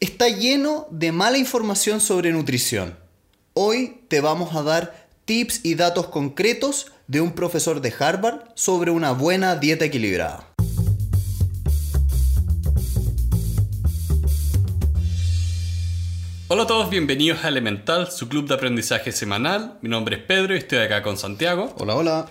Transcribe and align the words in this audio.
está 0.00 0.30
lleno 0.30 0.88
de 0.90 1.12
mala 1.12 1.36
información 1.36 2.00
sobre 2.00 2.32
nutrición. 2.32 2.98
Hoy 3.52 4.00
te 4.08 4.22
vamos 4.22 4.56
a 4.56 4.62
dar 4.62 5.08
tips 5.26 5.60
y 5.62 5.74
datos 5.74 6.06
concretos 6.06 6.86
de 7.06 7.20
un 7.20 7.32
profesor 7.32 7.82
de 7.82 7.92
Harvard 7.98 8.40
sobre 8.54 8.90
una 8.90 9.12
buena 9.12 9.56
dieta 9.56 9.84
equilibrada. 9.84 10.48
Hola 16.48 16.62
a 16.62 16.66
todos, 16.66 16.88
bienvenidos 16.88 17.44
a 17.44 17.48
Elemental, 17.48 18.10
su 18.10 18.28
club 18.28 18.48
de 18.48 18.54
aprendizaje 18.54 19.12
semanal. 19.12 19.78
Mi 19.82 19.90
nombre 19.90 20.16
es 20.16 20.22
Pedro 20.22 20.54
y 20.54 20.58
estoy 20.58 20.78
acá 20.78 21.02
con 21.02 21.18
Santiago. 21.18 21.74
Hola, 21.78 21.94
hola. 21.94 22.26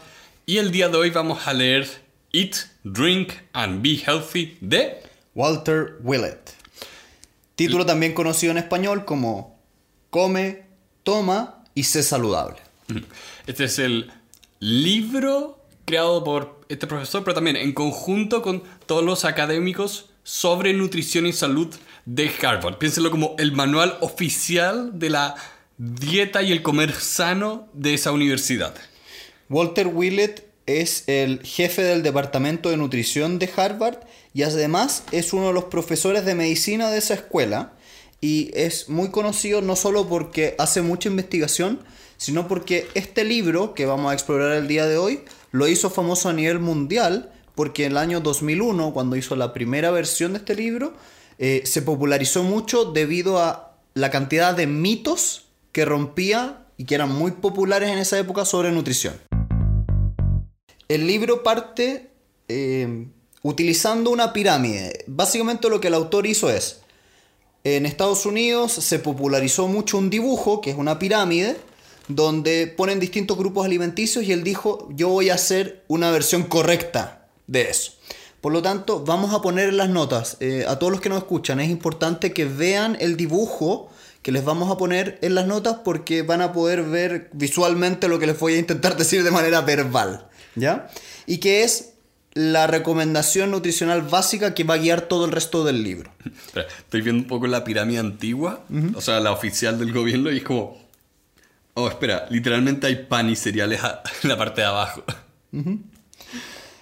Y 0.47 0.57
el 0.57 0.71
día 0.71 0.89
de 0.89 0.97
hoy 0.97 1.11
vamos 1.11 1.47
a 1.47 1.53
leer 1.53 1.87
Eat, 2.33 2.55
Drink 2.83 3.31
and 3.53 3.83
Be 3.83 4.01
Healthy 4.03 4.57
de 4.59 5.03
Walter 5.35 5.99
Willett. 6.01 6.58
Título 7.59 7.85
también 7.85 8.13
conocido 8.13 8.51
en 8.51 8.57
español 8.57 9.03
como 9.03 9.59
Come, 10.11 10.63
toma 11.03 11.65
y 11.75 11.83
sé 11.83 12.03
saludable. 12.03 12.55
Este 13.47 13.65
es 13.65 13.79
el 13.79 14.13
libro 14.61 15.61
creado 15.83 16.23
por 16.23 16.61
este 16.69 16.87
profesor, 16.87 17.25
pero 17.25 17.35
también 17.35 17.57
en 17.57 17.73
conjunto 17.73 18.41
con 18.41 18.63
todos 18.85 19.03
los 19.03 19.25
académicos 19.25 20.05
sobre 20.23 20.71
nutrición 20.71 21.25
y 21.25 21.33
salud 21.33 21.67
de 22.05 22.31
Harvard. 22.41 22.77
Piénsenlo 22.77 23.11
como 23.11 23.35
el 23.37 23.51
manual 23.51 23.97
oficial 23.99 24.97
de 24.97 25.09
la 25.09 25.35
dieta 25.77 26.41
y 26.41 26.53
el 26.53 26.61
comer 26.61 26.93
sano 26.93 27.67
de 27.73 27.93
esa 27.93 28.13
universidad. 28.13 28.73
Walter 29.49 29.87
Willett 29.87 30.48
es 30.77 31.03
el 31.07 31.41
jefe 31.43 31.81
del 31.81 32.03
departamento 32.03 32.69
de 32.69 32.77
nutrición 32.77 33.39
de 33.39 33.49
Harvard 33.55 33.97
y 34.33 34.43
además 34.43 35.03
es 35.11 35.33
uno 35.33 35.47
de 35.47 35.53
los 35.53 35.65
profesores 35.65 36.25
de 36.25 36.35
medicina 36.35 36.91
de 36.91 36.99
esa 36.99 37.15
escuela 37.15 37.73
y 38.21 38.51
es 38.53 38.89
muy 38.89 39.09
conocido 39.09 39.61
no 39.61 39.75
solo 39.75 40.07
porque 40.07 40.55
hace 40.59 40.81
mucha 40.81 41.09
investigación, 41.09 41.79
sino 42.17 42.47
porque 42.47 42.87
este 42.93 43.23
libro 43.23 43.73
que 43.73 43.85
vamos 43.85 44.11
a 44.11 44.13
explorar 44.13 44.53
el 44.53 44.67
día 44.67 44.85
de 44.85 44.97
hoy 44.97 45.21
lo 45.51 45.67
hizo 45.67 45.89
famoso 45.89 46.29
a 46.29 46.33
nivel 46.33 46.59
mundial 46.59 47.31
porque 47.55 47.85
en 47.85 47.93
el 47.93 47.97
año 47.97 48.21
2001, 48.21 48.93
cuando 48.93 49.15
hizo 49.15 49.35
la 49.35 49.53
primera 49.53 49.91
versión 49.91 50.33
de 50.33 50.39
este 50.39 50.55
libro, 50.55 50.93
eh, 51.39 51.63
se 51.65 51.81
popularizó 51.81 52.43
mucho 52.43 52.85
debido 52.85 53.39
a 53.39 53.73
la 53.95 54.11
cantidad 54.11 54.55
de 54.55 54.67
mitos 54.67 55.45
que 55.71 55.83
rompía 55.83 56.65
y 56.77 56.85
que 56.85 56.95
eran 56.95 57.13
muy 57.13 57.31
populares 57.31 57.89
en 57.89 57.97
esa 57.97 58.17
época 58.17 58.45
sobre 58.45 58.71
nutrición. 58.71 59.28
El 60.89 61.05
libro 61.05 61.43
parte 61.43 62.09
eh, 62.47 63.05
utilizando 63.43 64.09
una 64.09 64.33
pirámide. 64.33 65.05
Básicamente 65.05 65.69
lo 65.69 65.79
que 65.79 65.89
el 65.89 65.93
autor 65.93 66.25
hizo 66.25 66.49
es, 66.49 66.79
en 67.63 67.85
Estados 67.85 68.25
Unidos 68.25 68.71
se 68.71 68.97
popularizó 68.97 69.67
mucho 69.67 69.99
un 69.99 70.09
dibujo, 70.09 70.61
que 70.61 70.71
es 70.71 70.77
una 70.77 70.97
pirámide, 70.97 71.57
donde 72.07 72.65
ponen 72.65 72.99
distintos 72.99 73.37
grupos 73.37 73.67
alimenticios 73.67 74.25
y 74.25 74.31
él 74.31 74.43
dijo, 74.43 74.89
yo 74.91 75.09
voy 75.09 75.29
a 75.29 75.35
hacer 75.35 75.83
una 75.87 76.09
versión 76.09 76.41
correcta 76.41 77.27
de 77.45 77.69
eso. 77.69 77.91
Por 78.41 78.51
lo 78.51 78.63
tanto, 78.63 79.05
vamos 79.05 79.31
a 79.35 79.43
poner 79.43 79.71
las 79.73 79.89
notas. 79.89 80.37
Eh, 80.39 80.65
a 80.67 80.79
todos 80.79 80.91
los 80.91 81.01
que 81.01 81.09
nos 81.09 81.19
escuchan, 81.19 81.59
es 81.59 81.69
importante 81.69 82.33
que 82.33 82.45
vean 82.45 82.97
el 82.99 83.15
dibujo 83.15 83.89
que 84.23 84.31
les 84.31 84.43
vamos 84.43 84.71
a 84.71 84.77
poner 84.77 85.19
en 85.21 85.35
las 85.35 85.45
notas 85.45 85.77
porque 85.85 86.23
van 86.23 86.41
a 86.41 86.51
poder 86.51 86.81
ver 86.81 87.29
visualmente 87.33 88.07
lo 88.07 88.17
que 88.17 88.25
les 88.25 88.39
voy 88.39 88.55
a 88.55 88.57
intentar 88.57 88.97
decir 88.97 89.23
de 89.23 89.29
manera 89.29 89.61
verbal. 89.61 90.25
¿Ya? 90.59 90.89
Y 91.25 91.37
que 91.37 91.63
es 91.63 91.93
la 92.33 92.67
recomendación 92.67 93.51
nutricional 93.51 94.01
básica 94.03 94.53
que 94.53 94.63
va 94.63 94.75
a 94.75 94.77
guiar 94.77 95.01
todo 95.01 95.25
el 95.25 95.31
resto 95.31 95.63
del 95.63 95.83
libro. 95.83 96.11
Estoy 96.55 97.01
viendo 97.01 97.23
un 97.23 97.27
poco 97.27 97.47
la 97.47 97.63
pirámide 97.63 97.99
antigua, 97.99 98.63
o 98.95 99.01
sea, 99.01 99.19
la 99.19 99.31
oficial 99.31 99.79
del 99.79 99.91
gobierno, 99.93 100.31
y 100.31 100.37
es 100.37 100.43
como. 100.43 100.77
Oh, 101.73 101.87
espera, 101.87 102.25
literalmente 102.29 102.87
hay 102.87 103.05
pan 103.05 103.29
y 103.29 103.35
cereales 103.35 103.79
en 104.23 104.29
la 104.29 104.37
parte 104.37 104.61
de 104.61 104.67
abajo. 104.67 105.03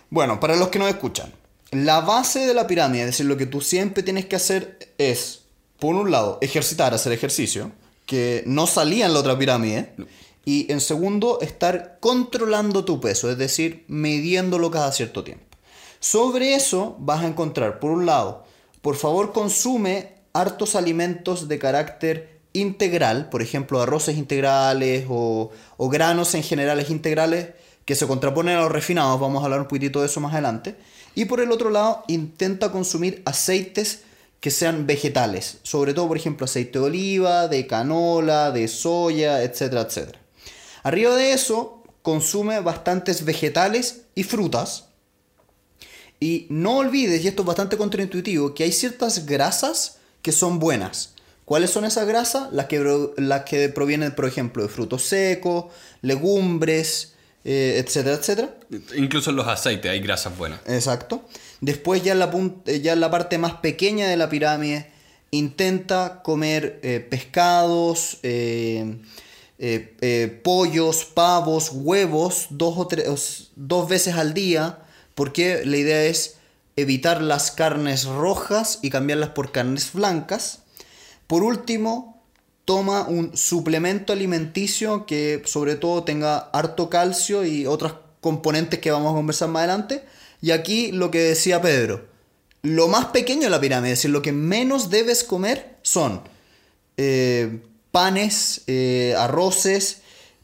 Bueno, 0.09 0.39
para 0.39 0.55
los 0.55 0.69
que 0.69 0.79
no 0.79 0.87
escuchan, 0.87 1.31
la 1.71 2.01
base 2.01 2.45
de 2.45 2.53
la 2.53 2.65
pirámide, 2.65 3.01
es 3.01 3.07
decir, 3.07 3.25
lo 3.25 3.37
que 3.37 3.45
tú 3.45 3.61
siempre 3.61 4.03
tienes 4.03 4.25
que 4.25 4.37
hacer 4.37 4.93
es, 4.97 5.41
por 5.79 5.95
un 5.95 6.11
lado, 6.11 6.39
ejercitar, 6.41 6.93
hacer 6.93 7.11
ejercicio, 7.13 7.71
que 8.05 8.43
no 8.47 8.67
salía 8.67 9.05
en 9.05 9.13
la 9.13 9.19
otra 9.19 9.37
pirámide. 9.37 9.93
Y 10.47 10.71
en 10.71 10.79
segundo, 10.79 11.39
estar 11.41 11.97
controlando 11.99 12.85
tu 12.85 13.01
peso, 13.01 13.29
es 13.29 13.37
decir, 13.37 13.83
midiéndolo 13.89 14.71
cada 14.71 14.93
cierto 14.93 15.21
tiempo. 15.21 15.43
Sobre 15.99 16.55
eso 16.55 16.95
vas 16.99 17.21
a 17.21 17.27
encontrar, 17.27 17.81
por 17.81 17.91
un 17.91 18.05
lado, 18.05 18.45
por 18.81 18.95
favor 18.95 19.33
consume 19.33 20.13
hartos 20.31 20.77
alimentos 20.77 21.49
de 21.49 21.59
carácter 21.59 22.39
integral, 22.53 23.27
por 23.27 23.41
ejemplo, 23.41 23.81
arroces 23.81 24.15
integrales 24.15 25.05
o, 25.09 25.51
granos 25.77 26.33
en 26.33 26.43
generales 26.43 26.91
integrales 26.91 27.49
que 27.83 27.95
se 27.95 28.07
contraponen 28.07 28.55
a 28.55 28.61
los 28.61 28.71
refinados, 28.71 29.19
vamos 29.19 29.41
a 29.41 29.47
hablar 29.47 29.59
un 29.59 29.67
poquitito 29.67 29.99
de 29.99 30.05
eso 30.05 30.21
más 30.21 30.31
adelante. 30.31 30.77
Y 31.13 31.25
por 31.25 31.41
el 31.41 31.51
otro 31.51 31.71
lado, 31.71 32.05
intenta 32.07 32.71
consumir 32.71 33.21
aceites 33.25 34.03
que 34.39 34.49
sean 34.49 34.87
vegetales, 34.87 35.57
sobre 35.63 35.93
todo, 35.93 36.07
por 36.07 36.15
ejemplo, 36.15 36.45
aceite 36.45 36.79
de 36.79 36.85
oliva, 36.85 37.49
de 37.49 37.67
canola, 37.67 38.51
de 38.51 38.69
soya, 38.69 39.43
etcétera, 39.43 39.81
etcétera. 39.81 40.19
Arriba 40.87 41.17
de 41.17 41.33
eso, 41.33 41.83
consume 42.01 42.61
bastantes 42.61 43.25
vegetales 43.25 44.03
y 44.15 44.23
frutas. 44.23 44.85
Y 46.17 46.47
no 46.49 46.77
olvides, 46.77 47.25
y 47.25 47.27
esto 47.27 47.41
es 47.41 47.45
bastante 47.45 47.75
contraintuitivo, 47.75 48.53
que 48.53 48.63
hay 48.63 48.71
ciertas 48.71 49.25
grasas 49.25 49.97
que 50.21 50.31
son 50.31 50.59
buenas. 50.59 51.13
¿Cuáles 51.43 51.71
son 51.71 51.83
esas 51.83 52.07
grasas? 52.07 52.53
Las 52.53 52.67
que, 52.67 53.11
las 53.17 53.41
que 53.41 53.67
provienen, 53.67 54.15
por 54.15 54.27
ejemplo, 54.27 54.63
de 54.63 54.69
frutos 54.69 55.03
secos, 55.03 55.65
legumbres, 56.01 57.15
eh, 57.43 57.83
etcétera, 57.85 58.15
etcétera. 58.15 58.55
Incluso 58.95 59.31
en 59.31 59.35
los 59.35 59.47
aceites 59.47 59.91
hay 59.91 59.99
grasas 59.99 60.37
buenas. 60.37 60.61
Exacto. 60.67 61.25
Después, 61.59 62.01
ya 62.01 62.13
en 62.13 62.19
la, 62.19 62.31
ya 62.81 62.93
en 62.93 63.01
la 63.01 63.11
parte 63.11 63.37
más 63.37 63.55
pequeña 63.55 64.07
de 64.07 64.15
la 64.15 64.29
pirámide, 64.29 64.89
intenta 65.31 66.21
comer 66.23 66.79
eh, 66.81 67.01
pescados, 67.01 68.19
eh, 68.23 68.99
eh, 69.59 69.95
eh, 70.01 70.41
pollos, 70.43 71.05
pavos, 71.05 71.71
huevos 71.73 72.47
dos, 72.51 72.77
o 72.77 72.87
tres, 72.87 73.51
dos 73.55 73.89
veces 73.89 74.15
al 74.15 74.33
día, 74.33 74.79
porque 75.15 75.65
la 75.65 75.77
idea 75.77 76.03
es 76.03 76.37
evitar 76.75 77.21
las 77.21 77.51
carnes 77.51 78.05
rojas 78.05 78.79
y 78.81 78.89
cambiarlas 78.89 79.29
por 79.29 79.51
carnes 79.51 79.93
blancas. 79.93 80.59
Por 81.25 81.43
último, 81.43 82.23
toma 82.65 83.07
un 83.07 83.35
suplemento 83.35 84.13
alimenticio 84.13 85.05
que 85.05 85.41
sobre 85.45 85.75
todo 85.75 86.03
tenga 86.03 86.37
harto 86.37 86.89
calcio 86.89 87.45
y 87.45 87.65
otros 87.65 87.95
componentes 88.21 88.79
que 88.79 88.91
vamos 88.91 89.11
a 89.11 89.15
conversar 89.15 89.49
más 89.49 89.61
adelante. 89.61 90.03
Y 90.41 90.51
aquí 90.51 90.91
lo 90.91 91.09
que 91.09 91.19
decía 91.19 91.61
Pedro, 91.61 92.05
lo 92.61 92.87
más 92.87 93.05
pequeño 93.05 93.43
de 93.43 93.49
la 93.49 93.59
pirámide, 93.59 93.93
es 93.93 93.99
decir, 93.99 94.11
lo 94.11 94.21
que 94.21 94.33
menos 94.33 94.89
debes 94.89 95.23
comer 95.23 95.77
son 95.81 96.21
eh, 96.97 97.61
panes, 97.97 98.61
eh, 98.67 99.15
arroces, 99.17 100.03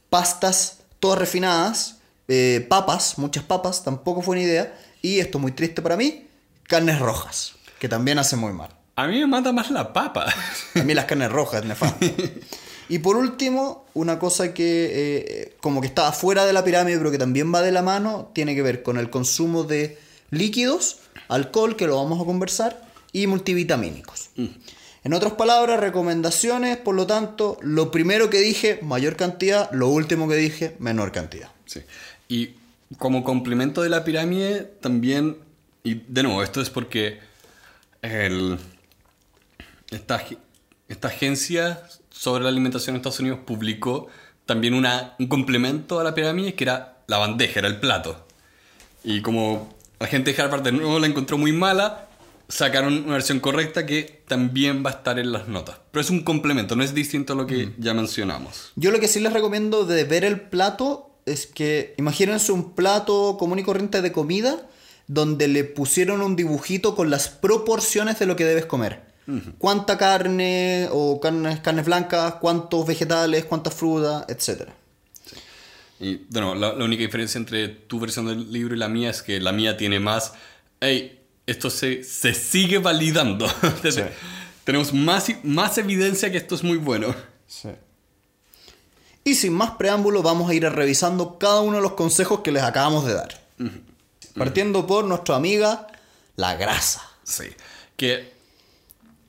pastas, 0.09 0.79
todas 0.99 1.19
refinadas, 1.19 1.97
eh, 2.27 2.65
papas, 2.67 3.19
muchas 3.19 3.43
papas, 3.43 3.83
tampoco 3.83 4.23
fue 4.23 4.37
una 4.37 4.41
idea. 4.41 4.75
Y 5.03 5.19
esto 5.19 5.37
es 5.37 5.41
muy 5.43 5.51
triste 5.51 5.83
para 5.83 5.95
mí, 5.95 6.25
carnes 6.63 6.97
rojas, 6.97 7.53
que 7.77 7.87
también 7.87 8.17
hace 8.17 8.37
muy 8.37 8.53
mal. 8.53 8.71
A 8.95 9.05
mí 9.05 9.19
me 9.19 9.27
mata 9.27 9.51
más 9.51 9.69
la 9.69 9.93
papa. 9.93 10.33
A 10.73 10.79
mí 10.81 10.95
las 10.95 11.05
carnes 11.05 11.31
rojas, 11.31 11.63
nefasto. 11.63 12.03
Y 12.89 12.99
por 12.99 13.17
último, 13.17 13.85
una 13.93 14.17
cosa 14.19 14.53
que 14.53 14.91
eh, 14.91 15.55
como 15.61 15.79
que 15.79 15.87
está 15.87 16.11
fuera 16.11 16.45
de 16.45 16.53
la 16.53 16.63
pirámide, 16.63 16.97
pero 16.97 17.11
que 17.11 17.17
también 17.19 17.53
va 17.53 17.61
de 17.61 17.71
la 17.71 17.83
mano, 17.83 18.31
tiene 18.33 18.55
que 18.55 18.63
ver 18.63 18.81
con 18.81 18.97
el 18.97 19.09
consumo 19.11 19.63
de 19.63 19.99
líquidos, 20.31 20.97
alcohol, 21.29 21.75
que 21.75 21.85
lo 21.85 21.97
vamos 21.97 22.19
a 22.19 22.25
conversar, 22.25 22.83
y 23.11 23.27
multivitamínicos. 23.27 24.31
Mm. 24.35 24.47
En 25.03 25.13
otras 25.13 25.33
palabras, 25.33 25.79
recomendaciones, 25.79 26.77
por 26.77 26.95
lo 26.95 27.05
tanto, 27.05 27.57
lo 27.61 27.91
primero 27.91 28.29
que 28.29 28.39
dije, 28.39 28.79
mayor 28.81 29.17
cantidad, 29.17 29.69
lo 29.71 29.89
último 29.89 30.29
que 30.29 30.35
dije, 30.35 30.75
menor 30.79 31.11
cantidad. 31.11 31.49
Sí. 31.65 31.81
Y 32.29 32.51
como 32.97 33.23
complemento 33.23 33.81
de 33.81 33.89
la 33.89 34.05
pirámide, 34.05 34.61
también, 34.79 35.37
y 35.83 35.95
de 36.07 36.23
nuevo, 36.23 36.41
esto 36.41 36.61
es 36.61 36.69
porque 36.69 37.19
el, 38.01 38.57
esta, 39.91 40.23
esta 40.87 41.07
agencia 41.09 41.83
sobre 42.09 42.43
la 42.43 42.49
alimentación 42.49 42.95
en 42.95 42.99
Estados 43.01 43.19
Unidos 43.19 43.39
publicó 43.45 44.07
también 44.45 44.73
una, 44.73 45.15
un 45.19 45.27
complemento 45.27 45.99
a 45.99 46.03
la 46.03 46.13
pirámide 46.13 46.53
que 46.53 46.63
era 46.63 46.97
la 47.07 47.17
bandeja, 47.17 47.59
era 47.59 47.67
el 47.67 47.79
plato. 47.79 48.25
Y 49.03 49.21
como 49.21 49.73
la 49.99 50.07
gente 50.07 50.33
de 50.33 50.41
Harvard 50.41 50.63
de 50.63 50.71
nuevo 50.71 50.99
la 50.99 51.07
encontró 51.07 51.37
muy 51.37 51.51
mala, 51.51 52.07
sacaron 52.47 53.03
una 53.05 53.13
versión 53.13 53.39
correcta 53.39 53.85
que 53.85 54.23
también 54.27 54.83
va 54.85 54.91
a 54.91 54.93
estar 54.93 55.19
en 55.19 55.31
las 55.31 55.47
notas. 55.47 55.77
Pero 55.91 56.01
es 56.01 56.09
un 56.09 56.23
complemento, 56.23 56.75
no 56.75 56.83
es 56.83 56.93
distinto 56.93 57.33
a 57.33 57.35
lo 57.35 57.47
que 57.47 57.73
ya 57.77 57.93
mencionamos. 57.93 58.71
Yo 58.75 58.91
lo 58.91 58.99
que 58.99 59.07
sí 59.07 59.19
les 59.19 59.33
recomiendo 59.33 59.85
de 59.85 60.03
ver 60.03 60.23
el 60.23 60.39
plato 60.39 61.11
es 61.25 61.47
que 61.47 61.93
imagínense 61.97 62.51
un 62.51 62.73
plato 62.73 63.37
común 63.37 63.59
y 63.59 63.63
corriente 63.63 64.01
de 64.01 64.11
comida 64.11 64.67
donde 65.07 65.47
le 65.47 65.63
pusieron 65.63 66.21
un 66.21 66.35
dibujito 66.35 66.95
con 66.95 67.09
las 67.09 67.27
proporciones 67.27 68.19
de 68.19 68.25
lo 68.25 68.35
que 68.35 68.45
debes 68.45 68.65
comer. 68.65 69.13
Cuánta 69.57 69.97
carne 69.97 70.89
o 70.91 71.21
carnes, 71.21 71.61
carnes 71.61 71.85
blancas, 71.85 72.35
cuántos 72.41 72.85
vegetales, 72.85 73.45
cuántas 73.45 73.73
frutas, 73.73 74.25
etc. 74.27 74.69
Y 76.01 76.25
bueno, 76.29 76.55
la, 76.55 76.73
la 76.73 76.83
única 76.83 77.03
diferencia 77.03 77.37
entre 77.37 77.69
tu 77.69 78.01
versión 78.01 78.25
del 78.25 78.51
libro 78.51 78.75
y 78.75 78.77
la 78.77 78.89
mía 78.89 79.09
es 79.09 79.21
que 79.21 79.39
la 79.39 79.53
mía 79.53 79.77
tiene 79.77 80.01
más. 80.01 80.33
Hey, 80.81 81.22
esto 81.45 81.69
se, 81.69 82.03
se 82.03 82.33
sigue 82.33 82.77
validando. 82.77 83.47
Sí. 83.91 84.01
Tenemos 84.63 84.93
más, 84.93 85.27
más 85.43 85.77
evidencia 85.77 86.31
que 86.31 86.37
esto 86.37 86.55
es 86.55 86.63
muy 86.63 86.77
bueno. 86.77 87.13
Y 89.25 89.35
sin 89.35 89.53
más 89.53 89.71
preámbulo, 89.71 90.21
vamos 90.21 90.49
a 90.49 90.53
ir 90.53 90.63
revisando 90.63 91.37
cada 91.37 91.61
uno 91.61 91.77
de 91.77 91.81
los 91.81 91.93
consejos 91.93 92.39
que 92.39 92.51
les 92.51 92.63
acabamos 92.63 93.05
de 93.05 93.13
dar. 93.13 93.41
Partiendo 94.35 94.87
por 94.87 95.03
nuestra 95.05 95.35
amiga, 95.35 95.87
la 96.37 96.55
grasa. 96.55 97.01
Sí. 97.23 97.45
Que 97.97 98.33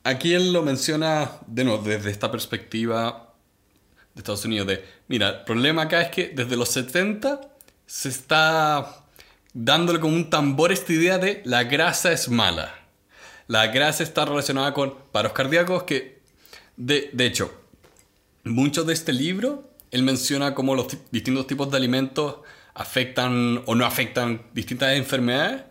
aquí 0.05 0.35
él 0.35 0.53
lo 0.53 0.63
menciona, 0.63 1.33
de 1.47 1.65
nuevo, 1.65 1.83
desde 1.83 2.11
esta 2.11 2.31
perspectiva 2.31 3.35
de 4.15 4.21
Estados 4.21 4.45
Unidos. 4.45 4.69
De, 4.69 4.85
mira, 5.09 5.29
el 5.31 5.45
problema 5.45 5.83
acá 5.83 6.01
es 6.03 6.11
que 6.11 6.29
desde 6.29 6.57
los 6.57 6.69
70 6.69 7.41
se 7.87 8.09
está 8.09 9.04
dándole 9.55 10.01
como 10.01 10.15
un 10.15 10.29
tambor 10.29 10.71
esta 10.73 10.93
idea 10.93 11.17
de 11.19 11.41
la 11.45 11.65
grasa 11.65 12.13
es 12.13 12.29
mala. 12.29 12.75
La 13.47 13.69
grasa 13.69 14.03
está 14.03 14.25
relacionada 14.27 14.75
con 14.75 14.95
paros 15.13 15.33
cardíacos 15.33 15.85
que, 15.85 16.21
de, 16.77 17.11
de 17.13 17.27
hecho, 17.27 17.51
mucho 18.45 18.85
de 18.85 18.93
este 18.95 19.13
libro, 19.13 19.71
él 19.91 20.03
menciona 20.03 20.55
cómo 20.55 20.75
los 20.75 20.89
ti- 20.89 20.99
distintos 21.11 21.47
tipos 21.47 21.71
de 21.71 21.77
alimentos 21.77 22.37
afectan 22.75 23.63
o 23.67 23.75
no 23.75 23.87
afectan 23.87 24.43
distintas 24.53 24.95
enfermedades. 24.97 25.63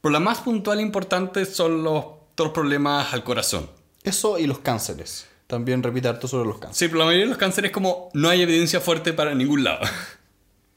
Pero 0.00 0.12
la 0.12 0.20
más 0.20 0.38
puntual 0.40 0.78
e 0.80 0.82
importante 0.82 1.46
son 1.46 1.82
los, 1.82 2.04
todos 2.34 2.48
los 2.48 2.52
problemas 2.54 3.12
al 3.14 3.24
corazón. 3.24 3.70
Eso 4.02 4.38
y 4.38 4.46
los 4.46 4.58
cánceres. 4.58 5.26
También 5.46 5.82
repite 5.82 6.08
harto 6.08 6.28
sobre 6.28 6.46
los 6.48 6.58
cánceres. 6.58 6.76
Sí, 6.78 6.86
pero 6.88 6.98
la 6.98 7.04
mayoría 7.06 7.24
de 7.24 7.30
los 7.30 7.38
cánceres 7.38 7.70
como 7.70 8.10
no 8.12 8.28
hay 8.28 8.42
evidencia 8.42 8.80
fuerte 8.80 9.12
para 9.12 9.34
ningún 9.34 9.64
lado. 9.64 9.80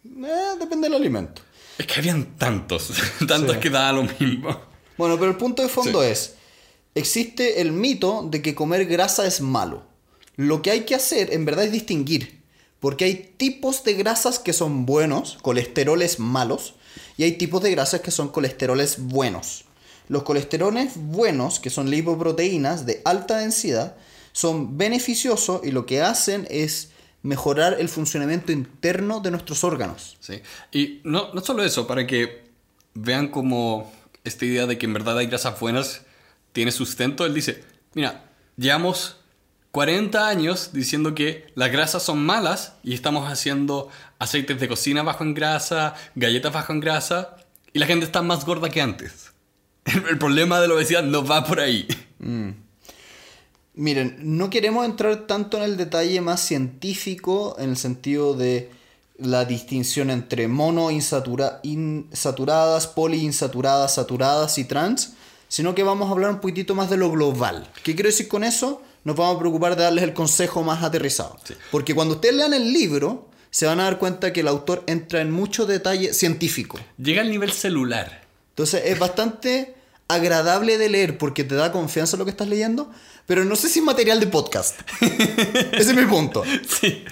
Eh, 0.10 0.56
depende 0.60 0.88
del 0.88 0.96
alimento. 0.98 1.42
Es 1.78 1.86
que 1.88 2.00
habían 2.00 2.38
tantos, 2.38 2.92
tantos 3.28 3.56
Sí. 3.56 3.60
que 3.62 3.70
da 3.70 3.92
lo 3.92 4.04
mismo. 4.20 4.60
Bueno, 4.98 5.18
pero 5.20 5.32
el 5.32 5.38
punto 5.38 5.62
de 5.62 5.70
fondo 5.70 6.02
Sí. 6.02 6.10
es, 6.10 6.34
existe 6.96 7.62
el 7.62 7.72
mito 7.72 8.28
de 8.30 8.42
que 8.42 8.56
comer 8.56 8.86
grasa 8.86 9.26
es 9.28 9.42
malo. 9.42 9.84
Lo 10.36 10.62
que 10.62 10.72
hay 10.72 10.82
que 10.82 10.96
hacer 10.96 11.34
en 11.34 11.46
verdad 11.46 11.66
es 11.66 11.72
distinguir, 11.72 12.42
porque 12.80 13.06
hay 13.06 13.34
tipos 13.38 13.84
de 13.84 13.94
grasas 13.94 14.40
que 14.40 14.54
son 14.54 14.86
buenos, 14.86 15.38
colesteroles 15.42 16.20
malos, 16.20 16.76
y 17.18 17.24
hay 17.24 17.34
tipos 17.34 17.62
de 17.64 17.72
grasas 17.72 18.02
que 18.02 18.12
son 18.12 18.30
colesteroles 18.30 18.98
buenos. 19.00 19.66
Los 20.10 20.24
colesteroles 20.24 20.94
buenos, 20.96 21.60
que 21.60 21.70
son 21.70 21.90
lipoproteínas 21.90 22.86
de 22.86 23.02
alta 23.06 23.40
densidad, 23.40 23.96
son 24.32 24.78
beneficiosos 24.78 25.62
y 25.64 25.72
lo 25.72 25.86
que 25.86 26.02
hacen 26.02 26.48
es 26.50 26.90
mejorar 27.24 27.78
el 27.80 27.90
funcionamiento 27.90 28.52
interno 28.52 29.20
de 29.20 29.32
nuestros 29.32 29.64
órganos. 29.64 30.18
Sí. 30.20 30.42
Y 30.72 31.02
no, 31.04 31.34
no 31.34 31.42
solo 31.42 31.64
eso, 31.64 31.88
para 31.88 32.08
que 32.08 32.48
vean 32.94 33.28
como 33.28 33.92
esta 34.24 34.46
idea 34.46 34.66
de 34.66 34.78
que 34.78 34.86
en 34.86 34.94
verdad 34.94 35.18
hay 35.18 35.28
grasas 35.28 35.60
buenas 35.60 36.02
tiene 36.52 36.72
sustento, 36.72 37.26
él 37.26 37.36
dice, 37.36 37.64
mira, 37.94 38.26
llevamos 38.56 39.18
40 39.72 40.28
años 40.28 40.72
diciendo 40.74 41.14
que 41.14 41.52
las 41.54 41.72
grasas 41.72 42.02
son 42.02 42.26
malas 42.26 42.74
y 42.84 42.96
estamos 42.96 43.32
haciendo 43.32 43.90
aceites 44.18 44.60
de 44.60 44.68
cocina 44.68 45.04
bajo 45.04 45.24
en 45.24 45.36
grasa, 45.36 45.94
galletas 46.16 46.52
bajo 46.52 46.74
en 46.74 46.80
grasa 46.80 47.38
y 47.74 47.80
la 47.80 47.86
gente 47.86 48.06
está 48.06 48.24
más 48.24 48.44
gorda 48.44 48.70
que 48.70 48.82
antes. 48.82 49.34
El 49.86 50.18
problema 50.18 50.60
de 50.60 50.68
la 50.68 50.74
obesidad 50.74 51.04
no 51.04 51.24
va 51.24 51.46
por 51.46 51.60
ahí. 51.60 51.88
Miren, 53.78 54.18
no 54.20 54.50
queremos 54.50 54.86
entrar 54.88 55.28
tanto 55.28 55.58
en 55.58 55.64
el 55.64 55.78
detalle 55.78 56.20
más 56.20 56.42
científico 56.42 57.56
en 57.60 57.70
el 57.70 57.78
sentido 57.78 58.34
de 58.34 58.72
la 59.20 59.46
distinción 59.46 60.10
entre 60.10 60.48
monoinsaturadas, 60.48 62.88
poliinsaturadas, 62.88 63.94
saturadas 63.94 64.58
y 64.58 64.66
trans, 64.66 65.14
sino 65.48 65.76
que 65.76 65.84
vamos 65.84 66.10
a 66.10 66.12
hablar 66.12 66.32
un 66.32 66.40
poquitito 66.40 66.74
más 66.74 66.90
de 66.90 66.98
lo 66.98 67.12
global. 67.12 67.72
¿Qué 67.84 67.94
quiero 67.94 68.10
decir 68.10 68.28
con 68.28 68.44
eso? 68.44 68.82
Nos 69.04 69.16
vamos 69.16 69.36
a 69.36 69.40
preocupar 69.40 69.76
de 69.76 69.84
darles 69.84 70.04
el 70.04 70.14
consejo 70.14 70.64
más 70.64 70.84
aterrizado. 70.84 71.38
Sí. 71.44 71.54
Porque 71.70 71.94
cuando 71.94 72.16
ustedes 72.16 72.34
lean 72.34 72.56
el 72.56 72.74
libro, 72.74 73.30
se 73.52 73.68
van 73.68 73.80
a 73.80 73.84
dar 73.84 74.00
cuenta 74.00 74.34
que 74.34 74.40
el 74.40 74.48
autor 74.48 74.84
entra 74.88 75.22
en 75.22 75.30
mucho 75.30 75.68
detalle 75.68 76.16
científico. 76.16 76.80
Llega 76.98 77.22
al 77.22 77.30
nivel 77.30 77.52
celular. 77.52 78.24
Entonces 78.50 78.82
es 78.86 78.98
bastante 78.98 79.78
agradable 80.08 80.78
de 80.78 80.90
leer 80.90 81.18
porque 81.18 81.44
te 81.44 81.56
da 81.56 81.72
confianza 81.72 82.16
en 82.16 82.20
lo 82.20 82.26
que 82.26 82.32
estás 82.32 82.48
leyendo, 82.48 82.90
pero 83.28 83.46
no 83.46 83.56
sé 83.56 83.70
si 83.70 83.80
es 83.80 83.86
material 83.86 84.20
de 84.20 84.26
podcast. 84.28 84.80
Ese 85.02 85.92
es 85.92 85.96
mi 85.96 86.06
punto. 86.06 86.44
Sí. 86.68 87.06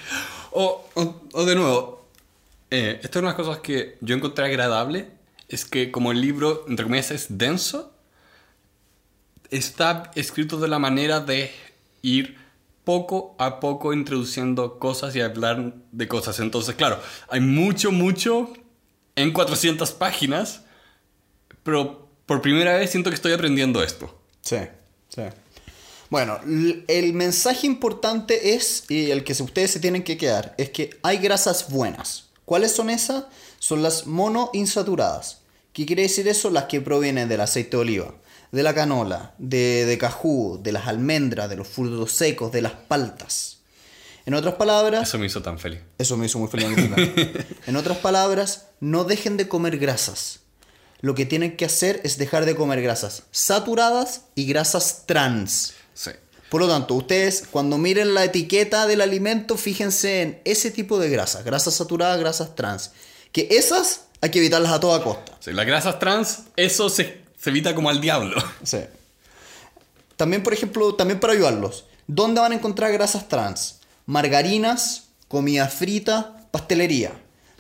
O, 0.52 0.84
o- 0.96 1.22
o 1.34 1.46
de 1.46 1.54
nuevo, 1.56 2.08
eh, 2.72 3.00
esto 3.04 3.20
es 3.20 3.24
una 3.24 3.32
de 3.34 3.38
las 3.38 3.46
cosas 3.46 3.62
que 3.62 3.98
yo 4.02 4.16
encontré 4.16 4.46
agradable, 4.46 5.10
es 5.50 5.66
que 5.66 5.92
como 5.92 6.12
el 6.12 6.22
libro, 6.22 6.66
entre 6.68 6.86
comillas, 6.86 7.12
es 7.12 7.26
denso, 7.38 7.94
está 9.52 10.12
escrito 10.16 10.58
de 10.60 10.68
la 10.68 10.80
manera 10.80 11.20
de 11.20 11.52
ir 12.02 12.38
poco 12.84 13.36
a 13.40 13.60
poco 13.60 13.94
introduciendo 13.94 14.80
cosas 14.80 15.16
y 15.16 15.22
hablar 15.22 15.74
de 15.92 16.08
cosas. 16.08 16.40
Entonces, 16.40 16.76
claro, 16.76 17.00
hay 17.30 17.40
mucho, 17.42 17.92
mucho 17.92 18.54
en 19.16 19.34
400 19.34 19.92
páginas, 19.92 20.62
pero 21.64 22.08
por 22.26 22.42
primera 22.42 22.78
vez 22.78 22.92
siento 22.92 23.10
que 23.10 23.16
estoy 23.16 23.34
aprendiendo 23.34 23.82
esto. 23.84 24.20
Sí, 24.42 24.58
sí. 25.10 25.22
Bueno, 26.10 26.40
el 26.88 27.14
mensaje 27.14 27.66
importante 27.68 28.54
es, 28.54 28.84
y 28.90 29.12
el 29.12 29.24
que 29.24 29.34
ustedes 29.34 29.72
se 29.72 29.80
tienen 29.80 30.04
que 30.04 30.18
quedar, 30.18 30.54
es 30.58 30.70
que 30.70 30.98
hay 31.04 31.18
grasas 31.18 31.70
buenas. 31.70 32.26
¿Cuáles 32.46 32.72
son 32.74 32.90
esas? 32.90 33.26
Son 33.60 33.82
las 33.82 34.06
monoinsaturadas. 34.06 35.40
¿Qué 35.74 35.86
quiere 35.86 36.04
decir 36.04 36.28
eso? 36.28 36.50
Las 36.52 36.66
que 36.66 36.80
provienen 36.80 37.28
del 37.28 37.42
aceite 37.42 37.72
de 37.72 37.78
oliva, 37.78 38.14
de 38.52 38.64
la 38.64 38.74
canola, 38.74 39.34
de, 39.40 39.86
de 39.86 39.98
cajú, 39.98 40.60
de 40.62 40.72
las 40.72 40.88
almendras, 40.88 41.50
de 41.50 41.58
los 41.58 41.68
frutos 41.68 42.12
secos, 42.12 42.52
de 42.52 42.62
las 42.62 42.74
paltas. 42.74 43.56
En 44.26 44.34
otras 44.34 44.56
palabras, 44.56 45.08
Eso 45.08 45.20
me 45.20 45.28
hizo 45.28 45.42
tan 45.42 45.60
feliz. 45.60 45.82
Eso 45.98 46.18
me 46.18 46.26
hizo 46.26 46.40
muy 46.40 46.48
feliz. 46.48 46.68
en 47.68 47.76
otras 47.76 47.98
palabras, 47.98 48.68
no 48.80 49.04
dejen 49.04 49.38
de 49.38 49.48
comer 49.48 49.78
grasas. 49.78 50.40
Lo 51.02 51.14
que 51.14 51.26
tienen 51.26 51.58
que 51.58 51.66
hacer 51.66 52.02
es 52.04 52.18
dejar 52.18 52.46
de 52.46 52.56
comer 52.56 52.82
grasas 52.82 53.24
saturadas 53.32 54.22
y 54.34 54.46
grasas 54.46 55.04
trans. 55.06 55.74
Por 56.50 56.62
lo 56.62 56.68
tanto, 56.68 56.94
ustedes 56.94 57.46
cuando 57.50 57.78
miren 57.78 58.14
la 58.14 58.24
etiqueta 58.24 58.86
del 58.88 59.02
alimento, 59.02 59.58
fíjense 59.58 60.22
en 60.22 60.42
ese 60.46 60.72
tipo 60.72 61.00
de 61.00 61.10
grasas, 61.10 61.44
grasas 61.44 61.74
saturadas, 61.74 62.20
grasas 62.20 62.56
trans. 62.56 62.92
Que 63.32 63.48
esas 63.52 64.06
hay 64.22 64.30
que 64.30 64.40
evitarlas 64.40 64.72
a 64.72 64.80
toda 64.80 65.04
costa. 65.04 65.34
Sí, 65.40 65.54
las 65.54 65.66
grasas 65.66 66.00
trans, 66.00 66.44
eso 66.56 66.90
se, 66.90 67.22
se 67.38 67.50
evita 67.50 67.76
como 67.76 67.90
al 67.90 68.02
diablo. 68.02 68.42
Sí. 68.64 68.80
También, 70.18 70.44
por 70.44 70.54
ejemplo, 70.54 70.96
también 70.96 71.20
para 71.20 71.34
ayudarlos, 71.34 71.86
¿dónde 72.08 72.40
van 72.40 72.54
a 72.54 72.56
encontrar 72.56 72.92
grasas 72.94 73.28
trans? 73.28 73.82
Margarinas, 74.06 75.10
comida 75.28 75.68
frita, 75.68 76.48
pastelería. 76.52 77.12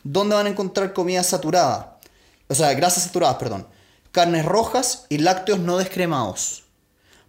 ¿Dónde 0.04 0.36
van 0.36 0.46
a 0.46 0.50
encontrar 0.50 0.94
comida 0.94 1.22
saturada? 1.24 2.00
O 2.48 2.56
sea, 2.56 2.74
grasas 2.74 3.04
saturadas, 3.04 3.38
perdón. 3.38 3.68
Carnes 4.12 4.46
rojas 4.46 5.06
y 5.10 5.18
lácteos 5.18 5.60
no 5.60 5.77
descremados. 5.77 6.64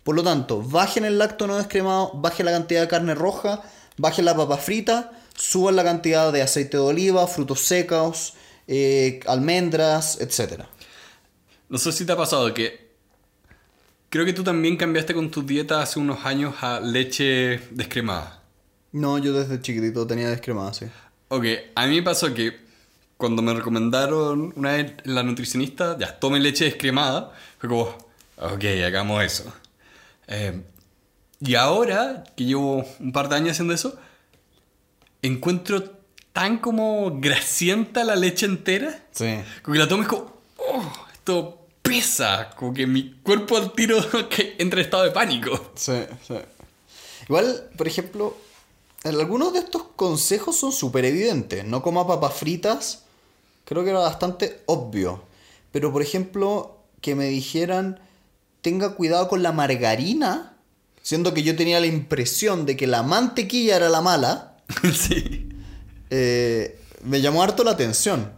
Por 0.07 0.15
lo 0.15 0.23
tanto, 0.23 0.63
bajen 0.63 1.05
el 1.05 1.19
lácteo 1.19 1.49
no 1.49 1.57
descremado, 1.57 2.13
bajen 2.15 2.47
la 2.47 2.53
cantidad 2.53 2.81
de 2.81 2.87
carne 2.87 3.17
roja, 3.17 3.65
bajen 3.97 4.25
la 4.25 4.37
papa 4.37 4.57
frita, 4.57 5.11
suban 5.35 5.75
la 5.75 5.83
cantidad 5.83 6.33
de 6.33 6.43
aceite 6.43 6.77
de 6.77 6.83
oliva, 6.85 7.27
frutos 7.27 7.59
secos, 7.59 8.35
eh, 8.69 9.19
almendras, 9.27 10.21
etc. 10.21 10.63
No 11.69 11.77
sé 11.77 11.91
si 11.91 12.07
te 12.07 12.13
ha 12.13 12.17
pasado 12.17 12.55
que 12.55 12.89
creo 14.09 14.25
que 14.25 14.33
tú 14.33 14.45
también 14.45 14.77
cambiaste 14.77 15.13
con 15.13 15.29
tu 15.29 15.43
dieta 15.43 15.83
hace 15.83 15.99
unos 15.99 16.25
años 16.25 16.55
a 16.61 16.79
leche 16.79 17.59
descremada. 17.73 18.45
No, 18.93 19.19
yo 19.19 19.33
desde 19.33 19.61
chiquitito 19.61 20.07
tenía 20.07 20.31
descremada, 20.31 20.73
sí. 20.73 20.87
Ok, 21.31 21.47
a 21.75 21.85
mí 21.89 21.97
me 21.97 22.03
pasó 22.05 22.33
que 22.33 22.57
cuando 23.17 23.43
me 23.43 23.53
recomendaron 23.53 24.53
una 24.55 24.71
vez 24.71 24.93
la 25.03 25.25
nutricionista, 25.25 25.99
ya, 25.99 26.17
tome 26.17 26.39
leche 26.39 26.67
descremada, 26.67 27.33
fue 27.59 27.69
como, 27.69 27.83
ok, 28.37 28.65
hagamos 28.87 29.25
eso. 29.25 29.53
Eh, 30.28 30.62
y 31.40 31.54
ahora, 31.54 32.25
que 32.37 32.45
llevo 32.45 32.85
un 33.00 33.12
par 33.12 33.28
de 33.28 33.37
años 33.37 33.52
haciendo 33.52 33.75
eso, 33.75 33.97
encuentro 35.23 35.83
tan 36.33 36.59
como 36.59 37.18
grasienta 37.21 38.04
la 38.04 38.16
leche 38.16 38.47
entera, 38.47 39.04
Sí. 39.12 39.38
como 39.62 39.73
que 39.75 39.78
la 39.78 39.88
tomo 39.88 40.02
y 40.02 40.06
es 40.06 40.09
como, 40.11 40.33
oh, 40.59 40.92
esto 41.12 41.66
pesa, 41.83 42.50
como 42.56 42.75
que 42.75 42.87
mi 42.87 43.12
cuerpo 43.23 43.56
al 43.56 43.73
tiro 43.73 43.97
que 44.28 44.56
entra 44.59 44.80
en 44.80 44.85
estado 44.85 45.04
de 45.04 45.11
pánico. 45.12 45.71
Sí, 45.75 46.02
sí. 46.26 46.35
Igual, 47.28 47.71
por 47.76 47.87
ejemplo, 47.88 48.37
algunos 49.04 49.52
de 49.52 49.61
estos 49.61 49.85
consejos 49.97 50.56
son 50.56 50.73
súper 50.73 51.04
evidentes. 51.04 51.64
No 51.64 51.83
coma 51.83 52.06
papas 52.06 52.35
fritas, 52.35 53.04
creo 53.64 53.83
que 53.85 53.90
era 53.90 54.00
bastante 54.00 54.62
obvio. 54.66 55.23
Pero, 55.73 55.92
por 55.92 56.02
ejemplo, 56.02 56.78
que 57.00 57.14
me 57.14 57.26
dijeran, 57.26 57.99
tenga 58.67 58.97
cuidado 58.97 59.29
con 59.29 59.45
la 59.45 59.53
margarina, 59.53 60.57
siendo 61.01 61.33
que 61.33 61.45
yo 61.45 61.55
tenía 61.55 61.79
la 61.79 61.87
impresión 61.87 62.67
de 62.67 62.77
que 62.77 62.89
la 62.89 63.05
mantequilla 63.05 63.77
era 63.77 63.89
la 63.89 64.01
mala, 64.01 64.57
sí. 64.93 65.49
eh, 66.11 66.77
me 67.05 67.21
llamó 67.21 67.45
harto 67.45 67.63
la 67.63 67.71
atención. 67.71 68.33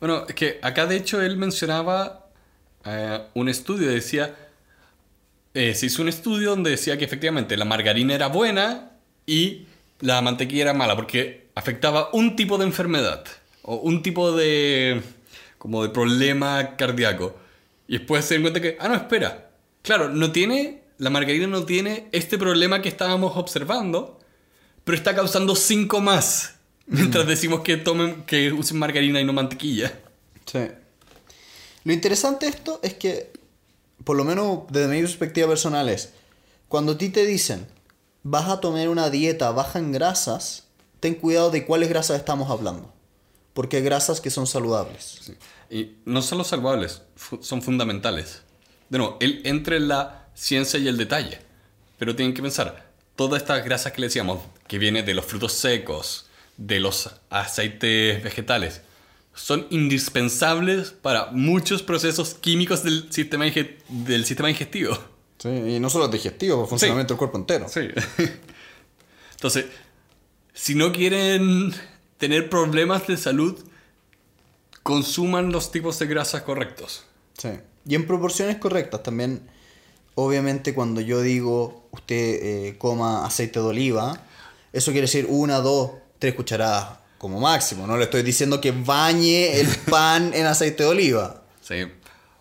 Bueno, 0.00 0.24
es 0.28 0.34
que 0.34 0.58
acá 0.62 0.86
de 0.86 0.96
hecho 0.96 1.22
él 1.22 1.36
mencionaba 1.36 2.26
eh, 2.84 3.20
un 3.34 3.48
estudio, 3.48 3.88
decía, 3.88 4.34
eh, 5.54 5.76
se 5.76 5.86
hizo 5.86 6.02
un 6.02 6.08
estudio 6.08 6.50
donde 6.50 6.70
decía 6.70 6.98
que 6.98 7.04
efectivamente 7.04 7.56
la 7.56 7.64
margarina 7.64 8.16
era 8.16 8.26
buena 8.26 8.90
y 9.26 9.68
la 10.00 10.20
mantequilla 10.22 10.62
era 10.62 10.74
mala 10.74 10.96
porque 10.96 11.50
afectaba 11.54 12.08
un 12.12 12.34
tipo 12.34 12.58
de 12.58 12.64
enfermedad 12.64 13.22
o 13.62 13.76
un 13.76 14.02
tipo 14.02 14.32
de 14.32 15.02
como 15.56 15.84
de 15.84 15.90
problema 15.90 16.74
cardíaco. 16.74 17.36
Y 17.86 17.98
después 17.98 18.24
se 18.24 18.34
dan 18.34 18.42
cuenta 18.42 18.60
que, 18.60 18.76
ah, 18.80 18.88
no, 18.88 18.96
espera. 18.96 19.51
Claro, 19.82 20.08
no 20.08 20.32
tiene, 20.32 20.82
la 20.98 21.10
margarina 21.10 21.46
no 21.46 21.64
tiene 21.64 22.08
este 22.12 22.38
problema 22.38 22.80
que 22.82 22.88
estábamos 22.88 23.36
observando, 23.36 24.20
pero 24.84 24.96
está 24.96 25.14
causando 25.14 25.54
cinco 25.56 26.00
más. 26.00 26.54
Mientras 26.86 27.26
decimos 27.26 27.60
que 27.60 27.76
tomen, 27.76 28.24
que 28.24 28.52
usen 28.52 28.78
margarina 28.78 29.20
y 29.20 29.24
no 29.24 29.32
mantequilla. 29.32 29.98
Sí. 30.46 30.58
Lo 31.84 31.92
interesante 31.92 32.46
de 32.46 32.52
esto 32.52 32.80
es 32.82 32.94
que, 32.94 33.32
por 34.04 34.16
lo 34.16 34.24
menos 34.24 34.60
desde 34.70 34.88
mi 34.92 35.00
perspectiva 35.00 35.48
personal, 35.48 35.88
es 35.88 36.12
cuando 36.68 36.92
a 36.92 36.98
ti 36.98 37.08
te 37.08 37.24
dicen 37.26 37.66
vas 38.24 38.48
a 38.48 38.60
tomar 38.60 38.88
una 38.88 39.10
dieta 39.10 39.50
baja 39.50 39.78
en 39.78 39.90
grasas, 39.92 40.64
ten 41.00 41.14
cuidado 41.14 41.50
de 41.50 41.64
cuáles 41.66 41.88
grasas 41.88 42.18
estamos 42.18 42.50
hablando. 42.50 42.92
Porque 43.52 43.78
hay 43.78 43.82
grasas 43.82 44.20
que 44.20 44.30
son 44.30 44.46
saludables. 44.46 45.18
Sí. 45.22 45.34
Y 45.70 45.96
no 46.04 46.22
solo 46.22 46.44
saludables, 46.44 47.02
fu- 47.16 47.42
son 47.42 47.62
fundamentales. 47.62 48.41
De 48.92 48.98
nuevo, 48.98 49.16
él 49.20 49.40
entra 49.44 49.76
en 49.76 49.88
la 49.88 50.28
ciencia 50.34 50.78
y 50.78 50.86
el 50.86 50.98
detalle. 50.98 51.38
Pero 51.96 52.14
tienen 52.14 52.34
que 52.34 52.42
pensar, 52.42 52.90
todas 53.16 53.40
estas 53.40 53.64
grasas 53.64 53.90
que 53.90 54.02
le 54.02 54.08
decíamos, 54.08 54.40
que 54.68 54.78
vienen 54.78 55.06
de 55.06 55.14
los 55.14 55.24
frutos 55.24 55.54
secos, 55.54 56.26
de 56.58 56.78
los 56.78 57.10
aceites 57.30 58.22
vegetales, 58.22 58.82
son 59.32 59.66
indispensables 59.70 60.90
para 60.90 61.30
muchos 61.30 61.82
procesos 61.82 62.34
químicos 62.34 62.84
del 62.84 63.10
sistema, 63.10 63.46
del 63.88 64.26
sistema 64.26 64.48
digestivo. 64.48 64.98
Sí, 65.38 65.48
y 65.48 65.80
no 65.80 65.88
solo 65.88 66.08
digestivo, 66.08 66.66
funcionamiento 66.66 67.14
del 67.14 67.18
cuerpo 67.18 67.38
entero. 67.38 67.70
Sí. 67.70 67.88
Entonces, 69.30 69.68
si 70.52 70.74
no 70.74 70.92
quieren 70.92 71.72
tener 72.18 72.50
problemas 72.50 73.06
de 73.06 73.16
salud, 73.16 73.58
consuman 74.82 75.50
los 75.50 75.72
tipos 75.72 75.98
de 75.98 76.06
grasas 76.08 76.42
correctos. 76.42 77.06
Sí. 77.38 77.52
Y 77.86 77.94
en 77.94 78.06
proporciones 78.06 78.56
correctas 78.56 79.02
también. 79.02 79.48
Obviamente 80.14 80.74
cuando 80.74 81.00
yo 81.00 81.22
digo 81.22 81.88
usted 81.90 82.14
eh, 82.14 82.76
coma 82.78 83.24
aceite 83.24 83.60
de 83.60 83.66
oliva, 83.66 84.20
eso 84.72 84.92
quiere 84.92 85.06
decir 85.06 85.26
una, 85.28 85.58
dos, 85.60 85.92
tres 86.18 86.34
cucharadas 86.34 86.98
como 87.18 87.40
máximo. 87.40 87.86
No 87.86 87.96
le 87.96 88.04
estoy 88.04 88.22
diciendo 88.22 88.60
que 88.60 88.72
bañe 88.72 89.58
el 89.60 89.68
pan 89.90 90.32
en 90.34 90.46
aceite 90.46 90.82
de 90.82 90.88
oliva. 90.88 91.42
Sí. 91.62 91.84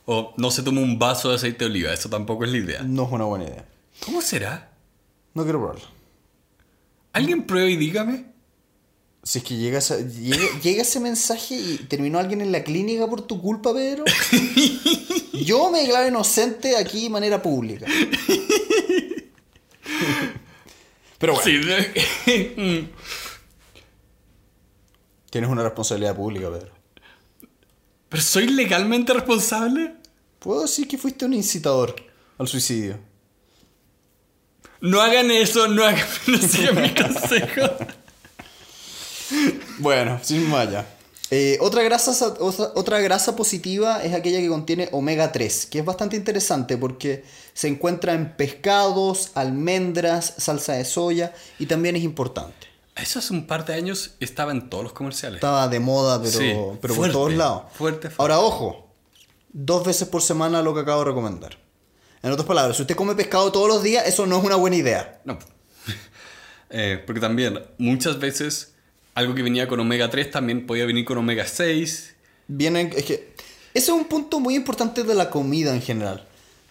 O 0.06 0.34
no 0.38 0.52
se 0.52 0.64
toma 0.64 0.82
un 0.82 1.00
vaso 1.00 1.30
de 1.30 1.36
aceite 1.36 1.60
de 1.60 1.72
oliva, 1.72 1.94
eso 1.94 2.10
tampoco 2.10 2.44
es 2.44 2.52
la 2.52 2.58
idea. 2.58 2.82
No 2.84 3.06
es 3.06 3.12
una 3.12 3.26
buena 3.26 3.46
idea. 3.46 3.66
¿Cómo 4.06 4.22
será? 4.22 4.72
No 5.34 5.44
quiero 5.44 5.60
probarlo. 5.60 5.86
¿Alguien 7.14 7.44
pruebe 7.44 7.72
y 7.72 7.78
dígame? 7.78 8.31
Si 9.24 9.38
es 9.40 9.44
que 9.46 9.56
llega, 9.56 9.78
esa- 9.80 10.00
llega, 10.00 10.44
llega 10.64 10.82
ese 10.82 11.00
mensaje 11.00 11.56
y 11.56 11.78
terminó 11.88 12.18
alguien 12.20 12.42
en 12.42 12.52
la 12.52 12.64
clínica 12.64 13.08
por 13.08 13.22
tu 13.22 13.42
culpa, 13.42 13.74
Pedro. 13.74 14.04
Yo 15.34 15.70
me 15.72 15.82
declaro 15.82 16.08
inocente 16.08 16.76
aquí 16.78 17.04
de 17.04 17.10
manera 17.10 17.42
pública. 17.42 17.86
Pero 21.18 21.34
bueno, 21.36 21.46
Sí. 21.46 21.58
de- 21.58 22.90
tienes 25.30 25.50
una 25.50 25.64
responsabilidad 25.64 26.16
pública, 26.16 26.50
Pedro. 26.52 26.72
¿Pero 28.10 28.22
soy 28.24 28.48
legalmente 28.48 29.14
responsable? 29.14 29.94
Puedo 30.40 30.64
decir 30.64 30.88
que 30.88 30.98
fuiste 30.98 31.26
un 31.26 31.34
incitador 31.34 31.96
al 32.38 32.48
suicidio. 32.48 33.00
No 34.82 35.00
hagan 35.00 35.30
eso, 35.30 35.68
no 35.68 35.84
hagan, 35.86 36.08
no 36.28 36.38
sigan 36.40 36.82
mi 36.82 36.90
consejo. 36.94 37.62
Bueno, 39.80 40.20
sin 40.22 40.48
más 40.50 40.68
allá. 40.68 40.86
Eh, 41.34 41.58
otra, 41.62 41.82
grasa, 41.84 42.14
sa- 42.14 42.34
otra, 42.40 43.00
grasa 43.00 43.36
positiva 43.38 44.04
es 44.04 44.14
aquella 44.14 44.40
que 44.40 44.50
contiene 44.50 44.90
omega 44.92 45.32
3, 45.32 45.66
que 45.68 45.80
es 45.80 45.86
bastante 45.86 46.18
interesante 46.18 46.78
porque 46.78 47.24
se 47.54 47.70
encuentra 47.70 48.14
en 48.14 48.36
pescados, 48.36 49.32
almendras, 49.36 50.34
salsa 50.38 50.74
de 50.74 50.84
soya 50.84 51.34
y 51.58 51.68
también 51.68 51.96
es 51.96 52.04
importante. 52.04 52.68
Eso 52.98 53.20
hace 53.20 53.32
un 53.34 53.48
par 53.48 53.66
de 53.66 53.74
años 53.74 54.16
estaba 54.20 54.52
en 54.52 54.70
todos 54.70 54.84
los 54.84 54.94
comerciales. 54.94 55.36
Estaba 55.38 55.70
de 55.70 55.80
moda, 55.80 56.22
pero, 56.22 56.38
Sí, 56.38 56.54
pero 56.54 56.80
por 56.82 56.96
fuerte, 56.96 57.14
todos 57.14 57.34
lados. 57.34 57.62
fuerte, 57.76 58.10
fuerte. 58.10 58.16
Ahora, 58.22 58.40
ojo, 58.42 58.94
dos 59.54 59.86
veces 59.86 60.10
por 60.10 60.22
semana 60.22 60.62
lo 60.62 60.74
que 60.74 60.82
acabo 60.82 61.00
de 61.00 61.06
recomendar. 61.06 61.58
En 62.22 62.32
otras 62.32 62.46
palabras, 62.46 62.76
si 62.76 62.84
usted 62.84 62.96
come 62.98 63.16
pescado 63.16 63.52
todos 63.54 63.70
los 63.70 63.82
días, 63.82 64.06
eso 64.06 64.26
no 64.28 64.38
es 64.38 64.44
una 64.44 64.58
buena 64.58 64.76
idea. 64.76 65.22
No. 65.24 65.40
Eh, 66.74 67.04
porque 67.06 67.20
también 67.20 67.60
muchas 67.78 68.18
veces 68.20 68.74
algo 69.14 69.36
que 69.36 69.44
venía 69.44 69.68
con 69.68 69.80
omega 69.80 70.10
3 70.10 70.32
también 70.32 70.66
podía 70.66 70.86
venir 70.86 71.06
con 71.06 71.18
omega 71.18 71.46
6. 71.46 72.16
Vienen, 72.48 72.92
es 72.96 73.06
que 73.06 73.34
ese 73.74 73.92
es 73.92 73.98
un 73.98 74.06
punto 74.06 74.40
muy 74.40 74.56
importante 74.56 75.04
de 75.04 75.16
la 75.16 75.30
comida 75.30 75.74
en 75.74 75.82
general. 75.82 76.28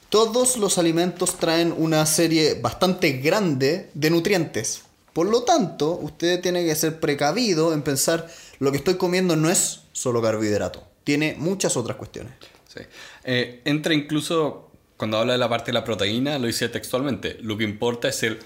Todos 0.09 0.57
los 0.57 0.77
alimentos 0.77 1.39
traen 1.39 1.73
una 1.77 2.05
serie 2.05 2.55
bastante 2.55 3.13
grande 3.13 3.91
de 3.95 4.11
nutrientes. 4.11 4.83
Por 5.13 5.27
lo 5.27 5.43
tanto, 5.43 5.99
usted 6.03 6.41
tiene 6.41 6.65
que 6.65 6.75
ser 6.75 7.01
precavido 7.01 7.73
en 7.73 7.83
pensar 7.83 8.29
lo 8.59 8.71
que 8.71 8.79
estoy 8.79 8.95
comiendo 8.95 9.37
no 9.37 9.51
es 9.51 9.83
solo 9.93 10.23
carbohidrato, 10.23 10.87
tiene 11.05 11.35
muchas 11.39 11.77
otras 11.77 11.97
cuestiones. 11.97 12.33
Sí. 12.69 12.81
Eh, 13.25 13.61
entra 13.65 13.95
incluso 13.95 14.71
cuando 14.97 15.17
habla 15.17 15.33
de 15.33 15.39
la 15.39 15.49
parte 15.49 15.67
de 15.67 15.73
la 15.73 15.85
proteína, 15.85 16.39
lo 16.39 16.47
dice 16.47 16.69
textualmente. 16.69 17.39
Lo 17.41 17.57
que 17.57 17.65
importa 17.65 18.09
es 18.09 18.23
el 18.23 18.39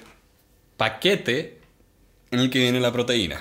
paquete 0.76 1.58
en 2.34 2.40
el 2.40 2.50
que 2.50 2.58
viene 2.58 2.80
la 2.80 2.92
proteína. 2.92 3.40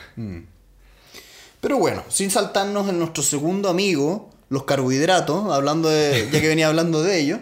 Pero 1.62 1.78
bueno, 1.78 2.04
sin 2.10 2.30
saltarnos 2.30 2.90
en 2.90 3.00
nuestro 3.00 3.24
segundo 3.24 3.70
amigo, 3.70 4.30
los 4.50 4.64
carbohidratos, 4.66 5.52
hablando 5.52 5.90
de, 5.90 6.30
ya 6.32 6.42
que 6.42 6.48
venía 6.48 6.68
hablando 6.68 7.02
de 7.04 7.20
ello, 7.20 7.40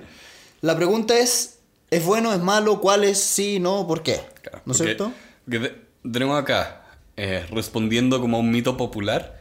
la 0.62 0.76
pregunta 0.76 1.18
es, 1.18 1.60
¿es 1.90 2.06
bueno, 2.06 2.32
es 2.34 2.40
malo? 2.40 2.80
¿Cuál 2.82 3.04
es? 3.04 3.20
Sí, 3.20 3.60
no, 3.60 3.88
¿por 3.88 4.04
qué? 4.04 4.22
Claro, 4.42 4.62
¿No 4.66 4.74
es 4.74 4.78
cierto? 4.78 5.12
porque 5.46 5.76
tenemos 6.12 6.40
acá, 6.40 6.84
eh, 7.18 7.46
respondiendo 7.52 8.22
como 8.22 8.38
a 8.38 8.40
un 8.40 8.52
mito 8.52 8.78
popular, 8.78 9.40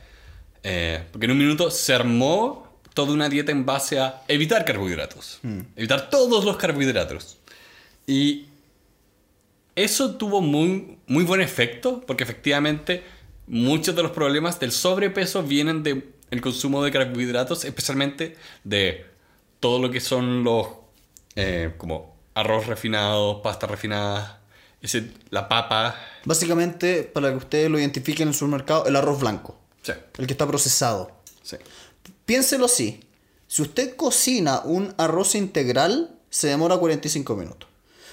eh, 0.62 1.04
porque 1.12 1.26
en 1.26 1.32
un 1.32 1.38
minuto 1.38 1.70
se 1.70 1.94
armó 1.94 2.68
toda 2.94 3.12
una 3.12 3.28
dieta 3.28 3.52
en 3.52 3.64
base 3.66 3.98
a 4.00 4.22
evitar 4.28 4.64
carbohidratos, 4.64 5.38
Hmm. 5.42 5.60
evitar 5.76 6.10
todos 6.10 6.44
los 6.44 6.56
carbohidratos. 6.56 7.36
Y 8.06 8.46
eso 9.76 10.16
tuvo 10.16 10.40
muy, 10.40 10.98
muy 11.06 11.24
buen 11.24 11.40
efecto, 11.40 12.02
porque 12.06 12.24
efectivamente 12.24 13.02
muchos 13.46 13.94
de 13.96 14.02
los 14.02 14.12
problemas 14.12 14.60
del 14.60 14.72
sobrepeso 14.72 15.42
vienen 15.42 15.82
del 15.82 16.14
el 16.30 16.40
consumo 16.40 16.84
de 16.84 16.92
carbohidratos, 16.92 17.64
especialmente 17.64 18.36
de 18.62 19.04
todo 19.58 19.80
lo 19.80 19.90
que 19.90 19.98
son 20.00 20.44
los, 20.44 20.68
eh, 21.34 21.74
como 21.76 22.14
arroz 22.34 22.66
refinado, 22.66 23.42
pasta 23.42 23.66
refinada, 23.66 24.40
ese, 24.80 25.10
la 25.30 25.48
papa. 25.48 25.96
Básicamente, 26.24 27.02
para 27.02 27.30
que 27.30 27.36
ustedes 27.36 27.68
lo 27.70 27.78
identifiquen 27.80 28.22
en 28.24 28.28
el 28.28 28.34
supermercado, 28.34 28.86
el 28.86 28.94
arroz 28.96 29.20
blanco, 29.20 29.58
Sí, 29.82 29.92
el 30.18 30.26
que 30.26 30.34
está 30.34 30.46
procesado. 30.46 31.10
sí. 31.42 31.56
Piénselo 32.26 32.66
así, 32.66 33.00
si 33.48 33.62
usted 33.62 33.96
cocina 33.96 34.60
un 34.60 34.94
arroz 34.98 35.34
integral, 35.34 36.16
se 36.30 36.46
demora 36.46 36.76
45 36.76 37.34
minutos. 37.34 37.68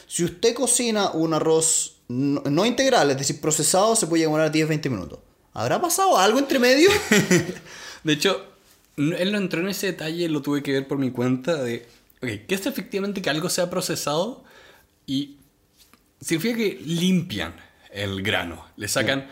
Si 0.07 0.23
usted 0.23 0.55
cocina 0.55 1.11
un 1.11 1.33
arroz 1.33 1.97
no, 2.07 2.41
no 2.41 2.65
integral, 2.65 3.11
es 3.11 3.17
decir, 3.17 3.41
procesado, 3.41 3.95
se 3.95 4.07
puede 4.07 4.23
demorar 4.23 4.51
10-20 4.51 4.89
minutos. 4.89 5.19
¿Habrá 5.53 5.81
pasado 5.81 6.17
algo 6.17 6.39
entre 6.39 6.59
medio? 6.59 6.89
De 8.03 8.13
hecho, 8.13 8.45
él 8.95 9.31
no 9.31 9.37
entró 9.37 9.59
en 9.61 9.69
ese 9.69 9.87
detalle, 9.87 10.29
lo 10.29 10.41
tuve 10.41 10.63
que 10.63 10.71
ver 10.71 10.87
por 10.87 10.97
mi 10.97 11.11
cuenta 11.11 11.55
de, 11.55 11.87
ok, 12.21 12.29
¿qué 12.47 12.55
es 12.55 12.65
efectivamente 12.65 13.21
que 13.21 13.29
algo 13.29 13.49
sea 13.49 13.69
procesado? 13.69 14.43
Y 15.05 15.37
significa 16.21 16.57
que 16.57 16.79
limpian 16.85 17.55
el 17.91 18.21
grano, 18.21 18.65
le 18.75 18.87
sacan, 18.87 19.29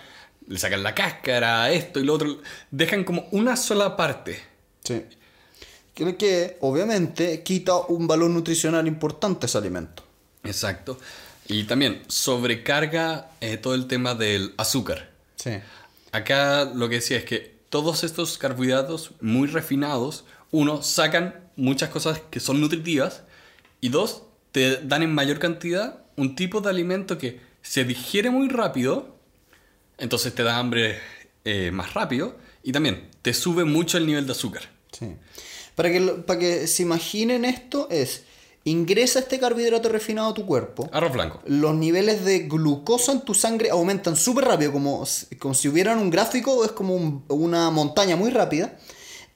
le 0.48 0.58
sacan 0.58 0.84
la 0.84 0.94
cáscara, 0.94 1.72
esto 1.72 2.00
y 2.00 2.04
lo 2.04 2.14
otro, 2.14 2.42
dejan 2.72 3.04
como 3.04 3.28
una 3.32 3.56
sola 3.56 3.96
parte. 3.96 4.40
Sí. 4.84 5.04
Creo 5.94 6.18
que, 6.18 6.58
obviamente, 6.60 7.42
quita 7.42 7.78
un 7.78 8.08
valor 8.08 8.30
nutricional 8.30 8.86
importante 8.88 9.46
ese 9.46 9.58
alimento. 9.58 10.05
Exacto. 10.46 11.00
Y 11.48 11.66
también 11.66 12.04
sobrecarga 12.08 13.30
eh, 13.42 13.58
todo 13.58 13.76
el 13.76 13.88
tema 13.88 14.16
del 14.16 14.54
azúcar. 14.58 15.12
Sí. 15.36 15.52
Acá 16.12 16.66
lo 16.66 16.90
que 16.90 16.96
decía 16.96 17.18
es 17.18 17.26
que 17.26 17.56
todos 17.70 18.04
estos 18.04 18.38
carbohidratos 18.38 19.12
muy 19.22 19.48
refinados, 19.48 20.26
uno, 20.52 20.82
sacan 20.82 21.36
muchas 21.56 21.90
cosas 21.90 22.22
que 22.30 22.40
son 22.40 22.62
nutritivas 22.62 23.24
y 23.82 23.90
dos, 23.90 24.24
te 24.52 24.78
dan 24.78 25.04
en 25.04 25.14
mayor 25.14 25.40
cantidad 25.40 26.00
un 26.16 26.36
tipo 26.36 26.62
de 26.62 26.70
alimento 26.70 27.18
que 27.18 27.42
se 27.62 27.84
digiere 27.84 28.30
muy 28.30 28.48
rápido, 28.48 29.18
entonces 29.98 30.34
te 30.34 30.44
da 30.44 30.58
hambre 30.58 31.00
eh, 31.44 31.72
más 31.72 31.94
rápido 31.94 32.38
y 32.64 32.72
también 32.72 33.10
te 33.22 33.34
sube 33.34 33.66
mucho 33.66 33.98
el 33.98 34.06
nivel 34.06 34.26
de 34.26 34.32
azúcar. 34.32 34.64
Sí. 34.92 35.16
Para 35.76 35.92
que, 35.92 36.02
para 36.02 36.40
que 36.40 36.68
se 36.68 36.84
imaginen 36.84 37.44
esto 37.44 37.88
es, 37.92 38.24
ingresa 38.66 39.20
este 39.20 39.40
carbohidrato 39.40 39.90
refinado 39.90 40.30
a 40.30 40.34
tu 40.34 40.46
cuerpo, 40.46 40.90
Arroz 40.92 41.14
blanco. 41.14 41.40
los 41.46 41.74
niveles 41.76 42.26
de 42.26 42.40
glucosa 42.40 43.12
en 43.14 43.22
tu 43.22 43.34
sangre 43.34 43.70
aumentan 43.70 44.16
súper 44.16 44.46
rápido, 44.46 44.72
como, 44.74 45.06
como 45.40 45.54
si 45.54 45.70
hubieran 45.70 46.00
un 46.00 46.10
gráfico, 46.10 46.66
es 46.66 46.72
como 46.72 46.96
un- 46.96 47.24
una 47.30 47.70
montaña 47.70 48.16
muy 48.16 48.32
rápida, 48.32 48.78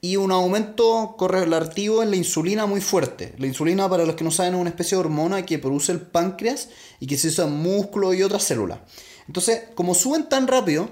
y 0.02 0.16
un 0.16 0.32
aumento 0.32 1.14
correlativo 1.18 2.02
en 2.02 2.10
la 2.10 2.16
insulina 2.16 2.64
muy 2.66 2.80
fuerte. 2.80 3.34
La 3.38 3.46
insulina, 3.46 3.88
para 3.88 4.04
los 4.06 4.16
que 4.16 4.24
no 4.24 4.30
saben, 4.30 4.54
es 4.54 4.60
una 4.60 4.70
especie 4.70 4.96
de 4.96 5.00
hormona 5.00 5.44
que 5.44 5.58
produce 5.58 5.92
el 5.92 6.00
páncreas 6.00 6.70
y 7.00 7.06
que 7.06 7.18
se 7.18 7.28
usa 7.28 7.44
en 7.44 7.52
músculo 7.52 8.14
y 8.14 8.22
otras 8.22 8.42
células. 8.44 8.78
Entonces, 9.26 9.64
como 9.74 9.94
suben 9.94 10.28
tan 10.28 10.48
rápido, 10.48 10.88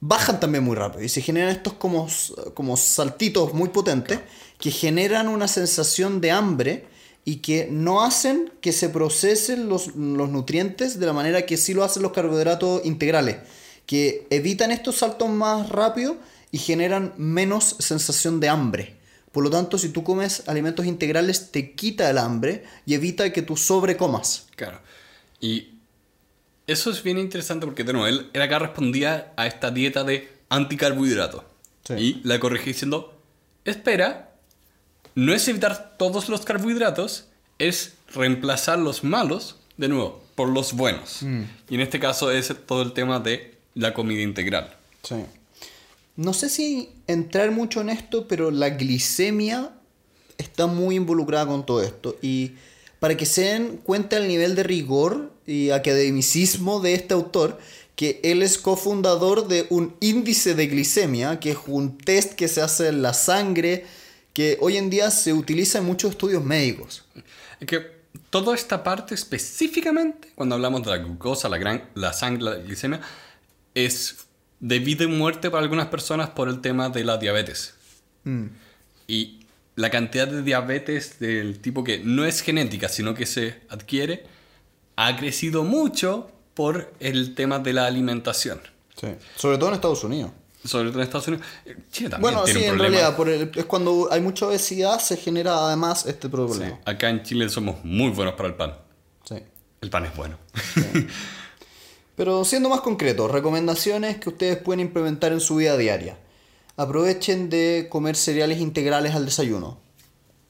bajan 0.00 0.38
también 0.40 0.62
muy 0.62 0.76
rápido 0.76 1.02
y 1.02 1.08
se 1.08 1.22
generan 1.22 1.50
estos 1.50 1.72
como, 1.72 2.06
como 2.54 2.76
saltitos 2.76 3.52
muy 3.54 3.70
potentes 3.70 4.20
que 4.58 4.70
generan 4.70 5.28
una 5.28 5.48
sensación 5.48 6.20
de 6.20 6.30
hambre 6.30 6.86
y 7.30 7.36
que 7.36 7.68
no 7.70 8.02
hacen 8.02 8.50
que 8.60 8.72
se 8.72 8.88
procesen 8.88 9.68
los, 9.68 9.94
los 9.94 10.30
nutrientes 10.30 10.98
de 10.98 11.06
la 11.06 11.12
manera 11.12 11.46
que 11.46 11.56
sí 11.56 11.74
lo 11.74 11.84
hacen 11.84 12.02
los 12.02 12.10
carbohidratos 12.10 12.84
integrales, 12.84 13.36
que 13.86 14.26
evitan 14.30 14.72
estos 14.72 14.96
saltos 14.96 15.28
más 15.28 15.68
rápido 15.68 16.16
y 16.50 16.58
generan 16.58 17.14
menos 17.18 17.76
sensación 17.78 18.40
de 18.40 18.48
hambre. 18.48 18.96
Por 19.30 19.44
lo 19.44 19.50
tanto, 19.50 19.78
si 19.78 19.90
tú 19.90 20.02
comes 20.02 20.42
alimentos 20.48 20.86
integrales, 20.86 21.52
te 21.52 21.76
quita 21.76 22.10
el 22.10 22.18
hambre 22.18 22.64
y 22.84 22.94
evita 22.94 23.32
que 23.32 23.42
tú 23.42 23.56
sobrecomas. 23.56 24.48
Claro. 24.56 24.80
Y 25.40 25.74
eso 26.66 26.90
es 26.90 27.00
bien 27.00 27.16
interesante 27.16 27.64
porque, 27.64 27.84
de 27.84 27.92
nuevo, 27.92 28.08
él, 28.08 28.28
él 28.32 28.42
acá 28.42 28.58
respondía 28.58 29.32
a 29.36 29.46
esta 29.46 29.70
dieta 29.70 30.02
de 30.02 30.28
anticarbohidrato. 30.48 31.44
Sí. 31.86 31.94
Y 31.94 32.20
la 32.24 32.40
corregí 32.40 32.72
diciendo, 32.72 33.22
espera, 33.64 34.29
no 35.14 35.32
es 35.32 35.46
evitar 35.48 35.96
todos 35.98 36.28
los 36.28 36.42
carbohidratos, 36.42 37.26
es 37.58 37.94
reemplazar 38.14 38.78
los 38.78 39.04
malos, 39.04 39.56
de 39.76 39.88
nuevo, 39.88 40.22
por 40.34 40.48
los 40.48 40.72
buenos. 40.72 41.22
Y 41.68 41.74
en 41.74 41.80
este 41.80 42.00
caso 42.00 42.30
es 42.30 42.52
todo 42.66 42.82
el 42.82 42.92
tema 42.92 43.20
de 43.20 43.54
la 43.74 43.94
comida 43.94 44.22
integral. 44.22 44.74
Sí. 45.02 45.16
No 46.16 46.32
sé 46.32 46.48
si 46.48 46.90
entrar 47.06 47.50
mucho 47.50 47.80
en 47.80 47.90
esto, 47.90 48.28
pero 48.28 48.50
la 48.50 48.70
glicemia 48.70 49.70
está 50.38 50.66
muy 50.66 50.96
involucrada 50.96 51.46
con 51.46 51.64
todo 51.64 51.82
esto. 51.82 52.16
Y 52.20 52.52
para 52.98 53.16
que 53.16 53.26
se 53.26 53.42
den 53.42 53.78
cuenta 53.78 54.16
el 54.16 54.28
nivel 54.28 54.54
de 54.54 54.62
rigor 54.62 55.32
y 55.46 55.70
academicismo 55.70 56.80
de 56.80 56.94
este 56.94 57.14
autor, 57.14 57.58
que 57.96 58.20
él 58.22 58.42
es 58.42 58.58
cofundador 58.58 59.48
de 59.48 59.66
un 59.70 59.94
índice 60.00 60.54
de 60.54 60.66
glicemia, 60.66 61.40
que 61.40 61.52
es 61.52 61.58
un 61.66 61.98
test 61.98 62.34
que 62.34 62.48
se 62.48 62.62
hace 62.62 62.88
en 62.88 63.02
la 63.02 63.14
sangre, 63.14 63.86
que 64.32 64.58
hoy 64.60 64.76
en 64.76 64.90
día 64.90 65.10
se 65.10 65.32
utiliza 65.32 65.78
en 65.78 65.84
muchos 65.84 66.12
estudios 66.12 66.44
médicos. 66.44 67.04
Es 67.58 67.66
que 67.66 68.00
toda 68.30 68.54
esta 68.54 68.82
parte 68.82 69.14
específicamente, 69.14 70.32
cuando 70.34 70.54
hablamos 70.54 70.82
de 70.82 70.90
la 70.90 70.98
glucosa, 70.98 71.48
la, 71.48 71.58
gran, 71.58 71.88
la 71.94 72.12
sangre, 72.12 72.44
la 72.44 72.54
glicemia, 72.56 73.00
es 73.74 74.26
de 74.60 74.78
vida 74.78 75.04
y 75.04 75.08
muerte 75.08 75.50
para 75.50 75.62
algunas 75.62 75.88
personas 75.88 76.30
por 76.30 76.48
el 76.48 76.60
tema 76.60 76.90
de 76.90 77.04
la 77.04 77.16
diabetes. 77.16 77.74
Y 79.06 79.40
la 79.76 79.90
cantidad 79.90 80.28
de 80.28 80.42
diabetes 80.42 81.18
del 81.18 81.58
tipo 81.60 81.82
que 81.82 81.98
no 81.98 82.24
es 82.24 82.42
genética, 82.42 82.88
sino 82.88 83.14
que 83.14 83.26
se 83.26 83.60
adquiere, 83.68 84.26
ha 84.96 85.16
crecido 85.16 85.64
mucho 85.64 86.30
por 86.54 86.92
el 87.00 87.34
tema 87.34 87.58
de 87.58 87.72
la 87.72 87.86
alimentación. 87.86 88.60
Sobre 89.36 89.56
todo 89.56 89.70
en 89.70 89.74
Estados 89.76 90.04
Unidos. 90.04 90.32
Sobre 90.64 90.90
todo 90.90 90.98
en 91.00 91.04
Estados 91.04 91.28
Unidos. 91.28 91.46
Eh, 91.64 91.76
Chile 91.90 92.10
también 92.10 92.32
Bueno, 92.34 92.44
tiene 92.44 92.60
sí, 92.60 92.66
un 92.66 92.72
en 92.72 92.76
problema. 92.78 92.96
realidad, 92.98 93.16
por 93.16 93.28
el- 93.30 93.50
es 93.54 93.64
cuando 93.64 94.08
hay 94.10 94.20
mucha 94.20 94.46
obesidad 94.46 94.98
se 95.00 95.16
genera 95.16 95.54
además 95.66 96.04
este 96.06 96.28
Sí, 96.28 96.32
problema. 96.32 96.78
Acá 96.84 97.08
en 97.08 97.22
Chile 97.22 97.48
somos 97.48 97.76
muy 97.84 98.10
buenos 98.10 98.34
para 98.34 98.48
el 98.50 98.54
pan. 98.54 98.74
Sí. 99.26 99.36
El 99.80 99.88
pan 99.90 100.04
es 100.04 100.14
bueno. 100.16 100.36
Pero 102.16 102.44
siendo 102.44 102.68
más 102.68 102.80
concreto, 102.82 103.28
recomendaciones 103.28 104.18
que 104.18 104.28
ustedes 104.28 104.58
pueden 104.58 104.80
implementar 104.80 105.32
en 105.32 105.40
su 105.40 105.56
vida 105.56 105.76
diaria. 105.76 106.18
Aprovechen 106.76 107.48
de 107.48 107.88
comer 107.90 108.16
cereales 108.16 108.60
integrales 108.60 109.14
al 109.14 109.24
desayuno. 109.24 109.78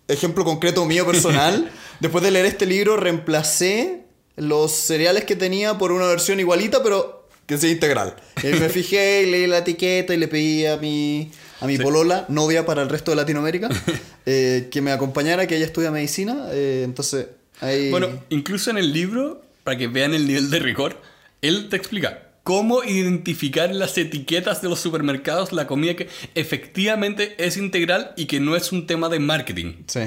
Ejemplo 0.09 0.45
concreto 0.45 0.85
mío 0.85 1.07
personal, 1.07 1.71
después 2.01 2.25
de 2.25 2.33
leer 2.33 2.47
este 2.47 2.67
libro 2.67 2.97
reemplacé 2.97 4.05
los 4.37 4.73
cereales 4.73 5.25
que 5.25 5.37
tenía 5.37 5.79
por 5.79 5.93
una 5.93 6.07
versión 6.07 6.41
igualita, 6.41 6.83
pero 6.83 7.20
que 7.51 7.59
sea 7.59 7.69
integral. 7.69 8.15
Y 8.45 8.47
me 8.47 8.69
fijé, 8.69 9.25
y 9.25 9.31
leí 9.33 9.49
la 9.49 9.59
etiqueta 9.59 10.15
y 10.15 10.19
le 10.19 10.29
pedí 10.29 10.67
a 10.67 10.77
mi, 10.77 11.33
a 11.59 11.67
mi 11.67 11.79
polola, 11.79 12.25
novia 12.29 12.65
para 12.65 12.81
el 12.81 12.89
resto 12.89 13.11
de 13.11 13.17
Latinoamérica, 13.17 13.69
eh, 14.27 14.69
que 14.71 14.81
me 14.81 14.93
acompañara, 14.93 15.49
que 15.49 15.57
ella 15.57 15.67
estudia 15.67 15.91
medicina. 15.91 16.47
eh, 16.53 16.83
entonces, 16.85 17.27
ahí... 17.61 17.91
Bueno, 17.91 18.07
incluso 18.29 18.71
en 18.71 18.79
el 18.79 18.93
libro, 18.93 19.43
para 19.65 19.77
que 19.77 19.89
vean 19.89 20.15
el 20.15 20.29
nivel 20.29 20.49
de 20.49 20.61
rigor, 20.61 21.03
él 21.43 21.69
te 21.69 21.75
explica 21.75 22.29
cómo 22.45 22.85
identificar 22.85 23.69
en 23.69 23.81
las 23.81 23.99
etiquetas 23.99 24.63
de 24.63 24.69
los 24.69 24.79
supermercados 24.79 25.53
la 25.53 25.67
comida 25.67 25.97
que 25.97 26.09
efectivamente 26.37 27.35
es 27.45 27.57
integral 27.57 28.13
y 28.17 28.27
que 28.27 28.39
no 28.39 28.55
es 28.55 28.71
un 28.71 28.87
tema 28.87 29.09
de 29.09 29.19
marketing. 29.19 29.73
Sí. 29.89 30.03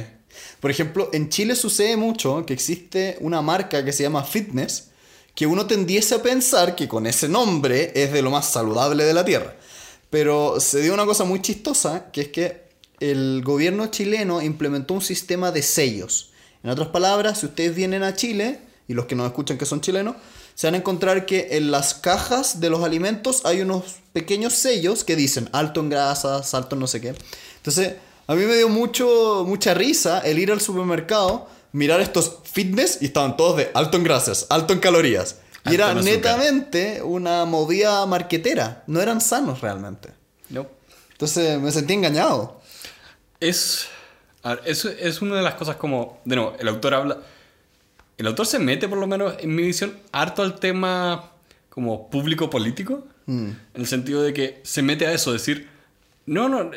Por 0.61 0.71
ejemplo, 0.71 1.09
en 1.11 1.27
Chile 1.27 1.57
sucede 1.57 1.97
mucho 1.97 2.45
que 2.45 2.53
existe 2.53 3.17
una 3.19 3.41
marca 3.41 3.83
que 3.83 3.91
se 3.91 4.03
llama 4.03 4.23
Fitness, 4.23 4.92
que 5.35 5.47
uno 5.47 5.65
tendiese 5.65 6.15
a 6.15 6.21
pensar 6.21 6.75
que 6.75 6.87
con 6.87 7.07
ese 7.07 7.27
nombre 7.27 7.91
es 7.95 8.13
de 8.13 8.21
lo 8.21 8.31
más 8.31 8.49
saludable 8.49 9.03
de 9.03 9.13
la 9.13 9.25
Tierra. 9.25 9.55
Pero 10.09 10.59
se 10.59 10.81
dio 10.81 10.93
una 10.93 11.05
cosa 11.05 11.23
muy 11.23 11.41
chistosa, 11.41 12.11
que 12.11 12.21
es 12.21 12.27
que 12.27 12.63
el 12.99 13.41
gobierno 13.43 13.87
chileno 13.87 14.41
implementó 14.41 14.93
un 14.93 15.01
sistema 15.01 15.51
de 15.51 15.63
sellos. 15.63 16.31
En 16.63 16.69
otras 16.69 16.89
palabras, 16.89 17.39
si 17.39 17.47
ustedes 17.47 17.75
vienen 17.75 18.03
a 18.03 18.15
Chile, 18.15 18.59
y 18.87 18.93
los 18.93 19.05
que 19.05 19.15
nos 19.15 19.27
escuchan 19.27 19.57
que 19.57 19.65
son 19.65 19.81
chilenos, 19.81 20.15
se 20.55 20.67
van 20.67 20.75
a 20.75 20.77
encontrar 20.77 21.25
que 21.25 21.49
en 21.51 21.71
las 21.71 21.95
cajas 21.95 22.59
de 22.59 22.69
los 22.69 22.83
alimentos 22.83 23.41
hay 23.45 23.61
unos 23.61 23.95
pequeños 24.13 24.53
sellos 24.53 25.03
que 25.03 25.15
dicen 25.15 25.49
alto 25.51 25.79
en 25.79 25.89
grasas, 25.89 26.53
alto 26.53 26.75
en 26.75 26.81
no 26.81 26.87
sé 26.87 27.01
qué. 27.01 27.15
Entonces, 27.57 27.95
a 28.27 28.35
mí 28.35 28.45
me 28.45 28.55
dio 28.55 28.69
mucho, 28.69 29.45
mucha 29.47 29.73
risa 29.73 30.19
el 30.19 30.39
ir 30.39 30.51
al 30.51 30.61
supermercado, 30.61 31.47
mirar 31.73 31.99
estos 31.99 32.39
fitness 32.43 32.99
y 33.01 33.05
estaban 33.05 33.35
todos 33.35 33.57
de 33.57 33.71
alto 33.73 33.97
en 33.97 34.03
grasas, 34.03 34.47
alto 34.49 34.71
en 34.71 34.79
calorías. 34.79 35.39
Y 35.65 35.69
Alto 35.69 35.83
era 35.83 35.93
netamente 35.93 37.01
una 37.01 37.45
movida 37.45 38.05
marquetera. 38.05 38.83
No 38.87 39.01
eran 39.01 39.21
sanos 39.21 39.61
realmente. 39.61 40.09
No. 40.49 40.67
Entonces 41.13 41.59
me 41.59 41.71
sentí 41.71 41.93
engañado. 41.93 42.61
Es, 43.39 43.87
a 44.43 44.55
ver, 44.55 44.63
es, 44.65 44.83
es 44.83 45.21
una 45.21 45.37
de 45.37 45.41
las 45.41 45.55
cosas 45.55 45.77
como, 45.77 46.19
de 46.25 46.35
nuevo, 46.35 46.55
el 46.59 46.67
autor 46.67 46.93
habla, 46.93 47.17
el 48.17 48.27
autor 48.27 48.45
se 48.45 48.59
mete 48.59 48.87
por 48.87 48.97
lo 48.97 49.07
menos 49.07 49.35
en 49.39 49.55
mi 49.55 49.63
visión 49.63 49.97
harto 50.11 50.41
al 50.43 50.59
tema 50.59 51.31
como 51.69 52.09
público 52.09 52.49
político, 52.49 53.05
en 53.25 53.57
el 53.73 53.87
sentido 53.87 54.21
de 54.21 54.33
que 54.33 54.61
se 54.63 54.81
mete 54.81 55.07
a 55.07 55.13
eso, 55.13 55.31
decir, 55.31 55.69
no, 56.25 56.49
no, 56.49 56.71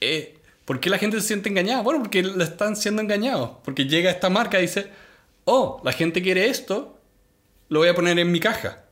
eh, 0.00 0.38
¿por 0.70 0.78
qué 0.78 0.88
la 0.88 0.98
gente 0.98 1.20
se 1.20 1.26
siente 1.26 1.48
engañada? 1.48 1.82
Bueno, 1.82 1.98
porque 1.98 2.22
le 2.22 2.44
están 2.44 2.76
siendo 2.76 3.02
engañados, 3.02 3.56
porque 3.64 3.86
llega 3.86 4.08
esta 4.08 4.30
marca 4.30 4.60
y 4.60 4.62
dice, 4.62 4.86
oh, 5.44 5.80
la 5.84 5.90
gente 5.90 6.22
quiere 6.22 6.46
esto, 6.46 6.96
lo 7.68 7.80
voy 7.80 7.88
a 7.88 7.94
poner 7.96 8.16
en 8.20 8.30
mi 8.30 8.38
caja. 8.38 8.84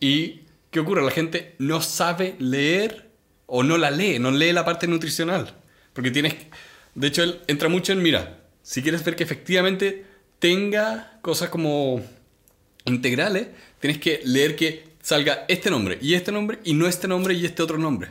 ¿Y 0.00 0.44
qué 0.70 0.80
ocurre? 0.80 1.02
La 1.02 1.10
gente 1.10 1.56
no 1.58 1.82
sabe 1.82 2.36
leer 2.38 3.10
o 3.44 3.62
no 3.62 3.76
la 3.76 3.90
lee, 3.90 4.18
no 4.18 4.30
lee 4.30 4.54
la 4.54 4.64
parte 4.64 4.86
nutricional. 4.86 5.52
Porque 5.92 6.10
tienes... 6.10 6.36
De 6.94 7.08
hecho, 7.08 7.22
él 7.22 7.38
entra 7.48 7.68
mucho 7.68 7.92
en, 7.92 8.00
mira, 8.00 8.38
si 8.62 8.80
quieres 8.80 9.04
ver 9.04 9.14
que 9.14 9.24
efectivamente 9.24 10.06
tenga 10.38 11.18
cosas 11.20 11.50
como 11.50 12.00
integrales, 12.86 13.48
tienes 13.78 13.98
que 13.98 14.22
leer 14.24 14.56
que 14.56 14.84
salga 15.02 15.44
este 15.48 15.68
nombre 15.68 15.98
y 16.00 16.14
este 16.14 16.32
nombre 16.32 16.60
y 16.64 16.72
no 16.72 16.86
este 16.86 17.08
nombre 17.08 17.34
y 17.34 17.44
este 17.44 17.62
otro 17.62 17.76
nombre. 17.76 18.08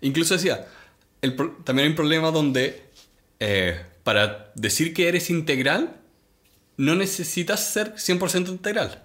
Incluso 0.00 0.34
decía, 0.34 0.68
el 1.26 1.34
pro- 1.34 1.56
también 1.64 1.84
hay 1.86 1.90
un 1.90 1.96
problema 1.96 2.30
donde 2.30 2.82
eh, 3.40 3.80
para 4.02 4.50
decir 4.54 4.94
que 4.94 5.08
eres 5.08 5.28
integral, 5.30 5.96
no 6.76 6.94
necesitas 6.94 7.60
ser 7.72 7.94
100% 7.96 8.48
integral. 8.48 9.02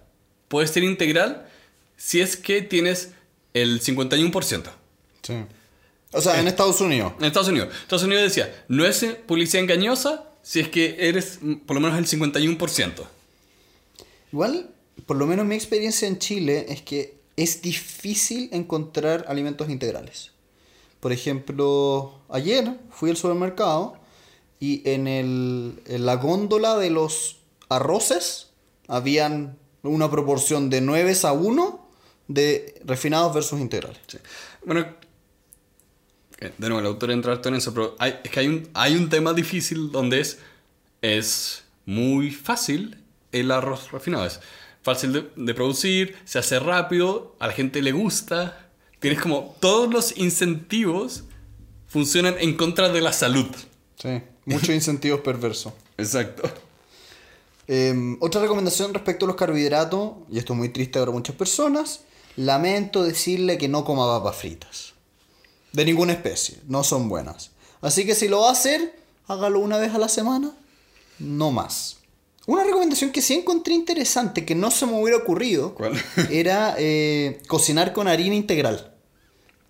Puedes 0.47 0.71
ser 0.71 0.83
integral 0.83 1.47
si 1.97 2.21
es 2.21 2.37
que 2.37 2.61
tienes 2.61 3.11
el 3.53 3.81
51%. 3.81 4.63
Sí. 5.23 5.33
O 6.13 6.21
sea, 6.21 6.39
en 6.39 6.47
Estados 6.47 6.81
Unidos. 6.81 7.13
En 7.19 7.25
Estados 7.25 7.47
Unidos. 7.49 7.73
Estados 7.81 8.03
Unidos 8.03 8.23
decía, 8.23 8.65
no 8.67 8.85
es 8.85 9.01
eh, 9.03 9.11
publicidad 9.25 9.63
engañosa 9.63 10.25
si 10.43 10.59
es 10.59 10.67
que 10.69 10.95
eres 11.07 11.39
mm, 11.41 11.55
por 11.65 11.75
lo 11.75 11.81
menos 11.81 11.97
el 11.97 12.05
51%. 12.19 13.05
Igual, 14.33 14.69
por 15.05 15.17
lo 15.17 15.25
menos 15.27 15.45
mi 15.45 15.55
experiencia 15.55 16.07
en 16.07 16.19
Chile 16.19 16.65
es 16.69 16.81
que 16.81 17.15
es 17.37 17.61
difícil 17.61 18.49
encontrar 18.51 19.25
alimentos 19.27 19.69
integrales. 19.69 20.30
Por 21.01 21.11
ejemplo, 21.11 22.13
ayer 22.29 22.77
fui 22.91 23.09
al 23.09 23.17
supermercado 23.17 23.97
y 24.59 24.87
en, 24.87 25.07
el, 25.07 25.81
en 25.87 26.05
la 26.05 26.15
góndola 26.15 26.77
de 26.77 26.91
los 26.91 27.39
arroces 27.69 28.51
habían 28.87 29.57
una 29.81 30.09
proporción 30.11 30.69
de 30.69 30.79
9 30.79 31.17
a 31.23 31.31
1 31.33 31.87
de 32.27 32.81
refinados 32.85 33.33
versus 33.33 33.59
integrales. 33.59 33.99
Sí. 34.07 34.19
Bueno, 34.63 34.85
eh, 36.39 36.53
de 36.55 36.69
nuevo, 36.69 36.79
el 36.81 36.85
autor 36.85 37.09
entra 37.09 37.41
en 37.43 37.55
eso, 37.55 37.73
pero 37.73 37.95
hay, 37.97 38.19
es 38.23 38.29
que 38.29 38.39
hay 38.39 38.47
un, 38.47 38.69
hay 38.75 38.95
un 38.95 39.09
tema 39.09 39.33
difícil 39.33 39.91
donde 39.91 40.19
es, 40.19 40.37
es 41.01 41.63
muy 41.85 42.29
fácil 42.29 43.03
el 43.31 43.49
arroz 43.49 43.91
refinado. 43.91 44.27
Es 44.27 44.39
fácil 44.83 45.13
de, 45.13 45.31
de 45.35 45.53
producir, 45.55 46.15
se 46.25 46.37
hace 46.37 46.59
rápido, 46.59 47.35
a 47.39 47.47
la 47.47 47.53
gente 47.53 47.81
le 47.81 47.91
gusta. 47.91 48.67
Tienes 49.01 49.19
como 49.19 49.55
todos 49.59 49.91
los 49.91 50.15
incentivos 50.15 51.23
funcionan 51.87 52.35
en 52.39 52.55
contra 52.55 52.89
de 52.89 53.01
la 53.01 53.11
salud. 53.11 53.47
Sí, 53.99 54.21
muchos 54.45 54.69
incentivos 54.69 55.21
perversos. 55.21 55.73
Exacto. 55.97 56.43
Eh, 57.67 58.15
otra 58.19 58.41
recomendación 58.41 58.93
respecto 58.93 59.25
a 59.25 59.27
los 59.27 59.35
carbohidratos, 59.35 60.11
y 60.31 60.37
esto 60.37 60.53
es 60.53 60.59
muy 60.59 60.69
triste 60.69 60.99
para 60.99 61.11
muchas 61.11 61.35
personas, 61.35 62.01
lamento 62.35 63.03
decirle 63.03 63.57
que 63.57 63.67
no 63.67 63.83
coma 63.83 64.05
papas 64.05 64.35
fritas. 64.35 64.93
De 65.73 65.83
ninguna 65.83 66.13
especie, 66.13 66.59
no 66.67 66.83
son 66.83 67.09
buenas. 67.09 67.49
Así 67.81 68.05
que 68.05 68.13
si 68.13 68.27
lo 68.27 68.41
va 68.41 68.49
a 68.49 68.51
hacer, 68.53 68.95
hágalo 69.27 69.61
una 69.61 69.79
vez 69.79 69.95
a 69.95 69.97
la 69.97 70.09
semana, 70.09 70.51
no 71.17 71.49
más. 71.49 71.97
Una 72.45 72.63
recomendación 72.63 73.11
que 73.11 73.21
sí 73.21 73.33
encontré 73.33 73.73
interesante, 73.73 74.45
que 74.45 74.53
no 74.53 74.69
se 74.69 74.85
me 74.85 74.93
hubiera 75.01 75.17
ocurrido, 75.17 75.73
¿Cuál? 75.73 75.93
era 76.29 76.75
eh, 76.77 77.41
cocinar 77.47 77.93
con 77.93 78.07
harina 78.07 78.35
integral. 78.35 78.90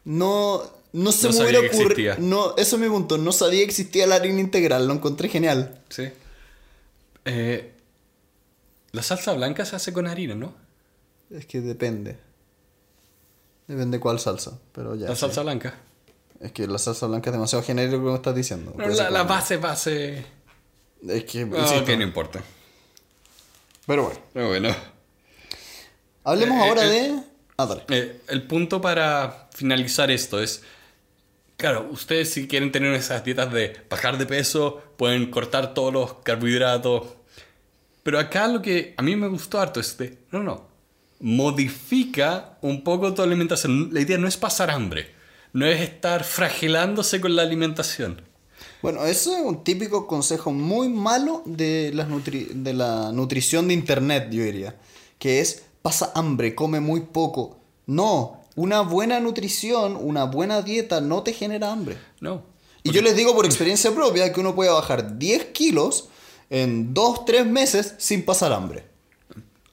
No, 0.05 0.63
no 0.93 1.11
se 1.11 1.27
No 1.29 1.33
me 1.35 1.43
hubiera 1.43 1.61
que 1.61 1.75
ocurrido. 1.75 2.15
No, 2.19 2.55
eso 2.57 2.75
es 2.75 2.81
mi 2.81 2.87
punto. 2.89 3.17
No 3.17 3.31
sabía 3.31 3.59
que 3.59 3.65
existía 3.65 4.07
la 4.07 4.15
harina 4.15 4.39
integral, 4.39 4.87
lo 4.87 4.93
encontré 4.93 5.29
genial. 5.29 5.79
Sí. 5.89 6.09
Eh, 7.25 7.71
la 8.91 9.03
salsa 9.03 9.33
blanca 9.33 9.65
se 9.65 9.75
hace 9.75 9.93
con 9.93 10.07
harina, 10.07 10.35
¿no? 10.35 10.53
Es 11.29 11.45
que 11.45 11.61
depende. 11.61 12.17
Depende 13.67 13.99
cuál 13.99 14.19
salsa, 14.19 14.59
pero 14.73 14.95
ya. 14.95 15.07
La 15.07 15.15
sí. 15.15 15.21
salsa 15.21 15.43
blanca. 15.43 15.75
Es 16.41 16.51
que 16.51 16.65
la 16.67 16.79
salsa 16.79 17.05
blanca 17.07 17.29
es 17.29 17.33
demasiado 17.33 17.63
genérico 17.63 17.97
que 18.03 18.09
me 18.09 18.15
estás 18.15 18.35
diciendo. 18.35 18.73
No, 18.75 18.87
la, 18.87 19.23
base, 19.23 19.57
base. 19.57 20.25
Es 21.07 21.23
que, 21.25 21.45
No, 21.45 21.57
insisto. 21.59 21.83
ok, 21.83 21.89
no 21.97 22.03
importa. 22.03 22.41
Pero 23.85 24.05
bueno. 24.05 24.19
Pero 24.33 24.47
bueno. 24.49 24.75
Hablemos 26.23 26.57
Eh, 26.57 26.67
ahora 26.69 26.85
eh, 26.85 26.89
de. 26.89 27.23
Ah, 27.61 27.65
dale. 27.67 27.83
Eh, 27.89 28.21
el 28.27 28.43
punto 28.43 28.81
para 28.81 29.49
finalizar 29.53 30.09
esto 30.11 30.41
es, 30.41 30.63
claro, 31.57 31.87
ustedes 31.91 32.31
si 32.33 32.47
quieren 32.47 32.71
tener 32.71 32.93
esas 32.93 33.23
dietas 33.23 33.51
de 33.53 33.77
bajar 33.89 34.17
de 34.17 34.25
peso, 34.25 34.81
pueden 34.97 35.29
cortar 35.29 35.73
todos 35.73 35.93
los 35.93 36.13
carbohidratos. 36.23 37.07
Pero 38.03 38.19
acá 38.19 38.47
lo 38.47 38.61
que 38.61 38.95
a 38.97 39.03
mí 39.03 39.15
me 39.15 39.27
gustó 39.27 39.59
harto 39.59 39.79
es 39.79 39.97
de, 39.97 40.17
no, 40.31 40.41
no, 40.41 40.67
modifica 41.19 42.57
un 42.61 42.83
poco 42.83 43.13
tu 43.13 43.21
alimentación. 43.21 43.89
La 43.93 44.01
idea 44.01 44.17
no 44.17 44.27
es 44.27 44.37
pasar 44.37 44.71
hambre, 44.71 45.11
no 45.53 45.65
es 45.65 45.81
estar 45.81 46.23
fragilándose 46.23 47.21
con 47.21 47.35
la 47.35 47.43
alimentación. 47.43 48.21
Bueno, 48.81 49.05
eso 49.05 49.35
es 49.35 49.43
un 49.43 49.63
típico 49.63 50.07
consejo 50.07 50.51
muy 50.51 50.89
malo 50.89 51.43
de, 51.45 51.91
las 51.93 52.09
nutri- 52.09 52.47
de 52.49 52.73
la 52.73 53.11
nutrición 53.11 53.67
de 53.67 53.75
internet, 53.75 54.29
yo 54.31 54.43
diría. 54.43 54.75
Que 55.19 55.39
es, 55.39 55.65
pasa 55.81 56.11
hambre, 56.15 56.55
come 56.55 56.79
muy 56.79 57.01
poco. 57.01 57.59
No, 57.85 58.41
una 58.55 58.81
buena 58.81 59.19
nutrición, 59.19 59.97
una 59.99 60.25
buena 60.25 60.61
dieta 60.61 61.01
no 61.01 61.23
te 61.23 61.33
genera 61.33 61.71
hambre. 61.71 61.97
No. 62.19 62.43
Y 62.83 62.91
yo 62.91 63.01
les 63.01 63.15
digo 63.15 63.35
por 63.35 63.45
experiencia 63.45 63.93
propia 63.93 64.31
que 64.33 64.39
uno 64.39 64.55
puede 64.55 64.71
bajar 64.71 65.17
10 65.17 65.45
kilos 65.45 66.09
en 66.49 66.93
2, 66.93 67.25
3 67.25 67.45
meses 67.45 67.95
sin 67.97 68.25
pasar 68.25 68.51
hambre. 68.53 68.85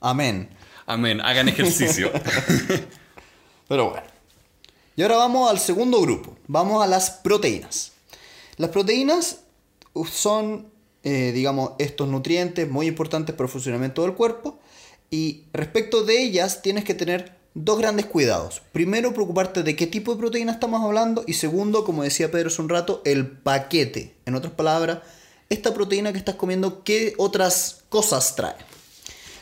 Amén. 0.01 0.51
Amén, 0.87 1.21
hagan 1.21 1.49
ejercicio. 1.49 2.11
Pero 3.69 3.91
bueno. 3.91 4.07
Y 4.97 5.03
ahora 5.03 5.17
vamos 5.17 5.51
al 5.51 5.59
segundo 5.59 6.01
grupo. 6.01 6.37
Vamos 6.47 6.83
a 6.83 6.87
las 6.87 7.11
proteínas. 7.11 7.93
Las 8.57 8.71
proteínas 8.71 9.41
son, 10.11 10.67
eh, 11.05 11.33
digamos, 11.33 11.73
estos 11.79 12.09
nutrientes 12.09 12.69
muy 12.69 12.87
importantes 12.87 13.35
para 13.35 13.47
el 13.47 13.53
funcionamiento 13.53 14.03
del 14.03 14.15
cuerpo. 14.15 14.59
Y 15.11 15.45
respecto 15.53 16.05
de 16.05 16.23
ellas 16.23 16.63
tienes 16.63 16.85
que 16.85 16.95
tener 16.95 17.39
dos 17.55 17.79
grandes 17.79 18.07
cuidados. 18.07 18.63
Primero, 18.73 19.15
preocuparte 19.15 19.63
de 19.63 19.75
qué 19.75 19.87
tipo 19.87 20.13
de 20.13 20.21
proteína 20.21 20.53
estamos 20.53 20.83
hablando. 20.83 21.25
Y 21.27 21.35
segundo, 21.35 21.85
como 21.85 22.03
decía 22.03 22.31
Pedro 22.31 22.49
hace 22.49 22.63
un 22.63 22.69
rato, 22.69 23.03
el 23.05 23.27
paquete. 23.27 24.17
En 24.27 24.35
otras 24.35 24.53
palabras, 24.53 24.99
esta 25.49 25.73
proteína 25.75 26.13
que 26.13 26.19
estás 26.19 26.37
comiendo, 26.37 26.85
¿qué 26.85 27.15
otras 27.17 27.85
cosas 27.89 28.37
trae? 28.37 28.57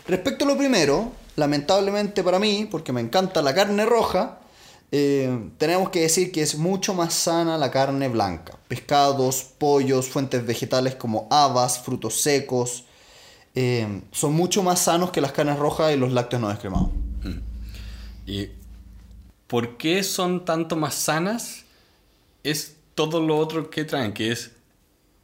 Respecto 0.07 0.44
a 0.44 0.48
lo 0.48 0.57
primero, 0.57 1.12
lamentablemente 1.35 2.22
para 2.22 2.38
mí, 2.38 2.68
porque 2.70 2.92
me 2.92 3.00
encanta 3.00 3.42
la 3.42 3.55
carne 3.55 3.85
roja, 3.85 4.38
eh, 4.92 5.50
tenemos 5.59 5.90
que 5.90 6.02
decir 6.02 6.31
que 6.31 6.42
es 6.42 6.57
mucho 6.57 6.94
más 6.94 7.12
sana 7.12 7.59
la 7.59 7.70
carne 7.72 8.09
blanca. 8.09 8.57
Pescados, 8.68 9.44
pollos, 9.59 10.09
fuentes 10.09 10.46
vegetales 10.46 10.94
como 10.94 11.26
habas, 11.31 11.81
frutos 11.81 12.20
secos, 12.20 12.86
eh, 13.59 14.03
son 14.12 14.35
mucho 14.35 14.62
más 14.62 14.81
sanos 14.81 15.11
que 15.11 15.23
las 15.23 15.33
carnes 15.33 15.59
rojas 15.59 15.95
y 15.95 15.97
los 15.97 16.12
lácteos 16.12 16.42
no 16.42 16.51
descremados. 16.51 16.90
¿Y 18.27 18.51
por 19.47 19.79
qué 19.79 20.05
son 20.05 20.45
tanto 20.45 20.77
más 20.77 20.95
sanas? 20.95 21.64
Es 22.42 22.77
todo 22.95 23.19
lo 23.21 23.38
otro 23.38 23.71
que 23.71 23.85
traen, 23.85 24.12
que 24.12 24.31
es 24.31 24.53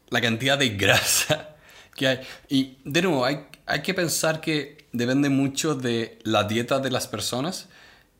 la 0.09 0.23
cantidad 0.23 0.57
de 0.57 0.71
grasa 0.71 1.57
que 1.95 2.09
hay. 2.09 2.21
Y 2.49 2.79
de 2.85 3.03
nuevo, 3.03 3.27
hay, 3.27 3.45
hay 3.67 3.83
que 3.83 3.93
pensar 3.93 4.41
que 4.41 4.87
depende 4.93 5.29
mucho 5.29 5.75
de 5.75 6.19
la 6.23 6.45
dieta 6.45 6.79
de 6.79 6.91
las 6.91 7.09
personas, 7.09 7.69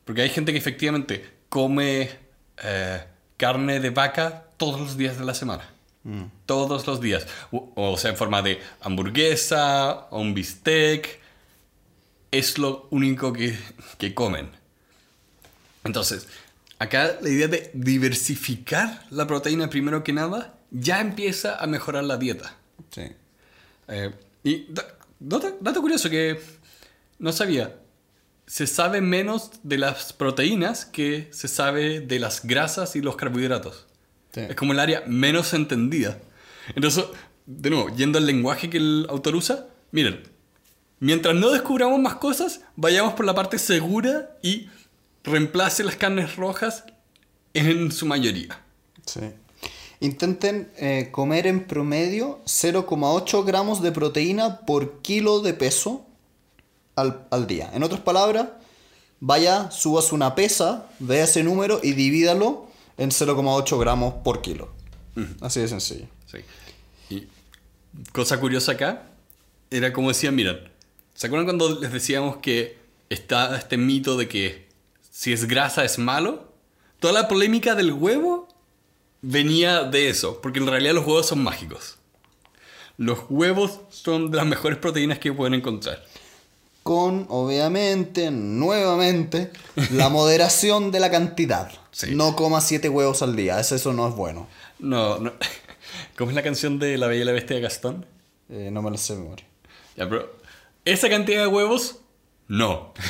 porque 0.05 0.21
hay 0.21 0.29
gente 0.29 0.51
que 0.51 0.59
efectivamente 0.59 1.25
come 1.49 2.11
eh, 2.63 3.03
carne 3.37 3.79
de 3.79 3.89
vaca 3.89 4.45
todos 4.57 4.79
los 4.79 4.95
días 4.95 5.17
de 5.17 5.25
la 5.25 5.33
semana. 5.33 5.72
Todos 6.45 6.85
los 6.85 6.99
días. 6.99 7.25
O, 7.51 7.71
o 7.75 7.97
sea, 7.97 8.11
en 8.11 8.17
forma 8.17 8.41
de 8.41 8.59
hamburguesa, 8.81 10.07
o 10.09 10.19
un 10.19 10.33
bistec. 10.33 11.19
Es 12.31 12.57
lo 12.57 12.87
único 12.91 13.31
que, 13.31 13.57
que 13.97 14.13
comen. 14.13 14.49
Entonces, 15.83 16.27
acá 16.79 17.17
la 17.21 17.29
idea 17.29 17.47
de 17.47 17.71
diversificar 17.73 19.05
la 19.11 19.27
proteína 19.27 19.69
primero 19.69 20.03
que 20.03 20.13
nada 20.13 20.55
ya 20.71 20.99
empieza 20.99 21.57
a 21.57 21.67
mejorar 21.67 22.03
la 22.03 22.17
dieta. 22.17 22.55
Sí. 22.89 23.03
Eh, 23.87 24.11
y 24.43 24.65
da- 24.73 24.97
dato, 25.19 25.57
dato 25.61 25.81
curioso 25.81 26.09
que 26.09 26.39
no 27.19 27.31
sabía. 27.31 27.75
Se 28.47 28.65
sabe 28.67 28.99
menos 28.99 29.51
de 29.63 29.77
las 29.77 30.11
proteínas 30.11 30.85
que 30.85 31.29
se 31.31 31.47
sabe 31.47 32.01
de 32.01 32.19
las 32.19 32.43
grasas 32.45 32.95
y 32.95 33.01
los 33.01 33.15
carbohidratos. 33.15 33.85
Sí. 34.33 34.41
Es 34.49 34.55
como 34.55 34.73
el 34.73 34.79
área 34.79 35.03
menos 35.07 35.53
entendida. 35.53 36.17
Entonces, 36.75 37.05
de 37.45 37.69
nuevo, 37.69 37.89
yendo 37.95 38.17
al 38.17 38.25
lenguaje 38.25 38.69
que 38.69 38.77
el 38.77 39.05
autor 39.09 39.35
usa, 39.35 39.67
miren, 39.91 40.23
mientras 40.99 41.35
no 41.35 41.51
descubramos 41.51 41.99
más 41.99 42.15
cosas, 42.15 42.61
vayamos 42.75 43.13
por 43.13 43.25
la 43.25 43.35
parte 43.35 43.59
segura 43.59 44.37
y 44.41 44.69
reemplace 45.23 45.83
las 45.83 45.95
carnes 45.95 46.35
rojas 46.35 46.85
en 47.53 47.91
su 47.91 48.05
mayoría. 48.05 48.59
Sí. 49.05 49.21
Intenten 49.99 50.71
eh, 50.77 51.09
comer 51.11 51.47
en 51.47 51.65
promedio 51.65 52.41
0,8 52.45 53.45
gramos 53.45 53.81
de 53.81 53.91
proteína 53.91 54.61
por 54.61 55.01
kilo 55.01 55.41
de 55.41 55.53
peso 55.53 56.05
al, 56.95 57.25
al 57.31 57.47
día. 57.47 57.69
En 57.73 57.83
otras 57.83 58.01
palabras, 58.01 58.49
vaya, 59.19 59.71
subas 59.71 60.11
una 60.11 60.35
pesa, 60.35 60.89
vea 60.99 61.23
ese 61.23 61.43
número 61.43 61.79
y 61.81 61.93
divídalo 61.93 62.67
en 62.97 63.09
0,8 63.09 63.79
gramos 63.79 64.15
por 64.23 64.41
kilo. 64.41 64.71
Así 65.41 65.59
de 65.59 65.67
sencillo. 65.67 66.07
Sí. 66.25 66.39
Y 67.09 67.27
cosa 68.11 68.39
curiosa 68.39 68.73
acá, 68.73 69.03
era 69.69 69.93
como 69.93 70.09
decían, 70.09 70.35
miren, 70.35 70.59
¿se 71.13 71.27
acuerdan 71.27 71.45
cuando 71.45 71.79
les 71.79 71.91
decíamos 71.91 72.37
que 72.37 72.77
está 73.09 73.55
este 73.57 73.77
mito 73.77 74.17
de 74.17 74.27
que 74.27 74.67
si 75.11 75.33
es 75.33 75.47
grasa 75.47 75.83
es 75.83 75.99
malo? 75.99 76.51
Toda 76.99 77.13
la 77.13 77.27
polémica 77.27 77.75
del 77.75 77.91
huevo 77.91 78.47
venía 79.21 79.83
de 79.83 80.09
eso, 80.09 80.41
porque 80.41 80.59
en 80.59 80.67
realidad 80.67 80.93
los 80.93 81.05
huevos 81.05 81.27
son 81.27 81.43
mágicos. 81.43 81.97
Los 82.97 83.19
huevos 83.29 83.79
son 83.89 84.31
de 84.31 84.37
las 84.37 84.45
mejores 84.45 84.77
proteínas 84.77 85.19
que 85.19 85.33
pueden 85.33 85.55
encontrar. 85.55 86.05
Con, 86.83 87.25
obviamente, 87.29 88.29
nuevamente, 88.29 89.51
la 89.91 90.09
moderación 90.09 90.91
de 90.91 90.99
la 90.99 91.09
cantidad. 91.09 91.71
Sí. 91.91 92.13
No 92.13 92.35
coma 92.35 92.59
7 92.59 92.89
huevos 92.89 93.21
al 93.21 93.35
día, 93.35 93.59
eso, 93.59 93.75
eso 93.75 93.93
no 93.93 94.07
es 94.07 94.15
bueno. 94.15 94.47
No, 94.79 95.17
no. 95.17 95.31
¿Cómo 96.17 96.31
es 96.31 96.35
la 96.35 96.43
canción 96.43 96.79
de 96.79 96.97
La 96.97 97.07
Bella 97.07 97.21
y 97.21 97.25
la 97.25 97.31
Bestia 97.31 97.55
de 97.55 97.61
Gastón? 97.61 98.05
Eh, 98.49 98.69
no 98.71 98.81
me 98.81 98.91
lo 98.91 98.97
sé 98.97 99.13
de 99.13 99.21
memoria. 99.21 99.45
Ya, 99.95 100.09
pero 100.09 100.35
esa 100.85 101.09
cantidad 101.09 101.41
de 101.41 101.47
huevos, 101.47 101.99
no. 102.47 102.93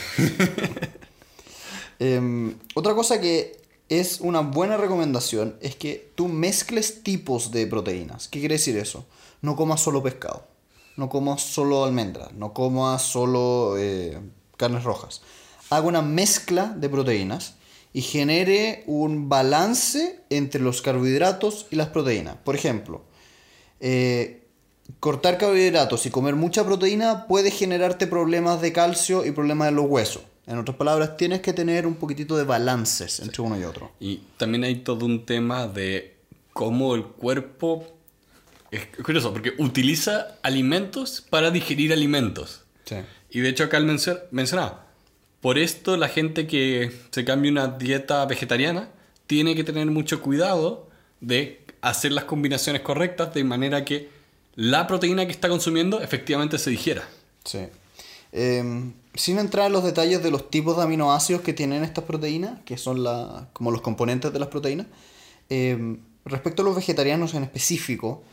Em, 1.99 2.55
otra 2.73 2.95
cosa 2.95 3.21
que 3.21 3.61
es 3.87 4.19
una 4.19 4.41
buena 4.41 4.75
recomendación 4.75 5.55
es 5.61 5.75
que 5.75 6.11
tú 6.15 6.27
mezcles 6.27 7.03
tipos 7.03 7.51
de 7.51 7.65
proteínas. 7.67 8.27
¿Qué 8.27 8.39
quiere 8.39 8.55
decir 8.55 8.77
eso? 8.77 9.05
No 9.41 9.55
comas 9.55 9.79
solo 9.79 10.03
pescado. 10.03 10.45
No 10.95 11.09
comas 11.09 11.41
solo 11.41 11.83
almendras, 11.83 12.33
no 12.33 12.53
comas 12.53 13.01
solo 13.01 13.75
eh, 13.77 14.19
carnes 14.57 14.83
rojas. 14.83 15.21
Haga 15.69 15.87
una 15.87 16.01
mezcla 16.01 16.67
de 16.77 16.89
proteínas 16.89 17.55
y 17.93 18.01
genere 18.01 18.83
un 18.87 19.29
balance 19.29 20.21
entre 20.29 20.61
los 20.61 20.81
carbohidratos 20.81 21.67
y 21.71 21.75
las 21.75 21.89
proteínas. 21.89 22.37
Por 22.43 22.55
ejemplo, 22.55 23.03
eh, 23.79 24.47
cortar 24.99 25.37
carbohidratos 25.37 26.05
y 26.05 26.09
comer 26.09 26.35
mucha 26.35 26.65
proteína 26.65 27.27
puede 27.27 27.51
generarte 27.51 28.07
problemas 28.07 28.61
de 28.61 28.73
calcio 28.73 29.25
y 29.25 29.31
problemas 29.31 29.69
de 29.69 29.73
los 29.73 29.85
huesos. 29.85 30.23
En 30.45 30.57
otras 30.57 30.75
palabras, 30.75 31.15
tienes 31.15 31.41
que 31.41 31.53
tener 31.53 31.87
un 31.87 31.95
poquitito 31.95 32.35
de 32.35 32.43
balances 32.43 33.19
entre 33.21 33.41
uno 33.41 33.57
y 33.57 33.63
otro. 33.63 33.91
Y 33.99 34.17
también 34.37 34.65
hay 34.65 34.77
todo 34.77 35.05
un 35.05 35.25
tema 35.25 35.67
de 35.67 36.17
cómo 36.51 36.95
el 36.95 37.05
cuerpo... 37.05 37.87
Es 38.75 38.87
curioso, 39.03 39.31
porque 39.31 39.53
utiliza 39.59 40.35
alimentos 40.41 41.21
para 41.29 41.51
digerir 41.51 41.93
alimentos. 41.93 42.61
Sí. 42.85 42.95
Y 43.29 43.39
de 43.41 43.49
hecho 43.49 43.65
acá 43.65 43.77
él 43.77 43.85
mencio- 43.85 44.19
mencionaba, 44.31 44.87
por 45.41 45.57
esto 45.57 45.95
la 45.97 46.09
gente 46.09 46.47
que 46.47 46.91
se 47.11 47.23
cambia 47.23 47.51
una 47.51 47.67
dieta 47.67 48.25
vegetariana 48.25 48.89
tiene 49.27 49.55
que 49.55 49.63
tener 49.63 49.85
mucho 49.87 50.21
cuidado 50.21 50.89
de 51.21 51.61
hacer 51.81 52.11
las 52.13 52.23
combinaciones 52.23 52.81
correctas 52.81 53.33
de 53.33 53.43
manera 53.43 53.85
que 53.85 54.09
la 54.55 54.87
proteína 54.87 55.25
que 55.25 55.31
está 55.31 55.49
consumiendo 55.49 56.01
efectivamente 56.01 56.57
se 56.57 56.69
digiera. 56.69 57.07
Sí. 57.45 57.59
Eh, 58.31 58.91
sin 59.15 59.37
entrar 59.37 59.67
en 59.67 59.73
los 59.73 59.83
detalles 59.83 60.23
de 60.23 60.31
los 60.31 60.49
tipos 60.49 60.77
de 60.77 60.83
aminoácidos 60.83 61.41
que 61.43 61.53
tienen 61.53 61.83
estas 61.83 62.05
proteínas, 62.05 62.59
que 62.65 62.77
son 62.77 63.03
la, 63.03 63.49
como 63.53 63.69
los 63.69 63.81
componentes 63.81 64.33
de 64.33 64.39
las 64.39 64.47
proteínas, 64.49 64.87
eh, 65.49 65.97
respecto 66.25 66.61
a 66.61 66.65
los 66.65 66.75
vegetarianos 66.75 67.33
en 67.35 67.43
específico, 67.43 68.23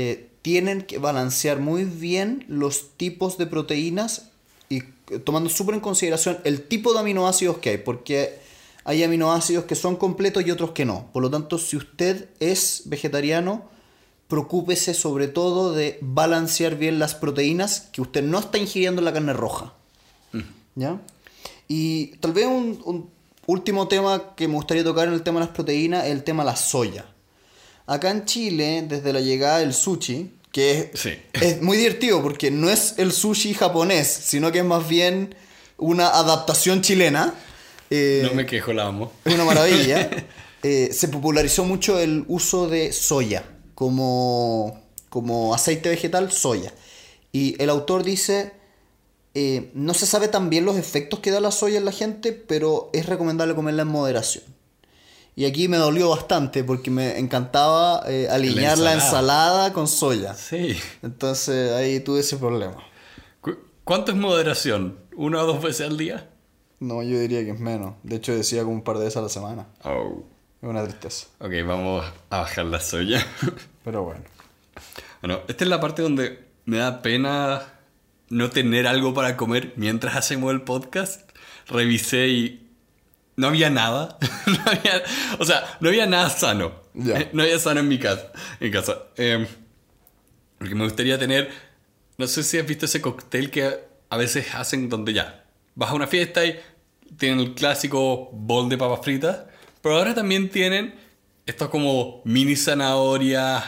eh, 0.00 0.30
tienen 0.42 0.82
que 0.82 0.98
balancear 0.98 1.58
muy 1.58 1.82
bien 1.82 2.44
los 2.46 2.96
tipos 2.96 3.36
de 3.36 3.46
proteínas 3.46 4.30
y 4.68 4.78
eh, 5.10 5.18
tomando 5.24 5.50
súper 5.50 5.74
en 5.74 5.80
consideración 5.80 6.38
el 6.44 6.68
tipo 6.68 6.92
de 6.92 7.00
aminoácidos 7.00 7.58
que 7.58 7.70
hay, 7.70 7.78
porque 7.78 8.38
hay 8.84 9.02
aminoácidos 9.02 9.64
que 9.64 9.74
son 9.74 9.96
completos 9.96 10.46
y 10.46 10.52
otros 10.52 10.70
que 10.70 10.84
no. 10.84 11.10
Por 11.12 11.24
lo 11.24 11.30
tanto, 11.30 11.58
si 11.58 11.76
usted 11.76 12.28
es 12.38 12.82
vegetariano, 12.84 13.68
preocúpese 14.28 14.94
sobre 14.94 15.26
todo 15.26 15.72
de 15.72 15.98
balancear 16.00 16.76
bien 16.76 17.00
las 17.00 17.16
proteínas 17.16 17.88
que 17.92 18.00
usted 18.00 18.22
no 18.22 18.38
está 18.38 18.58
ingiriendo 18.58 19.00
en 19.00 19.04
la 19.04 19.12
carne 19.12 19.32
roja. 19.32 19.74
¿Ya? 20.76 21.00
Y 21.66 22.18
tal 22.18 22.32
vez 22.34 22.46
un, 22.46 22.80
un 22.84 23.10
último 23.46 23.88
tema 23.88 24.36
que 24.36 24.46
me 24.46 24.54
gustaría 24.54 24.84
tocar 24.84 25.08
en 25.08 25.14
el 25.14 25.24
tema 25.24 25.40
de 25.40 25.46
las 25.46 25.54
proteínas 25.56 26.04
es 26.04 26.12
el 26.12 26.22
tema 26.22 26.44
de 26.44 26.50
la 26.50 26.56
soya. 26.56 27.04
Acá 27.88 28.10
en 28.10 28.24
Chile, 28.26 28.84
desde 28.86 29.12
la 29.12 29.20
llegada 29.20 29.58
del 29.58 29.72
sushi, 29.74 30.30
que 30.52 30.90
es, 30.92 31.00
Sí. 31.00 31.10
es 31.32 31.60
muy 31.62 31.76
divertido 31.76 32.22
porque 32.22 32.50
no 32.50 32.70
es 32.70 32.94
el 32.98 33.12
sushi 33.12 33.54
japonés, 33.54 34.06
sino 34.06 34.52
que 34.52 34.58
es 34.60 34.64
más 34.64 34.86
bien 34.88 35.34
una 35.78 36.08
adaptación 36.08 36.82
chilena. 36.82 37.34
Eh, 37.90 38.22
No 38.24 38.34
me 38.34 38.44
quejo, 38.46 38.72
la 38.72 38.86
amo. 38.86 39.10
es 39.24 39.34
una 39.34 39.44
maravilla. 39.44 40.08
Eh, 40.64 40.90
se 40.92 41.06
popularizó 41.06 41.62
mucho 41.64 42.00
el 42.00 42.24
uso 42.26 42.66
de 42.68 42.92
soya 42.92 43.44
como, 43.76 44.76
como 45.08 45.54
aceite 45.54 45.88
vegetal, 45.88 46.32
soya. 46.32 46.72
Y 47.30 47.54
el 47.62 47.70
autor 47.70 48.02
dice, 48.02 48.50
eh, 49.34 49.70
no 49.74 49.94
se 49.94 50.04
sabe 50.04 50.26
tan 50.26 50.50
bien 50.50 50.64
los 50.64 50.76
efectos 50.76 51.20
que 51.20 51.30
da 51.30 51.38
la 51.38 51.52
soya 51.52 51.78
en 51.78 51.84
la 51.84 51.92
gente, 51.92 52.32
pero 52.32 52.90
es 52.92 53.06
recomendable 53.06 53.54
comerla 53.54 53.82
en 53.82 53.88
moderación. 53.88 54.42
Y 55.38 55.44
aquí 55.44 55.68
me 55.68 55.76
dolió 55.76 56.10
bastante 56.10 56.64
porque 56.64 56.90
me 56.90 57.16
encantaba 57.18 58.02
eh, 58.08 58.26
alinear 58.28 58.76
la 58.76 58.94
ensalada. 58.94 58.94
ensalada 58.94 59.72
con 59.72 59.86
soya. 59.86 60.34
Sí. 60.34 60.76
Entonces 61.02 61.70
ahí 61.74 62.00
tuve 62.00 62.20
ese 62.20 62.38
problema. 62.38 62.76
Cu- 63.40 63.56
¿Cuánto 63.84 64.10
es 64.10 64.18
moderación? 64.18 64.98
¿Una 65.14 65.42
o 65.42 65.46
dos 65.46 65.62
veces 65.62 65.86
al 65.86 65.96
día? 65.96 66.28
No, 66.80 67.04
yo 67.04 67.20
diría 67.20 67.44
que 67.44 67.50
es 67.52 67.60
menos. 67.60 67.94
De 68.02 68.16
hecho 68.16 68.34
decía 68.34 68.62
como 68.64 68.74
un 68.74 68.82
par 68.82 68.98
de 68.98 69.04
veces 69.04 69.16
a 69.18 69.20
la 69.22 69.28
semana. 69.28 69.66
Oh. 69.84 70.24
Es 70.60 70.68
una 70.68 70.82
tristeza. 70.82 71.28
Ok, 71.38 71.52
vamos 71.64 72.04
a 72.30 72.38
bajar 72.38 72.64
la 72.64 72.80
soya. 72.80 73.24
Pero 73.84 74.02
bueno. 74.02 74.22
Bueno, 75.22 75.38
esta 75.46 75.62
es 75.62 75.70
la 75.70 75.80
parte 75.80 76.02
donde 76.02 76.46
me 76.64 76.78
da 76.78 77.00
pena 77.00 77.62
no 78.28 78.50
tener 78.50 78.88
algo 78.88 79.14
para 79.14 79.36
comer 79.36 79.72
mientras 79.76 80.16
hacemos 80.16 80.50
el 80.52 80.62
podcast. 80.62 81.30
Revisé 81.68 82.26
y 82.26 82.67
no 83.38 83.48
había 83.48 83.70
nada. 83.70 84.18
No 84.46 84.58
había- 84.66 85.02
o 85.38 85.44
sea, 85.44 85.76
no 85.80 85.88
había 85.88 86.06
nada 86.06 86.28
sano. 86.28 86.72
No 87.32 87.42
había 87.42 87.58
sano 87.58 87.80
en 87.80 87.88
mi 87.88 87.98
casa. 87.98 88.30
En 88.60 88.70
casa. 88.72 89.04
Eh, 89.16 89.46
porque 90.58 90.74
me 90.74 90.84
gustaría 90.84 91.18
tener. 91.18 91.50
No 92.18 92.26
sé 92.26 92.42
si 92.42 92.58
has 92.58 92.66
visto 92.66 92.84
ese 92.86 93.00
cóctel 93.00 93.50
que 93.50 93.78
a 94.10 94.16
veces 94.16 94.54
hacen 94.54 94.88
donde 94.88 95.12
ya 95.12 95.44
vas 95.76 95.90
a 95.90 95.94
una 95.94 96.06
fiesta 96.08 96.44
y 96.44 96.58
tienen 97.16 97.38
el 97.40 97.54
clásico 97.54 98.28
bol 98.32 98.68
de 98.68 98.76
papas 98.76 99.00
fritas. 99.04 99.38
Pero 99.80 99.96
ahora 99.96 100.14
también 100.14 100.50
tienen 100.50 100.94
estos 101.46 101.68
como 101.68 102.20
mini 102.24 102.56
zanahorias, 102.56 103.62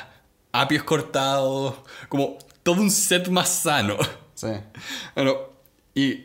apios 0.53 0.83
cortados, 0.83 1.77
como 2.09 2.39
todo 2.65 2.81
un 2.81 2.91
set 2.91 3.29
más 3.29 3.49
sano. 3.49 3.97
Sí. 4.35 4.49
Bueno, 5.15 5.37
y 5.95 6.25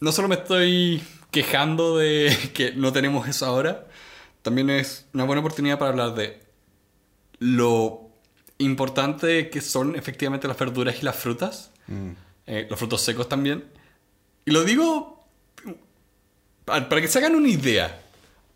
no 0.00 0.10
solo 0.12 0.28
me 0.28 0.36
estoy 0.36 1.02
quejando 1.32 1.96
de 1.98 2.36
que 2.54 2.72
no 2.74 2.92
tenemos 2.92 3.26
eso 3.26 3.46
ahora, 3.46 3.88
también 4.42 4.70
es 4.70 5.06
una 5.12 5.24
buena 5.24 5.40
oportunidad 5.40 5.78
para 5.80 5.90
hablar 5.90 6.14
de 6.14 6.40
lo 7.40 8.10
importante 8.58 9.50
que 9.50 9.60
son 9.60 9.96
efectivamente 9.96 10.46
las 10.46 10.56
verduras 10.58 10.96
y 11.00 11.04
las 11.04 11.16
frutas, 11.16 11.70
eh, 12.46 12.66
los 12.70 12.78
frutos 12.78 13.02
secos 13.02 13.28
también. 13.28 13.64
Y 14.44 14.50
lo 14.52 14.62
digo 14.64 15.26
pa- 16.64 16.88
para 16.88 17.00
que 17.00 17.08
se 17.08 17.18
hagan 17.18 17.34
una 17.34 17.48
idea. 17.48 18.00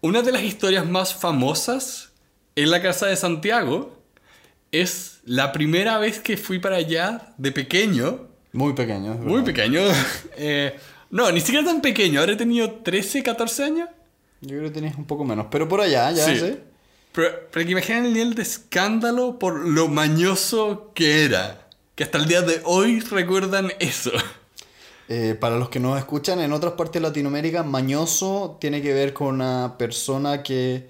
Una 0.00 0.22
de 0.22 0.30
las 0.30 0.42
historias 0.42 0.86
más 0.86 1.14
famosas 1.14 2.12
en 2.54 2.70
la 2.70 2.80
casa 2.82 3.06
de 3.06 3.16
Santiago 3.16 3.96
es 4.70 5.20
la 5.24 5.52
primera 5.52 5.98
vez 5.98 6.20
que 6.20 6.36
fui 6.36 6.58
para 6.58 6.76
allá 6.76 7.32
de 7.38 7.50
pequeño 7.50 8.28
Muy 8.52 8.72
pequeño. 8.74 9.14
muy 9.14 9.42
pequeño. 9.42 9.80
Eh, 10.36 10.76
no, 11.16 11.32
ni 11.32 11.40
siquiera 11.40 11.64
tan 11.64 11.80
pequeño. 11.80 12.20
Ahora 12.20 12.32
he 12.32 12.36
tenido 12.36 12.70
13, 12.70 13.22
14 13.22 13.64
años. 13.64 13.88
Yo 14.42 14.50
creo 14.50 14.62
que 14.64 14.70
tenías 14.70 14.96
un 14.96 15.06
poco 15.06 15.24
menos. 15.24 15.46
Pero 15.50 15.68
por 15.68 15.80
allá, 15.80 16.10
ya 16.12 16.24
Sí. 16.26 16.38
sé. 16.38 16.60
Pero, 17.12 17.28
pero 17.50 17.64
que 17.64 17.72
imaginen 17.72 18.04
el 18.06 18.12
nivel 18.12 18.34
de 18.34 18.42
escándalo 18.42 19.38
por 19.38 19.58
lo 19.66 19.88
mañoso 19.88 20.92
que 20.94 21.24
era. 21.24 21.66
Que 21.94 22.04
hasta 22.04 22.18
el 22.18 22.26
día 22.26 22.42
de 22.42 22.60
hoy 22.64 23.00
recuerdan 23.00 23.72
eso. 23.78 24.12
Eh, 25.08 25.36
para 25.38 25.56
los 25.56 25.68
que 25.68 25.78
nos 25.80 25.96
escuchan, 25.98 26.40
en 26.40 26.52
otras 26.52 26.72
partes 26.74 26.94
de 27.00 27.08
Latinoamérica, 27.08 27.62
mañoso 27.62 28.58
tiene 28.60 28.82
que 28.82 28.92
ver 28.92 29.12
con 29.12 29.28
una 29.36 29.76
persona 29.78 30.42
que 30.42 30.88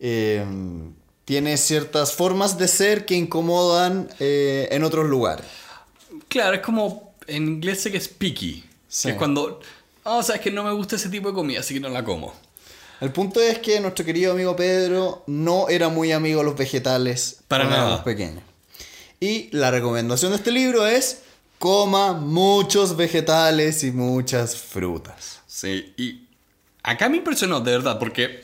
eh, 0.00 0.44
tiene 1.26 1.56
ciertas 1.58 2.14
formas 2.14 2.56
de 2.58 2.66
ser 2.66 3.04
que 3.04 3.14
incomodan 3.14 4.08
eh, 4.18 4.66
en 4.72 4.82
otros 4.82 5.06
lugares. 5.06 5.46
Claro, 6.28 6.54
es 6.56 6.62
como 6.62 7.14
en 7.26 7.46
inglés 7.48 7.82
sé 7.82 7.90
que 7.92 7.98
es 7.98 8.08
picky. 8.08 8.64
Sí. 8.90 9.08
Que 9.08 9.12
es 9.12 9.18
cuando. 9.18 9.60
Oh, 10.04 10.18
o 10.18 10.22
sea, 10.22 10.34
es 10.34 10.40
que 10.42 10.50
no 10.50 10.64
me 10.64 10.72
gusta 10.72 10.96
ese 10.96 11.08
tipo 11.08 11.28
de 11.28 11.34
comida, 11.34 11.60
así 11.60 11.72
que 11.72 11.80
no 11.80 11.88
la 11.88 12.04
como. 12.04 12.34
El 13.00 13.12
punto 13.12 13.40
es 13.40 13.58
que 13.60 13.80
nuestro 13.80 14.04
querido 14.04 14.32
amigo 14.32 14.54
Pedro 14.56 15.24
no 15.26 15.70
era 15.70 15.88
muy 15.88 16.12
amigo 16.12 16.40
de 16.40 16.44
los 16.44 16.56
vegetales 16.56 17.40
Para 17.48 17.64
nada. 17.64 17.84
éramos 17.86 18.00
pequeños. 18.00 18.42
Y 19.20 19.48
la 19.56 19.70
recomendación 19.70 20.32
de 20.32 20.36
este 20.36 20.50
libro 20.50 20.86
es 20.86 21.22
coma 21.58 22.12
muchos 22.12 22.96
vegetales 22.96 23.84
y 23.84 23.92
muchas 23.92 24.56
frutas. 24.56 25.40
Sí, 25.46 25.94
y 25.96 26.28
acá 26.82 27.08
me 27.08 27.18
impresionó, 27.18 27.60
de 27.60 27.72
verdad, 27.72 27.98
porque 27.98 28.42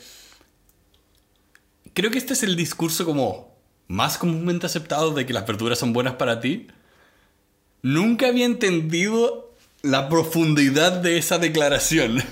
creo 1.93 2.09
que 2.09 2.17
este 2.17 2.33
es 2.33 2.43
el 2.43 2.55
discurso 2.55 3.05
como 3.05 3.55
más 3.87 4.17
comúnmente 4.17 4.65
aceptado 4.65 5.11
de 5.11 5.25
que 5.25 5.33
las 5.33 5.45
verduras 5.45 5.79
son 5.79 5.93
buenas 5.93 6.15
para 6.15 6.39
ti. 6.39 6.67
Nunca 7.81 8.27
había 8.27 8.45
entendido 8.45 9.46
la 9.81 10.09
profundidad 10.09 10.93
de 10.93 11.17
esa 11.17 11.37
declaración. 11.37 12.23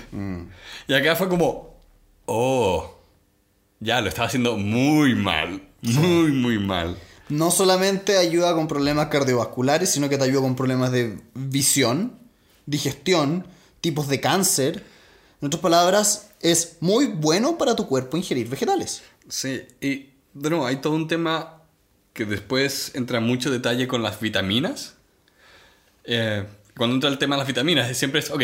Y 0.88 0.94
acá 0.94 1.16
fue 1.16 1.28
como, 1.28 1.76
oh, 2.26 2.98
ya 3.80 4.00
lo 4.00 4.08
estaba 4.08 4.28
haciendo 4.28 4.56
muy 4.56 5.14
mal, 5.14 5.62
muy, 5.82 6.32
muy 6.32 6.58
mal. 6.58 6.96
No 7.28 7.50
solamente 7.50 8.16
ayuda 8.18 8.54
con 8.54 8.68
problemas 8.68 9.08
cardiovasculares, 9.08 9.90
sino 9.90 10.08
que 10.08 10.16
te 10.16 10.24
ayuda 10.24 10.42
con 10.42 10.54
problemas 10.54 10.92
de 10.92 11.18
visión, 11.34 12.18
digestión, 12.66 13.46
tipos 13.80 14.08
de 14.08 14.20
cáncer. 14.20 14.84
En 15.40 15.46
otras 15.48 15.60
palabras, 15.60 16.30
es 16.40 16.76
muy 16.80 17.06
bueno 17.06 17.58
para 17.58 17.74
tu 17.74 17.88
cuerpo 17.88 18.16
ingerir 18.16 18.48
vegetales. 18.48 19.02
Sí, 19.28 19.62
y 19.80 20.10
de 20.34 20.50
nuevo, 20.50 20.66
hay 20.66 20.76
todo 20.76 20.94
un 20.94 21.08
tema 21.08 21.62
que 22.12 22.24
después 22.24 22.92
entra 22.94 23.18
en 23.18 23.24
mucho 23.24 23.50
detalle 23.50 23.88
con 23.88 24.02
las 24.02 24.20
vitaminas. 24.20 24.94
Eh, 26.04 26.44
cuando 26.76 26.94
entra 26.94 27.10
el 27.10 27.18
tema 27.18 27.36
de 27.36 27.40
las 27.40 27.48
vitaminas, 27.48 27.96
siempre 27.96 28.20
es, 28.20 28.30
ok, 28.30 28.42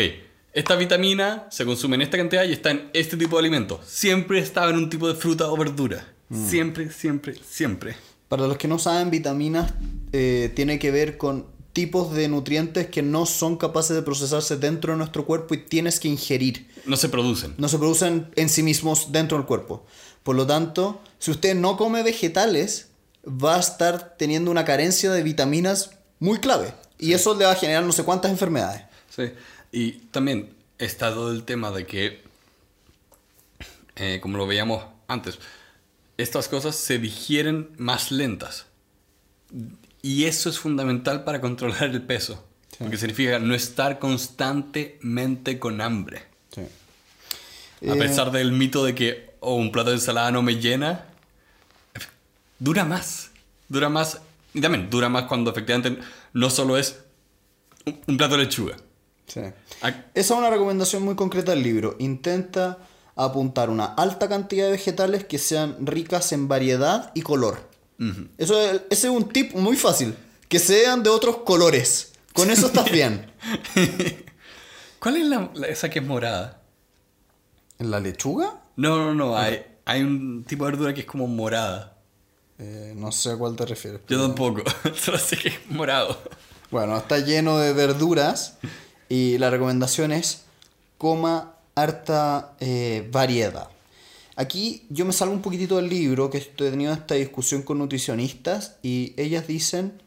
esta 0.53 0.75
vitamina 0.75 1.47
se 1.49 1.65
consume 1.65 1.95
en 1.95 2.03
esta 2.03 2.17
cantidad 2.17 2.43
y 2.43 2.53
está 2.53 2.71
en 2.71 2.89
este 2.93 3.17
tipo 3.17 3.37
de 3.37 3.41
alimentos. 3.41 3.79
Siempre 3.87 4.39
estaba 4.39 4.69
en 4.69 4.77
un 4.77 4.89
tipo 4.89 5.07
de 5.07 5.15
fruta 5.15 5.51
o 5.51 5.57
verdura. 5.57 6.13
Siempre, 6.47 6.91
siempre, 6.91 7.35
siempre. 7.47 7.95
Para 8.27 8.47
los 8.47 8.57
que 8.57 8.67
no 8.67 8.79
saben, 8.79 9.11
vitaminas 9.11 9.73
eh, 10.11 10.51
tiene 10.55 10.79
que 10.79 10.89
ver 10.89 11.17
con 11.17 11.45
tipos 11.73 12.13
de 12.13 12.27
nutrientes 12.27 12.87
que 12.87 13.01
no 13.01 13.25
son 13.25 13.57
capaces 13.57 13.95
de 13.95 14.03
procesarse 14.03 14.57
dentro 14.57 14.93
de 14.93 14.97
nuestro 14.97 15.25
cuerpo 15.25 15.53
y 15.53 15.57
tienes 15.57 15.99
que 15.99 16.07
ingerir. 16.07 16.67
No 16.85 16.97
se 16.97 17.09
producen. 17.09 17.53
No 17.57 17.67
se 17.67 17.77
producen 17.77 18.29
en 18.35 18.49
sí 18.49 18.63
mismos 18.63 19.11
dentro 19.11 19.37
del 19.37 19.45
cuerpo. 19.45 19.85
Por 20.23 20.35
lo 20.35 20.47
tanto, 20.47 21.01
si 21.19 21.31
usted 21.31 21.55
no 21.55 21.77
come 21.77 22.03
vegetales, 22.03 22.89
va 23.27 23.57
a 23.57 23.59
estar 23.59 24.15
teniendo 24.17 24.51
una 24.51 24.65
carencia 24.65 25.11
de 25.11 25.23
vitaminas 25.23 25.91
muy 26.19 26.39
clave. 26.39 26.73
Y 27.03 27.11
eso 27.11 27.35
le 27.35 27.43
va 27.43 27.51
a 27.51 27.55
generar 27.55 27.83
no 27.83 27.91
sé 27.91 28.05
cuántas 28.05 28.31
enfermedades. 28.31 28.83
Sí. 29.09 29.23
Y 29.73 29.91
también 30.11 30.55
está 30.77 31.13
todo 31.13 31.33
el 31.33 31.43
tema 31.43 31.69
de 31.71 31.85
que, 31.85 32.23
eh, 33.97 34.19
como 34.21 34.37
lo 34.37 34.47
veíamos 34.47 34.85
antes, 35.09 35.37
estas 36.15 36.47
cosas 36.47 36.77
se 36.77 36.99
digieren 36.99 37.71
más 37.77 38.09
lentas. 38.09 38.67
Y 40.01 40.23
eso 40.23 40.49
es 40.49 40.57
fundamental 40.59 41.25
para 41.25 41.41
controlar 41.41 41.83
el 41.83 42.01
peso. 42.01 42.41
Porque 42.79 42.95
significa 42.95 43.37
no 43.37 43.53
estar 43.53 43.99
constantemente 43.99 45.59
con 45.59 45.81
hambre. 45.81 46.23
Sí. 46.55 47.89
A 47.89 47.95
pesar 47.95 48.31
del 48.31 48.53
mito 48.53 48.85
de 48.85 48.95
que 48.95 49.35
oh, 49.41 49.55
un 49.55 49.73
plato 49.73 49.89
de 49.89 49.97
ensalada 49.97 50.31
no 50.31 50.41
me 50.41 50.55
llena, 50.55 51.03
dura 52.59 52.85
más. 52.85 53.31
Dura 53.67 53.89
más. 53.89 54.21
Y 54.53 54.61
también 54.61 54.89
dura 54.89 55.09
más 55.09 55.23
cuando 55.25 55.51
efectivamente 55.51 55.99
no 56.33 56.49
solo 56.49 56.77
es 56.77 56.99
un- 58.07 58.17
plato 58.17 58.37
de 58.37 58.43
lechuga. 58.43 58.75
Sí. 59.27 59.41
Ah, 59.81 59.89
Esa 60.13 60.33
es 60.33 60.39
una 60.39 60.49
recomendación 60.49 61.03
muy 61.03 61.15
concreta 61.15 61.51
del 61.51 61.63
libro. 61.63 61.95
Intenta 61.99 62.77
apuntar 63.15 63.69
una 63.69 63.85
alta 63.85 64.27
cantidad 64.29 64.65
de 64.65 64.71
vegetales 64.73 65.23
que 65.25 65.37
sean 65.37 65.85
ricas 65.85 66.31
en 66.33 66.47
variedad 66.47 67.11
y 67.15 67.21
color. 67.21 67.71
Eso 68.37 68.59
es, 68.59 68.81
ese 68.89 69.07
es 69.07 69.13
un 69.13 69.29
tip 69.29 69.53
muy 69.55 69.77
fácil. 69.77 70.13
Que 70.49 70.59
sean 70.59 71.03
de 71.03 71.09
otros 71.09 71.37
colores. 71.37 72.11
Con 72.33 72.51
eso 72.51 72.67
estás 72.67 72.91
bien. 72.91 73.31
¿Cuál 74.99 75.17
es 75.17 75.25
la, 75.25 75.49
la- 75.53 75.67
esa 75.67 75.89
que 75.89 75.99
es 75.99 76.05
morada? 76.05 76.61
¿La 77.79 77.99
lechuga? 77.99 78.61
No, 78.75 78.97
no, 78.97 79.13
no. 79.13 79.37
Hay, 79.37 79.63
hay 79.85 80.01
un 80.01 80.43
tipo 80.43 80.65
de 80.65 80.71
verdura 80.71 80.93
que 80.93 81.01
es 81.01 81.05
como 81.07 81.27
morada. 81.27 81.92
Eh, 82.59 82.93
no 82.95 83.11
sé 83.11 83.31
a 83.31 83.37
cuál 83.37 83.55
te 83.55 83.65
refieres. 83.65 84.01
Yo 84.07 84.21
tampoco. 84.21 84.63
Solo 84.95 85.17
sé 85.17 85.37
que 85.37 85.49
es 85.49 85.69
morado. 85.69 86.17
Bueno, 86.71 86.97
está 86.97 87.19
lleno 87.19 87.57
de 87.57 87.73
verduras 87.73 88.57
y 89.09 89.37
la 89.37 89.49
recomendación 89.49 90.11
es 90.11 90.43
coma 90.97 91.55
harta 91.75 92.55
eh, 92.59 93.07
variedad. 93.11 93.69
Aquí 94.35 94.85
yo 94.89 95.05
me 95.05 95.13
salgo 95.13 95.33
un 95.33 95.41
poquitito 95.41 95.75
del 95.75 95.89
libro, 95.89 96.29
que 96.29 96.39
estoy 96.39 96.71
teniendo 96.71 96.95
esta 96.95 97.15
discusión 97.15 97.61
con 97.61 97.77
nutricionistas 97.77 98.77
y 98.81 99.13
ellas 99.17 99.45
dicen, 99.45 100.01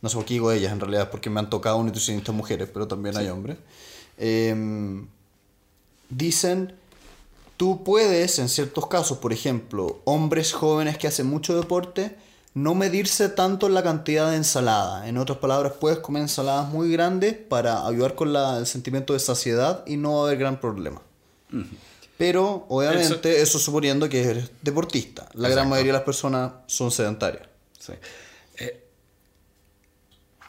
no 0.00 0.08
sé 0.08 0.16
por 0.16 0.24
qué 0.24 0.34
digo 0.34 0.52
ellas 0.52 0.72
en 0.72 0.80
realidad, 0.80 1.10
porque 1.10 1.30
me 1.30 1.40
han 1.40 1.50
tocado 1.50 1.82
nutricionistas 1.82 2.34
mujeres, 2.34 2.68
pero 2.72 2.86
también 2.86 3.16
hay 3.16 3.28
hombres, 3.28 3.56
em, 4.18 5.08
dicen, 6.10 6.74
tú 7.62 7.84
puedes, 7.84 8.40
en 8.40 8.48
ciertos 8.48 8.88
casos, 8.88 9.18
por 9.18 9.32
ejemplo, 9.32 10.00
hombres 10.04 10.52
jóvenes 10.52 10.98
que 10.98 11.06
hacen 11.06 11.28
mucho 11.28 11.54
deporte, 11.54 12.16
no 12.54 12.74
medirse 12.74 13.28
tanto 13.28 13.68
en 13.68 13.74
la 13.74 13.84
cantidad 13.84 14.28
de 14.32 14.36
ensalada. 14.36 15.06
En 15.08 15.16
otras 15.16 15.38
palabras, 15.38 15.74
puedes 15.78 16.00
comer 16.00 16.22
ensaladas 16.22 16.68
muy 16.70 16.90
grandes 16.90 17.34
para 17.34 17.86
ayudar 17.86 18.16
con 18.16 18.32
la- 18.32 18.58
el 18.58 18.66
sentimiento 18.66 19.12
de 19.12 19.20
saciedad 19.20 19.84
y 19.86 19.96
no 19.96 20.14
va 20.14 20.18
a 20.22 20.26
haber 20.26 20.38
gran 20.38 20.58
problema. 20.60 21.02
Pero, 22.18 22.66
obviamente, 22.68 23.40
eso, 23.40 23.60
suponiendo 23.60 24.08
que 24.08 24.24
eres 24.24 24.50
deportista. 24.60 25.28
La 25.34 25.48
gran 25.48 25.68
mayoría 25.68 25.92
de 25.92 25.98
las 25.98 26.04
personas 26.04 26.54
son 26.66 26.90
sedentarias. 26.90 27.46
Sí. 27.78 27.92
Eh, 28.58 28.84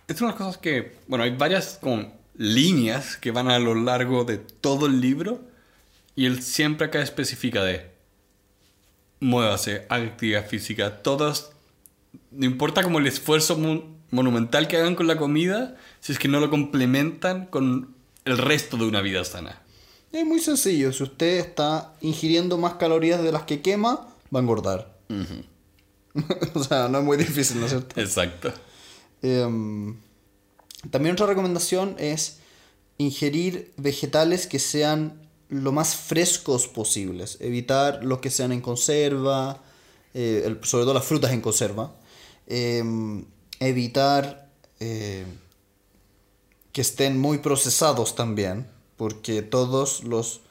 es 0.07 0.19
una 0.19 0.29
de 0.31 0.39
las 0.39 0.47
cosas 0.47 0.57
que, 0.57 0.97
bueno, 1.07 1.25
hay 1.25 1.35
varias 1.37 1.77
como 1.79 2.11
líneas 2.37 3.17
que 3.17 3.29
van 3.29 3.51
a 3.51 3.59
lo 3.59 3.75
largo 3.75 4.23
de 4.23 4.39
todo 4.39 4.87
el 4.87 4.99
libro 4.99 5.52
y 6.15 6.25
él 6.25 6.41
siempre 6.43 6.87
acá 6.87 7.01
especifica 7.01 7.63
de 7.63 7.91
muévase, 9.19 9.85
haga 9.89 10.03
actividad 10.05 10.47
física, 10.47 11.01
todos, 11.01 11.51
no 12.31 12.45
importa 12.45 12.83
como 12.83 12.99
el 12.99 13.07
esfuerzo 13.07 13.57
mon- 13.57 13.97
monumental 14.11 14.67
que 14.67 14.77
hagan 14.77 14.95
con 14.95 15.07
la 15.07 15.17
comida, 15.17 15.77
si 16.01 16.11
es 16.11 16.19
que 16.19 16.27
no 16.27 16.39
lo 16.39 16.49
complementan 16.49 17.45
con 17.47 17.95
el 18.25 18.37
resto 18.37 18.77
de 18.77 18.85
una 18.85 19.01
vida 19.01 19.23
sana. 19.23 19.61
Es 20.11 20.25
muy 20.25 20.39
sencillo. 20.39 20.93
Si 20.93 21.01
usted 21.03 21.39
está 21.39 21.93
ingiriendo 22.01 22.57
más 22.57 22.75
calorías 22.75 23.23
de 23.23 23.31
las 23.31 23.43
que 23.43 23.61
quema, 23.61 24.07
va 24.33 24.39
a 24.39 24.43
engordar. 24.43 24.93
o 26.53 26.63
sea, 26.63 26.87
no 26.89 26.99
es 26.99 27.03
muy 27.03 27.17
difícil, 27.17 27.59
¿no 27.59 27.65
es 27.65 27.71
cierto? 27.71 27.99
Exacto. 27.99 28.53
Em, 29.23 29.95
también 30.91 31.13
otra 31.13 31.25
recomendación 31.25 31.95
es 31.97 32.39
ingerir 32.99 33.73
vegetales 33.77 34.45
que 34.45 34.59
sean 34.59 35.19
lo 35.53 35.71
más 35.71 35.95
frescos 35.95 36.67
posibles. 36.67 37.37
Evitar 37.39 38.03
los 38.03 38.19
que 38.19 38.29
sean 38.29 38.51
en 38.51 38.61
conserva, 38.61 39.61
eh, 40.13 40.43
el- 40.45 40.59
sobre 40.63 40.83
todo 40.83 40.93
las 40.93 41.05
frutas 41.05 41.31
en 41.31 41.41
conserva. 41.41 41.95
Em, 42.47 43.25
evitar 43.59 44.49
eh, 44.79 45.25
que 46.73 46.81
estén 46.81 47.17
muy 47.19 47.37
procesados 47.37 48.15
también, 48.15 48.67
porque 48.97 49.41
todos 49.41 50.03
los... 50.03 50.41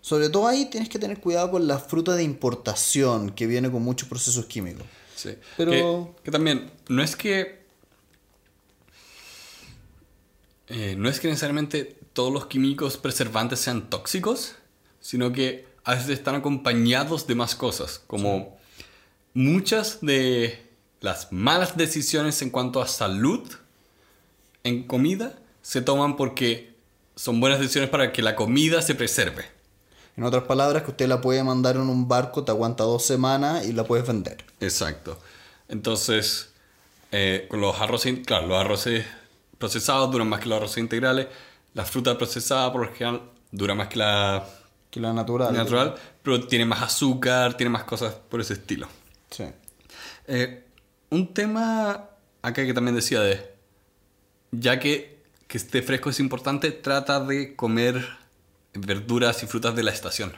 Sobre 0.00 0.30
todo 0.30 0.48
ahí 0.48 0.66
tienes 0.66 0.88
que 0.88 0.98
tener 0.98 1.20
cuidado 1.20 1.52
con 1.52 1.68
la 1.68 1.78
fruta 1.78 2.14
de 2.16 2.24
importación, 2.24 3.30
que 3.30 3.46
viene 3.46 3.70
con 3.70 3.82
muchos 3.82 4.08
procesos 4.08 4.46
químicos. 4.46 4.84
Sí. 5.14 5.36
Pero- 5.56 5.70
Que, 6.16 6.22
que 6.24 6.30
también, 6.32 6.72
no 6.88 7.02
es 7.04 7.14
que. 7.14 7.62
eh, 10.68 10.94
no 10.96 11.08
es 11.08 11.20
que 11.20 11.28
necesariamente 11.28 11.98
todos 12.12 12.32
los 12.32 12.46
químicos 12.46 12.96
preservantes 12.96 13.60
sean 13.60 13.88
tóxicos, 13.88 14.56
sino 15.00 15.32
que 15.32 15.66
a 15.84 15.94
veces 15.94 16.10
están 16.10 16.36
acompañados 16.36 17.26
de 17.26 17.34
más 17.34 17.54
cosas, 17.54 18.02
como 18.06 18.58
muchas 19.34 19.98
de 20.00 20.70
las 21.00 21.32
malas 21.32 21.76
decisiones 21.76 22.40
en 22.42 22.50
cuanto 22.50 22.80
a 22.80 22.86
salud 22.86 23.50
en 24.64 24.84
comida 24.84 25.38
se 25.62 25.82
toman 25.82 26.16
porque 26.16 26.74
son 27.16 27.40
buenas 27.40 27.60
decisiones 27.60 27.90
para 27.90 28.12
que 28.12 28.22
la 28.22 28.36
comida 28.36 28.82
se 28.82 28.94
preserve. 28.94 29.44
En 30.16 30.24
otras 30.24 30.44
palabras, 30.44 30.82
que 30.82 30.90
usted 30.90 31.08
la 31.08 31.20
puede 31.20 31.42
mandar 31.42 31.76
en 31.76 31.82
un 31.82 32.06
barco, 32.06 32.44
te 32.44 32.50
aguanta 32.50 32.84
dos 32.84 33.04
semanas 33.04 33.66
y 33.66 33.72
la 33.72 33.84
puedes 33.84 34.06
vender. 34.06 34.44
Exacto. 34.60 35.18
Entonces, 35.68 36.50
eh, 37.12 37.46
con 37.48 37.60
los 37.60 37.80
arroces, 37.80 38.20
claro, 38.26 38.46
los 38.46 38.58
arroces 38.58 39.06
procesados 39.58 40.10
duran 40.10 40.28
más 40.28 40.40
que 40.40 40.48
los 40.48 40.58
arroces 40.58 40.78
integrales. 40.78 41.28
La 41.74 41.84
fruta 41.84 42.16
procesada, 42.18 42.70
por 42.72 42.86
lo 42.86 42.92
general, 42.94 43.22
dura 43.50 43.74
más 43.74 43.88
que 43.88 43.98
la 43.98 44.46
Que 44.90 45.00
la 45.00 45.12
natural. 45.12 45.52
natural, 45.54 45.94
pero 46.22 46.46
tiene 46.46 46.64
más 46.64 46.82
azúcar, 46.82 47.56
tiene 47.56 47.70
más 47.70 47.84
cosas 47.84 48.14
por 48.14 48.40
ese 48.40 48.54
estilo. 48.54 48.86
Sí. 49.30 49.44
Eh, 50.26 50.64
un 51.10 51.32
tema 51.32 52.08
acá 52.42 52.64
que 52.66 52.74
también 52.74 52.94
decía 52.94 53.20
de, 53.20 53.54
ya 54.50 54.78
que, 54.78 55.22
que 55.46 55.56
esté 55.58 55.82
fresco 55.82 56.10
es 56.10 56.20
importante, 56.20 56.70
trata 56.72 57.20
de 57.20 57.56
comer 57.56 58.06
verduras 58.74 59.42
y 59.42 59.46
frutas 59.46 59.74
de 59.74 59.82
la 59.82 59.90
estación. 59.92 60.32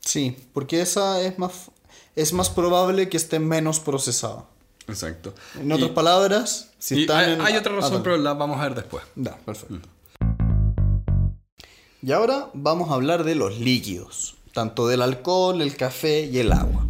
Sí, 0.00 0.36
porque 0.52 0.80
esa 0.82 1.20
es 1.20 1.38
más, 1.38 1.70
es 2.14 2.32
más 2.32 2.48
probable 2.50 3.08
que 3.08 3.16
esté 3.16 3.38
menos 3.40 3.80
procesada. 3.80 4.44
Exacto. 4.88 5.34
En 5.58 5.72
otras 5.72 5.90
Y- 5.90 5.94
palabras, 5.94 6.70
si 6.78 6.94
y 6.96 7.00
están 7.02 7.16
hay, 7.24 7.32
en- 7.32 7.40
hay 7.40 7.56
otra 7.56 7.72
Ah, 7.72 7.76
razón, 7.80 8.02
pero 8.04 8.16
la 8.16 8.34
vamos 8.34 8.60
a 8.60 8.64
ver 8.64 8.74
después. 8.76 9.04
Da, 9.16 9.36
perfecto. 9.38 9.80
Y 12.06 12.12
ahora 12.12 12.50
vamos 12.54 12.88
a 12.90 12.94
hablar 12.94 13.24
de 13.24 13.34
los 13.34 13.58
líquidos, 13.58 14.36
tanto 14.52 14.86
del 14.86 15.02
alcohol, 15.02 15.60
el 15.60 15.76
café 15.76 16.20
y 16.26 16.38
el 16.38 16.52
agua. 16.52 16.86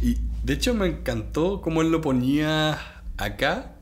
Y 0.00 0.16
de 0.44 0.52
hecho 0.52 0.74
me 0.74 0.86
encantó 0.86 1.60
cómo 1.60 1.82
él 1.82 1.90
lo 1.90 2.00
ponía 2.00 3.02
acá, 3.16 3.72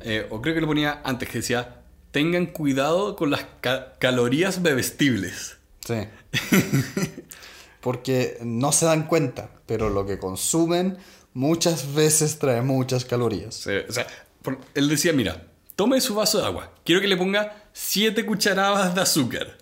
eh, 0.00 0.26
o 0.30 0.42
creo 0.42 0.56
que 0.56 0.60
lo 0.60 0.66
ponía 0.66 1.00
antes, 1.04 1.28
que 1.28 1.38
decía, 1.38 1.82
tengan 2.10 2.46
cuidado 2.46 3.14
con 3.14 3.30
las 3.30 3.46
ca- 3.60 3.92
calorías 4.00 4.60
bebestibles. 4.60 5.58
Sí. 5.86 6.08
Porque 7.80 8.38
no 8.42 8.72
se 8.72 8.86
dan 8.86 9.06
cuenta, 9.06 9.50
pero 9.66 9.88
lo 9.88 10.04
que 10.04 10.18
consumen 10.18 10.98
muchas 11.32 11.94
veces 11.94 12.40
trae 12.40 12.60
muchas 12.60 13.04
calorías. 13.04 13.54
Sí, 13.54 13.70
o 13.88 13.92
sea, 13.92 14.08
por- 14.42 14.58
él 14.74 14.88
decía, 14.88 15.12
mira, 15.12 15.46
tome 15.76 16.00
su 16.00 16.16
vaso 16.16 16.38
de 16.40 16.46
agua, 16.46 16.72
quiero 16.84 17.00
que 17.00 17.06
le 17.06 17.16
ponga 17.16 17.62
7 17.72 18.26
cucharadas 18.26 18.96
de 18.96 19.00
azúcar. 19.00 19.58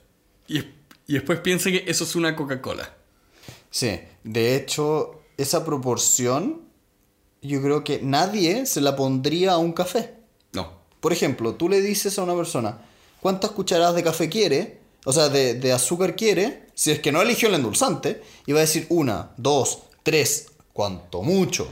Y, 0.52 0.58
es- 0.58 0.66
y 1.06 1.14
después 1.14 1.40
piense 1.40 1.72
que 1.72 1.90
eso 1.90 2.04
es 2.04 2.14
una 2.14 2.36
Coca-Cola. 2.36 2.94
Sí, 3.70 4.00
de 4.24 4.54
hecho, 4.56 5.22
esa 5.36 5.64
proporción 5.64 6.62
yo 7.40 7.60
creo 7.60 7.82
que 7.82 8.00
nadie 8.02 8.66
se 8.66 8.80
la 8.80 8.94
pondría 8.94 9.52
a 9.52 9.58
un 9.58 9.72
café. 9.72 10.14
No. 10.52 10.72
Por 11.00 11.12
ejemplo, 11.12 11.54
tú 11.54 11.68
le 11.68 11.80
dices 11.80 12.18
a 12.18 12.22
una 12.22 12.36
persona 12.36 12.78
cuántas 13.20 13.50
cucharadas 13.50 13.94
de 13.96 14.04
café 14.04 14.28
quiere, 14.28 14.78
o 15.04 15.12
sea, 15.12 15.28
de, 15.28 15.54
de 15.54 15.72
azúcar 15.72 16.14
quiere, 16.14 16.66
si 16.74 16.92
es 16.92 17.00
que 17.00 17.10
no 17.10 17.20
eligió 17.22 17.48
el 17.48 17.54
endulzante, 17.54 18.22
y 18.46 18.52
va 18.52 18.58
a 18.58 18.62
decir 18.68 18.86
una, 18.90 19.32
dos, 19.36 19.82
tres, 20.04 20.46
cuanto 20.72 21.22
mucho. 21.22 21.66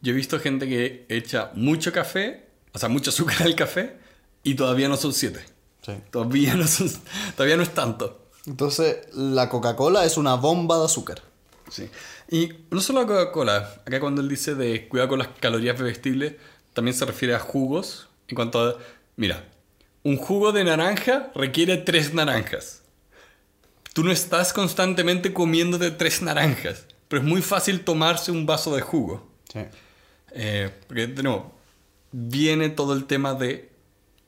Yo 0.00 0.12
he 0.12 0.16
visto 0.16 0.40
gente 0.40 0.66
que 0.68 1.06
echa 1.08 1.52
mucho 1.54 1.92
café, 1.92 2.46
o 2.72 2.78
sea, 2.78 2.88
mucho 2.88 3.10
azúcar 3.10 3.42
al 3.42 3.54
café, 3.54 3.96
Y 4.42 4.54
todavía 4.54 4.88
no 4.88 4.96
son 4.96 5.12
7. 5.12 5.40
Sí. 5.86 5.92
Todavía 6.10 6.54
no, 6.54 6.66
son, 6.66 6.90
todavía 7.36 7.56
no 7.56 7.62
es 7.62 7.72
tanto. 7.72 8.26
Entonces, 8.44 9.06
la 9.12 9.48
Coca-Cola 9.48 10.04
es 10.04 10.16
una 10.16 10.34
bomba 10.34 10.78
de 10.78 10.84
azúcar. 10.84 11.22
Sí. 11.70 11.88
Y 12.28 12.50
no 12.70 12.80
solo 12.80 13.00
a 13.00 13.06
Coca-Cola. 13.06 13.82
Acá 13.86 14.00
cuando 14.00 14.20
él 14.20 14.28
dice 14.28 14.56
de 14.56 14.88
cuidado 14.88 15.10
con 15.10 15.20
las 15.20 15.28
calorías 15.40 15.78
bebestibles, 15.78 16.34
también 16.72 16.96
se 16.96 17.04
refiere 17.04 17.36
a 17.36 17.38
jugos. 17.38 18.08
En 18.26 18.34
cuanto 18.34 18.60
a... 18.60 18.76
Mira, 19.14 19.44
un 20.02 20.16
jugo 20.16 20.50
de 20.50 20.64
naranja 20.64 21.30
requiere 21.36 21.76
tres 21.76 22.12
naranjas. 22.12 22.82
Tú 23.92 24.02
no 24.02 24.10
estás 24.10 24.52
constantemente 24.52 25.32
comiéndote 25.32 25.92
tres 25.92 26.20
naranjas, 26.20 26.84
pero 27.08 27.22
es 27.22 27.28
muy 27.28 27.42
fácil 27.42 27.84
tomarse 27.84 28.32
un 28.32 28.44
vaso 28.44 28.74
de 28.74 28.82
jugo. 28.82 29.26
Sí. 29.52 29.60
Eh, 30.32 30.70
porque, 30.88 31.06
de 31.06 31.22
nuevo, 31.22 31.54
viene 32.10 32.70
todo 32.70 32.92
el 32.92 33.06
tema 33.06 33.34
de 33.34 33.75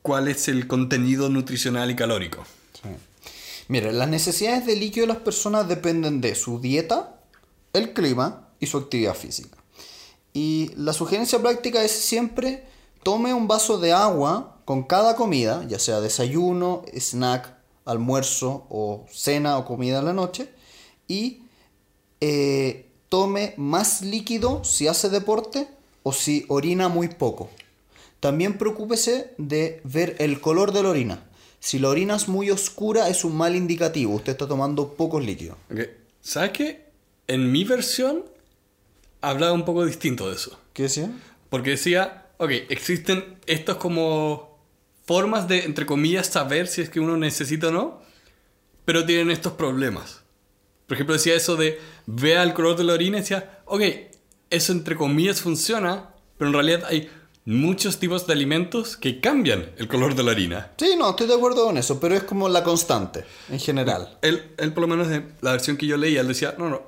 cuál 0.03 0.29
es 0.29 0.49
el 0.49 0.67
contenido 0.67 1.29
nutricional 1.29 1.91
y 1.91 1.97
calórico. 1.97 2.45
Sí. 2.75 2.89
Mira, 3.69 3.93
las 3.93 4.09
necesidades 4.09 4.65
de 4.65 4.77
líquido 4.77 5.07
de 5.07 5.13
las 5.13 5.23
personas 5.23 5.69
dependen 5.69 6.21
de 6.23 6.35
su 6.35 6.59
dieta, 6.59 7.21
el 7.75 7.93
clima 7.93 8.49
y 8.61 8.67
su 8.67 8.79
actividad 8.79 9.15
física. 9.15 9.59
Y 10.33 10.71
la 10.77 10.93
sugerencia 10.93 11.41
práctica 11.41 11.83
es 11.83 11.93
siempre 11.93 12.65
tome 13.03 13.35
un 13.35 13.47
vaso 13.47 13.79
de 13.79 13.93
agua 13.93 14.57
con 14.65 14.85
cada 14.85 15.17
comida, 15.17 15.65
ya 15.69 15.79
sea 15.79 16.01
desayuno, 16.01 16.83
snack, 16.95 17.55
almuerzo 17.85 18.67
o 18.69 19.07
cena 19.11 19.59
o 19.59 19.65
comida 19.65 19.99
en 19.99 20.05
la 20.05 20.13
noche, 20.13 20.49
y 21.07 21.43
eh, 22.21 22.91
tome 23.09 23.55
más 23.57 24.03
líquido 24.03 24.65
si 24.65 24.89
hace 24.89 25.09
deporte 25.09 25.69
o 26.03 26.13
si 26.13 26.45
orina 26.49 26.89
muy 26.89 27.09
poco. 27.09 27.51
También 28.21 28.59
preocúpese 28.59 29.35
de 29.39 29.81
ver 29.85 30.17
el 30.19 30.41
color 30.41 30.73
de 30.73 30.83
la 30.83 30.91
orina. 30.91 31.25
Si 31.61 31.79
la 31.79 31.89
orina 31.89 32.17
es 32.17 32.29
muy 32.29 32.51
oscura 32.51 33.09
es 33.09 33.25
un 33.25 33.37
mal 33.37 33.57
indicativo, 33.57 34.15
usted 34.15 34.33
está 34.33 34.47
tomando 34.47 34.95
pocos 34.95 35.25
líquidos. 35.25 35.57
Ok, 35.71 35.81
¿Sabes 36.21 36.51
qué? 36.53 36.85
En 37.27 37.51
mi 37.53 37.65
versión 37.65 38.25
hablaba 39.21 39.53
un 39.53 39.65
poco 39.65 39.85
distinto 39.85 40.29
de 40.29 40.37
eso. 40.37 40.59
¿Qué 40.73 40.85
decía? 40.85 41.11
Porque 41.51 41.71
decía, 41.71 42.27
ok, 42.39 42.51
existen 42.69 43.39
estas 43.47 43.77
como 43.77 44.59
formas 45.05 45.49
de, 45.49 45.65
entre 45.65 45.87
comillas, 45.87 46.27
saber 46.27 46.67
si 46.67 46.83
es 46.83 46.91
que 46.91 47.01
uno 47.01 47.17
necesita 47.17 47.69
o 47.69 47.73
no, 47.73 48.03
pero 48.85 49.07
tienen 49.07 49.31
estos 49.31 49.55
problemas. 49.55 50.23
Por 50.87 50.95
ejemplo, 50.95 51.15
decía 51.15 51.35
eso 51.35 51.57
de, 51.57 51.79
vea 52.07 52.43
el 52.43 52.55
color 52.55 52.77
de 52.77 52.85
la 52.85 52.95
orina 52.95 53.19
y 53.19 53.21
decía, 53.21 53.61
ok, 53.67 53.83
eso 54.51 54.73
entre 54.73 54.97
comillas 54.97 55.41
funciona, 55.41 56.11
pero 56.37 56.49
en 56.49 56.55
realidad 56.55 56.85
hay 56.89 57.11
muchos 57.49 57.99
tipos 57.99 58.27
de 58.27 58.35
alimentos 58.35 58.97
que 58.97 59.21
cambian 59.21 59.71
el 59.79 59.89
color 59.89 60.15
de 60.15 60.23
la 60.23 60.33
orina. 60.33 60.73
Sí, 60.77 60.95
no, 60.99 61.11
estoy 61.11 61.27
de 61.27 61.35
acuerdo 61.35 61.65
con 61.65 61.79
eso, 61.79 61.99
pero 61.99 62.15
es 62.15 62.23
como 62.25 62.49
la 62.49 62.63
constante, 62.63 63.25
en 63.49 63.59
general. 63.59 64.19
Él, 64.23 64.53
él 64.59 64.73
por 64.75 64.83
lo 64.83 64.89
menos 64.89 65.09
en 65.11 65.33
la 65.41 65.53
versión 65.53 65.77
que 65.79 65.87
yo 65.87 65.97
leía, 65.97 66.21
él 66.21 66.29
decía, 66.29 66.55
no, 66.59 66.69
no, 66.69 66.83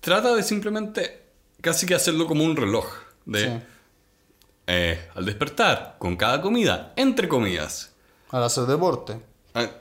trata 0.00 0.34
de 0.34 0.42
simplemente 0.44 1.22
casi 1.60 1.86
que 1.86 1.94
hacerlo 1.94 2.26
como 2.26 2.44
un 2.44 2.56
reloj. 2.56 2.86
De, 3.24 3.44
Sí. 3.44 3.50
eh, 4.68 5.08
al 5.14 5.24
despertar, 5.26 5.96
con 5.98 6.16
cada 6.16 6.40
comida, 6.40 6.92
entre 6.96 7.26
comidas, 7.28 7.92
Al 8.30 8.44
hacer 8.44 8.64
deporte. 8.64 9.18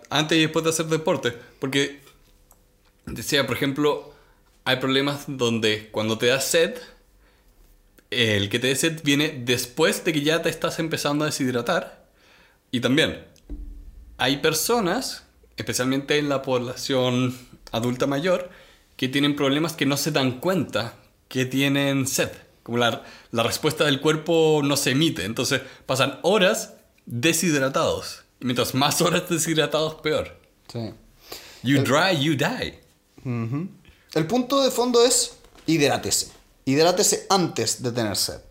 antes 0.09 0.37
y 0.37 0.41
después 0.41 0.63
de 0.65 0.71
hacer 0.71 0.87
deporte. 0.87 1.33
Porque 1.59 2.01
decía, 3.05 3.45
por 3.45 3.55
ejemplo, 3.57 4.11
hay 4.65 4.77
problemas 4.77 5.25
donde 5.27 5.89
cuando 5.91 6.17
te 6.17 6.25
da 6.27 6.41
sed, 6.41 6.75
el 8.11 8.49
que 8.49 8.59
te 8.59 8.67
dé 8.67 8.75
sed 8.75 9.01
viene 9.03 9.41
después 9.45 10.03
de 10.03 10.13
que 10.13 10.21
ya 10.21 10.41
te 10.41 10.49
estás 10.49 10.79
empezando 10.79 11.23
a 11.23 11.27
deshidratar. 11.27 12.07
Y 12.71 12.79
también 12.79 13.25
hay 14.17 14.37
personas, 14.37 15.23
especialmente 15.57 16.17
en 16.17 16.29
la 16.29 16.41
población 16.41 17.37
adulta 17.71 18.07
mayor, 18.07 18.49
que 18.95 19.07
tienen 19.07 19.35
problemas 19.35 19.73
que 19.73 19.85
no 19.85 19.97
se 19.97 20.11
dan 20.11 20.39
cuenta 20.39 20.95
que 21.27 21.45
tienen 21.45 22.07
sed. 22.07 22.31
Como 22.63 22.77
la, 22.77 23.03
la 23.31 23.43
respuesta 23.43 23.85
del 23.85 24.01
cuerpo 24.01 24.61
no 24.63 24.75
se 24.75 24.91
emite. 24.91 25.23
Entonces 25.25 25.61
pasan 25.85 26.19
horas 26.23 26.73
deshidratados. 27.05 28.23
Y 28.39 28.45
mientras 28.45 28.73
más 28.73 29.01
horas 29.01 29.29
deshidratados, 29.29 29.95
peor. 29.95 30.39
Sí. 30.71 30.93
You 31.63 31.81
dry, 31.83 32.17
you 32.19 32.35
die. 32.35 32.79
El 34.13 34.27
punto 34.27 34.63
de 34.63 34.71
fondo 34.71 35.03
es 35.03 35.37
hidrátese. 35.65 36.36
Hidrátese 36.67 37.25
antes 37.29 37.81
de 37.81 37.93
tener 37.93 38.17
sed. 38.17 38.41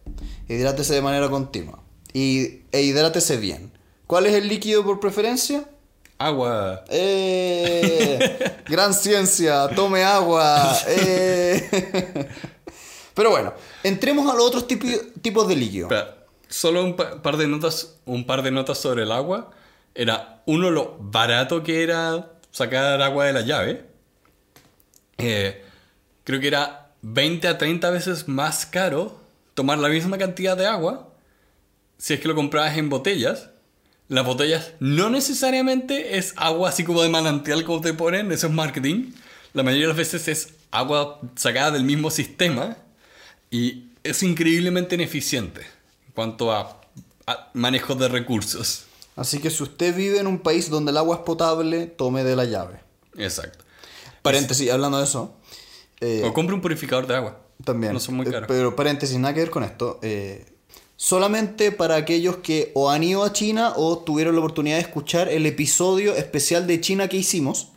Hidrátese 0.49 0.95
de 0.95 1.03
manera 1.03 1.29
continua. 1.29 1.83
Y, 2.15 2.63
e 2.73 2.81
hidrátese 2.81 3.37
bien. 3.37 3.73
¿Cuál 4.07 4.25
es 4.25 4.33
el 4.35 4.49
líquido 4.49 4.83
por 4.85 5.01
preferencia? 5.01 5.69
Agua. 6.17 6.83
¡Eh! 6.89 8.57
¡Gran 8.69 8.95
ciencia! 8.95 9.69
¡Tome 9.69 10.03
agua! 10.03 10.79
¡Eh! 10.89 12.29
Pero 13.15 13.31
bueno, 13.31 13.53
entremos 13.83 14.31
a 14.33 14.35
los 14.35 14.47
otros 14.47 14.67
tipi- 14.67 15.13
tipos 15.21 15.47
de 15.47 15.57
líquido. 15.57 15.89
Espera, 15.91 16.17
solo 16.49 16.85
un 16.85 16.97
pa- 16.97 17.21
par 17.23 17.37
de 17.37 17.47
notas, 17.47 17.97
un 18.07 18.25
par 18.27 18.43
de 18.43 18.51
notas 18.51 18.79
sobre 18.79 19.03
el 19.03 19.13
agua. 19.13 19.51
Era 19.95 20.43
uno 20.47 20.71
lo 20.71 20.97
barato 20.99 21.63
que 21.63 21.83
era 21.83 22.33
sacar 22.51 23.03
agua 23.03 23.27
de 23.27 23.33
la 23.35 23.41
llave. 23.43 23.85
Eh, 25.19 25.63
creo 26.25 26.41
que 26.41 26.49
era 26.49 26.86
20 27.03 27.49
a 27.49 27.59
30 27.59 27.91
veces 27.91 28.29
más 28.29 28.67
caro 28.67 29.21
tomar 29.55 29.79
la 29.79 29.89
misma 29.89 30.19
cantidad 30.19 30.57
de 30.57 30.67
agua 30.67 31.13
si 31.99 32.15
es 32.15 32.21
que 32.21 32.29
lo 32.29 32.35
comprabas 32.35 32.77
en 32.77 32.89
botellas. 32.89 33.51
Las 34.09 34.25
botellas 34.25 34.73
no 34.79 35.11
necesariamente 35.11 36.19
es 36.19 36.35
agua 36.37 36.69
así 36.69 36.85
como 36.85 37.03
de 37.03 37.09
manantial 37.09 37.65
como 37.65 37.81
te 37.81 37.93
ponen, 37.93 38.31
eso 38.31 38.47
es 38.47 38.53
marketing. 38.53 39.13
La 39.53 39.63
mayoría 39.63 39.87
de 39.87 39.89
las 39.89 39.97
veces 39.97 40.29
es 40.29 40.55
agua 40.71 41.21
sacada 41.35 41.73
del 41.73 41.85
mismo 41.85 42.11
sistema 42.11 42.77
y 43.51 43.87
es 44.05 44.23
increíblemente 44.23 44.95
ineficiente 44.95 45.63
en 45.63 46.13
cuanto 46.15 46.53
a, 46.53 46.81
a 47.27 47.51
manejo 47.55 47.95
de 47.95 48.09
recursos. 48.09 48.85
Así 49.17 49.41
que 49.41 49.51
si 49.51 49.63
usted 49.63 49.97
vive 49.97 50.21
en 50.21 50.27
un 50.27 50.39
país 50.39 50.69
donde 50.71 50.91
el 50.91 50.99
agua 50.99 51.17
es 51.17 51.23
potable, 51.23 51.87
tome 51.87 52.23
de 52.23 52.37
la 52.37 52.45
llave. 52.45 52.81
Exacto. 53.17 53.65
Paréntesis, 54.23 54.71
hablando 54.71 54.99
de 54.99 55.05
eso. 55.05 55.35
Eh, 56.01 56.23
O 56.25 56.33
compre 56.33 56.55
un 56.55 56.61
purificador 56.61 57.07
de 57.07 57.17
agua. 57.17 57.41
También. 57.65 57.93
No 57.93 58.01
son 58.01 58.17
muy 58.17 58.27
Eh, 58.27 58.31
caros. 58.31 58.49
Pero 58.49 58.77
paréntesis, 58.77 59.19
nada 59.19 59.33
que 59.35 59.41
ver 59.41 59.51
con 59.51 59.65
esto. 59.65 59.99
eh, 60.03 60.45
solamente 60.97 61.73
para 61.73 61.97
aquellos 61.97 62.37
que 62.39 62.71
o 62.75 62.91
han 62.91 63.03
ido 63.05 63.23
a 63.25 63.33
China 63.33 63.75
o 63.77 63.99
tuvieron 63.99 64.35
la 64.35 64.41
oportunidad 64.41 64.77
de 64.77 64.83
escuchar 64.83 65.29
el 65.29 65.45
episodio 65.47 66.15
especial 66.15 66.67
de 66.67 66.81
China 66.81 67.09
que 67.09 67.19
hicimos. 67.19 67.69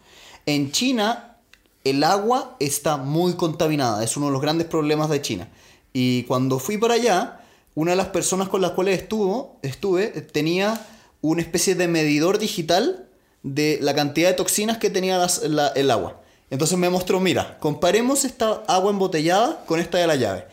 En 0.46 0.72
China 0.72 1.38
el 1.84 2.04
agua 2.04 2.56
está 2.60 2.98
muy 2.98 3.34
contaminada. 3.34 4.04
Es 4.04 4.16
uno 4.18 4.28
de 4.28 4.32
los 4.34 4.42
grandes 4.42 4.68
problemas 4.68 5.10
de 5.10 5.22
China. 5.22 5.50
Y 5.94 6.24
cuando 6.24 6.60
fui 6.60 6.78
para 6.78 6.94
allá, 6.96 7.42
una 7.76 7.92
de 7.92 7.98
las 7.98 8.08
personas 8.08 8.48
con 8.50 8.62
las 8.62 8.72
cuales 8.72 9.02
estuvo, 9.02 9.58
estuve 9.64 10.08
tenía 10.08 10.86
una 11.22 11.42
especie 11.42 11.76
de 11.76 11.88
medidor 11.88 12.38
digital 12.38 13.08
de 13.44 13.80
la 13.82 13.94
cantidad 13.96 14.30
de 14.30 14.36
toxinas 14.36 14.78
que 14.78 14.90
tenía 14.90 15.18
las- 15.18 15.44
la- 15.44 15.70
el 15.70 15.92
agua. 15.92 16.22
Entonces 16.50 16.78
me 16.78 16.90
mostró, 16.90 17.20
mira, 17.20 17.58
comparemos 17.60 18.26
esta 18.26 18.64
agua 18.68 18.92
embotellada 18.92 19.64
con 19.66 19.80
esta 19.80 19.98
de 20.00 20.08
la 20.08 20.16
llave. 20.16 20.46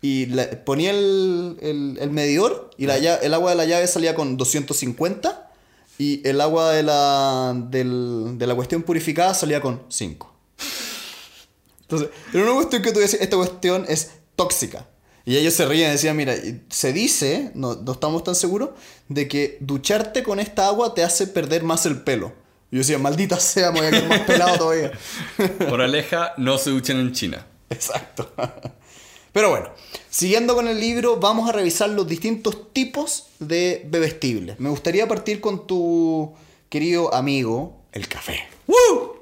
Y 0.00 0.26
la- 0.26 0.48
ponía 0.64 0.90
el, 0.90 1.58
el- 1.60 1.98
el 2.00 2.10
medidor 2.10 2.70
y 2.78 2.86
la 2.86 2.96
el 2.96 3.34
agua 3.34 3.50
de 3.50 3.56
la 3.56 3.64
llave 3.66 3.86
salía 3.86 4.14
con 4.14 4.36
250 4.36 5.50
y 5.98 6.26
el 6.26 6.40
agua 6.40 6.72
de 6.72 6.82
la, 6.82 7.54
del- 7.70 8.36
de 8.38 8.46
la 8.46 8.54
cuestión 8.54 8.82
purificada 8.82 9.34
salía 9.34 9.60
con 9.60 9.82
5. 9.88 10.32
Entonces, 11.82 12.08
era 12.32 12.44
una 12.44 12.54
cuestión 12.54 12.82
que 12.82 12.92
tú 12.92 13.00
decías, 13.00 13.20
esta 13.22 13.36
cuestión 13.36 13.84
es 13.88 14.12
tóxica. 14.36 14.88
Y 15.24 15.36
ellos 15.36 15.54
se 15.54 15.66
ríen 15.66 15.90
y 15.90 15.92
decían, 15.92 16.16
mira, 16.16 16.34
se 16.68 16.92
dice, 16.92 17.52
no, 17.54 17.74
no 17.76 17.92
estamos 17.92 18.24
tan 18.24 18.34
seguros, 18.34 18.70
de 19.08 19.28
que 19.28 19.58
ducharte 19.60 20.22
con 20.24 20.40
esta 20.40 20.66
agua 20.66 20.94
te 20.94 21.04
hace 21.04 21.26
perder 21.28 21.62
más 21.62 21.86
el 21.86 22.00
pelo. 22.02 22.32
Y 22.72 22.76
yo 22.76 22.78
decía, 22.78 22.98
maldita 22.98 23.38
sea, 23.38 23.70
me 23.70 23.80
voy 23.80 23.88
a 23.88 23.90
quedar 23.90 24.08
más 24.08 24.20
pelado 24.20 24.56
todavía. 24.56 24.92
Por 25.68 25.82
aleja, 25.82 26.32
no 26.38 26.56
se 26.56 26.70
duchen 26.70 26.98
en 26.98 27.12
China. 27.12 27.46
Exacto. 27.68 28.32
Pero 29.30 29.50
bueno, 29.50 29.68
siguiendo 30.08 30.54
con 30.54 30.66
el 30.66 30.80
libro, 30.80 31.18
vamos 31.18 31.50
a 31.50 31.52
revisar 31.52 31.90
los 31.90 32.08
distintos 32.08 32.72
tipos 32.72 33.26
de 33.38 33.82
bebestibles. 33.84 34.58
Me 34.58 34.70
gustaría 34.70 35.06
partir 35.06 35.42
con 35.42 35.66
tu 35.66 36.34
querido 36.70 37.12
amigo, 37.14 37.82
el 37.92 38.08
café. 38.08 38.40
¡Woo! 38.66 39.16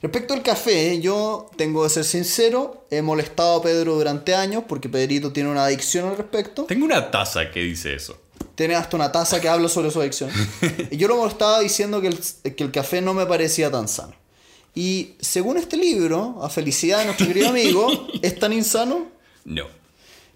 Respecto 0.00 0.32
al 0.32 0.44
café, 0.44 1.00
yo 1.00 1.50
tengo 1.56 1.82
que 1.82 1.90
ser 1.90 2.04
sincero, 2.04 2.86
he 2.92 3.02
molestado 3.02 3.56
a 3.56 3.62
Pedro 3.62 3.96
durante 3.96 4.36
años 4.36 4.62
porque 4.68 4.88
Pedrito 4.88 5.32
tiene 5.32 5.50
una 5.50 5.64
adicción 5.64 6.08
al 6.08 6.16
respecto. 6.16 6.66
Tengo 6.66 6.84
una 6.84 7.10
taza 7.10 7.50
que 7.50 7.58
dice 7.58 7.92
eso. 7.94 8.20
Tiene 8.56 8.74
hasta 8.74 8.96
una 8.96 9.12
taza 9.12 9.40
que 9.40 9.48
habla 9.48 9.68
sobre 9.68 9.90
su 9.90 10.00
adicción. 10.00 10.30
Y 10.90 10.96
yo 10.96 11.06
lo 11.08 11.16
molestaba 11.16 11.60
diciendo 11.60 12.00
que 12.00 12.08
el, 12.08 12.18
que 12.54 12.64
el 12.64 12.72
café 12.72 13.00
no 13.00 13.14
me 13.14 13.26
parecía 13.26 13.70
tan 13.70 13.86
sano. 13.86 14.14
Y 14.74 15.14
según 15.20 15.58
este 15.58 15.76
libro, 15.76 16.38
a 16.42 16.48
felicidad 16.48 16.98
de 16.98 17.04
nuestro 17.04 17.26
querido 17.26 17.48
amigo, 17.50 17.88
¿es 18.22 18.38
tan 18.38 18.52
insano? 18.52 19.08
No. 19.44 19.66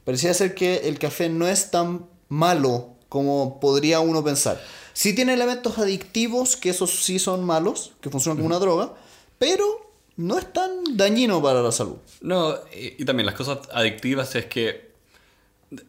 Parecía 0.04 0.32
ser 0.34 0.54
que 0.54 0.88
el 0.88 0.98
café 0.98 1.28
no 1.28 1.48
es 1.48 1.70
tan 1.70 2.06
malo 2.28 2.90
como 3.08 3.58
podría 3.58 4.00
uno 4.00 4.22
pensar. 4.22 4.62
Sí 4.92 5.14
tiene 5.14 5.32
elementos 5.32 5.78
adictivos, 5.78 6.56
que 6.56 6.70
esos 6.70 7.04
sí 7.04 7.18
son 7.18 7.44
malos, 7.44 7.92
que 8.00 8.10
funcionan 8.10 8.36
como 8.36 8.48
una 8.48 8.58
droga, 8.58 8.94
pero 9.38 9.92
no 10.16 10.38
es 10.38 10.52
tan 10.52 10.96
dañino 10.96 11.42
para 11.42 11.62
la 11.62 11.72
salud. 11.72 11.96
No, 12.20 12.54
y, 12.74 13.02
y 13.02 13.04
también 13.06 13.26
las 13.26 13.34
cosas 13.34 13.58
adictivas 13.72 14.34
es 14.36 14.46
que, 14.46 14.90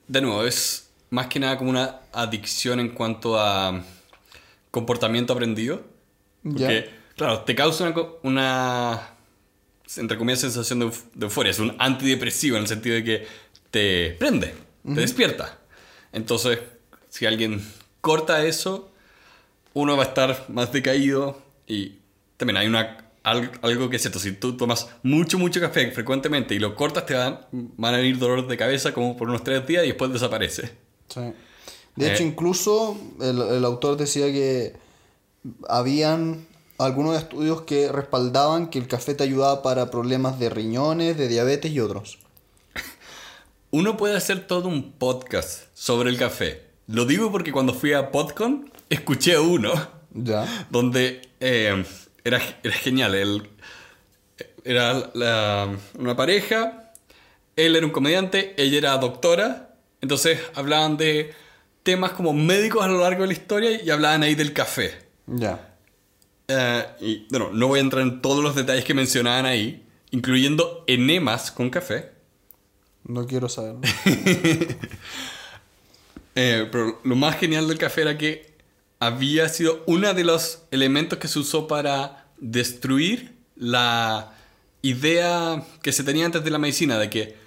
de 0.07 0.21
nuevo, 0.21 0.45
es 0.45 0.90
más 1.11 1.27
que 1.27 1.39
nada 1.39 1.57
como 1.57 1.69
una 1.69 1.99
adicción 2.13 2.79
en 2.79 2.89
cuanto 2.89 3.39
a 3.39 3.83
comportamiento 4.71 5.33
aprendido. 5.33 5.83
Porque, 6.43 6.89
claro, 7.15 7.41
te 7.41 7.53
causa 7.53 7.83
una, 7.89 7.95
una, 8.23 9.09
entre 9.97 10.17
comillas, 10.17 10.39
sensación 10.39 10.79
de, 10.79 10.91
de 11.13 11.25
euforia. 11.25 11.51
Es 11.51 11.59
un 11.59 11.75
antidepresivo 11.77 12.55
en 12.57 12.63
el 12.63 12.67
sentido 12.67 12.95
de 12.95 13.03
que 13.03 13.27
te 13.69 14.15
prende, 14.19 14.53
te 14.95 15.01
despierta. 15.01 15.59
Entonces, 16.13 16.59
si 17.09 17.25
alguien 17.25 17.61
corta 18.01 18.43
eso, 18.45 18.91
uno 19.73 19.95
va 19.95 20.03
a 20.03 20.07
estar 20.07 20.45
más 20.49 20.71
decaído 20.73 21.41
y 21.67 21.99
también 22.37 22.57
hay 22.57 22.67
una, 22.67 22.97
al- 23.23 23.51
algo 23.61 23.89
que 23.89 23.97
es 23.97 24.01
cierto. 24.01 24.19
Si 24.19 24.31
tú 24.31 24.57
tomas 24.57 24.89
mucho, 25.03 25.37
mucho 25.37 25.59
café 25.61 25.91
frecuentemente 25.91 26.55
y 26.55 26.59
lo 26.59 26.75
cortas, 26.75 27.05
te 27.05 27.13
van, 27.13 27.41
van 27.51 27.93
a 27.93 27.97
venir 27.97 28.17
dolores 28.17 28.47
de 28.47 28.57
cabeza 28.57 28.93
como 28.93 29.15
por 29.15 29.29
unos 29.29 29.43
tres 29.43 29.65
días 29.67 29.83
y 29.83 29.87
después 29.87 30.11
desaparece. 30.11 30.71
De 31.15 32.07
Eh. 32.07 32.13
hecho, 32.13 32.23
incluso 32.23 32.97
el, 33.19 33.41
el 33.41 33.65
autor 33.65 33.97
decía 33.97 34.27
que 34.31 34.73
habían 35.67 36.45
algunos 36.77 37.17
estudios 37.17 37.61
que 37.61 37.91
respaldaban 37.91 38.69
que 38.69 38.79
el 38.79 38.87
café 38.87 39.13
te 39.13 39.23
ayudaba 39.23 39.61
para 39.61 39.91
problemas 39.91 40.39
de 40.39 40.49
riñones, 40.49 41.17
de 41.17 41.27
diabetes 41.27 41.71
y 41.71 41.79
otros. 41.79 42.17
Uno 43.71 43.97
puede 43.97 44.15
hacer 44.17 44.47
todo 44.47 44.67
un 44.67 44.91
podcast 44.93 45.63
sobre 45.73 46.09
el 46.09 46.17
café. 46.17 46.63
Lo 46.87 47.05
digo 47.05 47.31
porque 47.31 47.51
cuando 47.51 47.73
fui 47.73 47.93
a 47.93 48.11
PodCon 48.11 48.71
escuché 48.89 49.37
uno 49.39 49.71
Ya. 50.13 50.67
donde 50.69 51.21
eh, 51.39 51.85
era, 52.23 52.41
era 52.63 52.73
genial. 52.75 53.15
Él, 53.15 53.49
era 54.65 55.09
la- 55.13 55.77
una 55.97 56.15
pareja, 56.15 56.91
él 57.55 57.75
era 57.75 57.85
un 57.85 57.91
comediante, 57.91 58.53
ella 58.61 58.77
era 58.77 58.97
doctora, 58.97 59.70
entonces 60.01 60.39
hablaban 60.55 60.97
de 60.97 61.33
temas 61.83 62.11
como 62.11 62.33
médicos 62.33 62.83
a 62.83 62.87
lo 62.87 63.01
largo 63.01 63.21
de 63.21 63.27
la 63.27 63.33
historia 63.33 63.81
y 63.81 63.89
hablaban 63.89 64.23
ahí 64.23 64.35
del 64.35 64.53
café. 64.53 64.93
Ya. 65.27 65.75
Eh, 66.47 66.85
y 66.99 67.27
bueno, 67.29 67.49
no 67.53 67.67
voy 67.67 67.79
a 67.79 67.81
entrar 67.81 68.01
en 68.01 68.21
todos 68.21 68.43
los 68.43 68.55
detalles 68.55 68.83
que 68.83 68.93
mencionaban 68.93 69.45
ahí, 69.45 69.85
incluyendo 70.11 70.83
enemas 70.87 71.51
con 71.51 71.69
café. 71.69 72.11
No 73.03 73.25
quiero 73.25 73.49
saber. 73.49 73.75
Eh, 76.33 76.69
pero 76.71 77.01
lo 77.03 77.17
más 77.17 77.37
genial 77.37 77.67
del 77.67 77.77
café 77.77 78.03
era 78.03 78.17
que 78.17 78.55
había 78.99 79.49
sido 79.49 79.83
uno 79.85 80.13
de 80.13 80.23
los 80.23 80.63
elementos 80.71 81.19
que 81.19 81.27
se 81.27 81.39
usó 81.39 81.67
para 81.67 82.25
destruir 82.37 83.35
la 83.57 84.33
idea 84.81 85.61
que 85.81 85.91
se 85.91 86.05
tenía 86.05 86.25
antes 86.25 86.41
de 86.41 86.49
la 86.49 86.57
medicina 86.57 86.97
de 86.97 87.09
que 87.09 87.40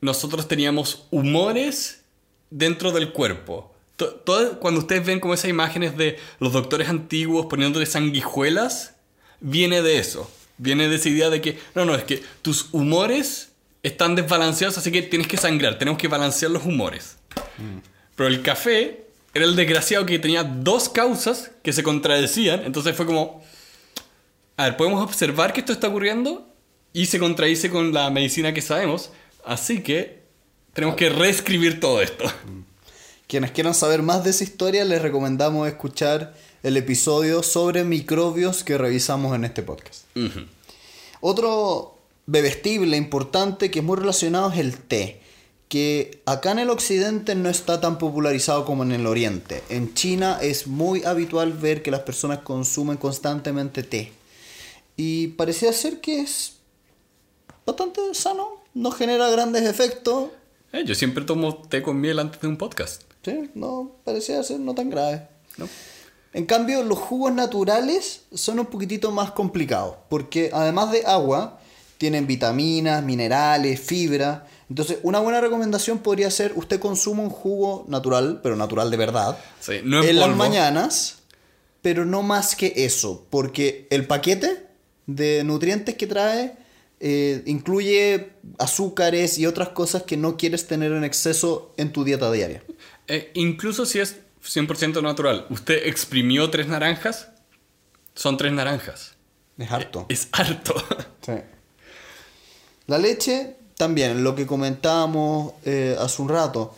nosotros 0.00 0.48
teníamos 0.48 1.06
humores 1.10 2.02
dentro 2.50 2.92
del 2.92 3.12
cuerpo. 3.12 3.74
To- 3.96 4.14
todo- 4.14 4.58
cuando 4.60 4.80
ustedes 4.80 5.04
ven 5.04 5.20
como 5.20 5.34
esas 5.34 5.50
imágenes 5.50 5.96
de 5.96 6.18
los 6.38 6.52
doctores 6.52 6.88
antiguos 6.88 7.46
poniéndole 7.46 7.86
sanguijuelas, 7.86 8.94
viene 9.40 9.82
de 9.82 9.98
eso. 9.98 10.30
Viene 10.56 10.88
de 10.88 10.96
esa 10.96 11.08
idea 11.08 11.30
de 11.30 11.40
que, 11.40 11.58
no, 11.74 11.84
no, 11.84 11.94
es 11.94 12.04
que 12.04 12.22
tus 12.42 12.68
humores 12.72 13.50
están 13.82 14.14
desbalanceados, 14.16 14.76
así 14.78 14.90
que 14.90 15.02
tienes 15.02 15.28
que 15.28 15.36
sangrar, 15.36 15.78
tenemos 15.78 15.98
que 16.00 16.08
balancear 16.08 16.50
los 16.50 16.64
humores. 16.64 17.16
Pero 18.16 18.28
el 18.28 18.42
café 18.42 19.04
era 19.34 19.44
el 19.44 19.54
desgraciado 19.54 20.04
que 20.06 20.18
tenía 20.18 20.42
dos 20.42 20.88
causas 20.88 21.52
que 21.62 21.72
se 21.72 21.82
contradecían, 21.84 22.64
entonces 22.64 22.96
fue 22.96 23.06
como, 23.06 23.44
a 24.56 24.64
ver, 24.64 24.76
podemos 24.76 25.02
observar 25.02 25.52
que 25.52 25.60
esto 25.60 25.72
está 25.72 25.86
ocurriendo 25.88 26.48
y 26.92 27.06
se 27.06 27.20
contradice 27.20 27.70
con 27.70 27.92
la 27.92 28.10
medicina 28.10 28.52
que 28.52 28.60
sabemos, 28.62 29.10
así 29.44 29.82
que 29.82 30.22
tenemos 30.72 30.96
que 30.96 31.08
reescribir 31.08 31.80
todo 31.80 32.00
esto. 32.00 32.24
Quienes 33.26 33.50
quieran 33.50 33.74
saber 33.74 34.02
más 34.02 34.24
de 34.24 34.30
esa 34.30 34.44
historia, 34.44 34.84
les 34.84 35.02
recomendamos 35.02 35.68
escuchar 35.68 36.34
el 36.62 36.76
episodio 36.76 37.42
sobre 37.42 37.84
microbios 37.84 38.64
que 38.64 38.78
revisamos 38.78 39.34
en 39.34 39.44
este 39.44 39.62
podcast. 39.62 40.04
Ujú. 40.16 40.46
Otro 41.20 41.98
bebestible 42.26 42.96
importante 42.96 43.70
que 43.70 43.80
es 43.80 43.84
muy 43.84 43.96
relacionado 43.96 44.50
es 44.52 44.58
el 44.58 44.78
té, 44.78 45.20
que 45.68 46.22
acá 46.24 46.52
en 46.52 46.60
el 46.60 46.70
occidente 46.70 47.34
no 47.34 47.48
está 47.48 47.80
tan 47.80 47.98
popularizado 47.98 48.64
como 48.64 48.82
en 48.82 48.92
el 48.92 49.06
oriente. 49.06 49.62
En 49.68 49.94
China 49.94 50.38
es 50.40 50.66
muy 50.66 51.04
habitual 51.04 51.52
ver 51.52 51.82
que 51.82 51.90
las 51.90 52.00
personas 52.00 52.38
consumen 52.40 52.96
constantemente 52.96 53.82
té. 53.82 54.12
Y 54.96 55.28
parecía 55.28 55.72
ser 55.72 56.00
que 56.00 56.20
es 56.20 56.54
bastante 57.66 58.00
sano, 58.14 58.57
no 58.78 58.92
genera 58.92 59.28
grandes 59.28 59.64
efectos. 59.64 60.30
Eh, 60.72 60.84
yo 60.86 60.94
siempre 60.94 61.24
tomo 61.24 61.62
té 61.62 61.82
con 61.82 62.00
miel 62.00 62.18
antes 62.18 62.40
de 62.40 62.46
un 62.46 62.56
podcast. 62.56 63.02
Sí, 63.24 63.50
no 63.54 63.96
parecía 64.04 64.42
ser 64.42 64.60
no 64.60 64.74
tan 64.74 64.88
grave. 64.88 65.26
¿no? 65.56 65.68
En 66.32 66.46
cambio, 66.46 66.84
los 66.84 66.98
jugos 66.98 67.32
naturales 67.32 68.22
son 68.32 68.60
un 68.60 68.66
poquitito 68.66 69.10
más 69.10 69.32
complicados, 69.32 69.96
porque 70.08 70.50
además 70.52 70.92
de 70.92 71.04
agua, 71.06 71.58
tienen 71.96 72.28
vitaminas, 72.28 73.02
minerales, 73.02 73.80
fibra. 73.80 74.46
Entonces, 74.70 74.98
una 75.02 75.18
buena 75.18 75.40
recomendación 75.40 75.98
podría 75.98 76.30
ser 76.30 76.52
usted 76.54 76.78
consuma 76.78 77.24
un 77.24 77.30
jugo 77.30 77.84
natural, 77.88 78.38
pero 78.42 78.54
natural 78.54 78.90
de 78.92 78.96
verdad, 78.96 79.36
Sí, 79.60 79.80
no 79.82 80.02
en 80.02 80.10
en 80.10 80.20
las 80.20 80.36
mañanas, 80.36 81.18
pero 81.82 82.04
no 82.04 82.22
más 82.22 82.54
que 82.54 82.72
eso, 82.76 83.26
porque 83.30 83.88
el 83.90 84.06
paquete 84.06 84.66
de 85.06 85.42
nutrientes 85.42 85.96
que 85.96 86.06
trae 86.06 86.67
eh, 87.00 87.42
incluye 87.46 88.32
azúcares 88.58 89.38
y 89.38 89.46
otras 89.46 89.68
cosas 89.70 90.02
que 90.02 90.16
no 90.16 90.36
quieres 90.36 90.66
tener 90.66 90.92
en 90.92 91.04
exceso 91.04 91.72
en 91.76 91.92
tu 91.92 92.04
dieta 92.04 92.30
diaria. 92.32 92.62
Eh, 93.06 93.30
incluso 93.34 93.86
si 93.86 94.00
es 94.00 94.16
100% 94.42 95.02
natural, 95.02 95.46
usted 95.50 95.86
exprimió 95.86 96.50
tres 96.50 96.66
naranjas, 96.66 97.28
son 98.14 98.36
tres 98.36 98.52
naranjas. 98.52 99.16
Es 99.58 99.70
harto. 99.70 100.06
Es 100.08 100.28
harto. 100.32 100.74
Sí. 101.28 101.34
La 102.86 102.96
leche, 102.96 103.56
también, 103.76 104.24
lo 104.24 104.34
que 104.34 104.46
comentábamos 104.46 105.52
eh, 105.66 105.94
hace 105.98 106.22
un 106.22 106.30
rato. 106.30 106.74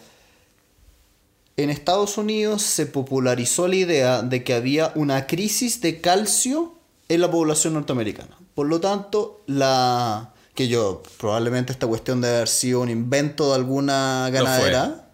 En 1.56 1.70
Estados 1.70 2.18
Unidos 2.18 2.62
se 2.62 2.86
popularizó 2.86 3.68
la 3.68 3.76
idea 3.76 4.22
de 4.22 4.42
que 4.42 4.54
había 4.54 4.90
una 4.96 5.28
crisis 5.28 5.80
de 5.80 6.00
calcio 6.00 6.79
en 7.10 7.20
la 7.20 7.30
población 7.30 7.74
norteamericana. 7.74 8.36
Por 8.54 8.66
lo 8.68 8.80
tanto, 8.80 9.42
la 9.46 10.32
que 10.54 10.68
yo 10.68 11.02
probablemente 11.18 11.72
esta 11.72 11.86
cuestión 11.86 12.20
debe 12.20 12.36
haber 12.36 12.48
sido 12.48 12.80
un 12.80 12.88
invento 12.90 13.48
de 13.50 13.54
alguna 13.56 14.28
ganadera. 14.32 15.10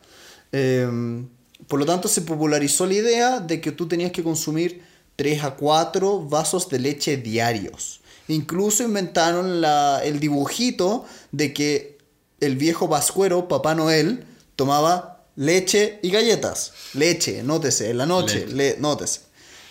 Eh, 0.53 1.25
por 1.69 1.79
lo 1.81 1.87
tanto, 1.87 2.07
se 2.09 2.23
popularizó 2.23 2.87
la 2.87 2.95
idea 2.95 3.41
de 3.41 3.61
que 3.61 3.73
tú 3.73 3.89
tenías 3.89 4.13
que 4.13 4.23
consumir 4.23 4.83
3 5.17 5.43
a 5.45 5.55
4 5.57 6.21
vasos 6.29 6.69
de 6.69 6.79
leche 6.79 7.17
diarios. 7.17 8.01
Incluso 8.29 8.83
inventaron 8.83 9.61
la- 9.61 10.01
el 10.05 10.21
dibujito 10.21 11.05
de 11.33 11.53
que 11.53 11.99
el 12.41 12.57
viejo 12.57 12.89
pascuero, 12.91 13.49
Papá 13.49 13.75
Noel, 13.75 14.25
tomaba 14.57 15.25
leche 15.37 15.99
y 16.03 16.11
galletas. 16.11 16.73
Leche, 16.95 17.43
nótese, 17.43 17.91
en 17.91 17.99
la 17.99 18.07
noche, 18.07 18.47
le- 18.47 18.77
nótese. 18.79 19.21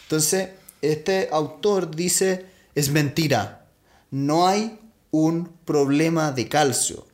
Entonces, 0.03 0.49
este 0.91 1.29
autor 1.31 1.95
dice, 1.95 2.45
es 2.73 2.89
mentira. 2.89 3.67
No 4.11 4.47
hay 4.47 4.79
un 5.11 5.49
problema 5.65 6.31
de 6.31 6.47
calcio. 6.47 7.05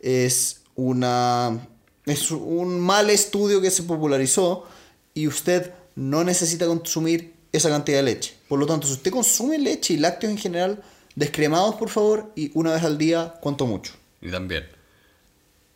Es 0.00 0.62
una 0.74 1.58
es 2.06 2.30
un 2.30 2.80
mal 2.80 3.08
estudio 3.08 3.60
que 3.60 3.70
se 3.70 3.82
popularizó 3.82 4.66
y 5.14 5.26
usted 5.26 5.72
no 5.94 6.24
necesita 6.24 6.66
consumir 6.66 7.32
esa 7.52 7.70
cantidad 7.70 7.98
de 7.98 8.02
leche. 8.02 8.34
Por 8.48 8.58
lo 8.58 8.66
tanto, 8.66 8.86
si 8.86 8.94
usted 8.94 9.10
consume 9.10 9.58
leche 9.58 9.94
y 9.94 9.96
lácteos 9.96 10.32
en 10.32 10.38
general, 10.38 10.82
descremados 11.14 11.76
por 11.76 11.88
favor 11.88 12.32
y 12.34 12.50
una 12.54 12.74
vez 12.74 12.82
al 12.82 12.98
día, 12.98 13.34
cuanto 13.40 13.66
mucho. 13.66 13.94
Y 14.20 14.30
también, 14.30 14.66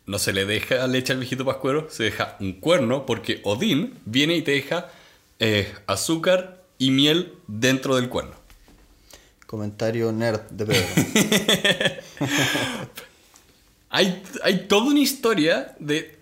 no 0.05 0.19
se 0.19 0.33
le 0.33 0.45
deja 0.45 0.85
leche 0.87 1.13
al 1.13 1.19
viejito 1.19 1.45
pascuero, 1.45 1.87
se 1.89 2.03
deja 2.03 2.35
un 2.39 2.53
cuerno 2.53 3.05
porque 3.05 3.41
Odín 3.43 3.97
viene 4.05 4.35
y 4.35 4.41
te 4.41 4.51
deja 4.51 4.91
eh, 5.39 5.73
azúcar 5.87 6.58
y 6.79 6.89
miel 6.89 7.33
dentro 7.45 7.95
del 7.95 8.09
cuerno. 8.09 8.33
Comentario 9.45 10.11
nerd 10.11 10.41
de 10.49 10.65
Pedro. 10.65 10.87
Hay, 13.91 14.21
hay 14.43 14.67
toda 14.67 14.85
una 14.91 14.99
historia 14.99 15.75
de 15.79 16.19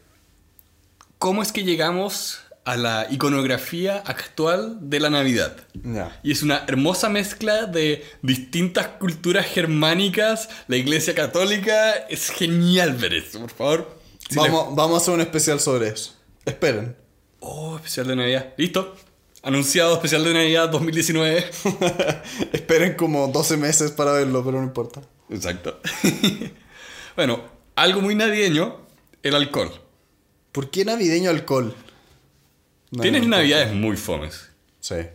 cómo 1.17 1.41
es 1.41 1.51
que 1.51 1.65
llegamos 1.65 2.39
a 2.67 2.75
la 2.75 3.07
iconografía 3.09 3.97
actual 4.05 4.77
de 4.89 4.99
la 4.99 5.09
Navidad. 5.09 5.55
Y 6.21 6.31
es 6.31 6.43
una 6.43 6.65
hermosa 6.67 7.07
mezcla 7.07 7.65
de 7.65 8.05
distintas 8.21 8.87
culturas 8.99 9.45
germánicas, 9.45 10.49
la 10.67 10.75
iglesia 10.75 11.15
católica. 11.15 11.93
Es 12.09 12.29
genial 12.29 12.93
ver 12.93 13.13
eso, 13.13 13.39
por 13.39 13.51
favor. 13.51 13.99
Si 14.29 14.35
Vamos, 14.35 14.75
vamos 14.75 14.95
a 14.95 15.01
hacer 15.01 15.13
un 15.13 15.21
especial 15.21 15.59
sobre 15.59 15.89
eso. 15.89 16.13
Esperen. 16.45 16.95
Oh, 17.39 17.77
especial 17.77 18.07
de 18.07 18.15
Navidad. 18.17 18.53
Listo. 18.57 18.95
Anunciado 19.43 19.93
especial 19.93 20.23
de 20.23 20.33
Navidad 20.33 20.69
2019. 20.69 21.49
Esperen 22.53 22.95
como 22.95 23.27
12 23.27 23.57
meses 23.57 23.91
para 23.91 24.11
verlo, 24.11 24.43
pero 24.43 24.59
no 24.59 24.63
importa. 24.63 25.01
Exacto. 25.29 25.79
bueno, 27.15 27.41
algo 27.75 28.01
muy 28.01 28.15
navideño, 28.15 28.87
el 29.23 29.35
alcohol. 29.35 29.71
¿Por 30.51 30.69
qué 30.69 30.85
navideño 30.85 31.29
alcohol? 31.29 31.75
No, 32.91 33.01
Tienes 33.01 33.23
no, 33.23 33.37
navidades 33.37 33.73
muy 33.73 33.95
fomes. 33.97 34.49
Sí. 34.79 34.95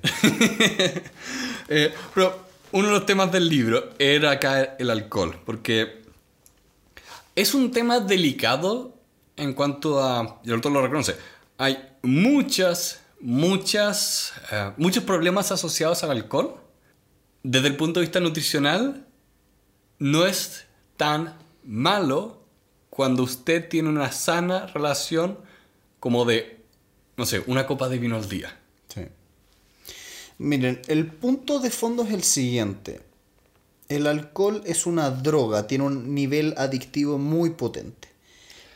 Eh, 1.69 1.95
pero 2.13 2.45
uno 2.73 2.89
de 2.89 2.95
los 2.95 3.07
temas 3.07 3.33
del 3.33 3.49
libro 3.49 3.95
era 3.99 4.33
acá 4.33 4.77
el 4.79 4.91
alcohol, 4.91 5.39
porque 5.47 6.03
es 7.35 7.55
un 7.55 7.71
tema 7.71 8.01
delicado 8.01 8.95
en 9.37 9.55
cuanto 9.55 10.03
a, 10.03 10.41
y 10.45 10.49
el 10.49 10.55
autor 10.55 10.73
lo 10.73 10.83
reconoce, 10.83 11.17
hay 11.57 11.79
muchas, 12.03 13.02
muchas, 13.23 14.33
eh, 14.51 14.73
muchos 14.77 15.05
problemas 15.05 15.51
asociados 15.53 16.03
al 16.03 16.11
alcohol. 16.11 16.57
Desde 17.43 17.69
el 17.69 17.77
punto 17.77 18.01
de 18.01 18.07
vista 18.07 18.21
nutricional, 18.21 19.07
no 19.99 20.27
es 20.27 20.67
tan 20.97 21.39
malo 21.65 22.43
cuando 22.91 23.23
usted 23.23 23.69
tiene 23.69 23.89
una 23.89 24.13
sana 24.13 24.67
relación 24.67 25.39
como 25.99 26.25
de, 26.25 26.61
no 27.17 27.25
sé, 27.25 27.43
una 27.47 27.67
copa 27.67 27.89
de 27.89 27.99
vino 27.99 28.17
al 28.17 28.29
día. 28.29 28.59
Miren, 30.39 30.83
el 30.89 31.07
punto 31.07 31.61
de 31.61 31.71
fondo 31.71 32.03
es 32.03 32.13
el 32.13 32.25
siguiente. 32.25 33.01
El 33.89 34.09
alcohol 34.09 34.63
es 34.67 34.87
una 34.87 35.11
droga, 35.11 35.69
tiene 35.69 35.85
un 35.85 36.15
nivel 36.15 36.55
adictivo 36.57 37.17
muy 37.19 37.51
potente. 37.51 38.09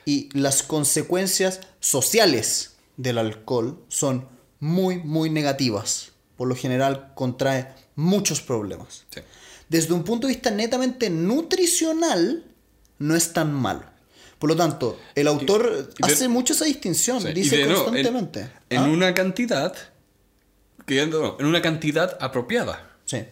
Y 0.04 0.28
las 0.38 0.62
consecuencias 0.62 1.60
sociales 1.80 2.76
del 2.96 3.18
alcohol 3.18 3.82
son 3.88 4.35
muy, 4.60 4.98
muy 4.98 5.30
negativas. 5.30 6.12
Por 6.36 6.48
lo 6.48 6.54
general 6.56 7.12
contrae 7.14 7.68
muchos 7.94 8.40
problemas. 8.40 9.04
Sí. 9.10 9.20
Desde 9.68 9.92
un 9.94 10.04
punto 10.04 10.26
de 10.26 10.34
vista 10.34 10.50
netamente 10.50 11.08
nutricional, 11.10 12.44
no 12.98 13.16
es 13.16 13.32
tan 13.32 13.52
malo. 13.52 13.82
Por 14.38 14.50
lo 14.50 14.56
tanto, 14.56 14.98
el 15.14 15.28
autor 15.28 15.90
y 15.98 16.06
de- 16.06 16.12
hace 16.12 16.28
mucho 16.28 16.52
esa 16.52 16.66
distinción, 16.66 17.22
Sí, 17.22 17.32
dice 17.32 17.56
de 17.56 17.64
nuevo, 17.66 17.80
en- 17.80 17.84
constantemente. 17.86 18.50
En, 18.68 18.78
¿Ah? 18.78 18.88
una 18.88 19.14
cantidad. 19.14 19.74
Que, 20.86 21.06
no, 21.06 21.36
en 21.40 21.46
una 21.46 21.62
cantidad 21.62 22.16
apropiada. 22.20 22.90
Sí. 23.06 23.24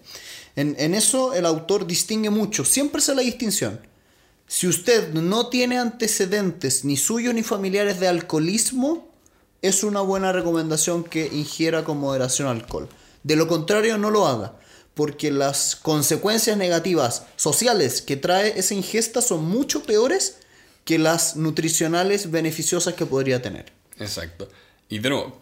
En, 0.56 0.74
en 0.78 0.94
eso 0.94 1.34
el 1.34 1.46
autor 1.46 1.86
distingue 1.86 2.30
mucho, 2.30 2.64
siempre 2.64 2.98
hace 3.00 3.14
la 3.14 3.22
distinción. 3.22 3.80
Si 4.46 4.66
usted 4.66 5.12
no 5.12 5.48
tiene 5.48 5.78
antecedentes 5.78 6.84
ni 6.84 6.96
suyos 6.96 7.34
ni 7.34 7.42
familiares 7.42 8.00
de 8.00 8.08
alcoholismo, 8.08 9.13
es 9.64 9.82
una 9.82 10.02
buena 10.02 10.30
recomendación 10.30 11.04
que 11.04 11.26
ingiera 11.26 11.84
con 11.84 11.96
moderación 11.96 12.48
alcohol. 12.48 12.86
De 13.22 13.34
lo 13.34 13.48
contrario, 13.48 13.96
no 13.96 14.10
lo 14.10 14.26
haga, 14.26 14.52
porque 14.92 15.30
las 15.30 15.74
consecuencias 15.74 16.58
negativas 16.58 17.24
sociales 17.36 18.02
que 18.02 18.18
trae 18.18 18.58
esa 18.58 18.74
ingesta 18.74 19.22
son 19.22 19.46
mucho 19.46 19.82
peores 19.82 20.36
que 20.84 20.98
las 20.98 21.36
nutricionales 21.36 22.30
beneficiosas 22.30 22.92
que 22.92 23.06
podría 23.06 23.40
tener. 23.40 23.72
Exacto. 23.98 24.50
Y 24.90 24.98
de 24.98 25.08
nuevo, 25.08 25.38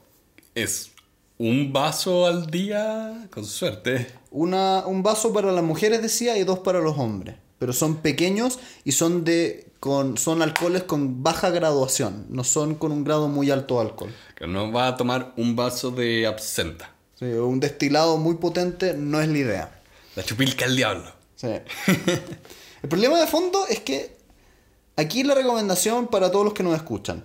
es 0.54 0.92
un 1.38 1.72
vaso 1.72 2.24
al 2.28 2.46
día, 2.46 3.26
con 3.32 3.44
suerte. 3.44 4.06
Una, 4.30 4.86
un 4.86 5.02
vaso 5.02 5.32
para 5.32 5.50
las 5.50 5.64
mujeres, 5.64 6.00
decía, 6.00 6.38
y 6.38 6.44
dos 6.44 6.60
para 6.60 6.78
los 6.78 6.96
hombres. 6.96 7.34
Pero 7.58 7.72
son 7.72 7.96
pequeños 7.96 8.60
y 8.84 8.92
son 8.92 9.24
de 9.24 9.71
con 9.82 10.16
son 10.16 10.42
alcoholes 10.42 10.84
con 10.84 11.24
baja 11.24 11.50
graduación, 11.50 12.26
no 12.28 12.44
son 12.44 12.76
con 12.76 12.92
un 12.92 13.02
grado 13.02 13.26
muy 13.26 13.50
alto 13.50 13.74
de 13.74 13.80
alcohol. 13.80 14.14
Que 14.36 14.46
no 14.46 14.70
va 14.70 14.86
a 14.86 14.96
tomar 14.96 15.32
un 15.36 15.56
vaso 15.56 15.90
de 15.90 16.24
absenta. 16.24 16.94
Sí, 17.18 17.24
un 17.24 17.58
destilado 17.58 18.16
muy 18.16 18.36
potente 18.36 18.94
no 18.94 19.20
es 19.20 19.26
la 19.26 19.38
idea. 19.38 19.82
La 20.14 20.22
chupilca 20.22 20.66
al 20.66 20.76
diablo. 20.76 21.10
Sí. 21.34 21.48
El 22.82 22.88
problema 22.88 23.18
de 23.18 23.26
fondo 23.26 23.66
es 23.66 23.80
que 23.80 24.16
aquí 24.94 25.24
la 25.24 25.34
recomendación 25.34 26.06
para 26.06 26.30
todos 26.30 26.44
los 26.44 26.54
que 26.54 26.62
nos 26.62 26.76
escuchan. 26.76 27.24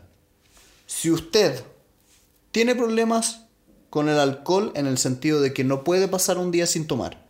Si 0.87 1.11
usted 1.11 1.63
tiene 2.51 2.73
problemas 2.73 3.41
con 3.91 4.09
el 4.09 4.17
alcohol 4.17 4.71
en 4.73 4.87
el 4.87 4.97
sentido 4.97 5.41
de 5.41 5.53
que 5.53 5.63
no 5.63 5.83
puede 5.83 6.07
pasar 6.07 6.39
un 6.39 6.49
día 6.49 6.65
sin 6.65 6.87
tomar, 6.87 7.23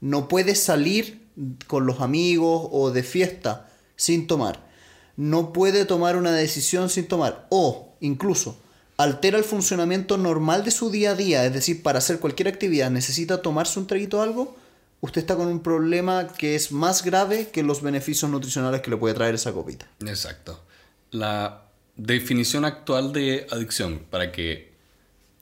no 0.00 0.26
puede 0.26 0.56
salir 0.56 1.24
con 1.68 1.86
los 1.86 2.00
amigos 2.00 2.68
o 2.72 2.90
de 2.90 3.04
fiesta 3.04 3.68
sin 3.94 4.26
tomar, 4.26 4.71
no 5.16 5.52
puede 5.52 5.84
tomar 5.84 6.16
una 6.16 6.32
decisión 6.32 6.88
sin 6.88 7.06
tomar 7.06 7.46
o 7.50 7.94
incluso 8.00 8.56
altera 8.96 9.38
el 9.38 9.44
funcionamiento 9.44 10.16
normal 10.16 10.64
de 10.64 10.70
su 10.70 10.90
día 10.90 11.10
a 11.10 11.14
día, 11.14 11.44
es 11.44 11.52
decir, 11.52 11.82
para 11.82 11.98
hacer 11.98 12.18
cualquier 12.18 12.48
actividad 12.48 12.90
necesita 12.90 13.42
tomarse 13.42 13.78
un 13.78 13.86
traguito 13.86 14.18
de 14.18 14.24
algo, 14.24 14.56
usted 15.00 15.20
está 15.20 15.36
con 15.36 15.48
un 15.48 15.60
problema 15.60 16.28
que 16.28 16.54
es 16.54 16.72
más 16.72 17.04
grave 17.04 17.48
que 17.48 17.62
los 17.62 17.82
beneficios 17.82 18.30
nutricionales 18.30 18.80
que 18.80 18.90
le 18.90 18.96
puede 18.96 19.14
traer 19.14 19.34
esa 19.34 19.52
copita. 19.52 19.88
Exacto. 20.00 20.62
La 21.10 21.64
definición 21.96 22.64
actual 22.64 23.12
de 23.12 23.46
adicción, 23.50 24.06
para 24.10 24.30
que 24.30 24.72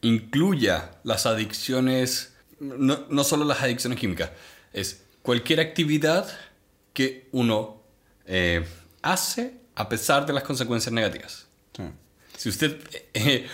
incluya 0.01 0.93
las 1.05 1.27
adicciones, 1.27 2.33
no, 2.59 3.07
no 3.11 3.25
solo 3.25 3.45
las 3.45 3.61
adicciones 3.61 3.99
químicas, 3.99 4.31
es 4.73 5.03
cualquier 5.23 5.61
actividad 5.61 6.29
que 6.93 7.29
uno 7.33 7.83
eh, 8.27 8.64
hace 9.03 9.60
a 9.81 9.89
pesar 9.89 10.26
de 10.26 10.33
las 10.33 10.43
consecuencias 10.43 10.93
negativas. 10.93 11.47
Si 12.37 12.49
usted 12.49 12.78
eh, 13.14 13.47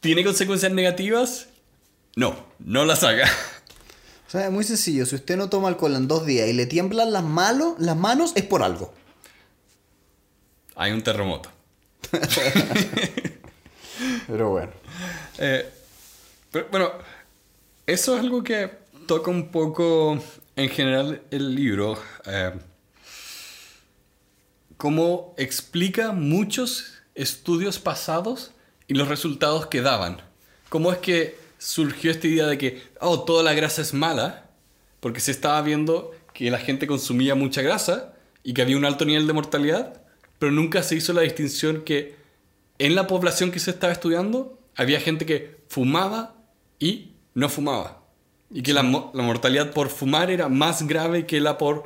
tiene 0.00 0.24
consecuencias 0.24 0.72
negativas, 0.72 1.48
no, 2.16 2.46
no 2.58 2.84
las 2.84 3.02
haga. 3.04 3.28
O 4.26 4.30
sea, 4.30 4.46
es 4.46 4.52
muy 4.52 4.64
sencillo, 4.64 5.04
si 5.06 5.14
usted 5.16 5.36
no 5.36 5.48
toma 5.50 5.68
alcohol 5.68 5.94
en 5.96 6.06
dos 6.08 6.24
días 6.24 6.48
y 6.48 6.52
le 6.52 6.64
tiemblan 6.66 7.12
las, 7.12 7.24
malo- 7.24 7.76
las 7.78 7.96
manos, 7.96 8.32
es 8.36 8.44
por 8.44 8.62
algo. 8.62 8.94
Hay 10.76 10.92
un 10.92 11.02
terremoto. 11.02 11.50
Pero 14.26 14.50
bueno. 14.50 14.72
Eh, 15.38 15.68
pero, 16.50 16.66
bueno, 16.70 16.90
eso 17.86 18.14
es 18.14 18.20
algo 18.20 18.42
que 18.42 18.70
toca 19.06 19.30
un 19.30 19.50
poco 19.50 20.18
en 20.56 20.68
general 20.70 21.22
el 21.30 21.54
libro. 21.54 21.98
eh, 22.26 22.52
cómo 24.80 25.34
explica 25.36 26.12
muchos 26.12 26.94
estudios 27.14 27.78
pasados 27.78 28.52
y 28.88 28.94
los 28.94 29.08
resultados 29.08 29.66
que 29.66 29.82
daban. 29.82 30.22
Cómo 30.70 30.90
es 30.90 30.96
que 30.98 31.36
surgió 31.58 32.10
esta 32.10 32.26
idea 32.26 32.46
de 32.46 32.56
que, 32.56 32.82
oh, 32.98 33.24
toda 33.24 33.42
la 33.42 33.52
grasa 33.52 33.82
es 33.82 33.92
mala, 33.92 34.48
porque 35.00 35.20
se 35.20 35.32
estaba 35.32 35.60
viendo 35.60 36.12
que 36.32 36.50
la 36.50 36.56
gente 36.58 36.86
consumía 36.86 37.34
mucha 37.34 37.60
grasa 37.60 38.14
y 38.42 38.54
que 38.54 38.62
había 38.62 38.78
un 38.78 38.86
alto 38.86 39.04
nivel 39.04 39.26
de 39.26 39.34
mortalidad, 39.34 40.02
pero 40.38 40.50
nunca 40.50 40.82
se 40.82 40.96
hizo 40.96 41.12
la 41.12 41.20
distinción 41.20 41.82
que 41.82 42.16
en 42.78 42.94
la 42.94 43.06
población 43.06 43.50
que 43.50 43.58
se 43.58 43.72
estaba 43.72 43.92
estudiando 43.92 44.58
había 44.76 44.98
gente 44.98 45.26
que 45.26 45.60
fumaba 45.68 46.36
y 46.78 47.12
no 47.34 47.50
fumaba. 47.50 48.02
Y 48.50 48.62
que 48.62 48.72
la, 48.72 48.82
mo- 48.82 49.10
la 49.12 49.22
mortalidad 49.22 49.72
por 49.74 49.90
fumar 49.90 50.30
era 50.30 50.48
más 50.48 50.86
grave 50.86 51.26
que 51.26 51.38
la 51.38 51.58
por 51.58 51.84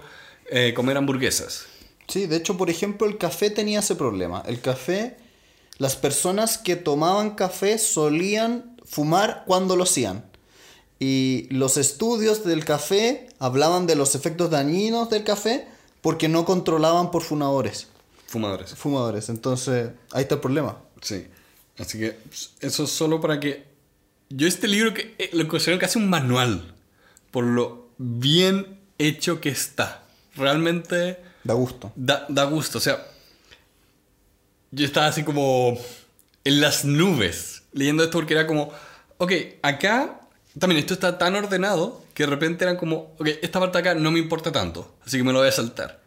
eh, 0.49 0.73
comer 0.75 0.97
hamburguesas. 0.97 1.67
Sí, 2.09 2.27
de 2.27 2.37
hecho, 2.37 2.57
por 2.57 2.71
ejemplo, 2.71 3.07
el 3.07 3.19
café 3.19 3.51
tenía 3.51 3.81
ese 3.81 3.97
problema. 3.97 4.43
El 4.47 4.61
café, 4.61 5.17
las 5.79 5.97
personas 5.97 6.59
que 6.59 6.77
tomaban 6.77 7.35
café 7.35 7.79
solían 7.79 8.77
fumar 8.85 9.45
cuando 9.47 9.77
lo 9.77 9.85
hacían. 9.85 10.25
Y 10.99 11.49
los 11.51 11.77
estudios 11.77 12.45
del 12.45 12.65
café 12.65 13.27
hablaban 13.39 13.87
de 13.87 13.97
los 13.97 14.15
efectos 14.15 14.51
dañinos 14.51 15.11
del 15.11 15.25
café 15.25 15.67
porque 16.01 16.29
no 16.29 16.45
controlaban 16.45 17.11
por 17.11 17.23
fumadores. 17.23 17.89
Fumadores. 18.27 18.75
Fumadores, 18.75 19.29
entonces 19.29 19.91
ahí 20.13 20.23
está 20.23 20.37
el 20.37 20.41
problema. 20.41 20.79
Sí. 21.01 21.27
Así 21.79 21.99
que 21.99 22.13
pues, 22.13 22.53
eso 22.61 22.85
es 22.85 22.91
solo 22.91 23.21
para 23.21 23.41
que... 23.41 23.65
Yo 24.31 24.47
este 24.47 24.69
libro 24.69 24.95
que, 24.95 25.15
eh, 25.19 25.31
lo 25.33 25.47
considero 25.49 25.79
casi 25.79 25.99
un 25.99 26.09
manual 26.09 26.75
por 27.31 27.45
lo 27.45 27.89
bien 27.99 28.79
hecho 28.99 29.41
que 29.41 29.49
está. 29.49 30.05
Realmente 30.37 31.19
Da 31.45 31.55
gusto. 31.55 31.93
da, 31.95 32.27
da 32.29 32.45
gusto. 32.45 32.79
O 32.79 32.81
sea, 32.81 33.07
yo 34.71 34.85
estaba 34.85 35.07
así 35.07 35.23
como 35.23 35.79
en 36.45 36.61
las 36.61 36.85
nubes 36.85 37.63
leyendo 37.73 38.03
esto 38.05 38.19
porque 38.19 38.35
era 38.35 38.47
como, 38.47 38.73
ok, 39.19 39.33
acá 39.63 40.21
también 40.59 40.79
esto 40.79 40.95
está 40.95 41.19
tan 41.19 41.35
ordenado 41.35 42.03
que 42.15 42.23
de 42.23 42.31
repente 42.31 42.65
eran 42.65 42.77
como, 42.77 43.15
ok, 43.19 43.29
esta 43.43 43.61
parte 43.61 43.79
acá 43.79 43.95
no 43.95 44.11
me 44.11 44.21
importa 44.21 44.53
tanto, 44.53 44.95
así 45.05 45.19
que 45.19 45.25
me 45.25 45.33
lo 45.33 45.41
voy 45.41 45.49
a 45.49 45.53
saltar. 45.53 46.01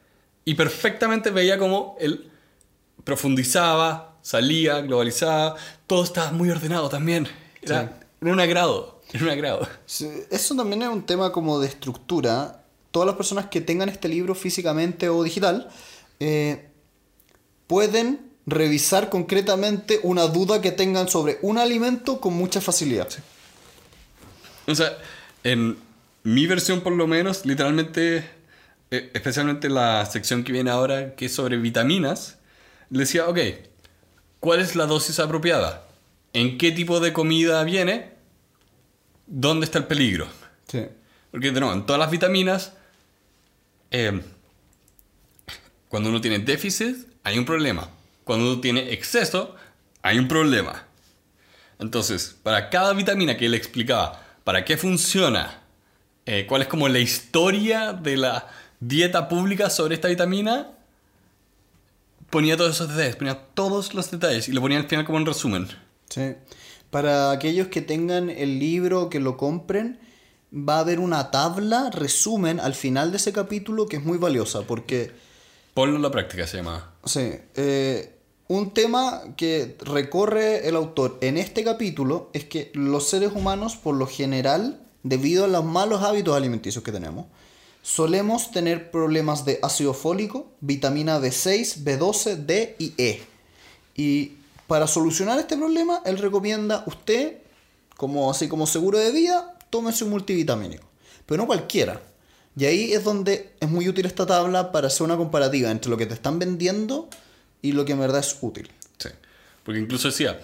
Y 0.46 0.56
perfectamente 0.56 1.30
veía 1.30 1.60
como 1.60 1.98
él 2.00 2.32
profundizaba, 3.04 4.16
salía, 4.22 4.82
globalizaba, 4.82 5.56
todo 5.86 6.04
estaba 6.04 6.32
muy 6.32 6.50
ordenado 6.50 6.88
también. 6.90 7.28
Era, 7.62 8.00
era 8.22 8.32
un 8.32 8.40
agrado, 8.40 9.02
era 9.12 9.24
un 9.26 9.30
agrado. 9.30 9.68
Sí, 9.86 10.10
Eso 10.32 10.56
también 10.56 10.82
es 10.84 10.88
un 10.88 11.06
tema 11.06 11.32
como 11.32 11.60
de 11.60 11.68
estructura. 11.68 12.64
Todas 12.98 13.06
las 13.06 13.16
personas 13.16 13.46
que 13.46 13.62
tengan 13.62 13.90
este 13.90 14.08
libro 14.08 14.34
físicamente 14.34 15.08
o 15.08 15.22
digital 15.22 15.70
eh, 16.20 16.68
pueden 17.68 18.32
revisar 18.48 19.10
concretamente 19.10 20.00
una 20.02 20.26
duda 20.26 20.62
que 20.62 20.72
tengan 20.72 21.08
sobre 21.08 21.38
un 21.44 21.60
alimento 21.60 22.20
con 22.20 22.34
mucha 22.34 22.60
facilidad. 22.60 23.08
O 24.66 24.74
sea, 24.74 24.98
en 25.44 25.78
mi 26.24 26.48
versión 26.48 26.82
por 26.82 26.94
lo 26.94 27.06
menos, 27.06 27.46
literalmente, 27.46 28.28
eh, 28.90 29.12
especialmente 29.14 29.70
la 29.70 30.04
sección 30.08 30.44
que 30.44 30.52
viene 30.52 30.72
ahora, 30.72 31.14
que 31.14 31.28
es 31.28 31.36
sobre 31.36 31.58
vitaminas, 31.58 32.40
le 32.90 33.02
decía, 33.02 33.28
ok, 33.28 33.38
¿cuál 34.40 34.60
es 34.60 34.76
la 34.76 34.88
dosis 34.88 35.20
apropiada? 35.20 35.86
¿En 36.34 36.58
qué 36.58 36.72
tipo 36.72 37.00
de 37.00 37.14
comida 37.14 37.64
viene? 37.64 38.14
¿Dónde 39.28 39.66
está 39.66 39.78
el 39.78 39.86
peligro? 39.86 40.28
Sí. 40.68 40.84
Porque, 41.30 41.52
de 41.52 41.60
nuevo, 41.60 41.76
en 41.76 41.86
todas 41.86 42.00
las 42.00 42.10
vitaminas, 42.10 42.74
eh, 43.92 44.22
cuando 45.90 46.10
uno 46.10 46.22
tiene 46.22 46.40
déficit, 46.40 47.08
hay 47.24 47.38
un 47.38 47.46
problema. 47.46 47.90
Cuando 48.24 48.52
uno 48.52 48.62
tiene 48.62 48.92
exceso, 48.94 49.56
hay 50.02 50.20
un 50.20 50.28
problema. 50.28 50.86
Entonces, 51.80 52.36
para 52.44 52.70
cada 52.70 52.94
vitamina 52.94 53.38
que 53.38 53.50
le 53.50 53.58
explicaba 53.58 54.24
para 54.44 54.66
qué 54.66 54.78
funciona, 54.78 55.62
eh, 56.26 56.46
cuál 56.48 56.64
es 56.64 56.68
como 56.68 56.88
la 56.90 57.00
historia 57.00 57.94
de 57.94 58.18
la 58.18 58.48
dieta 58.80 59.28
pública 59.28 59.70
sobre 59.70 59.96
esta 59.96 60.08
vitamina, 60.08 60.72
ponía 62.30 62.58
todos 62.58 62.76
esos 62.76 62.90
detalles, 62.90 63.16
ponía 63.16 63.40
todos 63.54 63.94
los 63.94 64.12
detalles 64.12 64.48
y 64.50 64.52
lo 64.52 64.62
ponía 64.62 64.78
al 64.78 64.88
final 64.88 65.06
como 65.06 65.18
un 65.18 65.26
resumen. 65.26 65.68
Sí. 66.10 66.34
Para 66.90 67.32
aquellos 67.32 67.68
que 67.68 67.82
tengan 67.82 68.30
el 68.30 68.60
libro, 68.60 69.10
que 69.10 69.20
lo 69.20 69.38
compren, 69.38 70.00
va 70.52 70.78
a 70.78 70.80
haber 70.80 71.00
una 71.00 71.32
tabla, 71.32 71.90
resumen, 71.92 72.60
al 72.60 72.74
final 72.74 73.12
de 73.12 73.18
ese 73.18 73.34
capítulo 73.34 73.88
que 73.88 73.98
es 73.98 74.04
muy 74.04 74.18
valiosa 74.18 74.62
porque... 74.62 75.12
Ponlo 75.74 75.96
en 75.96 76.02
la 76.02 76.12
práctica, 76.12 76.48
se 76.48 76.58
llama. 76.58 76.92
Sí. 77.06 77.32
eh, 77.56 78.14
un 78.48 78.72
tema 78.74 79.24
que 79.36 79.76
recorre 79.82 80.70
el 80.70 80.78
autor 80.78 81.18
en 81.20 81.38
este 81.38 81.66
capítulo 81.66 82.30
es 82.32 82.46
que 82.46 82.72
los 82.74 83.10
seres 83.10 83.34
humanos, 83.36 83.76
por 83.76 83.96
lo 83.96 84.08
general, 84.08 84.80
debido 85.04 85.44
a 85.44 85.48
los 85.48 85.66
malos 85.66 86.02
hábitos 86.02 86.36
alimenticios 86.36 86.82
que 86.82 86.94
tenemos, 86.94 87.26
solemos 87.82 88.52
tener 88.52 88.90
problemas 88.90 89.44
de 89.44 89.60
ácido 89.62 89.94
fólico, 89.94 90.48
vitamina 90.62 91.20
B6, 91.20 91.84
B12, 91.84 92.36
D 92.38 92.76
y 92.80 92.94
E. 92.98 93.22
Y 93.96 94.38
para 94.66 94.88
solucionar 94.88 95.40
este 95.40 95.58
problema, 95.58 96.02
él 96.06 96.18
recomienda 96.18 96.86
usted, 96.88 97.40
como 97.98 98.32
así 98.32 98.48
como 98.48 98.66
seguro 98.66 98.98
de 98.98 99.12
vida, 99.12 99.57
tómese 99.70 100.04
un 100.04 100.12
multivitamínico. 100.12 100.88
Pero 101.26 101.44
no 101.44 101.48
cualquiera. 101.48 102.02
Y 102.56 102.66
ahí 102.66 102.94
es 102.94 103.04
donde 103.04 103.54
es 103.60 103.70
muy 103.70 103.88
útil 103.88 104.06
esta 104.06 104.26
tabla 104.26 104.72
para 104.72 104.88
hacer 104.88 105.04
una 105.04 105.18
comparativa 105.18 105.70
entre 105.70 105.90
lo 105.92 105.98
que 105.98 106.06
te 106.06 106.14
están 106.14 106.40
vendiendo 106.40 107.10
y 107.62 107.74
lo 107.74 107.86
que 107.86 107.92
en 107.92 108.00
verdad 108.00 108.20
es 108.20 108.38
útil. 108.42 108.70
Sí. 108.98 109.10
Porque 109.64 109.80
incluso 109.80 110.08
decía, 110.08 110.40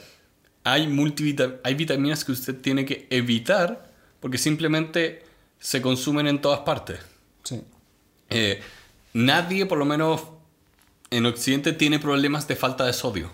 hay, 0.64 0.88
multivita- 0.88 1.60
hay 1.64 1.74
vitaminas 1.74 2.24
que 2.24 2.32
usted 2.34 2.56
tiene 2.62 2.86
que 2.86 3.08
evitar 3.10 3.92
porque 4.20 4.38
simplemente 4.38 5.24
se 5.60 5.82
consumen 5.82 6.28
en 6.28 6.40
todas 6.42 6.60
partes. 6.60 7.00
Sí. 7.44 7.62
Eh, 8.30 8.62
nadie, 9.14 9.66
por 9.66 9.78
lo 9.78 9.86
menos 9.86 10.22
en 11.10 11.26
Occidente, 11.26 11.74
tiene 11.74 12.00
problemas 12.00 12.48
de 12.48 12.56
falta 12.56 12.86
de 12.86 12.94
sodio. 12.94 13.32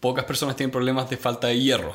Pocas 0.00 0.24
personas 0.24 0.56
tienen 0.56 0.72
problemas 0.72 1.08
de 1.10 1.16
falta 1.16 1.46
de 1.48 1.60
hierro. 1.60 1.94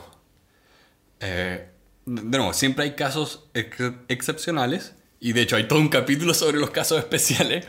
Eh, 1.19 1.69
de 2.05 2.37
nuevo, 2.37 2.53
siempre 2.53 2.85
hay 2.85 2.95
casos 2.95 3.45
ex- 3.53 3.93
excepcionales. 4.07 4.93
Y 5.19 5.33
de 5.33 5.41
hecho 5.41 5.55
hay 5.55 5.67
todo 5.67 5.79
un 5.79 5.89
capítulo 5.89 6.33
sobre 6.33 6.57
los 6.59 6.69
casos 6.69 6.99
especiales. 6.99 7.65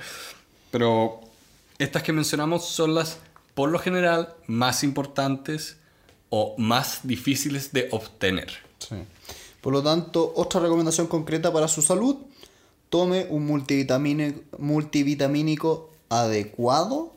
Pero 0.71 1.21
estas 1.79 2.03
que 2.03 2.13
mencionamos 2.13 2.67
son 2.67 2.95
las, 2.95 3.19
por 3.55 3.71
lo 3.71 3.79
general, 3.79 4.35
más 4.47 4.83
importantes 4.85 5.77
o 6.29 6.55
más 6.59 7.01
difíciles 7.05 7.73
de 7.73 7.89
obtener. 7.93 8.51
Sí. 8.79 8.97
Por 9.61 9.73
lo 9.73 9.83
tanto, 9.83 10.33
otra 10.37 10.61
recomendación 10.61 11.07
concreta 11.07 11.53
para 11.53 11.67
su 11.69 11.83
salud, 11.83 12.17
tome 12.91 13.27
un 13.31 13.49
multivitamine- 13.49 14.43
multivitamínico 14.59 15.91
adecuado 16.09 17.15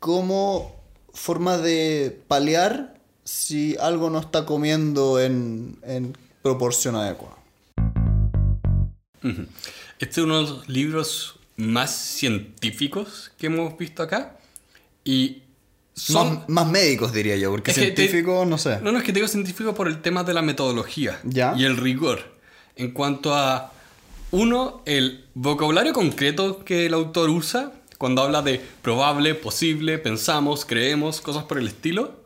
como 0.00 0.74
forma 1.12 1.58
de 1.58 2.20
paliar 2.26 2.94
si 3.24 3.76
algo 3.78 4.10
no 4.10 4.18
está 4.18 4.44
comiendo 4.46 5.20
en, 5.20 5.78
en 5.82 6.16
proporción 6.42 6.96
adecuada. 6.96 7.36
Este 9.98 10.20
es 10.20 10.24
uno 10.24 10.42
de 10.42 10.50
los 10.50 10.68
libros 10.68 11.36
más 11.56 11.94
científicos 11.94 13.30
que 13.38 13.46
hemos 13.46 13.76
visto 13.78 14.02
acá. 14.02 14.36
Y 15.04 15.42
son... 15.94 16.34
Más, 16.40 16.48
más 16.48 16.66
médicos 16.68 17.12
diría 17.12 17.36
yo, 17.36 17.50
porque 17.50 17.72
científicos 17.72 18.46
no 18.46 18.58
sé. 18.58 18.80
No, 18.80 18.92
no, 18.92 18.98
es 18.98 19.04
que 19.04 19.12
te 19.12 19.18
digo 19.18 19.28
científico 19.28 19.74
por 19.74 19.88
el 19.88 20.00
tema 20.02 20.24
de 20.24 20.34
la 20.34 20.42
metodología 20.42 21.20
Ya. 21.24 21.54
y 21.56 21.64
el 21.64 21.76
rigor. 21.76 22.32
En 22.76 22.92
cuanto 22.92 23.34
a, 23.34 23.72
uno, 24.32 24.82
el 24.86 25.26
vocabulario 25.34 25.92
concreto 25.92 26.64
que 26.64 26.86
el 26.86 26.94
autor 26.94 27.30
usa 27.30 27.72
cuando 27.98 28.22
habla 28.22 28.42
de 28.42 28.60
probable, 28.80 29.34
posible, 29.34 29.98
pensamos, 29.98 30.64
creemos, 30.64 31.20
cosas 31.20 31.44
por 31.44 31.58
el 31.58 31.68
estilo. 31.68 32.21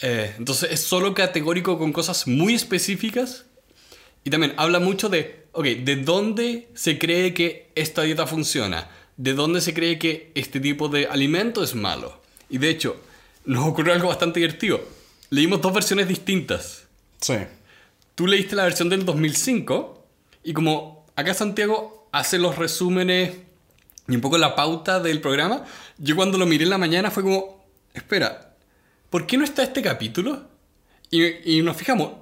Eh, 0.00 0.34
entonces 0.38 0.70
es 0.72 0.80
solo 0.80 1.14
categórico 1.14 1.78
con 1.78 1.92
cosas 1.92 2.26
muy 2.26 2.54
específicas. 2.54 3.46
Y 4.24 4.30
también 4.30 4.54
habla 4.56 4.80
mucho 4.80 5.08
de, 5.08 5.46
ok, 5.52 5.64
¿de 5.64 5.96
dónde 5.96 6.68
se 6.74 6.98
cree 6.98 7.32
que 7.32 7.70
esta 7.74 8.02
dieta 8.02 8.26
funciona? 8.26 8.90
¿De 9.16 9.34
dónde 9.34 9.60
se 9.60 9.72
cree 9.72 9.98
que 9.98 10.32
este 10.34 10.60
tipo 10.60 10.88
de 10.88 11.06
alimento 11.06 11.62
es 11.62 11.74
malo? 11.74 12.20
Y 12.50 12.58
de 12.58 12.70
hecho, 12.70 13.00
nos 13.44 13.66
ocurrió 13.66 13.92
algo 13.92 14.08
bastante 14.08 14.40
divertido. 14.40 14.80
Leímos 15.30 15.60
dos 15.60 15.72
versiones 15.72 16.08
distintas. 16.08 16.86
Sí. 17.20 17.36
Tú 18.14 18.26
leíste 18.26 18.56
la 18.56 18.64
versión 18.64 18.88
del 18.88 19.04
2005 19.04 20.06
y 20.42 20.52
como 20.52 21.06
acá 21.14 21.34
Santiago 21.34 22.08
hace 22.12 22.38
los 22.38 22.56
resúmenes 22.56 23.34
y 24.08 24.14
un 24.14 24.20
poco 24.20 24.38
la 24.38 24.54
pauta 24.54 25.00
del 25.00 25.20
programa, 25.20 25.64
yo 25.98 26.16
cuando 26.16 26.38
lo 26.38 26.46
miré 26.46 26.64
en 26.64 26.70
la 26.70 26.78
mañana 26.78 27.10
fue 27.10 27.22
como, 27.22 27.64
espera, 27.92 28.54
¿por 29.10 29.26
qué 29.26 29.36
no 29.36 29.44
está 29.44 29.62
este 29.62 29.82
capítulo? 29.82 30.48
Y, 31.10 31.62
nos 31.62 31.76
fijamos, 31.76 32.12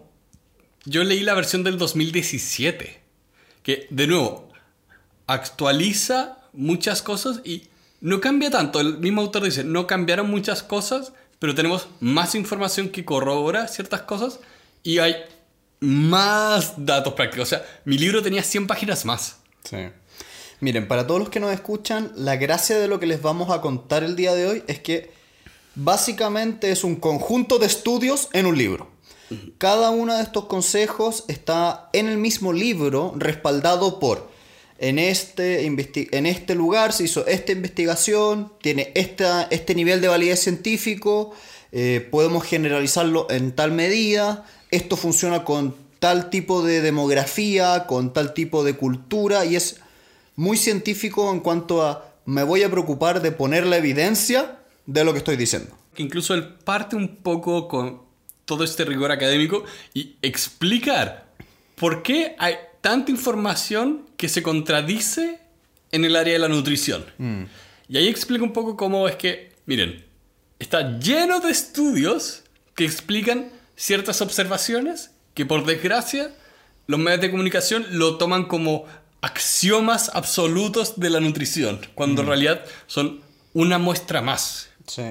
yo 0.85 1.03
leí 1.05 1.21
la 1.21 1.35
versión 1.35 1.65
del 1.65 1.79
2017, 1.79 3.01
que 3.63 3.87
de 3.91 4.07
nuevo 4.07 4.53
actualiza 5.27 6.39
muchas 6.53 7.03
cosas 7.03 7.41
y 7.45 7.69
no 8.01 8.21
cambia 8.21 8.51
tanto. 8.51 8.81
El 8.81 8.99
mismo 8.99 9.23
autor 9.23 9.45
dice, 9.45 9.65
no 9.65 9.87
cambiaron 9.87 10.31
muchas 10.31 10.63
cosas, 10.63 11.13
pero 11.39 11.55
tenemos 11.55 11.89
más 12.01 12.35
información 12.35 12.91
que 12.91 13.05
corrobora 13.05 13.69
ciertas 13.69 14.03
cosas 14.03 14.39
y 14.83 14.99
hay 14.99 15.17
más 15.81 16.75
datos 16.77 17.15
prácticos. 17.15 17.49
O 17.49 17.51
sea, 17.51 17.65
mi 17.85 17.97
libro 17.97 18.23
tenía 18.23 18.43
100 18.43 18.67
páginas 18.67 19.05
más. 19.07 19.39
Sí. 19.65 19.79
Miren, 20.61 20.87
para 20.87 21.07
todos 21.07 21.21
los 21.21 21.31
que 21.31 21.41
nos 21.41 21.53
escuchan, 21.53 22.13
la 22.17 22.37
gracia 22.37 22.79
de 22.79 22.89
lo 22.89 23.01
que 23.01 23.07
les 23.07 23.21
vamos 23.21 23.51
a 23.51 23.61
contar 23.61 24.05
el 24.05 24.17
día 24.17 24.35
de 24.35 24.47
hoy 24.47 24.63
es 24.67 24.79
que 24.79 25.11
básicamente 25.75 26.71
es 26.71 26.85
un 26.85 26.97
conjunto 26.97 27.59
de 27.59 27.67
estudios 27.67 28.29
en 28.33 28.47
un 28.47 28.57
libro. 28.59 28.89
Cada 29.59 29.91
uno 29.91 30.17
de 30.17 30.23
estos 30.23 30.45
consejos 30.45 31.25
está 31.29 31.89
en 31.93 32.09
el 32.09 32.19
mismo 32.19 32.53
libro, 32.53 33.15
respaldado 33.17 33.99
por 33.99 34.29
en 34.79 34.99
este, 34.99 35.67
en 35.67 36.27
este 36.27 36.55
lugar 36.55 36.93
se 36.93 37.05
hizo 37.05 37.27
esta 37.27 37.53
investigación, 37.53 38.53
tiene 38.61 38.93
esta, 38.95 39.45
este 39.45 39.75
nivel 39.75 40.01
de 40.01 40.09
validez 40.09 40.41
científico, 40.41 41.33
eh, 41.73 42.07
podemos 42.11 42.45
generalizarlo 42.45 43.29
en 43.31 43.53
tal 43.53 43.73
medida, 43.73 44.45
esto 44.71 44.97
funciona 44.97 45.45
con 45.45 45.75
tal 46.01 46.29
tipo 46.29 46.63
de 46.63 46.81
demografía, 46.81 47.87
con 47.87 48.13
tal 48.13 48.35
tipo 48.35 48.65
de 48.65 48.75
cultura 48.75 49.45
y 49.45 49.57
es 49.57 49.77
muy 50.37 50.57
científico 50.57 51.31
en 51.31 51.41
cuanto 51.41 51.83
a 51.83 52.13
me 52.27 52.43
voy 52.43 52.63
a 52.63 52.71
preocupar 52.71 53.23
de 53.23 53.33
poner 53.33 53.67
la 53.67 53.77
evidencia 53.77 54.59
de 54.87 55.05
lo 55.05 55.13
que 55.13 55.19
estoy 55.19 55.37
diciendo. 55.37 55.77
Que 55.95 56.03
incluso 56.03 56.35
él 56.35 56.47
parte 56.47 56.97
un 56.97 57.17
poco 57.17 57.69
con 57.69 58.03
todo 58.45 58.65
este 58.65 58.85
rigor 58.85 59.11
académico 59.11 59.65
y 59.95 60.17
explicar 60.23 61.27
por 61.77 62.03
qué 62.03 62.37
hay 62.39 62.57
tanta 62.81 63.11
información 63.11 64.07
que 64.17 64.29
se 64.29 64.43
contradice 64.43 65.41
en 65.93 66.05
el 66.05 66.17
área 66.17 66.35
de 66.35 66.39
la 66.39 66.49
nutrición. 66.49 67.05
Y 67.89 67.97
ahí 67.97 68.09
explica 68.09 68.45
un 68.45 68.53
poco 68.53 68.77
cómo 68.77 69.09
es 69.09 69.17
que, 69.17 69.53
miren, 69.67 70.05
está 70.59 70.99
lleno 70.99 71.41
de 71.41 71.51
estudios 71.51 72.43
que 72.75 72.85
explican 72.85 73.51
ciertas 73.77 74.21
observaciones 74.21 75.11
que 75.35 75.47
por 75.47 75.65
desgracia 75.65 76.35
los 76.87 77.01
medios 77.01 77.21
de 77.21 77.31
comunicación 77.31 77.87
lo 77.91 78.19
toman 78.19 78.45
como 78.45 78.85
axiomas 79.21 80.11
absolutos 80.13 81.01
de 81.01 81.11
la 81.11 81.21
nutrición, 81.21 81.81
cuando 81.95 82.23
en 82.23 82.29
realidad 82.29 82.65
son 82.87 83.21
una 83.55 83.79
muestra 83.79 84.21
más. 84.21 84.69
Sí. 84.87 85.03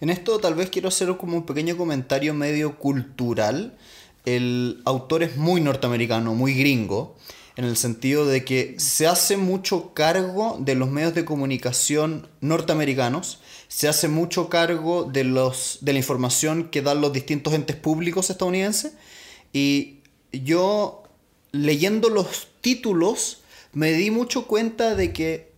En 0.00 0.10
esto 0.10 0.38
tal 0.38 0.54
vez 0.54 0.70
quiero 0.70 0.88
hacer 0.88 1.16
como 1.16 1.36
un 1.36 1.46
pequeño 1.46 1.76
comentario 1.76 2.34
medio 2.34 2.78
cultural. 2.78 3.76
El 4.24 4.82
autor 4.84 5.22
es 5.22 5.36
muy 5.36 5.60
norteamericano, 5.60 6.34
muy 6.34 6.54
gringo. 6.54 7.16
en 7.56 7.64
el 7.64 7.76
sentido 7.76 8.24
de 8.24 8.44
que 8.44 8.78
se 8.78 9.08
hace 9.08 9.36
mucho 9.36 9.92
cargo 9.92 10.58
de 10.60 10.76
los 10.76 10.88
medios 10.90 11.12
de 11.14 11.24
comunicación 11.24 12.28
norteamericanos, 12.40 13.40
se 13.66 13.88
hace 13.88 14.06
mucho 14.06 14.48
cargo 14.48 15.02
de, 15.02 15.24
los, 15.24 15.78
de 15.80 15.92
la 15.92 15.98
información 15.98 16.68
que 16.70 16.82
dan 16.82 17.00
los 17.00 17.12
distintos 17.12 17.54
entes 17.54 17.74
públicos 17.74 18.30
estadounidenses 18.30 18.92
y 19.52 19.98
yo 20.32 21.02
leyendo 21.50 22.10
los 22.10 22.46
títulos 22.60 23.42
me 23.72 23.92
di 23.92 24.12
mucho 24.12 24.46
cuenta 24.46 24.94
de 24.94 25.12
que 25.12 25.52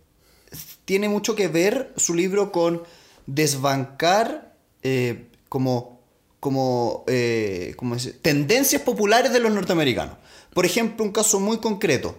tiene 0.85 1.07
mucho 1.07 1.35
que 1.35 1.47
ver 1.47 1.93
su 1.97 2.13
libro 2.13 2.51
con 2.51 2.83
desbancar 3.27 4.53
eh, 4.83 5.27
como, 5.49 5.99
como, 6.39 7.03
eh, 7.07 7.75
tendencias 8.21 8.81
populares 8.81 9.33
de 9.33 9.39
los 9.39 9.51
norteamericanos. 9.51 10.15
Por 10.53 10.65
ejemplo, 10.65 11.05
un 11.05 11.11
caso 11.11 11.39
muy 11.39 11.57
concreto. 11.57 12.15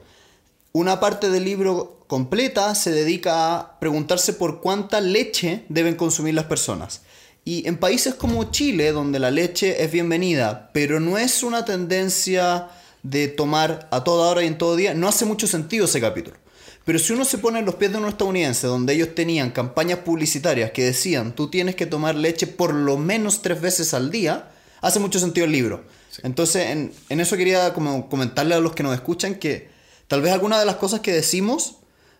Una 0.72 1.00
parte 1.00 1.28
del 1.30 1.44
libro 1.44 2.04
completa 2.06 2.74
se 2.74 2.90
dedica 2.90 3.56
a 3.56 3.78
preguntarse 3.78 4.32
por 4.32 4.60
cuánta 4.60 5.00
leche 5.00 5.64
deben 5.68 5.96
consumir 5.96 6.34
las 6.34 6.46
personas. 6.46 7.02
Y 7.44 7.66
en 7.66 7.76
países 7.76 8.14
como 8.14 8.50
Chile, 8.50 8.92
donde 8.92 9.18
la 9.18 9.30
leche 9.30 9.82
es 9.82 9.90
bienvenida, 9.90 10.70
pero 10.72 11.00
no 11.00 11.18
es 11.18 11.42
una 11.42 11.64
tendencia 11.64 12.68
de 13.02 13.28
tomar 13.28 13.88
a 13.90 14.04
toda 14.04 14.30
hora 14.30 14.44
y 14.44 14.46
en 14.46 14.58
todo 14.58 14.76
día, 14.76 14.94
no 14.94 15.08
hace 15.08 15.24
mucho 15.24 15.46
sentido 15.46 15.86
ese 15.86 16.00
capítulo. 16.00 16.36
Pero 16.84 16.98
si 16.98 17.12
uno 17.12 17.24
se 17.24 17.38
pone 17.38 17.60
en 17.60 17.64
los 17.64 17.76
pies 17.76 17.92
de 17.92 17.98
un 17.98 18.08
estadounidense, 18.08 18.66
donde 18.66 18.94
ellos 18.94 19.14
tenían 19.14 19.50
campañas 19.50 20.00
publicitarias 20.00 20.72
que 20.72 20.84
decían, 20.84 21.34
tú 21.34 21.48
tienes 21.48 21.76
que 21.76 21.86
tomar 21.86 22.14
leche 22.14 22.46
por 22.46 22.74
lo 22.74 22.98
menos 22.98 23.42
tres 23.42 23.60
veces 23.60 23.94
al 23.94 24.10
día, 24.10 24.50
hace 24.80 24.98
mucho 24.98 25.18
sentido 25.18 25.46
el 25.46 25.52
libro. 25.52 25.84
Entonces, 26.22 26.66
en, 26.66 27.20
eso 27.20 27.36
quería 27.36 27.72
como 27.72 28.08
comentarle 28.08 28.54
a 28.54 28.60
los 28.60 28.74
que 28.74 28.82
nos 28.82 28.94
escuchan 28.94 29.36
que 29.36 29.70
tal 30.08 30.20
vez 30.22 30.32
algunas 30.32 30.58
de 30.58 30.66
las 30.66 30.76
cosas 30.76 31.00
que 31.00 31.12
decimos 31.12 31.76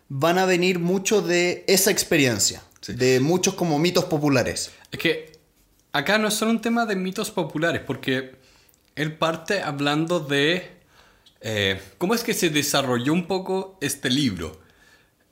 van 0.09 0.37
a 0.37 0.45
venir 0.45 0.79
mucho 0.79 1.21
de 1.21 1.63
esa 1.67 1.91
experiencia, 1.91 2.63
de 2.87 3.19
muchos 3.19 3.53
como 3.55 3.77
mitos 3.79 4.05
populares. 4.05 4.71
Es 4.91 4.99
que 4.99 5.39
acá 5.91 6.17
no 6.17 6.29
es 6.29 6.33
solo 6.33 6.51
un 6.51 6.61
tema 6.61 6.85
de 6.85 6.95
mitos 6.95 7.31
populares, 7.31 7.81
porque 7.85 8.35
él 8.95 9.17
parte 9.17 9.61
hablando 9.61 10.19
de 10.19 10.72
eh, 11.43 11.79
cómo 11.97 12.15
es 12.15 12.23
que 12.23 12.33
se 12.33 12.49
desarrolló 12.49 13.11
un 13.11 13.27
poco 13.27 13.77
este 13.81 14.09
libro. 14.09 14.61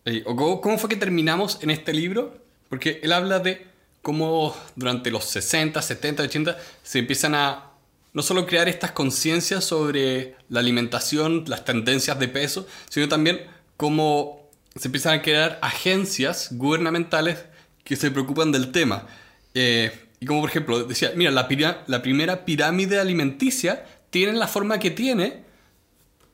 Eh, 0.04 0.24
o 0.26 0.62
cómo 0.62 0.78
fue 0.78 0.90
que 0.90 0.98
terminamos 0.98 1.60
en 1.62 1.70
este 1.70 1.94
libro, 1.94 2.38
porque 2.70 3.00
él 3.02 3.14
habla 3.14 3.40
de 3.40 3.66
cómo 4.02 4.56
durante 4.76 5.10
los 5.10 5.26
60, 5.26 5.82
70, 5.82 6.24
80 6.24 6.58
se 6.84 7.00
empiezan 7.00 7.36
a 7.36 7.72
no 8.14 8.22
solo 8.22 8.46
crear 8.46 8.68
estas 8.68 8.92
conciencias 8.92 9.64
sobre 9.64 10.36
la 10.50 10.60
alimentación, 10.60 11.46
las 11.48 11.64
tendencias 11.64 12.20
de 12.20 12.28
peso, 12.28 12.68
sino 12.90 13.08
también 13.08 13.42
cómo 13.78 14.50
se 14.76 14.90
empiezan 14.90 15.20
a 15.20 15.22
crear 15.22 15.60
agencias 15.62 16.50
gubernamentales 16.52 17.46
que 17.86 17.96
se 17.96 18.12
preocupan 18.12 18.52
del 18.52 18.74
tema. 18.74 19.08
Eh, 19.54 19.92
y 20.20 20.26
como 20.26 20.42
por 20.42 20.50
ejemplo, 20.50 20.84
decía, 20.84 21.14
mira, 21.16 21.32
la, 21.32 21.48
la 21.88 22.02
primera 22.02 22.44
pirámide 22.44 23.00
alimenticia 23.00 23.86
tiene 24.10 24.34
la 24.34 24.48
forma 24.48 24.78
que 24.80 24.92
tiene 24.92 25.51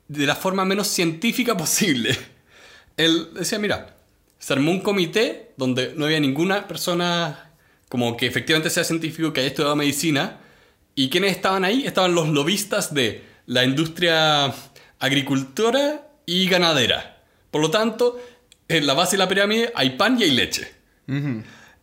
de 0.07 0.25
la 0.25 0.35
forma 0.35 0.65
menos 0.65 0.87
científica 0.87 1.55
posible. 1.57 2.17
Él 2.97 3.29
decía, 3.33 3.59
mira, 3.59 3.97
se 4.39 4.53
armó 4.53 4.71
un 4.71 4.81
comité 4.81 5.51
donde 5.57 5.93
no 5.95 6.05
había 6.05 6.19
ninguna 6.19 6.67
persona 6.67 7.51
como 7.89 8.17
que 8.17 8.27
efectivamente 8.27 8.69
sea 8.69 8.83
científico 8.83 9.31
que 9.31 9.41
haya 9.41 9.49
estudiado 9.49 9.75
medicina, 9.75 10.39
¿Y 10.97 11.09
quiénes 11.09 11.35
estaban 11.35 11.63
ahí? 11.63 11.85
Estaban 11.85 12.15
los 12.15 12.27
lobistas 12.27 12.91
de 12.91 13.23
la 13.45 13.63
industria 13.63 14.51
agricultora 14.97 16.09
y 16.25 16.49
ganadera. 16.49 17.21
Por 17.51 17.61
lo 17.61 17.69
tanto, 17.69 18.19
en 18.67 18.87
la 18.87 18.95
base 18.95 19.11
de 19.11 19.19
la 19.19 19.29
pirámide 19.29 19.71
hay 19.75 19.91
pan 19.91 20.19
y 20.19 20.23
hay 20.23 20.31
leche. 20.31 20.71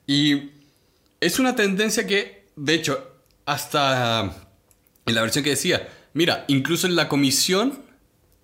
Y 0.04 0.50
es 1.20 1.38
una 1.38 1.54
tendencia 1.54 2.08
que, 2.08 2.46
de 2.56 2.74
hecho, 2.74 3.08
hasta 3.46 4.34
en 5.06 5.14
la 5.14 5.22
versión 5.22 5.44
que 5.44 5.50
decía, 5.50 5.88
mira, 6.12 6.44
incluso 6.48 6.88
en 6.88 6.96
la 6.96 7.08
comisión 7.08 7.83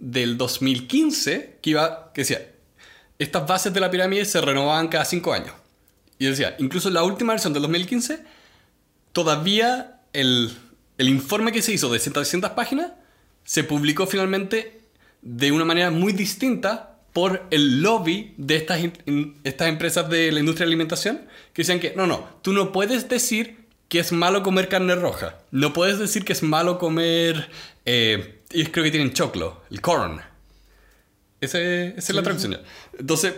del 0.00 0.36
2015, 0.38 1.58
que, 1.62 1.70
iba, 1.70 2.10
que 2.12 2.22
decía, 2.22 2.50
estas 3.18 3.46
bases 3.46 3.72
de 3.72 3.80
la 3.80 3.90
pirámide 3.90 4.24
se 4.24 4.40
renovaban 4.40 4.88
cada 4.88 5.04
cinco 5.04 5.32
años. 5.32 5.52
Y 6.18 6.26
decía, 6.26 6.56
incluso 6.58 6.90
la 6.90 7.04
última 7.04 7.34
versión 7.34 7.52
del 7.52 7.62
2015, 7.62 8.24
todavía 9.12 10.00
el, 10.12 10.56
informe 10.98 11.52
que 11.52 11.62
se 11.62 11.72
hizo 11.72 11.90
de 11.92 11.98
700 11.98 12.50
páginas 12.50 12.92
se 13.44 13.64
publicó 13.64 14.06
finalmente 14.06 14.80
de 15.22 15.52
una 15.52 15.64
manera 15.64 15.90
muy 15.90 16.12
distinta 16.12 16.98
por 17.12 17.46
el 17.50 17.82
lobby 17.82 18.34
de 18.36 18.56
estas, 18.56 18.80
estas 19.44 19.68
empresas 19.68 20.08
de 20.08 20.30
la 20.30 20.40
industria 20.40 20.66
de 20.66 20.70
alimentación 20.70 21.22
que 21.52 21.62
decían 21.62 21.80
que 21.80 21.94
no, 21.96 22.06
no, 22.06 22.28
tú 22.42 22.52
no 22.52 22.70
puedes 22.70 23.08
decir 23.08 23.66
que 23.88 23.98
es 23.98 24.12
malo 24.12 24.42
comer 24.42 24.68
carne 24.68 24.94
roja, 24.94 25.38
no 25.50 25.72
puedes 25.72 25.98
decir 25.98 26.24
que 26.24 26.32
es 26.32 26.42
malo 26.42 26.78
comer, 26.78 27.50
eh, 27.84 28.39
y 28.52 28.64
creo 28.66 28.84
que 28.84 28.90
tienen 28.90 29.12
choclo, 29.12 29.62
el 29.70 29.80
corn. 29.80 30.20
Ese, 31.40 31.88
esa 31.88 31.98
es 31.98 32.14
la 32.14 32.22
traducción. 32.22 32.58
Entonces, 32.98 33.34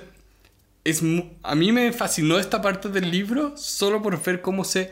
es, 0.84 1.02
a 1.42 1.54
mí 1.54 1.72
me 1.72 1.92
fascinó 1.92 2.38
esta 2.38 2.60
parte 2.60 2.88
del 2.88 3.10
libro 3.10 3.56
solo 3.56 4.02
por 4.02 4.20
ver 4.22 4.40
cómo 4.40 4.64
se 4.64 4.90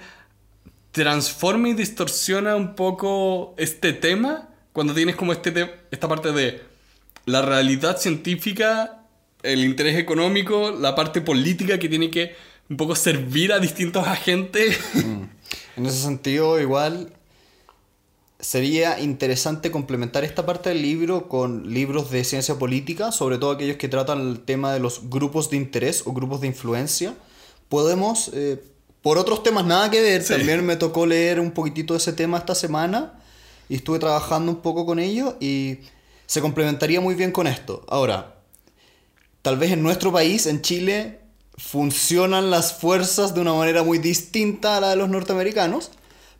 transforma 0.93 1.69
y 1.69 1.75
distorsiona 1.75 2.57
un 2.57 2.75
poco 2.75 3.55
este 3.57 3.93
tema 3.93 4.49
cuando 4.73 4.95
tienes 4.95 5.17
como 5.17 5.33
este 5.33 5.75
esta 5.91 6.09
parte 6.09 6.33
de 6.33 6.63
la 7.27 7.43
realidad 7.43 7.99
científica, 7.99 9.03
el 9.43 9.65
interés 9.65 9.97
económico, 9.97 10.71
la 10.71 10.95
parte 10.95 11.21
política 11.21 11.79
que 11.79 11.89
tiene 11.89 12.11
que 12.11 12.35
un 12.69 12.77
poco 12.77 12.95
servir 12.95 13.53
a 13.53 13.59
distintos 13.59 14.07
agentes. 14.07 14.79
Mm. 14.95 15.23
En 15.77 15.87
ese 15.87 16.03
sentido, 16.03 16.61
igual 16.61 17.13
sería 18.41 19.01
interesante 19.01 19.71
complementar 19.71 20.25
esta 20.25 20.47
parte 20.47 20.71
del 20.71 20.83
libro 20.83 21.29
con 21.29 21.73
libros 21.73 22.11
de 22.11 22.25
ciencia 22.25 22.59
política, 22.59 23.13
sobre 23.13 23.39
todo 23.39 23.53
aquellos 23.53 23.77
que 23.77 23.89
tratan 23.89 24.21
el 24.21 24.41
tema 24.41 24.73
de 24.73 24.81
los 24.81 25.11
grupos 25.11 25.51
de 25.51 25.57
interés 25.57 26.03
o 26.07 26.13
grupos 26.13 26.41
de 26.41 26.47
influencia. 26.49 27.15
Podemos 27.69 28.31
eh, 28.35 28.63
por 29.03 29.17
otros 29.17 29.43
temas 29.43 29.65
nada 29.65 29.91
que 29.91 30.03
ver, 30.03 30.27
también 30.27 30.65
me 30.65 30.77
tocó 30.77 31.07
leer 31.07 31.41
un 31.41 31.53
poquitito 31.53 31.95
de 31.95 31.99
ese 31.99 32.13
tema 32.13 32.37
esta 32.37 32.55
semana 32.55 33.15
y 33.69 33.77
estuve 33.77 33.99
trabajando 33.99 34.53
un 34.53 34.59
poco 34.59 34.85
con 34.85 34.99
ello 34.99 35.37
y 35.41 35.79
se 36.27 36.43
complementaría 36.43 37.01
muy 37.01 37.15
bien 37.15 37.33
con 37.33 37.47
esto. 37.47 37.85
Ahora, 37.89 38.37
tal 39.41 39.57
vez 39.57 39.73
en 39.73 39.83
nuestro 39.83 40.13
país, 40.13 40.47
en 40.47 40.61
Chile, 40.61 41.21
funcionan 41.57 42.51
las 42.51 42.75
fuerzas 42.75 43.35
de 43.35 43.41
una 43.41 43.55
manera 43.55 43.83
muy 43.83 43.99
distinta 43.99 44.77
a 44.77 44.81
la 44.81 44.91
de 44.91 44.97
los 44.97 45.09
norteamericanos, 45.09 45.93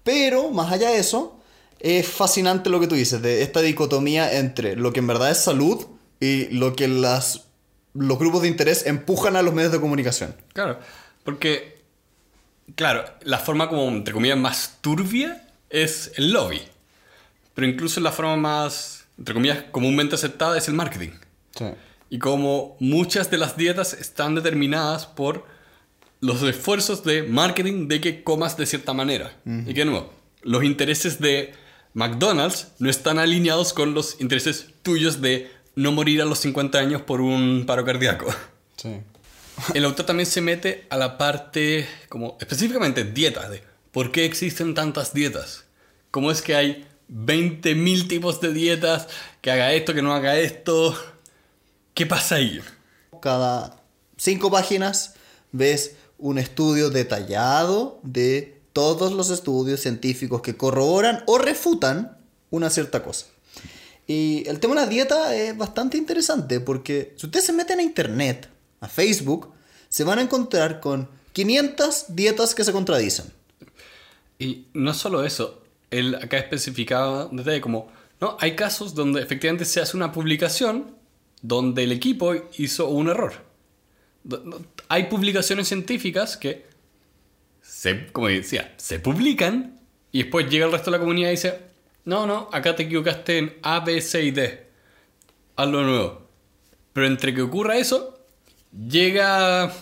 pero 0.05 0.51
más 0.51 0.71
allá 0.71 0.91
de 0.91 0.99
eso, 0.99 1.40
es 1.81 2.07
fascinante 2.07 2.71
lo 2.71 2.81
que 2.81 2.87
tú 2.87 2.95
dices, 2.95 3.21
de 3.21 3.43
esta 3.43 3.61
dicotomía 3.61 4.39
entre 4.39 4.77
lo 4.77 4.93
que 4.93 5.01
en 5.01 5.07
verdad 5.07 5.31
es 5.31 5.39
salud 5.39 5.87
y 6.21 6.47
lo 6.49 6.77
que 6.77 6.89
las, 6.89 7.47
los 7.95 8.19
grupos 8.19 8.43
de 8.43 8.49
interés 8.49 8.87
empujan 8.87 9.37
a 9.37 9.43
los 9.43 9.55
medios 9.55 9.73
de 9.73 9.81
comunicación. 9.81 10.35
Claro, 10.53 10.79
porque 11.25 11.81
Claro, 12.75 13.05
la 13.23 13.39
forma 13.39 13.69
como, 13.69 13.89
entre 13.89 14.15
comillas, 14.15 14.39
más 14.39 14.79
turbia 14.81 15.47
es 15.69 16.13
el 16.17 16.33
lobby. 16.33 16.61
Pero 17.55 17.67
incluso 17.67 18.01
la 18.01 18.13
forma 18.13 18.37
más, 18.37 19.07
entre 19.19 19.35
comillas, 19.35 19.65
comúnmente 19.71 20.15
aceptada 20.15 20.57
es 20.57 20.69
el 20.69 20.75
marketing. 20.75 21.11
Sí. 21.57 21.67
Y 22.11 22.19
como 22.19 22.77
muchas 22.81 23.31
de 23.31 23.39
las 23.39 23.57
dietas 23.57 23.93
están 23.95 24.35
determinadas 24.35 25.07
por 25.07 25.45
los 26.21 26.43
esfuerzos 26.43 27.05
de 27.05 27.23
marketing 27.23 27.89
de 27.89 28.01
que 28.01 28.23
comas 28.23 28.57
de 28.57 28.67
cierta 28.67 28.93
manera. 28.93 29.33
Y 29.45 29.75
que 29.75 29.85
nuevo, 29.85 30.13
los 30.43 30.65
intereses 30.65 31.21
de 31.21 31.55
McDonald's 31.95 32.69
no 32.79 32.89
están 32.89 33.19
alineados 33.19 33.73
con 33.73 33.95
los 33.95 34.21
intereses 34.21 34.69
tuyos 34.83 35.21
de 35.21 35.51
no 35.75 35.93
morir 35.93 36.23
a 36.23 36.25
los 36.25 36.39
50 36.41 36.79
años 36.79 37.03
por 37.03 37.21
un 37.21 37.65
paro 37.67 37.85
cardíaco. 37.85 38.33
Sí. 38.77 39.01
El 39.75 39.85
autor 39.85 40.07
también 40.07 40.27
se 40.27 40.41
mete 40.41 40.87
a 40.91 40.97
la 40.97 41.19
parte, 41.19 41.87
como 42.09 42.37
específicamente 42.41 43.05
dietas, 43.05 43.51
de 43.51 43.63
por 43.93 44.13
qué 44.13 44.25
existen 44.25 44.75
tantas 44.75 45.13
dietas. 45.13 45.65
¿Cómo 46.11 46.31
es 46.31 46.43
que 46.43 46.55
hay 46.55 46.87
20.000 47.13 48.09
tipos 48.09 48.41
de 48.41 48.53
dietas? 48.53 49.09
Que 49.41 49.51
haga 49.51 49.73
esto, 49.73 49.95
que 49.95 50.03
no 50.03 50.15
haga 50.15 50.39
esto. 50.39 50.97
¿Qué 51.95 52.07
pasa 52.07 52.37
ahí? 52.37 52.61
Cada 53.21 53.83
cinco 54.17 54.51
páginas 54.51 55.15
ves 55.53 55.97
un 56.19 56.39
estudio 56.39 56.91
detallado 56.91 58.01
de 58.03 58.60
todos 58.73 59.13
los 59.13 59.31
estudios 59.31 59.81
científicos 59.81 60.43
que 60.43 60.57
corroboran 60.57 61.23
o 61.27 61.39
refutan 61.39 62.17
una 62.51 62.71
cierta 62.71 63.03
cosa. 63.03 63.27
Y 64.07 64.49
el 64.49 64.59
tema 64.59 64.75
de 64.75 64.81
la 64.81 64.87
dieta 64.87 65.37
es 65.37 65.57
bastante 65.57 65.97
interesante 65.97 66.61
porque 66.61 67.15
si 67.17 67.27
ustedes 67.27 67.47
se 67.47 67.53
meten 67.53 67.79
a 67.79 67.83
internet, 67.83 68.49
a 68.81 68.89
Facebook, 68.89 69.53
se 69.89 70.05
van 70.05 70.19
a 70.19 70.23
encontrar 70.23 70.81
con 70.81 71.09
500 71.33 72.07
dietas 72.09 72.55
que 72.55 72.65
se 72.65 72.73
contradicen. 72.73 73.27
Y 74.39 74.67
no 74.73 74.95
solo 74.95 75.25
eso, 75.25 75.63
él 75.91 76.15
acá 76.15 76.39
especificaba 76.39 77.29
detalle 77.31 77.61
como 77.61 77.89
No, 78.21 78.37
hay 78.41 78.57
casos 78.57 78.95
donde 78.95 79.23
efectivamente 79.23 79.65
se 79.65 79.81
hace 79.81 79.97
una 79.97 80.13
publicación 80.13 80.97
donde 81.43 81.85
el 81.85 81.93
equipo 81.93 82.35
hizo 82.59 82.89
un 82.89 83.09
error. 83.09 83.33
Hay 84.89 85.05
publicaciones 85.05 85.69
científicas 85.69 86.37
que, 86.37 86.67
se, 87.81 88.09
como 88.09 88.29
decía, 88.29 88.75
se 88.77 88.99
publican 88.99 89.81
y 90.13 90.25
después 90.25 90.51
llega 90.51 90.67
el 90.67 90.73
resto 90.73 90.91
de 90.91 90.99
la 90.99 91.01
comunidad 91.01 91.29
y 91.29 91.33
dice, 91.33 91.61
no, 92.05 92.27
no, 92.27 92.51
acá 92.53 92.77
te 92.77 92.83
equivocaste 92.83 93.39
en 93.39 93.57
A, 93.63 93.81
B, 93.81 94.03
C 94.03 94.23
y 94.23 94.33
D. 94.33 94.67
Hazlo 95.57 95.83
nuevo. 95.85 96.29
Pero 96.93 97.07
entre 97.07 97.33
que 97.33 97.41
ocurra 97.41 97.79
eso, 97.79 98.23
llega 98.87 99.73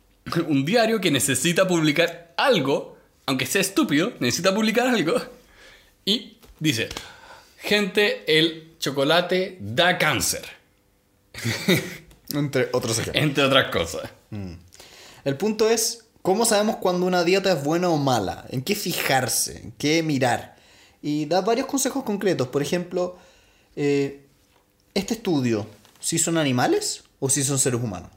un 0.46 0.64
diario 0.64 1.00
que 1.00 1.10
necesita 1.10 1.66
publicar 1.66 2.32
algo, 2.36 2.96
aunque 3.26 3.44
sea 3.44 3.60
estúpido, 3.60 4.12
necesita 4.20 4.54
publicar 4.54 4.86
algo, 4.86 5.20
y 6.04 6.38
dice, 6.60 6.88
gente, 7.56 8.22
el 8.38 8.76
chocolate 8.78 9.58
da 9.60 9.98
cáncer, 9.98 10.44
Entre 12.32 12.68
otros 12.70 13.00
ejemplos. 13.00 13.24
entre 13.24 13.42
otras 13.42 13.72
cosas. 13.72 14.08
El 15.24 15.36
punto 15.36 15.68
es, 15.68 16.07
¿cómo 16.22 16.44
sabemos 16.44 16.76
cuando 16.76 17.06
una 17.06 17.24
dieta 17.24 17.52
es 17.52 17.62
buena 17.62 17.88
o 17.88 17.96
mala? 17.96 18.44
¿En 18.50 18.62
qué 18.62 18.74
fijarse? 18.74 19.58
¿En 19.58 19.72
qué 19.72 20.02
mirar? 20.02 20.56
Y 21.02 21.26
da 21.26 21.40
varios 21.40 21.66
consejos 21.66 22.04
concretos. 22.04 22.48
Por 22.48 22.62
ejemplo, 22.62 23.16
eh, 23.76 24.24
este 24.94 25.14
estudio, 25.14 25.66
¿si 26.00 26.18
son 26.18 26.38
animales 26.38 27.04
o 27.20 27.28
si 27.30 27.44
son 27.44 27.58
seres 27.58 27.80
humanos? 27.80 28.10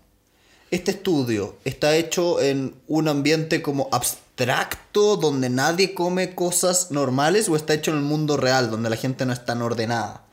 Este 0.71 0.91
estudio 0.91 1.57
está 1.65 1.97
hecho 1.97 2.41
en 2.41 2.73
un 2.87 3.09
ambiente 3.09 3.61
como 3.61 3.89
abstracto, 3.91 5.17
donde 5.17 5.49
nadie 5.49 5.93
come 5.93 6.33
cosas 6.33 6.91
normales, 6.91 7.49
o 7.49 7.57
está 7.57 7.73
hecho 7.73 7.91
en 7.91 7.97
el 7.97 8.03
mundo 8.03 8.37
real, 8.37 8.71
donde 8.71 8.89
la 8.89 8.95
gente 8.95 9.25
no 9.25 9.33
es 9.33 9.45
tan 9.45 9.61
ordenada. 9.61 10.25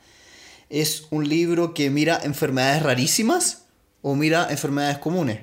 ¿Es 0.69 1.07
un 1.09 1.27
libro 1.27 1.73
que 1.73 1.89
mira 1.89 2.21
enfermedades 2.23 2.83
rarísimas 2.83 3.63
o 4.01 4.15
mira 4.15 4.47
enfermedades 4.49 4.99
comunes? 4.99 5.41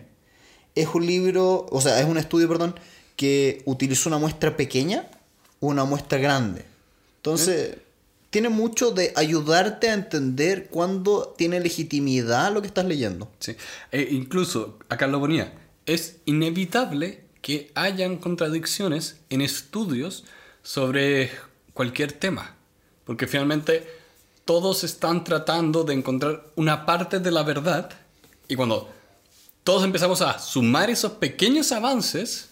Es 0.77 0.89
un 0.95 1.05
libro, 1.05 1.67
o 1.71 1.81
sea, 1.81 1.99
es 2.01 2.07
un 2.07 2.19
estudio, 2.19 2.47
perdón, 2.47 2.79
que 3.17 3.63
utiliza 3.65 4.09
una 4.09 4.19
muestra 4.19 4.57
pequeña 4.57 5.09
o 5.59 5.67
una 5.67 5.85
muestra 5.85 6.19
grande. 6.19 6.65
Entonces, 7.17 7.79
tiene 8.31 8.49
mucho 8.51 8.91
de 8.93 9.13
ayudarte 9.17 9.89
a 9.89 9.95
entender 9.95 10.69
cuándo 10.69 11.35
tiene 11.37 11.59
legitimidad 11.59 12.53
lo 12.53 12.61
que 12.61 12.69
estás 12.69 12.85
leyendo. 12.85 13.29
Sí. 13.41 13.57
E 13.91 14.09
incluso, 14.13 14.79
acá 14.89 15.09
lo 15.09 15.19
ponía, 15.19 15.53
es 15.87 16.19
inevitable 16.27 17.25
que 17.41 17.71
hayan 17.75 18.17
contradicciones 18.19 19.17
en 19.31 19.41
estudios 19.41 20.25
sobre 20.63 21.31
cualquier 21.73 22.13
tema. 22.13 22.55
Porque 23.05 23.27
finalmente 23.27 23.87
todos 24.45 24.85
están 24.85 25.25
tratando 25.25 25.85
de 25.85 25.95
encontrar 25.95 26.45
una 26.57 26.87
parte 26.87 27.21
de 27.21 27.31
la 27.31 27.43
verdad 27.43 27.91
y 28.49 28.57
cuando 28.57 28.93
todos 29.67 29.83
empezamos 29.83 30.23
a 30.23 30.39
sumar 30.39 30.91
esos 30.91 31.15
pequeños 31.15 31.73
avances, 31.73 32.51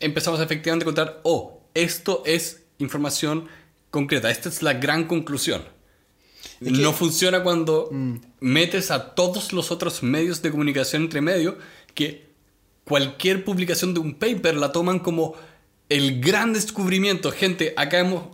empezamos 0.00 0.38
a 0.38 0.42
efectivamente 0.42 0.84
a 0.84 0.84
encontrar, 0.84 1.20
oh, 1.22 1.62
esto 1.72 2.22
es 2.26 2.60
información 2.76 3.48
concreta, 3.90 4.30
esta 4.30 4.50
es 4.50 4.62
la 4.62 4.74
gran 4.74 5.06
conclusión. 5.06 5.64
No 6.60 6.92
funciona 6.92 7.42
cuando 7.42 7.88
metes 8.38 8.90
a 8.90 9.14
todos 9.14 9.54
los 9.54 9.70
otros 9.70 10.02
medios 10.02 10.42
de 10.42 10.50
comunicación 10.50 11.04
entre 11.04 11.22
medio 11.22 11.56
que 11.94 12.28
cualquier 12.84 13.42
publicación 13.42 13.94
de 13.94 14.00
un 14.00 14.12
paper 14.12 14.56
la 14.56 14.72
toman 14.72 14.98
como 14.98 15.36
el 15.88 16.20
gran 16.20 16.52
descubrimiento. 16.52 17.32
Gente, 17.32 17.72
acá 17.78 17.98
hemos... 17.98 18.24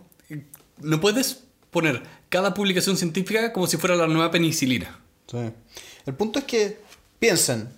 No 0.81 0.99
puedes 0.99 1.45
poner 1.71 2.03
cada 2.27 2.53
publicación 2.53 2.97
científica 2.97 3.53
como 3.53 3.65
si 3.65 3.77
fuera 3.77 3.95
la 3.95 4.07
nueva 4.07 4.29
penicilina. 4.29 4.99
El 6.05 6.15
punto 6.15 6.39
es 6.39 6.45
que, 6.45 6.79
piensen, 7.17 7.69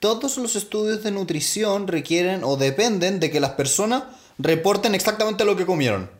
todos 0.00 0.38
los 0.38 0.56
estudios 0.56 1.02
de 1.02 1.10
nutrición 1.10 1.86
requieren 1.86 2.42
o 2.42 2.56
dependen 2.56 3.20
de 3.20 3.30
que 3.30 3.40
las 3.40 3.50
personas 3.50 4.04
reporten 4.38 4.94
exactamente 4.94 5.44
lo 5.44 5.56
que 5.56 5.66
comieron. 5.66 6.10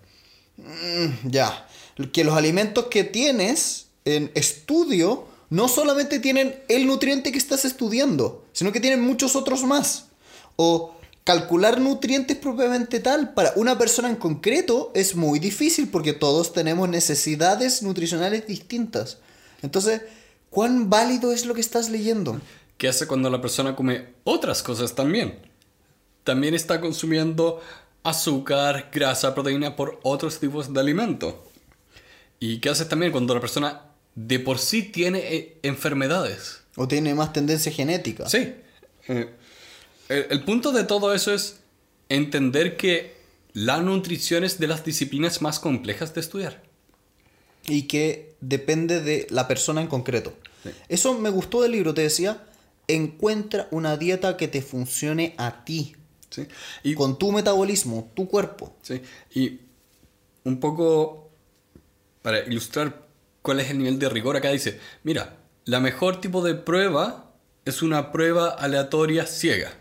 Mm, 0.59 1.31
ya. 1.31 1.67
Que 2.13 2.25
los 2.25 2.37
alimentos 2.37 2.87
que 2.87 3.05
tienes 3.05 3.87
en 4.05 4.31
estudio 4.35 5.27
no 5.49 5.69
solamente 5.69 6.21
tienen 6.21 6.63
el 6.69 6.87
nutriente 6.87 7.33
que 7.33 7.39
estás 7.39 7.65
estudiando, 7.65 8.45
sino 8.53 8.73
que 8.73 8.81
tienen 8.81 9.01
muchos 9.01 9.35
otros 9.35 9.65
más. 9.65 10.07
O 10.57 10.95
calcular 11.25 11.81
nutrientes 11.81 12.37
propiamente 12.37 13.01
tal 13.01 13.35
para 13.35 13.53
una 13.57 13.77
persona 13.79 14.09
en 14.09 14.17
concreto 14.17 14.91
es 14.95 15.17
muy 15.17 15.39
difícil 15.39 15.89
porque 15.89 16.13
todos 16.13 16.53
tenemos 16.53 16.89
necesidades 16.89 17.83
nutricionales 17.83 18.47
distintas. 18.47 19.19
Entonces, 19.63 20.03
¿cuán 20.51 20.89
válido 20.89 21.33
es 21.33 21.47
lo 21.47 21.55
que 21.55 21.61
estás 21.61 21.91
leyendo? 21.91 22.41
¿Qué 22.81 22.89
hace 22.89 23.07
cuando 23.07 23.29
la 23.29 23.43
persona 23.43 23.77
come 23.77 24.07
otras 24.25 24.63
cosas 24.63 24.95
también? 24.95 25.39
También 26.25 26.55
está 26.55 26.81
consumiendo 26.81 27.61
azúcar, 28.03 28.89
grasa, 28.91 29.35
proteína 29.35 29.77
por 29.77 30.01
otros 30.03 30.41
tipos 30.41 30.73
de 30.73 30.81
alimento. 30.81 31.47
¿Y 32.39 32.59
qué 32.61 32.71
hace 32.71 32.87
también 32.87 33.13
cuando 33.13 33.35
la 33.35 33.41
persona 33.43 33.83
de 34.15 34.39
por 34.39 34.59
sí 34.59 34.83
tiene 34.83 35.19
eh, 35.19 35.59
enfermedades? 35.63 36.63
O 36.75 36.89
tiene 36.89 37.15
más 37.15 37.35
tendencia 37.35 37.71
genética. 37.71 38.27
Sí. 38.31 38.55
Eh, 39.09 39.29
el, 40.09 40.27
el 40.31 40.45
punto 40.45 40.73
de 40.73 40.85
todo 40.85 41.13
eso 41.13 41.35
es 41.35 41.61
entender 42.09 42.79
que 42.79 43.15
la 43.53 43.83
nutrición 43.83 44.43
es 44.43 44.59
de 44.59 44.69
las 44.69 44.87
disciplinas 44.87 45.43
más 45.43 45.61
complejas 45.61 46.15
de 46.15 46.23
estudiar. 46.23 46.63
Y 47.67 47.83
que 47.83 48.37
depende 48.41 49.03
de 49.03 49.27
la 49.29 49.49
persona 49.49 49.83
en 49.83 49.87
concreto. 49.87 50.33
Sí. 50.63 50.71
Eso 50.89 51.13
me 51.19 51.29
gustó 51.29 51.61
del 51.61 51.73
libro, 51.73 51.93
te 51.93 52.01
decía. 52.01 52.47
Encuentra 52.95 53.69
una 53.71 53.97
dieta 53.97 54.37
que 54.37 54.49
te 54.49 54.63
funcione 54.63 55.35
a 55.39 55.65
ti. 55.65 55.97
¿sí? 56.31 56.47
Y, 56.83 56.95
Con 56.95 57.19
tu 57.19 57.33
metabolismo, 57.33 58.11
tu 58.15 58.29
cuerpo. 58.29 58.77
sí, 58.83 59.03
y 59.35 59.61
un 60.45 60.59
poco 60.59 61.31
para 62.23 62.41
ilustrar 62.41 63.07
cuál 63.43 63.61
es 63.61 63.71
el 63.71 63.79
nivel 63.79 63.99
de 63.99 64.09
rigor, 64.09 64.37
acá 64.37 64.51
dice, 64.51 64.79
mira, 65.03 65.37
la 65.65 65.81
mejor 65.81 66.21
tipo 66.21 66.43
de 66.43 66.55
prueba 66.55 67.33
es 67.65 67.83
una 67.83 68.13
prueba 68.13 68.49
aleatoria 68.49 69.27
ciega. 69.27 69.73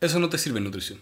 Eso 0.00 0.18
no 0.18 0.28
te 0.28 0.38
sirve 0.38 0.58
en 0.58 0.64
nutrición. 0.64 1.00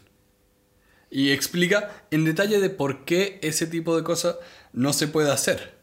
Y 1.11 1.31
explica 1.31 2.05
en 2.11 2.25
detalle 2.25 2.61
de 2.61 2.71
por 2.71 3.05
qué 3.05 3.39
ese 3.43 3.67
tipo 3.67 3.97
de 3.97 4.03
cosas 4.03 4.37
no 4.73 4.93
se 4.93 5.09
puede 5.09 5.31
hacer. 5.31 5.75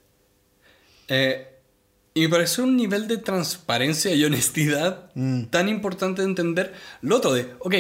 Eh, 1.07 1.48
y 2.19 2.23
me 2.23 2.29
pareció 2.29 2.65
un 2.65 2.75
nivel 2.75 3.07
de 3.07 3.15
transparencia 3.15 4.13
y 4.13 4.25
honestidad 4.25 5.09
tan 5.49 5.69
importante 5.69 6.21
de 6.21 6.27
entender 6.27 6.73
lo 7.01 7.15
otro 7.15 7.31
de, 7.31 7.53
ok, 7.59 7.75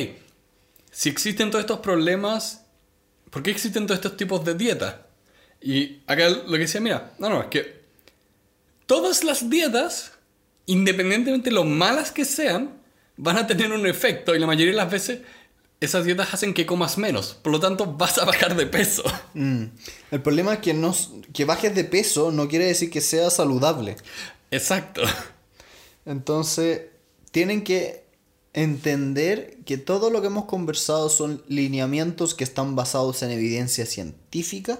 si 0.89 1.09
existen 1.09 1.51
todos 1.51 1.63
estos 1.63 1.79
problemas, 1.79 2.63
¿por 3.31 3.43
qué 3.43 3.51
existen 3.51 3.85
todos 3.85 3.97
estos 3.97 4.15
tipos 4.15 4.45
de 4.45 4.53
dieta? 4.53 5.07
Y 5.61 6.03
acá 6.07 6.29
lo 6.29 6.53
que 6.53 6.59
decía, 6.59 6.79
mira, 6.79 7.11
no, 7.19 7.27
no, 7.27 7.41
es 7.41 7.47
que 7.47 7.81
todas 8.85 9.25
las 9.25 9.49
dietas, 9.49 10.13
independientemente 10.67 11.49
de 11.49 11.55
lo 11.55 11.65
malas 11.65 12.13
que 12.13 12.23
sean, 12.23 12.79
van 13.17 13.39
a 13.39 13.45
tener 13.45 13.73
un 13.73 13.85
efecto 13.87 14.33
y 14.33 14.39
la 14.39 14.47
mayoría 14.47 14.71
de 14.71 14.77
las 14.77 14.89
veces 14.89 15.19
esas 15.81 16.03
dietas 16.03 16.33
hacen 16.33 16.53
que 16.53 16.65
comas 16.65 16.97
menos, 16.97 17.37
por 17.41 17.51
lo 17.51 17.59
tanto 17.59 17.85
vas 17.93 18.17
a 18.17 18.25
bajar 18.25 18.55
de 18.55 18.65
peso. 18.65 19.03
Mm. 19.33 19.65
El 20.11 20.21
problema 20.21 20.53
es 20.53 20.59
que, 20.59 20.73
no, 20.73 20.93
que 21.33 21.45
bajes 21.45 21.73
de 21.73 21.85
peso 21.85 22.31
no 22.31 22.47
quiere 22.47 22.65
decir 22.65 22.89
que 22.89 23.01
sea 23.01 23.29
saludable. 23.29 23.95
Exacto. 24.51 25.01
Entonces, 26.05 26.81
tienen 27.31 27.63
que 27.63 28.03
entender 28.53 29.57
que 29.65 29.77
todo 29.77 30.09
lo 30.09 30.21
que 30.21 30.27
hemos 30.27 30.45
conversado 30.45 31.09
son 31.09 31.43
lineamientos 31.47 32.33
que 32.33 32.43
están 32.43 32.75
basados 32.75 33.21
en 33.21 33.31
evidencia 33.31 33.85
científica 33.85 34.79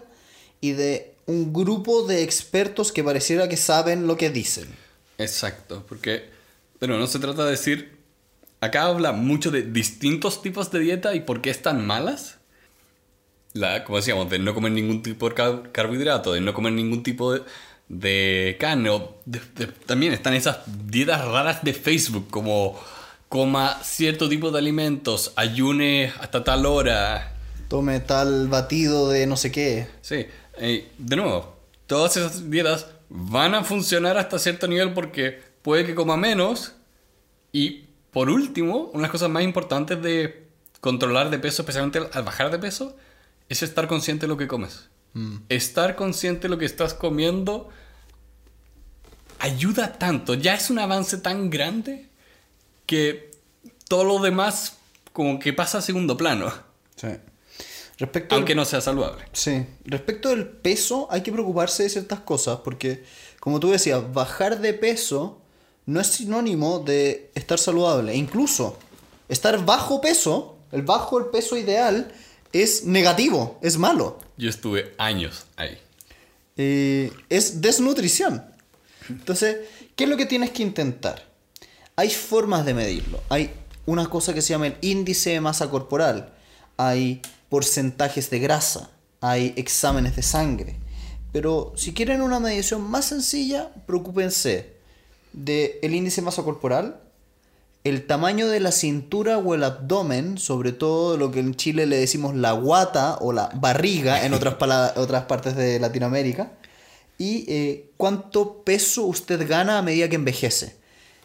y 0.60 0.72
de 0.72 1.14
un 1.28 1.54
grupo 1.54 2.08
de 2.08 2.24
expertos 2.24 2.91
que 2.91 3.04
pareciera 3.04 3.47
que 3.47 3.58
saben 3.58 4.08
lo 4.08 4.18
que 4.18 4.32
dicen. 4.32 4.68
Exacto, 5.20 5.86
porque, 5.88 6.30
bueno, 6.80 6.97
no 6.97 7.06
se 7.08 7.20
trata 7.20 7.45
de 7.45 7.52
decir, 7.52 7.99
acá 8.62 8.84
habla 8.86 9.12
mucho 9.12 9.51
de 9.51 9.64
distintos 9.64 10.41
tipos 10.41 10.72
de 10.72 10.80
dieta 10.80 11.16
y 11.16 11.22
por 11.22 11.41
qué 11.41 11.49
están 11.49 11.86
malas. 11.86 12.38
La, 13.53 13.84
como 13.84 13.97
decíamos, 13.97 14.30
de 14.30 14.39
no 14.39 14.53
comer 14.53 14.72
ningún 14.72 15.01
tipo 15.01 15.28
de 15.30 15.36
car- 15.36 15.72
carbohidrato, 15.72 16.34
de 16.34 16.41
no 16.41 16.53
comer 16.53 16.74
ningún 16.74 17.01
tipo 17.03 17.34
de, 17.34 17.41
de 17.88 18.57
carne. 18.60 18.89
o 18.91 19.16
de- 19.26 19.41
de- 19.55 19.68
también 19.86 20.14
están 20.14 20.34
esas 20.36 20.60
dietas 20.86 21.26
raras 21.26 21.64
de 21.64 21.74
Facebook, 21.74 22.28
como 22.30 22.80
coma 23.28 23.80
cierto 23.84 24.30
tipo 24.30 24.51
de 24.51 24.60
alimentos, 24.60 25.34
ayune 25.36 26.14
hasta 26.20 26.43
tal 26.43 26.66
hora. 26.66 27.34
Tome 27.68 27.99
tal 27.99 28.47
batido 28.47 29.10
de 29.10 29.26
no 29.28 29.36
sé 29.36 29.51
qué. 29.51 29.88
Sí, 30.01 30.26
eh, 30.60 30.88
de 30.97 31.16
nuevo, 31.16 31.55
todas 31.88 32.18
esas 32.18 32.49
dietas 32.51 32.88
van 33.10 33.55
a 33.55 33.64
funcionar 33.64 34.18
hasta 34.18 34.38
cierto 34.39 34.68
nivel 34.68 34.93
porque 34.93 35.41
puede 35.64 35.86
que 35.86 35.95
coma 35.95 36.18
menos. 36.18 36.74
Y 37.51 37.86
por 38.12 38.30
último, 38.30 38.86
una 38.93 38.93
de 38.97 39.01
las 39.03 39.12
cosas 39.12 39.30
más 39.30 39.43
importantes 39.43 40.01
de 40.01 40.47
controlar 40.82 41.30
de 41.30 41.39
peso, 41.39 41.62
especialmente 41.62 41.99
al 42.12 42.24
bajar 42.24 42.49
de 42.51 42.60
peso, 42.60 42.95
es 43.49 43.64
estar 43.64 43.88
consciente 43.88 44.22
de 44.26 44.28
lo 44.30 44.38
que 44.38 44.47
comes. 44.47 44.89
Estar 45.49 45.95
consciente 45.95 46.43
de 46.43 46.49
lo 46.49 46.57
que 46.57 46.66
estás 46.66 46.93
comiendo 46.93 47.70
ayuda 49.39 49.93
tanto, 49.97 50.34
ya 50.34 50.53
es 50.55 50.70
un 50.70 50.80
avance 50.80 51.18
tan 51.18 51.49
grande 51.49 52.10
que 52.86 53.32
todo 53.88 54.03
lo 54.03 54.20
demás 54.20 54.78
como 55.14 55.39
que 55.39 55.53
pasa 55.53 55.80
a 55.80 55.82
segundo 55.82 56.18
plano, 56.18 56.51
Sí. 56.95 57.07
Respecto 57.97 58.36
al- 58.36 58.39
aunque 58.41 58.55
no 58.55 58.64
sea 58.66 58.80
saludable. 58.82 59.26
Sí, 59.34 59.66
respecto 59.86 60.30
del 60.30 60.47
peso 60.47 61.07
hay 61.12 61.22
que 61.22 61.32
preocuparse 61.34 61.84
de 61.84 61.89
ciertas 61.89 62.20
cosas 62.22 62.60
porque, 62.64 63.03
como 63.41 63.60
tú 63.60 63.72
decías, 63.72 64.14
bajar 64.14 64.60
de 64.62 64.74
peso 64.74 65.38
no 65.89 65.99
es 65.99 66.07
sinónimo 66.07 66.79
de 66.79 67.31
estar 67.33 67.57
saludable. 67.57 68.13
E 68.13 68.15
incluso 68.15 68.77
estar 69.27 69.65
bajo 69.65 70.01
peso, 70.01 70.57
el 70.71 70.83
bajo 70.83 71.17
el 71.17 71.25
peso 71.25 71.57
ideal, 71.57 72.13
es 72.53 72.85
negativo, 72.85 73.57
es 73.63 73.77
malo. 73.79 74.19
Yo 74.37 74.51
estuve 74.51 74.93
años 74.99 75.45
ahí. 75.55 75.79
Eh, 76.57 77.11
es 77.29 77.61
desnutrición. 77.61 78.45
Entonces, 79.09 79.57
¿qué 79.95 80.03
es 80.03 80.09
lo 80.11 80.15
que 80.15 80.27
tienes 80.27 80.51
que 80.51 80.61
intentar? 80.61 81.27
Hay 81.95 82.11
formas 82.11 82.65
de 82.65 82.75
medirlo. 82.75 83.19
Hay 83.29 83.49
una 83.87 84.07
cosa 84.11 84.35
que 84.35 84.43
se 84.43 84.49
llama 84.49 84.67
el 84.67 84.77
índice 84.81 85.31
de 85.31 85.41
masa 85.41 85.71
corporal. 85.71 86.33
Hay 86.77 87.23
porcentajes 87.49 88.29
de 88.29 88.37
grasa. 88.37 88.91
Hay 89.21 89.55
exámenes 89.57 90.15
de 90.15 90.21
sangre. 90.21 90.75
Pero 91.31 91.73
si 91.75 91.93
quieren 91.95 92.21
una 92.21 92.39
medición 92.39 92.83
más 92.83 93.05
sencilla, 93.05 93.71
preocúpense 93.87 94.78
del 95.34 95.93
índice 95.93 96.21
de 96.21 96.25
masa 96.25 96.43
corporal, 96.43 97.01
el 97.84 98.05
tamaño 98.05 98.47
de 98.47 98.59
la 98.59 98.71
cintura 98.71 99.38
o 99.38 99.55
el 99.55 99.63
abdomen, 99.63 100.38
sobre 100.38 100.73
todo 100.73 101.17
lo 101.17 101.32
que 101.32 101.39
en 101.39 101.55
Chile 101.55 101.86
le 101.86 101.97
decimos 101.97 102.36
la 102.36 102.51
guata 102.51 103.17
o 103.21 103.32
la 103.32 103.49
barriga 103.55 104.25
en 104.25 104.34
otras, 104.34 104.55
otras 104.97 105.23
partes 105.25 105.55
de 105.55 105.80
Latinoamérica, 105.80 106.51
y 107.17 107.45
eh, 107.47 107.91
cuánto 107.97 108.63
peso 108.63 109.03
usted 109.03 109.47
gana 109.47 109.77
a 109.77 109.82
medida 109.82 110.09
que 110.09 110.15
envejece. 110.15 110.77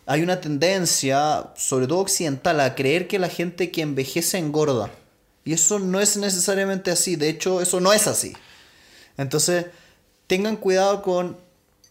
Hay 0.07 0.23
una 0.23 0.41
tendencia, 0.41 1.53
sobre 1.57 1.87
todo 1.87 2.01
occidental, 2.01 2.61
a 2.61 2.75
creer 2.75 3.09
que 3.09 3.19
la 3.19 3.29
gente 3.29 3.71
que 3.71 3.83
envejece 3.83 4.39
engorda. 4.39 4.91
Y 5.45 5.53
eso 5.55 5.79
no 5.79 6.01
es 6.01 6.17
necesariamente 6.17 6.91
así, 6.91 7.17
de 7.17 7.29
hecho 7.29 7.61
eso 7.61 7.81
no 7.81 7.93
es 7.93 8.07
así. 8.07 8.35
Entonces, 9.17 9.67
tengan 10.27 10.57
cuidado 10.57 11.03
con 11.03 11.39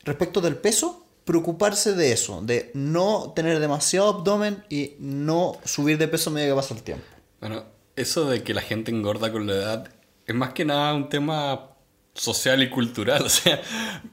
respecto 0.03 0.41
del 0.41 0.57
peso, 0.57 1.03
preocuparse 1.26 1.93
de 1.93 2.11
eso, 2.11 2.41
de 2.41 2.71
no 2.74 3.32
tener 3.36 3.59
demasiado 3.59 4.09
abdomen 4.09 4.63
y 4.69 4.93
no 4.99 5.57
subir 5.63 5.97
de 5.97 6.07
peso 6.07 6.30
a 6.30 6.34
medida 6.34 6.49
que 6.49 6.55
pasa 6.55 6.74
el 6.74 6.84
tiempo. 6.84 7.05
Bueno, 7.39 7.63
eso 7.95 8.30
de 8.30 8.43
que 8.43 8.53
la 8.53 8.61
gente 8.61 8.91
engorda 8.91 9.32
con 9.32 9.47
la 9.47 9.53
edad 9.53 9.88
es 10.26 10.36
más 10.36 10.53
que 10.53 10.65
nada 10.65 10.93
un 10.93 11.09
tema 11.09 11.69
social 12.13 12.61
y 12.63 12.69
cultural. 12.69 13.24
O 13.26 13.30
sea, 13.30 13.61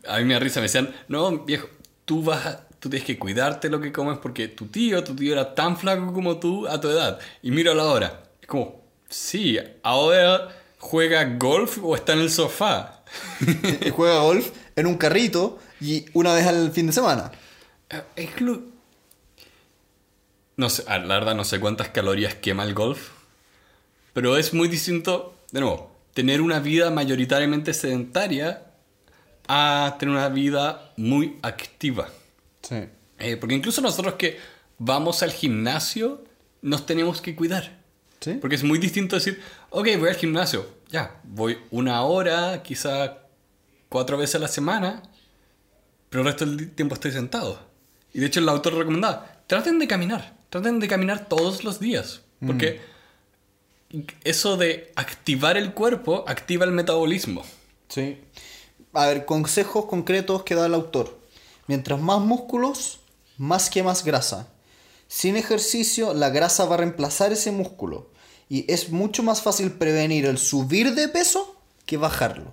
a 0.09 0.19
mí 0.19 0.25
me 0.25 0.35
da 0.35 0.41
risa, 0.41 0.61
me 0.61 0.65
decían, 0.67 0.95
no, 1.09 1.45
viejo, 1.45 1.69
tú 2.05 2.23
vas 2.23 2.47
a- 2.47 2.67
tú 2.79 2.89
tienes 2.89 3.07
que 3.07 3.19
cuidarte 3.19 3.69
lo 3.69 3.79
que 3.81 3.93
comes 3.93 4.19
porque 4.19 4.49
tu 4.49 4.67
tío, 4.67 5.05
tu 5.05 5.15
tío 5.15 5.33
era 5.35 5.55
tan 5.55 5.77
flaco 5.77 6.13
como 6.15 6.39
tú 6.39 6.67
a 6.67 6.81
tu 6.81 6.89
edad. 6.89 7.19
Y 7.43 7.51
míralo 7.51 7.83
ahora. 7.83 8.23
Es 8.41 8.47
como, 8.47 8.81
sí, 9.09 9.59
ahora 9.83 10.49
juega 10.79 11.25
golf 11.39 11.79
o 11.83 11.95
está 11.95 12.15
en 12.15 12.21
el 12.21 12.31
sofá. 12.31 13.03
Y 13.85 13.91
juega 13.91 14.21
golf 14.21 14.51
en 14.77 14.87
un 14.87 14.97
carrito 14.97 15.59
y 15.81 16.05
una 16.13 16.33
vez 16.35 16.47
al 16.47 16.71
fin 16.73 16.87
de 16.87 16.93
semana. 16.93 17.31
Eh, 17.89 18.03
Es 18.17 18.41
lo- 18.41 18.61
No 20.57 20.69
sé, 20.69 20.85
ah, 20.89 20.99
la 20.99 21.15
verdad 21.15 21.35
no 21.35 21.45
sé 21.45 21.59
cuántas 21.59 21.89
calorías 21.89 22.35
quema 22.35 22.65
el 22.65 22.75
golf, 22.75 23.09
pero 24.13 24.37
es 24.37 24.53
muy 24.53 24.69
distinto, 24.69 25.35
de 25.53 25.61
nuevo, 25.61 25.97
tener 26.13 26.43
una 26.43 26.61
vida 26.61 26.91
mayoritariamente 26.91 27.73
sedentaria 27.73 28.65
a 29.49 29.97
tener 29.99 30.15
una 30.15 30.29
vida 30.29 30.93
muy 30.97 31.39
activa. 31.43 32.09
Sí. 32.63 32.85
Eh, 33.19 33.37
porque 33.37 33.55
incluso 33.55 33.81
nosotros 33.81 34.15
que 34.15 34.39
vamos 34.79 35.23
al 35.23 35.33
gimnasio, 35.33 36.25
nos 36.63 36.85
tenemos 36.85 37.21
que 37.23 37.35
cuidar. 37.35 37.79
¿Sí? 38.21 38.35
Porque 38.35 38.57
es 38.57 38.63
muy 38.65 38.79
distinto 38.79 39.17
decir, 39.17 39.41
ok, 39.71 39.89
voy 39.99 40.11
al 40.11 40.17
gimnasio, 40.17 40.69
ya, 40.91 41.21
voy 41.25 41.57
una 41.71 42.03
hora, 42.03 42.63
quizá 42.63 43.17
cuatro 43.89 44.19
veces 44.19 44.35
a 44.35 44.41
la 44.41 44.49
semana, 44.49 45.03
pero 46.11 46.23
el 46.23 46.27
resto 46.27 46.45
del 46.45 46.71
tiempo 46.73 46.95
estoy 46.95 47.13
sentado. 47.13 47.59
Y 48.13 48.19
de 48.19 48.27
hecho 48.27 48.41
el 48.41 48.49
autor 48.49 48.75
recomendaba, 48.75 49.43
traten 49.47 49.79
de 49.79 49.89
caminar, 49.89 50.37
traten 50.51 50.81
de 50.81 50.89
caminar 50.89 51.29
todos 51.29 51.65
los 51.65 51.81
días, 51.81 52.23
porque 52.45 52.81
eso 54.25 54.57
de 54.57 54.93
activar 54.97 55.57
el 55.57 55.73
cuerpo 55.73 56.25
activa 56.27 56.65
el 56.65 56.73
metabolismo. 56.73 57.45
Sí. 57.89 58.19
A 58.93 59.07
ver, 59.07 59.25
consejos 59.25 59.87
concretos 59.87 60.43
que 60.43 60.57
da 60.57 60.67
el 60.67 60.75
autor. 60.75 61.21
Mientras 61.69 62.01
más 62.01 62.21
músculos, 62.21 63.01
más 63.39 63.71
quemas 63.71 64.05
grasa. 64.05 64.49
Sin 65.07 65.37
ejercicio, 65.37 66.15
la 66.15 66.31
grasa 66.31 66.65
va 66.65 66.75
a 66.75 66.79
reemplazar 66.79 67.33
ese 67.33 67.53
músculo. 67.53 68.11
Y 68.49 68.71
es 68.73 68.91
mucho 68.91 69.23
más 69.23 69.43
fácil 69.43 69.73
prevenir 69.73 70.27
el 70.27 70.39
subir 70.39 70.95
de 70.95 71.09
peso 71.09 71.57
que 71.87 71.97
bajarlo. 71.97 72.53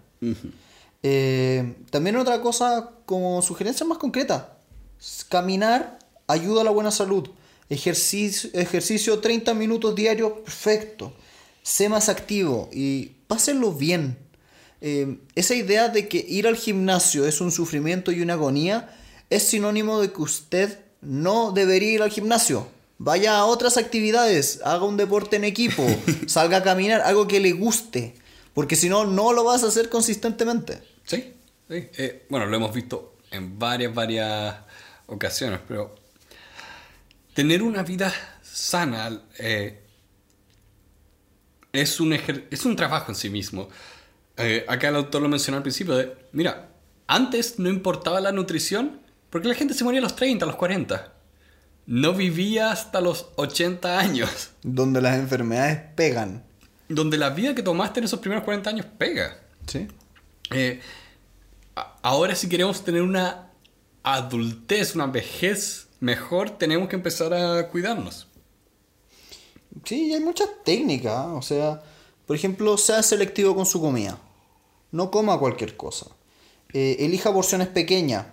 Eh, 1.10 1.76
también 1.90 2.18
otra 2.18 2.42
cosa 2.42 2.92
como 3.06 3.42
sugerencia 3.42 3.86
más 3.86 3.98
concreta. 3.98 4.58
Caminar 5.30 6.00
ayuda 6.28 6.62
a 6.62 6.64
la 6.66 6.72
buena 6.72 6.92
salud. 6.92 7.30
Ejercicio, 7.70 8.50
ejercicio 8.54 9.20
30 9.20 9.54
minutos 9.54 9.96
diarios, 9.96 10.34
perfecto. 10.44 11.14
Sé 11.64 11.88
más 11.88 12.10
activo 12.10 12.70
y 12.74 13.12
pásenlo 13.28 13.72
bien. 13.72 14.18
Eh, 14.82 15.20
esa 15.36 15.56
idea 15.56 15.88
de 15.88 16.10
que 16.10 16.26
ir 16.28 16.46
al 16.46 16.58
gimnasio 16.58 17.26
es 17.26 17.40
un 17.40 17.52
sufrimiento 17.52 18.12
y 18.12 18.22
una 18.22 18.34
agonía 18.34 18.94
es 19.30 19.44
sinónimo 19.44 20.02
de 20.02 20.12
que 20.12 20.22
usted 20.22 20.80
no 21.00 21.54
debería 21.54 21.94
ir 21.94 22.02
al 22.02 22.12
gimnasio. 22.12 22.68
Vaya 22.98 23.38
a 23.38 23.46
otras 23.46 23.78
actividades, 23.78 24.60
haga 24.66 24.84
un 24.84 24.98
deporte 24.98 25.38
en 25.38 25.46
equipo, 25.46 25.86
salga 26.28 26.58
a 26.58 26.64
caminar, 26.64 27.02
algo 27.02 27.30
que 27.30 27.40
le 27.40 27.54
guste. 27.54 28.16
Porque 28.54 28.76
si 28.76 28.90
no, 28.90 29.06
no 29.06 29.34
lo 29.34 29.44
vas 29.46 29.64
a 29.64 29.68
hacer 29.68 29.88
consistentemente. 29.88 30.82
Sí, 31.08 31.34
sí. 31.70 31.90
Eh, 31.98 32.26
bueno, 32.30 32.46
lo 32.46 32.56
hemos 32.58 32.74
visto 32.74 33.18
en 33.32 33.58
varias, 33.58 33.94
varias 33.94 34.56
ocasiones, 35.08 35.60
pero 35.68 35.96
tener 37.34 37.64
una 37.64 37.84
vida 37.84 38.14
sana 38.44 39.22
eh, 39.40 39.84
es, 41.72 42.00
un 42.00 42.14
es 42.14 42.66
un 42.66 42.76
trabajo 42.76 43.12
en 43.12 43.16
sí 43.16 43.30
mismo. 43.30 43.70
Eh, 44.38 44.66
acá 44.68 44.90
el 44.90 44.96
autor 44.98 45.22
lo 45.22 45.30
mencionó 45.30 45.58
al 45.58 45.64
principio 45.64 45.96
de, 45.96 46.16
mira, 46.32 46.70
antes 47.08 47.58
no 47.60 47.70
importaba 47.70 48.22
la 48.22 48.32
nutrición 48.32 49.02
porque 49.30 49.48
la 49.48 49.56
gente 49.56 49.74
se 49.74 49.84
moría 49.84 50.00
a 50.00 50.04
los 50.04 50.16
30, 50.16 50.46
a 50.46 50.48
los 50.48 50.56
40. 50.58 51.14
No 51.86 52.14
vivía 52.14 52.72
hasta 52.72 53.00
los 53.00 53.30
80 53.38 53.98
años, 54.00 54.52
Donde 54.62 55.02
las 55.02 55.18
enfermedades 55.18 55.80
pegan. 55.96 56.44
donde 56.90 57.18
la 57.18 57.30
vida 57.30 57.56
que 57.56 57.64
tomaste 57.64 58.00
en 58.02 58.06
esos 58.06 58.20
primeros 58.20 58.44
40 58.44 58.70
años 58.70 58.86
pega. 58.98 59.40
¿Sí? 59.68 59.88
Eh, 60.52 60.82
ahora 62.02 62.36
si 62.36 62.50
queremos 62.50 62.84
tener 62.84 63.02
una 63.02 63.52
adultez, 64.04 64.96
una 64.96 65.08
vejez 65.08 65.88
mejor, 66.00 66.52
tenemos 66.52 66.88
que 66.90 66.96
empezar 66.96 67.34
a 67.34 67.68
cuidarnos. 67.70 68.28
Sí, 69.84 70.14
hay 70.14 70.20
muchas 70.20 70.50
técnicas. 70.64 71.28
O 71.28 71.42
sea, 71.42 71.82
por 72.26 72.36
ejemplo, 72.36 72.78
sea 72.78 73.04
selectivo 73.04 73.56
con 73.56 73.66
su 73.66 73.80
comida. 73.82 74.20
No 74.92 75.12
coma 75.12 75.40
cualquier 75.40 75.76
cosa. 75.76 76.08
Eh, 76.74 76.98
elija 77.00 77.34
porciones 77.34 77.68
pequeñas. 77.68 78.26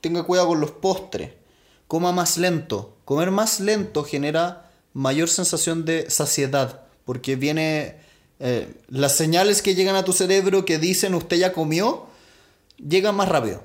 Tenga 0.00 0.22
cuidado 0.22 0.48
con 0.48 0.60
los 0.60 0.70
postres. 0.70 1.32
Coma 1.86 2.12
más 2.12 2.38
lento. 2.38 2.96
Comer 3.04 3.30
más 3.30 3.60
lento 3.60 4.04
genera 4.04 4.70
mayor 4.92 5.28
sensación 5.28 5.84
de 5.84 6.08
saciedad. 6.10 6.82
Porque 7.04 7.36
viene. 7.36 7.96
eh, 8.38 8.72
las 8.88 9.16
señales 9.16 9.62
que 9.62 9.74
llegan 9.74 9.96
a 9.96 10.04
tu 10.04 10.12
cerebro 10.12 10.64
que 10.64 10.78
dicen 10.78 11.14
usted 11.14 11.36
ya 11.36 11.52
comió, 11.52 12.06
llegan 12.88 13.14
más 13.14 13.28
rápido. 13.28 13.62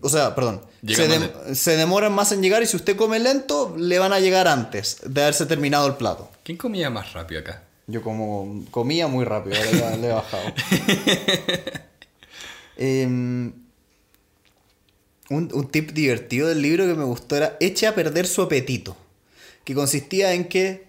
O 0.00 0.08
sea, 0.08 0.34
perdón. 0.34 0.60
Se, 0.84 1.08
dem- 1.08 1.54
se 1.54 1.76
demoran 1.76 2.12
más 2.12 2.32
en 2.32 2.42
llegar 2.42 2.62
y 2.62 2.66
si 2.66 2.74
usted 2.76 2.96
come 2.96 3.20
lento, 3.20 3.74
le 3.78 3.98
van 4.00 4.12
a 4.12 4.18
llegar 4.18 4.48
antes 4.48 4.98
de 5.06 5.22
haberse 5.22 5.46
terminado 5.46 5.86
el 5.86 5.94
plato. 5.94 6.28
¿Quién 6.42 6.58
comía 6.58 6.90
más 6.90 7.12
rápido 7.12 7.40
acá? 7.42 7.62
Yo 7.86 8.02
como 8.02 8.64
comía 8.72 9.06
muy 9.06 9.24
rápido, 9.24 9.56
ahora 9.56 9.70
ya 9.70 9.96
le 9.96 10.08
he 10.08 10.12
bajado. 10.12 10.42
Em, 12.76 13.52
un, 15.30 15.50
un 15.52 15.68
tip 15.70 15.90
divertido 15.92 16.48
del 16.48 16.62
libro 16.62 16.86
que 16.86 16.94
me 16.94 17.04
gustó 17.04 17.36
era 17.36 17.56
eche 17.60 17.86
a 17.86 17.94
perder 17.94 18.26
su 18.26 18.42
apetito. 18.42 18.96
Que 19.64 19.74
consistía 19.74 20.32
en 20.32 20.48
que 20.48 20.86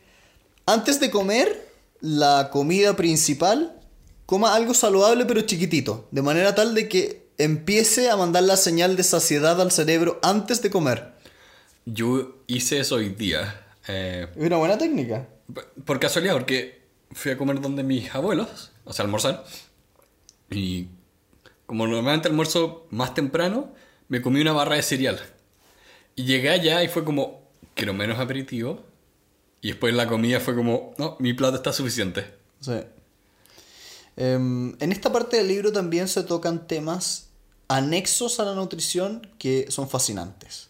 antes 0.65 0.99
de 0.99 1.09
comer 1.09 1.67
la 1.99 2.49
comida 2.51 2.95
principal, 2.95 3.75
coma 4.25 4.53
algo 4.55 4.73
saludable 4.73 5.25
pero 5.25 5.41
chiquitito. 5.41 6.07
De 6.11 6.21
manera 6.21 6.53
tal 6.55 6.75
de 6.75 6.87
que 6.87 7.18
empiece 7.39 8.09
a 8.11 8.15
mandar 8.17 8.43
la 8.43 8.57
señal 8.57 8.95
de 8.95 9.03
saciedad 9.03 9.59
al 9.59 9.71
cerebro 9.71 10.19
antes 10.21 10.61
de 10.61 10.69
comer. 10.69 11.13
Yo 11.85 12.37
hice 12.45 12.79
eso 12.79 12.95
hoy 12.95 13.09
día. 13.09 13.65
eh, 13.87 14.27
Es 14.35 14.45
una 14.45 14.57
buena 14.57 14.77
técnica. 14.77 15.27
por 15.85 15.99
casualidad, 15.99 16.33
porque 16.33 16.83
fui 17.11 17.31
a 17.31 17.37
comer 17.37 17.59
donde 17.61 17.81
mis 17.81 18.13
abuelos, 18.13 18.71
o 18.83 18.93
sea, 18.93 19.05
almorzar. 19.05 19.43
Y 20.51 20.87
como 21.65 21.87
normalmente 21.87 22.27
almuerzo 22.27 22.85
más 22.91 23.13
temprano, 23.15 23.73
me 24.09 24.21
comí 24.21 24.41
una 24.41 24.53
barra 24.53 24.75
de 24.75 24.83
cereal. 24.83 25.19
Y 26.15 26.25
llegué 26.25 26.49
allá 26.49 26.83
y 26.83 26.87
fue 26.87 27.03
como, 27.03 27.41
quiero 27.73 27.93
menos 27.93 28.19
aperitivo. 28.19 28.83
Y 29.61 29.69
después 29.69 29.93
la 29.93 30.07
comida 30.07 30.39
fue 30.39 30.55
como, 30.55 30.93
no, 30.97 31.15
mi 31.19 31.33
plato 31.33 31.55
está 31.57 31.71
suficiente. 31.73 32.25
Sí. 32.59 32.79
Em, 34.17 34.75
en 34.79 34.91
esta 34.91 35.11
parte 35.11 35.37
del 35.37 35.47
libro 35.47 35.71
también 35.71 36.07
se 36.07 36.23
tocan 36.23 36.67
temas 36.67 37.28
anexos 37.69 38.39
a 38.39 38.45
la 38.45 38.55
nutrición 38.55 39.25
que 39.37 39.67
son 39.69 39.89
fascinantes. 39.89 40.67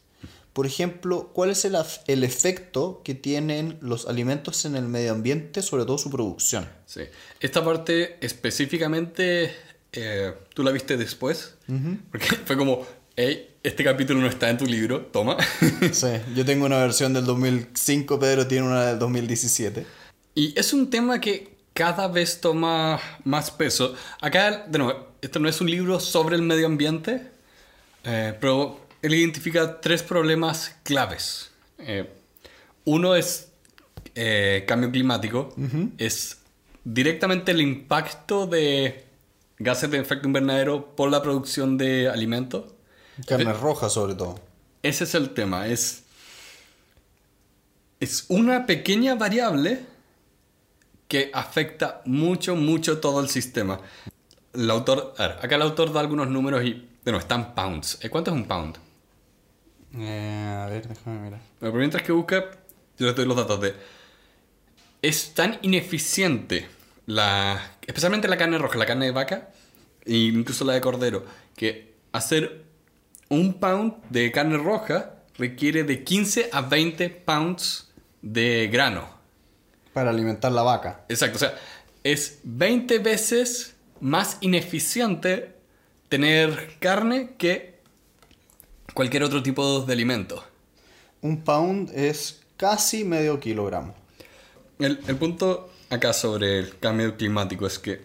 Por 0.53 0.65
ejemplo, 0.65 1.31
¿cuál 1.33 1.51
es 1.51 1.63
el, 1.63 1.77
el 2.07 2.23
efecto 2.23 3.01
que 3.03 3.15
tienen 3.15 3.77
los 3.81 4.07
alimentos 4.07 4.65
en 4.65 4.75
el 4.75 4.83
medio 4.83 5.13
ambiente, 5.13 5.61
sobre 5.61 5.85
todo 5.85 5.97
su 5.97 6.09
producción? 6.09 6.67
Sí. 6.85 7.01
Esta 7.39 7.63
parte 7.63 8.17
específicamente, 8.19 9.55
eh, 9.93 10.33
¿tú 10.53 10.63
la 10.63 10.71
viste 10.71 10.97
después? 10.97 11.55
Porque 12.11 12.25
fue 12.45 12.57
como, 12.57 12.85
hey, 13.15 13.55
este 13.63 13.83
capítulo 13.83 14.19
no 14.19 14.27
está 14.27 14.49
en 14.49 14.57
tu 14.57 14.65
libro, 14.65 15.05
toma. 15.05 15.37
Sí, 15.93 16.07
yo 16.35 16.43
tengo 16.43 16.65
una 16.65 16.79
versión 16.79 17.13
del 17.13 17.25
2005, 17.25 18.19
Pedro 18.19 18.45
tiene 18.47 18.67
una 18.67 18.85
del 18.85 18.99
2017. 18.99 19.85
y 20.35 20.59
es 20.59 20.73
un 20.73 20.89
tema 20.89 21.21
que 21.21 21.57
cada 21.73 22.09
vez 22.09 22.41
toma 22.41 22.99
más 23.23 23.51
peso. 23.51 23.95
Acá, 24.19 24.65
de 24.67 24.77
nuevo, 24.77 25.08
esto 25.21 25.39
no 25.39 25.49
es 25.49 25.61
un 25.61 25.69
libro 25.69 25.99
sobre 25.99 26.35
el 26.35 26.41
medio 26.41 26.65
ambiente, 26.65 27.31
eh, 28.03 28.35
pero 28.39 28.79
él 29.01 29.13
identifica 29.13 29.81
tres 29.81 30.03
problemas 30.03 30.75
claves. 30.83 31.51
Eh, 31.79 32.09
uno 32.85 33.15
es 33.15 33.49
eh, 34.15 34.63
cambio 34.67 34.91
climático, 34.91 35.53
es 35.97 36.39
directamente 36.83 37.51
el 37.51 37.61
impacto 37.61 38.47
de 38.47 39.05
gases 39.57 39.91
de 39.91 39.99
efecto 39.99 40.27
invernadero 40.27 40.95
por 40.95 41.11
la 41.11 41.21
producción 41.21 41.77
de 41.77 42.09
alimentos. 42.09 42.73
Carne 43.27 43.53
roja, 43.53 43.89
sobre 43.89 44.15
todo. 44.15 44.39
Ese 44.81 45.03
es 45.03 45.13
el 45.13 45.31
tema, 45.31 45.67
es, 45.67 46.03
es 47.99 48.25
una 48.29 48.65
pequeña 48.65 49.15
variable 49.15 49.81
que 51.09 51.31
afecta 51.33 52.01
mucho, 52.05 52.55
mucho 52.55 52.99
todo 52.99 53.19
el 53.19 53.29
sistema. 53.29 53.81
El 54.53 54.69
autor, 54.71 55.13
a 55.17 55.27
ver, 55.27 55.37
acá 55.41 55.55
el 55.55 55.61
autor 55.61 55.93
da 55.93 55.99
algunos 55.99 56.27
números 56.27 56.63
y, 56.63 56.87
bueno, 57.03 57.19
están 57.19 57.53
pounds. 57.53 57.99
Eh, 58.01 58.09
¿Cuánto 58.09 58.31
es 58.31 58.37
un 58.37 58.45
pound? 58.45 58.77
Eh, 59.97 60.57
a 60.57 60.67
ver, 60.67 60.87
déjame 60.87 61.19
mirar. 61.19 61.39
Bueno, 61.59 61.73
pero 61.73 61.75
mientras 61.75 62.03
que 62.03 62.11
busca, 62.11 62.51
yo 62.97 63.07
les 63.07 63.15
doy 63.15 63.25
los 63.25 63.37
datos 63.37 63.61
de... 63.61 63.75
Es 65.01 65.33
tan 65.33 65.59
ineficiente, 65.61 66.67
la, 67.05 67.73
especialmente 67.85 68.27
la 68.27 68.37
carne 68.37 68.57
roja, 68.57 68.77
la 68.77 68.85
carne 68.85 69.05
de 69.05 69.11
vaca, 69.11 69.49
e 70.05 70.15
incluso 70.15 70.65
la 70.65 70.73
de 70.73 70.81
cordero, 70.81 71.25
que 71.55 71.93
hacer 72.11 72.65
un 73.29 73.53
pound 73.53 73.93
de 74.09 74.31
carne 74.31 74.57
roja 74.57 75.13
requiere 75.37 75.83
de 75.83 76.03
15 76.03 76.49
a 76.51 76.61
20 76.61 77.09
pounds 77.09 77.89
de 78.21 78.67
grano. 78.71 79.07
Para 79.93 80.09
alimentar 80.09 80.51
la 80.51 80.63
vaca. 80.63 81.05
Exacto, 81.07 81.37
o 81.37 81.39
sea, 81.39 81.55
es 82.03 82.39
20 82.43 82.99
veces 82.99 83.75
más 84.01 84.37
ineficiente 84.41 85.55
tener 86.07 86.77
carne 86.79 87.35
que 87.37 87.79
cualquier 88.93 89.23
otro 89.23 89.43
tipo 89.43 89.81
de 89.81 89.93
alimento. 89.93 90.43
Un 91.21 91.43
pound 91.43 91.91
es 91.93 92.41
casi 92.57 93.03
medio 93.03 93.39
kilogramo. 93.39 93.95
El, 94.79 94.99
el 95.07 95.15
punto 95.17 95.69
acá 95.89 96.13
sobre 96.13 96.59
el 96.59 96.79
cambio 96.79 97.17
climático 97.17 97.67
es 97.67 97.79
que 97.79 98.01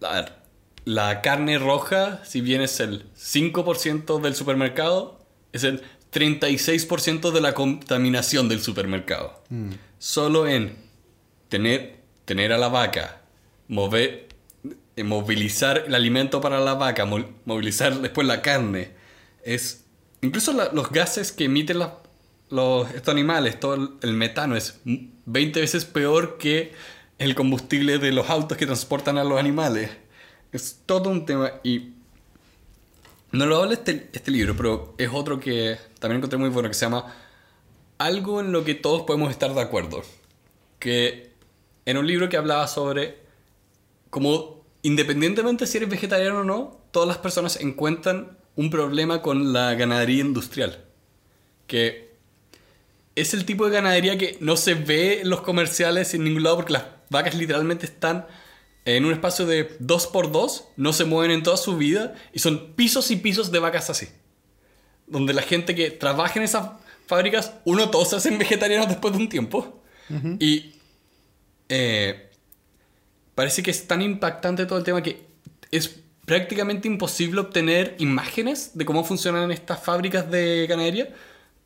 la, 0.00 0.40
la 0.84 1.20
carne 1.22 1.58
roja, 1.58 2.24
si 2.24 2.40
bien 2.40 2.62
es 2.62 2.80
el 2.80 3.06
5% 3.14 4.20
del 4.20 4.34
supermercado, 4.34 5.20
es 5.52 5.64
el 5.64 5.82
36% 6.12 7.30
de 7.30 7.40
la 7.40 7.54
contaminación 7.54 8.48
del 8.48 8.60
supermercado. 8.60 9.42
Solo 9.98 10.48
en 10.48 10.76
tener, 11.48 12.00
tener 12.24 12.52
a 12.52 12.58
la 12.58 12.68
vaca, 12.68 13.20
mover, 13.68 14.28
eh, 15.00 15.04
movilizar 15.04 15.84
el 15.86 15.94
alimento 15.94 16.40
para 16.40 16.60
la 16.60 16.74
vaca, 16.74 17.04
mo- 17.04 17.24
movilizar 17.44 18.00
después 18.00 18.26
la 18.26 18.42
carne, 18.42 18.90
es 19.44 19.84
incluso 20.20 20.52
los 20.52 20.90
gases 20.90 21.32
que 21.32 21.44
emiten 21.44 21.78
los, 22.50 22.90
estos 22.94 23.12
animales, 23.12 23.58
todo 23.58 23.96
el, 24.02 24.12
metano 24.12 24.56
es 24.56 24.80
20 24.84 25.60
veces 25.60 25.84
peor 25.84 26.36
que 26.38 26.72
el 27.18 27.34
combustible 27.34 27.98
de 27.98 28.12
los 28.12 28.28
autos 28.30 28.58
que 28.58 28.66
transportan 28.66 29.18
a 29.18 29.24
los 29.24 29.38
animales. 29.38 29.90
Es 30.52 30.80
todo 30.84 31.10
un 31.10 31.26
tema 31.26 31.52
y 31.62 31.92
no 33.32 33.46
lo 33.46 33.56
habla 33.62 33.74
este, 33.74 34.10
este 34.12 34.30
libro, 34.30 34.56
pero 34.56 34.94
es 34.98 35.08
otro 35.12 35.38
que 35.38 35.78
también 36.00 36.18
encontré 36.18 36.38
muy 36.38 36.48
bueno 36.48 36.68
que 36.68 36.74
se 36.74 36.84
llama 36.86 37.14
Algo 37.98 38.40
en 38.40 38.50
lo 38.52 38.64
que 38.64 38.74
todos 38.74 39.02
podemos 39.02 39.30
estar 39.30 39.54
de 39.54 39.60
acuerdo. 39.60 40.02
Que 40.80 41.30
en 41.86 41.98
un 41.98 42.06
libro 42.06 42.28
que 42.28 42.36
hablaba 42.36 42.66
sobre 42.66 43.18
cómo 44.10 44.59
independientemente 44.82 45.66
si 45.66 45.78
eres 45.78 45.88
vegetariano 45.88 46.40
o 46.40 46.44
no, 46.44 46.80
todas 46.90 47.08
las 47.08 47.18
personas 47.18 47.60
encuentran 47.60 48.38
un 48.56 48.70
problema 48.70 49.22
con 49.22 49.52
la 49.52 49.74
ganadería 49.74 50.20
industrial. 50.20 50.84
Que 51.66 52.10
es 53.14 53.34
el 53.34 53.44
tipo 53.44 53.66
de 53.66 53.72
ganadería 53.72 54.18
que 54.18 54.36
no 54.40 54.56
se 54.56 54.74
ve 54.74 55.20
en 55.20 55.30
los 55.30 55.42
comerciales 55.42 56.14
en 56.14 56.24
ningún 56.24 56.42
lado 56.42 56.56
porque 56.56 56.72
las 56.72 56.84
vacas 57.10 57.34
literalmente 57.34 57.86
están 57.86 58.26
en 58.84 59.04
un 59.04 59.12
espacio 59.12 59.46
de 59.46 59.78
2x2, 59.78 60.64
no 60.76 60.92
se 60.92 61.04
mueven 61.04 61.30
en 61.30 61.42
toda 61.42 61.56
su 61.56 61.76
vida 61.76 62.14
y 62.32 62.38
son 62.38 62.72
pisos 62.74 63.10
y 63.10 63.16
pisos 63.16 63.52
de 63.52 63.58
vacas 63.58 63.90
así. 63.90 64.08
Donde 65.06 65.34
la 65.34 65.42
gente 65.42 65.74
que 65.74 65.90
trabaja 65.90 66.38
en 66.38 66.44
esas 66.44 66.70
fábricas, 67.06 67.52
uno, 67.64 67.90
todos 67.90 68.10
se 68.10 68.16
hacen 68.16 68.38
vegetarianos 68.38 68.88
después 68.88 69.12
de 69.12 69.18
un 69.20 69.28
tiempo. 69.28 69.82
Y 70.40 70.72
eh, 71.68 72.29
parece 73.40 73.62
que 73.62 73.70
es 73.70 73.88
tan 73.88 74.02
impactante 74.02 74.66
todo 74.66 74.78
el 74.78 74.84
tema 74.84 75.02
que 75.02 75.24
es 75.70 75.98
prácticamente 76.26 76.86
imposible 76.88 77.40
obtener 77.40 77.96
imágenes 77.98 78.72
de 78.74 78.84
cómo 78.84 79.02
funcionan 79.02 79.50
estas 79.50 79.82
fábricas 79.82 80.30
de 80.30 80.66
ganadería. 80.68 81.14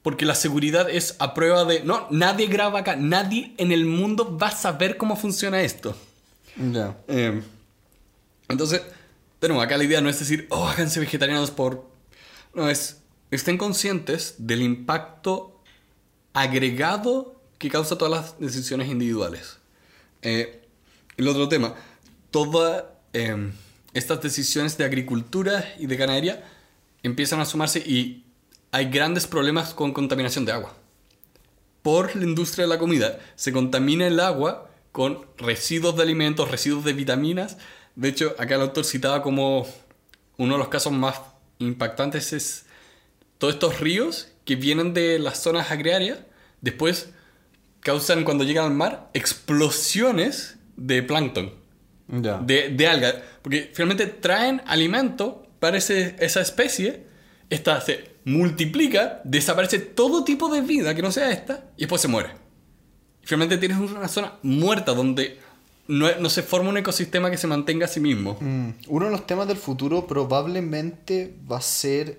Porque 0.00 0.24
la 0.24 0.36
seguridad 0.36 0.88
es 0.88 1.16
a 1.18 1.34
prueba 1.34 1.64
de... 1.64 1.82
No, 1.82 2.06
nadie 2.12 2.46
graba 2.46 2.78
acá. 2.78 2.94
Nadie 2.94 3.54
en 3.58 3.72
el 3.72 3.86
mundo 3.86 4.38
va 4.38 4.50
a 4.50 4.50
saber 4.52 4.96
cómo 4.96 5.16
funciona 5.16 5.62
esto. 5.62 5.96
Ya. 6.56 6.96
Eh, 7.08 7.42
entonces, 8.48 8.82
tenemos 9.40 9.64
acá 9.64 9.76
la 9.76 9.82
idea 9.82 10.00
no 10.00 10.08
es 10.08 10.20
decir, 10.20 10.46
oh, 10.50 10.68
háganse 10.68 11.00
vegetarianos 11.00 11.50
por... 11.50 11.90
No, 12.54 12.68
es, 12.68 13.00
estén 13.32 13.58
conscientes 13.58 14.36
del 14.38 14.62
impacto 14.62 15.60
agregado 16.34 17.34
que 17.58 17.68
causa 17.68 17.98
todas 17.98 18.12
las 18.12 18.38
decisiones 18.38 18.88
individuales. 18.88 19.58
Eh, 20.22 20.60
el 21.16 21.28
otro 21.28 21.48
tema, 21.48 21.74
todas 22.30 22.84
eh, 23.12 23.52
estas 23.92 24.20
decisiones 24.20 24.76
de 24.76 24.84
agricultura 24.84 25.74
y 25.78 25.86
de 25.86 25.96
ganadería 25.96 26.44
empiezan 27.02 27.40
a 27.40 27.44
sumarse 27.44 27.78
y 27.78 28.24
hay 28.72 28.86
grandes 28.86 29.26
problemas 29.26 29.72
con 29.74 29.92
contaminación 29.92 30.44
de 30.44 30.52
agua 30.52 30.74
por 31.82 32.16
la 32.16 32.24
industria 32.24 32.64
de 32.64 32.70
la 32.70 32.78
comida. 32.78 33.20
Se 33.36 33.52
contamina 33.52 34.06
el 34.06 34.18
agua 34.18 34.70
con 34.90 35.26
residuos 35.36 35.96
de 35.96 36.02
alimentos, 36.02 36.50
residuos 36.50 36.84
de 36.84 36.94
vitaminas. 36.94 37.58
De 37.94 38.08
hecho, 38.08 38.34
acá 38.38 38.54
el 38.54 38.62
autor 38.62 38.84
citaba 38.84 39.22
como 39.22 39.66
uno 40.38 40.54
de 40.54 40.58
los 40.58 40.68
casos 40.68 40.92
más 40.92 41.20
impactantes 41.58 42.32
es 42.32 42.66
todos 43.38 43.54
estos 43.54 43.80
ríos 43.80 44.28
que 44.44 44.56
vienen 44.56 44.94
de 44.94 45.18
las 45.18 45.42
zonas 45.42 45.70
agrarias, 45.70 46.18
después 46.60 47.10
causan 47.80 48.24
cuando 48.24 48.44
llegan 48.44 48.64
al 48.64 48.74
mar 48.74 49.10
explosiones 49.12 50.56
de 50.76 51.02
plancton, 51.02 51.52
de, 52.40 52.68
de 52.70 52.86
alga, 52.86 53.14
porque 53.42 53.70
finalmente 53.72 54.06
traen 54.06 54.60
alimento 54.66 55.46
para 55.60 55.78
ese- 55.78 56.16
esa 56.18 56.40
especie, 56.40 57.04
esta 57.50 57.80
se 57.80 58.12
multiplica, 58.24 59.20
desaparece 59.24 59.78
todo 59.78 60.24
tipo 60.24 60.48
de 60.52 60.60
vida 60.60 60.94
que 60.94 61.02
no 61.02 61.10
sea 61.12 61.30
esta 61.30 61.64
y 61.76 61.80
después 61.80 62.00
se 62.02 62.08
muere. 62.08 62.30
Y 63.22 63.26
finalmente 63.26 63.58
tienes 63.58 63.78
una 63.78 64.08
zona 64.08 64.34
muerta 64.42 64.92
donde 64.94 65.38
no, 65.88 66.08
no 66.18 66.28
se 66.30 66.42
forma 66.42 66.70
un 66.70 66.76
ecosistema 66.78 67.30
que 67.30 67.36
se 67.38 67.46
mantenga 67.46 67.86
a 67.86 67.88
sí 67.88 68.00
mismo. 68.00 68.36
Mm, 68.40 68.68
Uno 68.88 69.06
de 69.06 69.10
los 69.12 69.26
temas 69.26 69.46
del 69.48 69.56
futuro 69.58 70.06
probablemente 70.06 71.34
va 71.50 71.58
a 71.58 71.62
ser 71.62 72.18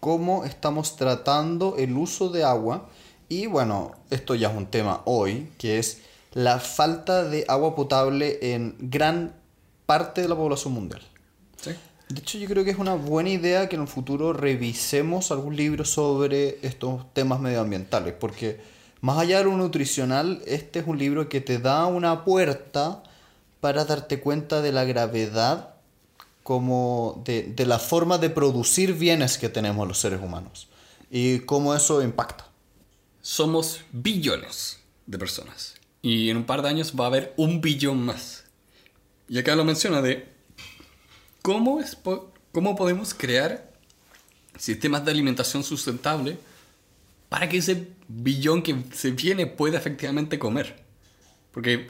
cómo 0.00 0.44
estamos 0.44 0.96
tratando 0.96 1.76
el 1.78 1.92
uso 1.96 2.28
de 2.30 2.44
agua. 2.44 2.88
Y 3.28 3.46
bueno, 3.46 3.92
esto 4.10 4.34
ya 4.34 4.50
es 4.50 4.56
un 4.56 4.66
tema 4.66 5.02
hoy, 5.06 5.48
que 5.58 5.78
es 5.78 6.02
la 6.32 6.58
falta 6.58 7.24
de 7.24 7.44
agua 7.48 7.74
potable 7.74 8.38
en 8.54 8.76
gran 8.78 9.34
parte 9.86 10.22
de 10.22 10.28
la 10.28 10.36
población 10.36 10.72
mundial. 10.72 11.02
¿Sí? 11.60 11.70
De 12.08 12.20
hecho, 12.20 12.38
yo 12.38 12.48
creo 12.48 12.64
que 12.64 12.70
es 12.70 12.78
una 12.78 12.94
buena 12.94 13.30
idea 13.30 13.68
que 13.68 13.76
en 13.76 13.82
el 13.82 13.88
futuro 13.88 14.32
revisemos 14.32 15.30
algún 15.30 15.56
libro 15.56 15.84
sobre 15.84 16.58
estos 16.62 17.12
temas 17.14 17.40
medioambientales, 17.40 18.14
porque 18.14 18.60
más 19.00 19.18
allá 19.18 19.38
de 19.38 19.44
lo 19.44 19.56
nutricional, 19.56 20.42
este 20.46 20.80
es 20.80 20.86
un 20.86 20.98
libro 20.98 21.28
que 21.28 21.40
te 21.40 21.58
da 21.58 21.86
una 21.86 22.24
puerta 22.24 23.02
para 23.60 23.84
darte 23.84 24.20
cuenta 24.20 24.60
de 24.60 24.72
la 24.72 24.84
gravedad 24.84 25.74
como 26.42 27.22
de, 27.24 27.44
de 27.44 27.66
la 27.66 27.78
forma 27.78 28.18
de 28.18 28.30
producir 28.30 28.94
bienes 28.94 29.38
que 29.38 29.48
tenemos 29.48 29.86
los 29.86 29.98
seres 29.98 30.20
humanos. 30.20 30.68
y 31.10 31.40
cómo 31.40 31.74
eso 31.74 32.02
impacta. 32.02 32.46
Somos 33.20 33.82
billones 33.92 34.80
de 35.06 35.18
personas. 35.18 35.71
Y 36.02 36.30
en 36.30 36.36
un 36.36 36.44
par 36.44 36.62
de 36.62 36.68
años 36.68 36.94
va 36.98 37.04
a 37.04 37.06
haber 37.08 37.32
un 37.36 37.60
billón 37.60 38.04
más. 38.04 38.44
Y 39.28 39.38
acá 39.38 39.54
lo 39.54 39.64
menciona 39.64 40.02
de 40.02 40.28
cómo, 41.40 41.80
es 41.80 41.96
cómo 42.50 42.76
podemos 42.76 43.14
crear 43.14 43.72
sistemas 44.58 45.04
de 45.04 45.12
alimentación 45.12 45.62
sustentable 45.64 46.38
para 47.28 47.48
que 47.48 47.58
ese 47.58 47.88
billón 48.08 48.62
que 48.62 48.76
se 48.92 49.12
viene 49.12 49.46
pueda 49.46 49.78
efectivamente 49.78 50.38
comer. 50.38 50.84
Porque 51.52 51.88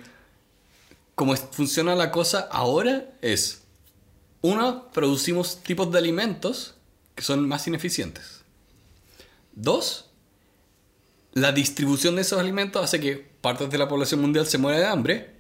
como 1.15 1.35
funciona 1.37 1.97
la 1.97 2.11
cosa 2.11 2.49
ahora 2.51 3.13
es, 3.23 3.63
uno, 4.41 4.91
producimos 4.93 5.63
tipos 5.63 5.91
de 5.91 5.99
alimentos 5.99 6.75
que 7.15 7.23
son 7.23 7.49
más 7.49 7.67
ineficientes. 7.67 8.43
Dos, 9.53 10.11
la 11.33 11.53
distribución 11.53 12.17
de 12.17 12.23
esos 12.23 12.39
alimentos 12.39 12.83
hace 12.83 13.01
que 13.01 13.32
partes 13.43 13.69
de 13.69 13.77
la 13.77 13.89
población 13.89 14.23
mundial 14.23 14.47
se 14.47 14.57
muera 14.57 14.79
de 14.79 14.87
hambre. 14.87 15.35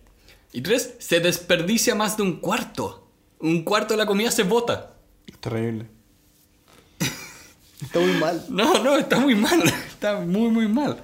Y 0.53 0.61
tres, 0.61 0.97
se 0.99 1.21
desperdicia 1.21 1.95
más 1.95 2.19
de 2.19 2.25
un 2.25 2.41
cuarto. 2.41 3.09
Un 3.39 3.65
cuarto 3.65 3.95
de 3.95 3.99
la 3.99 4.07
comida 4.07 4.31
se 4.31 4.43
bota. 4.43 4.97
Terrible. 5.41 5.87
Está 7.81 7.99
muy 7.99 8.13
mal. 8.13 8.45
No, 8.51 8.83
no, 8.85 8.97
está 8.97 9.19
muy 9.19 9.35
mal. 9.35 9.63
Está 9.89 10.21
muy, 10.21 10.51
muy 10.51 10.69
mal. 10.69 11.03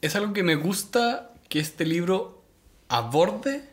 Es 0.00 0.16
algo 0.16 0.32
que 0.32 0.42
me 0.42 0.54
gusta 0.54 1.32
que 1.48 1.60
este 1.60 1.84
libro 1.84 2.44
aborde. 2.88 3.68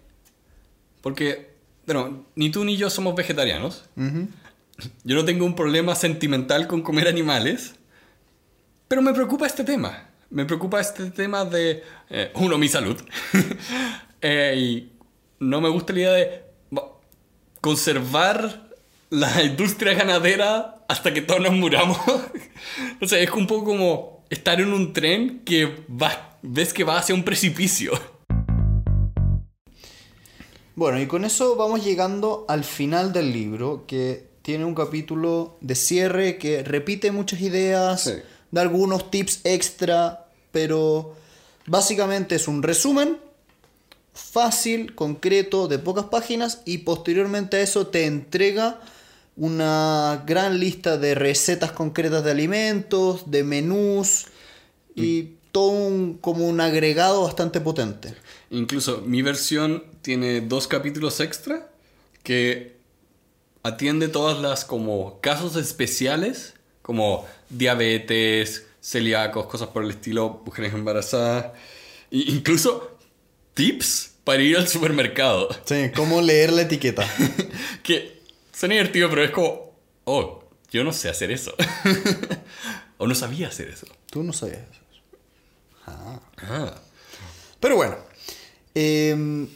Porque, 1.02 1.54
bueno, 1.86 2.26
ni 2.36 2.52
tú 2.52 2.66
ni 2.66 2.76
yo 2.76 2.90
somos 2.90 3.16
vegetarianos. 3.16 3.86
Yo 5.04 5.16
no 5.16 5.26
tengo 5.26 5.46
un 5.46 5.56
problema 5.56 5.96
sentimental 5.96 6.68
con 6.68 6.82
comer 6.82 7.08
animales. 7.08 7.76
Pero 8.88 9.02
me 9.02 9.14
preocupa 9.14 9.46
este 9.46 9.64
tema. 9.64 10.09
Me 10.32 10.46
preocupa 10.46 10.80
este 10.80 11.10
tema 11.10 11.44
de, 11.44 11.84
eh, 12.10 12.32
uno, 12.36 12.58
mi 12.58 12.68
salud. 12.68 12.98
Eh, 14.22 14.54
y 14.58 14.92
no 15.40 15.62
me 15.62 15.70
gusta 15.70 15.94
la 15.94 16.00
idea 16.00 16.12
de 16.12 16.44
va, 16.78 16.92
conservar 17.62 18.70
la 19.10 19.44
industria 19.50 19.94
ganadera 19.94 20.84
hasta 20.90 21.14
que 21.14 21.22
todos 21.22 21.40
nos 21.40 21.54
muramos. 21.54 21.98
o 23.02 23.08
sea, 23.08 23.18
es 23.20 23.32
un 23.32 23.48
poco 23.48 23.64
como 23.64 24.26
estar 24.30 24.60
en 24.60 24.74
un 24.74 24.92
tren 24.92 25.40
que 25.46 25.86
va, 25.90 26.38
ves 26.42 26.74
que 26.74 26.84
va 26.84 26.98
hacia 26.98 27.16
un 27.16 27.24
precipicio. 27.24 27.94
Bueno, 30.76 31.00
y 31.00 31.08
con 31.08 31.24
eso 31.24 31.56
vamos 31.56 31.86
llegando 31.86 32.44
al 32.50 32.66
final 32.66 33.14
del 33.14 33.32
libro, 33.32 33.86
que 33.88 34.28
tiene 34.42 34.66
un 34.66 34.76
capítulo 34.76 35.58
de 35.62 35.76
cierre 35.76 36.38
que 36.38 36.62
repite 36.62 37.14
muchas 37.14 37.40
ideas, 37.40 38.04
Sí. 38.04 38.16
Da 38.52 38.62
algunos 38.62 39.10
tips 39.12 39.42
extra, 39.44 40.26
pero 40.52 41.16
básicamente 41.66 42.36
es 42.36 42.48
un 42.48 42.64
resumen 42.64 43.18
fácil, 44.14 44.96
concreto, 44.96 45.68
de 45.68 45.80
pocas 45.80 46.06
páginas 46.06 46.62
y 46.66 46.80
posteriormente 46.80 47.58
a 47.58 47.62
eso 47.62 47.88
te 47.88 48.06
entrega 48.06 48.82
una 49.38 50.24
gran 50.26 50.60
lista 50.60 50.98
de 50.98 51.16
recetas 51.16 51.72
concretas 51.72 52.24
de 52.24 52.32
alimentos, 52.32 53.32
de 53.32 53.44
menús 53.44 54.26
y 54.96 55.36
todo 55.54 55.70
un- 55.70 56.18
como 56.18 56.48
un 56.48 56.60
agregado 56.60 57.24
bastante 57.24 57.62
potente. 57.62 58.14
Incluso 58.52 59.02
mi 59.06 59.22
versión 59.22 59.84
tiene 60.02 60.42
dos 60.42 60.68
capítulos 60.68 61.20
extra 61.22 61.70
que 62.24 62.76
atiende 63.64 64.10
todas 64.10 64.42
las 64.42 64.66
como 64.66 65.20
casos 65.22 65.56
especiales, 65.56 66.54
como 66.90 67.24
diabetes, 67.52 68.66
celíacos, 68.82 69.46
cosas 69.46 69.68
por 69.68 69.84
el 69.84 69.92
estilo, 69.92 70.42
mujeres 70.44 70.74
embarazadas, 70.74 71.52
e 72.10 72.18
incluso 72.32 72.98
tips 73.54 74.14
para 74.24 74.42
ir 74.42 74.58
al 74.58 74.68
supermercado. 74.68 75.50
Sí, 75.66 75.92
cómo 75.96 76.20
leer 76.20 76.52
la 76.52 76.64
etiqueta. 76.64 77.08
que 77.84 78.24
suena 78.52 78.74
divertido, 78.74 79.08
pero 79.08 79.24
es 79.24 79.30
como, 79.30 79.72
oh, 80.06 80.44
yo 80.72 80.84
no 80.84 80.92
sé 80.92 81.10
hacer 81.10 81.30
eso. 81.30 81.54
o 82.98 83.06
no 83.06 83.14
sabía 83.14 83.50
hacer 83.50 83.68
eso. 83.70 83.86
Tú 84.10 84.24
no 84.24 84.34
sabías 84.34 84.62
eso. 84.62 84.82
Ah. 85.86 86.74
Pero 87.60 87.76
bueno, 87.76 87.98
em, 88.74 89.48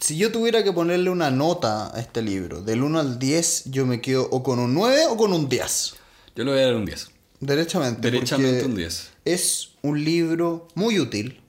si 0.00 0.16
yo 0.16 0.32
tuviera 0.32 0.64
que 0.64 0.72
ponerle 0.72 1.10
una 1.10 1.30
nota 1.30 1.94
a 1.94 2.00
este 2.00 2.22
libro, 2.22 2.62
del 2.62 2.82
1 2.82 2.98
al 2.98 3.18
10, 3.18 3.64
yo 3.66 3.84
me 3.84 4.00
quedo 4.00 4.26
o 4.30 4.42
con 4.42 4.58
un 4.58 4.72
9 4.72 5.02
o 5.10 5.18
con 5.18 5.34
un 5.34 5.50
10. 5.50 5.98
Yo 6.38 6.44
le 6.44 6.52
voy 6.52 6.60
a 6.60 6.66
dar 6.66 6.76
un 6.76 6.84
10. 6.84 7.10
Derechamente. 7.40 8.00
Derechamente 8.00 8.64
un 8.64 8.76
10. 8.76 9.10
Es 9.24 9.70
un 9.82 10.04
libro 10.04 10.68
muy 10.76 11.00
útil. 11.00 11.40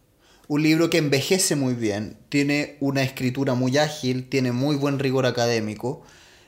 Un 0.47 0.63
libro 0.63 0.89
que 0.89 0.97
envejece 0.97 1.55
muy 1.55 1.75
bien. 1.75 2.17
Tiene 2.29 2.75
una 2.79 3.03
escritura 3.03 3.53
muy 3.53 3.77
ágil. 3.77 4.27
Tiene 4.29 4.51
muy 4.51 4.75
buen 4.77 4.97
rigor 4.97 5.27
académico. 5.27 6.01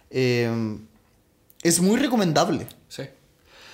em, 0.10 0.88
es 1.62 1.80
muy 1.82 2.00
recomendable. 2.00 2.66
Sí. 2.90 3.04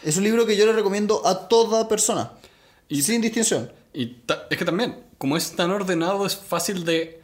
Es 0.03 0.17
un 0.17 0.25
libro 0.25 0.45
que 0.45 0.57
yo 0.57 0.65
le 0.65 0.73
recomiendo 0.73 1.25
a 1.25 1.47
toda 1.47 1.87
persona. 1.87 2.33
Y- 2.89 3.01
sin 3.03 3.21
distinción. 3.21 3.71
Y 3.93 4.17
es 4.49 4.57
que 4.57 4.65
también, 4.65 4.97
como 5.17 5.37
es 5.37 5.55
tan 5.55 5.71
ordenado, 5.71 6.25
es 6.25 6.35
fácil 6.35 6.83
de. 6.83 7.21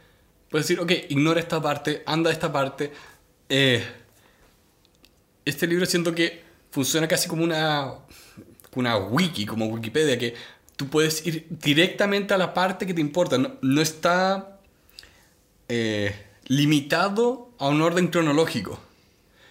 Puedes 0.50 0.66
decir, 0.66 0.80
ok, 0.80 0.90
ignora 1.10 1.40
esta 1.40 1.60
parte, 1.60 2.02
anda 2.06 2.32
esta 2.32 2.50
parte. 2.50 2.90
Eh, 3.50 3.84
este 5.44 5.66
libro 5.66 5.84
siento 5.84 6.14
que 6.14 6.43
funciona 6.74 7.06
casi 7.06 7.28
como 7.28 7.44
una, 7.44 7.94
una 8.74 8.96
wiki, 8.96 9.46
como 9.46 9.66
Wikipedia, 9.66 10.18
que 10.18 10.34
tú 10.74 10.88
puedes 10.88 11.24
ir 11.24 11.46
directamente 11.48 12.34
a 12.34 12.36
la 12.36 12.52
parte 12.52 12.84
que 12.84 12.92
te 12.92 13.00
importa. 13.00 13.38
No, 13.38 13.52
no 13.62 13.80
está 13.80 14.58
eh, 15.68 16.16
limitado 16.48 17.52
a 17.60 17.68
un 17.68 17.80
orden 17.80 18.08
cronológico. 18.08 18.80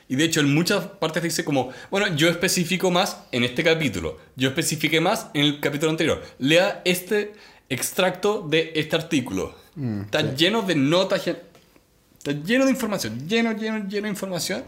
Y 0.09 0.17
de 0.17 0.25
hecho, 0.25 0.41
en 0.41 0.53
muchas 0.53 0.85
partes 0.85 1.23
dice 1.23 1.45
como, 1.45 1.71
bueno, 1.89 2.13
yo 2.13 2.27
especifico 2.27 2.91
más 2.91 3.19
en 3.31 3.45
este 3.45 3.63
capítulo, 3.63 4.19
yo 4.35 4.49
especifiqué 4.49 4.99
más 4.99 5.27
en 5.33 5.45
el 5.45 5.59
capítulo 5.61 5.91
anterior. 5.91 6.21
Lea 6.39 6.81
este 6.83 7.31
extracto 7.69 8.41
de 8.41 8.73
este 8.75 8.97
artículo. 8.97 9.55
está 10.03 10.35
lleno 10.35 10.61
de 10.61 10.75
notas, 10.75 11.25
está 11.25 12.33
lleno 12.33 12.65
de 12.65 12.71
información, 12.71 13.29
lleno, 13.29 13.53
lleno, 13.53 13.87
lleno 13.87 14.03
de 14.03 14.09
información. 14.09 14.65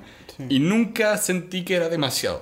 Y 0.49 0.59
nunca 0.59 1.17
sentí 1.17 1.63
que 1.63 1.75
era 1.75 1.89
demasiado. 1.89 2.41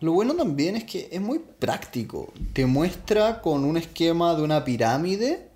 Lo 0.00 0.12
bueno 0.12 0.34
también 0.34 0.76
es 0.76 0.84
que 0.84 1.08
es 1.10 1.20
muy 1.20 1.38
práctico. 1.38 2.32
Te 2.52 2.66
muestra 2.66 3.40
con 3.40 3.64
un 3.64 3.76
esquema 3.76 4.34
de 4.34 4.42
una 4.42 4.64
pirámide 4.64 5.48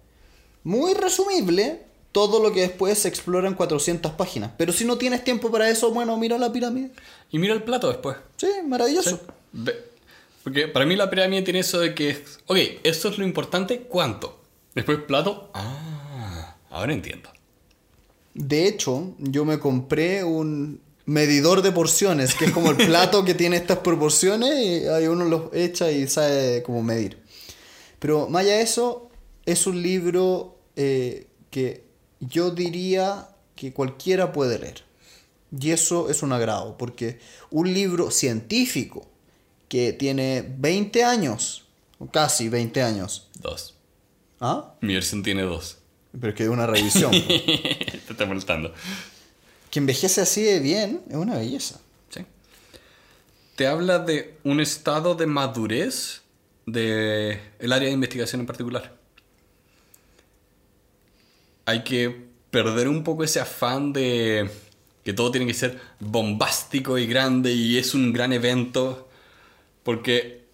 muy 0.64 0.94
resumible 0.94 1.82
todo 2.12 2.42
lo 2.42 2.52
que 2.52 2.62
después 2.62 2.98
se 2.98 3.08
explora 3.08 3.48
en 3.48 3.54
400 3.54 4.12
páginas. 4.12 4.52
Pero 4.56 4.72
si 4.72 4.84
no 4.84 4.98
tienes 4.98 5.22
tiempo 5.24 5.50
para 5.50 5.68
eso, 5.68 5.92
bueno, 5.92 6.16
mira 6.16 6.38
la 6.38 6.52
pirámide. 6.52 6.90
Y 7.30 7.38
mira 7.38 7.54
el 7.54 7.62
plato 7.62 7.88
después. 7.88 8.16
Sí, 8.36 8.48
maravilloso. 8.66 9.20
Porque 10.42 10.68
para 10.68 10.86
mí 10.86 10.96
la 10.96 11.10
pirámide 11.10 11.42
tiene 11.42 11.60
eso 11.60 11.78
de 11.78 11.94
que, 11.94 12.10
es, 12.10 12.40
ok, 12.46 12.56
esto 12.82 13.08
es 13.08 13.18
lo 13.18 13.24
importante, 13.24 13.82
¿cuánto? 13.82 14.40
Después 14.74 14.98
plato, 15.06 15.50
ah, 15.52 16.56
ahora 16.70 16.92
entiendo. 16.92 17.30
De 18.34 18.66
hecho, 18.66 19.14
yo 19.18 19.44
me 19.44 19.58
compré 19.58 20.24
un 20.24 20.80
medidor 21.10 21.62
de 21.62 21.72
porciones, 21.72 22.36
que 22.36 22.44
es 22.44 22.52
como 22.52 22.70
el 22.70 22.76
plato 22.86 23.24
que 23.24 23.34
tiene 23.34 23.56
estas 23.56 23.78
proporciones 23.78 24.54
y 24.64 24.86
ahí 24.86 25.08
uno 25.08 25.24
los 25.24 25.52
echa 25.52 25.90
y 25.90 26.06
sabe 26.06 26.62
cómo 26.62 26.84
medir. 26.84 27.18
Pero 27.98 28.28
más 28.28 28.42
allá 28.44 28.58
de 28.58 28.62
eso, 28.62 29.10
es 29.44 29.66
un 29.66 29.82
libro 29.82 30.56
eh, 30.76 31.26
que 31.50 31.84
yo 32.20 32.50
diría 32.52 33.28
que 33.56 33.72
cualquiera 33.72 34.30
puede 34.30 34.60
leer. 34.60 34.84
Y 35.60 35.72
eso 35.72 36.08
es 36.10 36.22
un 36.22 36.32
agrado, 36.32 36.78
porque 36.78 37.18
un 37.50 37.74
libro 37.74 38.12
científico 38.12 39.08
que 39.68 39.92
tiene 39.92 40.44
20 40.58 41.02
años, 41.02 41.64
o 41.98 42.06
casi 42.06 42.48
20 42.48 42.82
años, 42.84 43.28
Dos. 43.40 43.74
¿ah? 44.38 44.74
Mi 44.80 44.94
versión 44.94 45.24
tiene 45.24 45.42
dos. 45.42 45.78
Pero 46.12 46.28
es 46.30 46.34
que 46.34 46.44
es 46.44 46.48
una 46.48 46.66
revisión. 46.66 47.10
pues. 47.10 47.44
Te 48.06 48.12
está 48.12 48.26
molestando. 48.26 48.72
Que 49.70 49.78
envejece 49.78 50.20
así 50.20 50.42
de 50.42 50.58
bien, 50.60 51.02
es 51.08 51.16
una 51.16 51.38
belleza. 51.38 51.80
Sí. 52.10 52.24
Te 53.56 53.66
habla 53.66 54.00
de 54.00 54.36
un 54.44 54.60
estado 54.60 55.14
de 55.14 55.26
madurez 55.26 56.22
del 56.66 57.40
el 57.58 57.72
área 57.72 57.88
de 57.88 57.94
investigación 57.94 58.40
en 58.40 58.46
particular. 58.46 58.96
Hay 61.66 61.84
que 61.84 62.28
perder 62.50 62.88
un 62.88 63.04
poco 63.04 63.22
ese 63.22 63.38
afán 63.38 63.92
de 63.92 64.50
que 65.04 65.12
todo 65.12 65.30
tiene 65.30 65.46
que 65.46 65.54
ser 65.54 65.80
bombástico 66.00 66.98
y 66.98 67.06
grande 67.06 67.52
y 67.52 67.78
es 67.78 67.94
un 67.94 68.12
gran 68.12 68.32
evento, 68.32 69.08
porque 69.84 70.44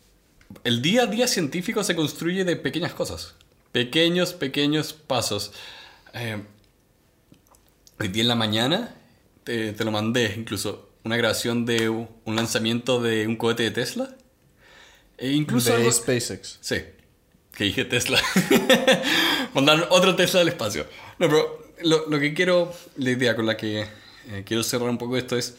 el 0.63 0.83
día 0.83 1.05
a 1.05 1.07
día 1.07 1.27
científico 1.27 1.83
se 1.83 1.97
construye 1.97 2.45
de 2.45 2.57
pequeñas 2.57 2.93
cosas, 2.93 3.35
pequeños, 3.73 4.35
pequeños 4.35 4.93
pasos. 4.93 5.53
Eh, 6.13 6.43
Hoy 7.99 8.09
día 8.09 8.21
en 8.21 8.29
la 8.29 8.35
mañana 8.35 8.95
te, 9.47 9.73
te 9.73 9.85
lo 9.85 9.91
mandé 9.93 10.35
incluso 10.37 10.91
una 11.05 11.17
grabación 11.17 11.65
de 11.65 11.89
un 11.89 12.09
lanzamiento 12.37 13.01
de 13.01 13.27
un 13.29 13.37
cohete 13.37 13.63
de 13.63 13.71
Tesla 13.71 14.17
E 15.19 15.31
incluso 15.33 15.71
de 15.71 15.77
algo- 15.77 15.93
SpaceX. 15.93 16.59
Sí, 16.61 16.77
que 17.53 17.65
dije 17.65 17.85
Tesla. 17.85 18.21
Mandar 19.55 19.87
otro 19.91 20.17
Tesla 20.17 20.41
al 20.41 20.49
espacio. 20.49 20.85
No, 21.19 21.29
pero 21.29 21.65
lo, 21.85 22.09
lo 22.09 22.19
que 22.19 22.35
quiero, 22.35 22.75
la 22.97 23.11
idea 23.13 23.37
con 23.37 23.47
la 23.47 23.57
que 23.57 23.83
eh, 24.29 24.43
quiero 24.45 24.63
cerrar 24.65 24.91
un 24.91 24.99
poco 24.99 25.17
esto 25.17 25.37
es, 25.39 25.55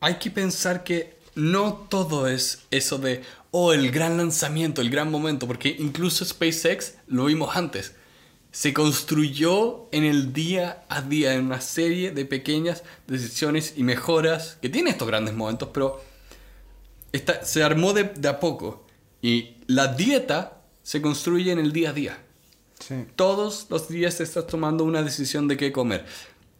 hay 0.00 0.14
que 0.14 0.30
pensar 0.30 0.84
que 0.84 1.16
no 1.34 1.86
todo 1.90 2.28
es 2.28 2.60
eso 2.70 2.98
de, 2.98 3.22
oh, 3.50 3.72
el 3.72 3.90
gran 3.90 4.16
lanzamiento, 4.16 4.80
el 4.80 4.90
gran 4.90 5.10
momento, 5.10 5.46
porque 5.46 5.74
incluso 5.78 6.24
SpaceX 6.24 6.94
lo 7.08 7.26
vimos 7.26 7.56
antes. 7.56 7.94
Se 8.56 8.72
construyó 8.72 9.86
en 9.92 10.04
el 10.04 10.32
día 10.32 10.82
a 10.88 11.02
día, 11.02 11.34
en 11.34 11.44
una 11.44 11.60
serie 11.60 12.10
de 12.10 12.24
pequeñas 12.24 12.84
decisiones 13.06 13.74
y 13.76 13.82
mejoras 13.82 14.56
que 14.62 14.70
tiene 14.70 14.88
estos 14.88 15.06
grandes 15.06 15.34
momentos, 15.34 15.68
pero 15.74 16.00
esta- 17.12 17.44
se 17.44 17.62
armó 17.62 17.92
de, 17.92 18.04
de 18.04 18.28
a 18.28 18.40
poco. 18.40 18.86
Y 19.20 19.56
la 19.66 19.88
dieta 19.88 20.62
se 20.82 21.02
construye 21.02 21.52
en 21.52 21.58
el 21.58 21.70
día 21.70 21.90
a 21.90 21.92
día. 21.92 22.18
Sí. 22.80 22.94
Todos 23.14 23.66
los 23.68 23.90
días 23.90 24.18
estás 24.22 24.46
tomando 24.46 24.84
una 24.84 25.02
decisión 25.02 25.48
de 25.48 25.58
qué 25.58 25.70
comer. 25.70 26.06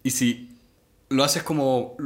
Y 0.02 0.10
si 0.10 0.50
lo 1.08 1.24
haces 1.24 1.44
como 1.44 1.96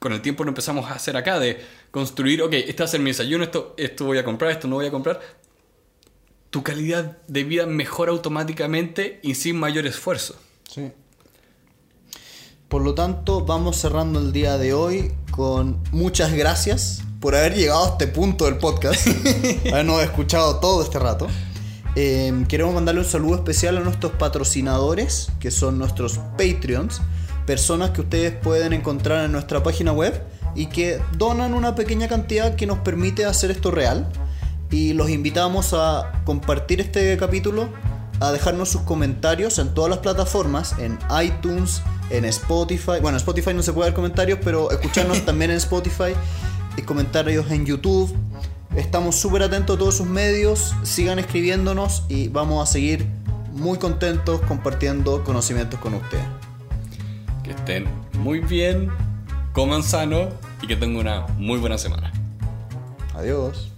con 0.00 0.12
el 0.12 0.22
tiempo 0.22 0.42
lo 0.42 0.50
empezamos 0.50 0.90
a 0.90 0.94
hacer 0.94 1.16
acá, 1.16 1.38
de 1.38 1.60
construir, 1.92 2.42
ok, 2.42 2.52
este 2.54 2.82
va 2.82 2.86
a 2.86 2.88
ser 2.88 2.98
mi 2.98 3.10
desayuno, 3.10 3.44
esto, 3.44 3.74
esto 3.76 4.06
voy 4.06 4.18
a 4.18 4.24
comprar, 4.24 4.50
esto 4.50 4.66
no 4.66 4.74
voy 4.74 4.86
a 4.86 4.90
comprar, 4.90 5.20
tu 6.56 6.62
calidad 6.62 7.18
de 7.28 7.44
vida 7.44 7.66
mejora 7.66 8.12
automáticamente 8.12 9.20
y 9.22 9.34
sin 9.34 9.58
mayor 9.58 9.86
esfuerzo. 9.86 10.36
Sí. 10.66 10.90
Por 12.68 12.80
lo 12.80 12.94
tanto, 12.94 13.44
vamos 13.44 13.76
cerrando 13.76 14.20
el 14.20 14.32
día 14.32 14.56
de 14.56 14.72
hoy 14.72 15.12
con 15.30 15.82
muchas 15.92 16.32
gracias 16.32 17.02
por 17.20 17.34
haber 17.34 17.56
llegado 17.56 17.84
a 17.84 17.88
este 17.90 18.06
punto 18.06 18.46
del 18.46 18.56
podcast, 18.56 19.06
habernos 19.70 20.02
escuchado 20.02 20.58
todo 20.58 20.82
este 20.82 20.98
rato. 20.98 21.26
Eh, 21.94 22.32
queremos 22.48 22.72
mandarle 22.72 23.02
un 23.02 23.06
saludo 23.06 23.34
especial 23.34 23.76
a 23.76 23.80
nuestros 23.80 24.12
patrocinadores, 24.12 25.28
que 25.38 25.50
son 25.50 25.78
nuestros 25.78 26.16
Patreons, 26.38 27.02
personas 27.44 27.90
que 27.90 28.00
ustedes 28.00 28.32
pueden 28.32 28.72
encontrar 28.72 29.26
en 29.26 29.32
nuestra 29.32 29.62
página 29.62 29.92
web 29.92 30.22
y 30.54 30.68
que 30.68 31.02
donan 31.18 31.52
una 31.52 31.74
pequeña 31.74 32.08
cantidad 32.08 32.54
que 32.54 32.66
nos 32.66 32.78
permite 32.78 33.26
hacer 33.26 33.50
esto 33.50 33.70
real. 33.70 34.10
Y 34.70 34.92
los 34.94 35.10
invitamos 35.10 35.72
a 35.74 36.22
compartir 36.24 36.80
este 36.80 37.16
capítulo, 37.16 37.68
a 38.20 38.32
dejarnos 38.32 38.68
sus 38.68 38.82
comentarios 38.82 39.58
en 39.58 39.74
todas 39.74 39.90
las 39.90 40.00
plataformas, 40.00 40.74
en 40.78 40.98
iTunes, 41.22 41.82
en 42.10 42.24
Spotify. 42.24 43.00
Bueno, 43.00 43.10
en 43.10 43.16
Spotify 43.16 43.54
no 43.54 43.62
se 43.62 43.72
puede 43.72 43.90
dar 43.90 43.94
comentarios, 43.94 44.38
pero 44.42 44.70
escucharnos 44.70 45.20
también 45.24 45.50
en 45.50 45.58
Spotify 45.58 46.14
y 46.76 46.82
comentarios 46.82 47.50
en 47.50 47.66
YouTube. 47.66 48.14
Estamos 48.74 49.16
súper 49.16 49.42
atentos 49.42 49.76
a 49.76 49.78
todos 49.78 49.96
sus 49.96 50.06
medios, 50.06 50.74
sigan 50.82 51.18
escribiéndonos 51.18 52.04
y 52.08 52.28
vamos 52.28 52.68
a 52.68 52.70
seguir 52.70 53.06
muy 53.52 53.78
contentos 53.78 54.40
compartiendo 54.42 55.24
conocimientos 55.24 55.80
con 55.80 55.94
ustedes. 55.94 56.24
Que 57.42 57.52
estén 57.52 57.86
muy 58.18 58.40
bien, 58.40 58.90
coman 59.52 59.82
sano 59.82 60.28
y 60.60 60.66
que 60.66 60.76
tengan 60.76 60.96
una 60.98 61.26
muy 61.38 61.58
buena 61.58 61.78
semana. 61.78 62.12
Adiós. 63.14 63.75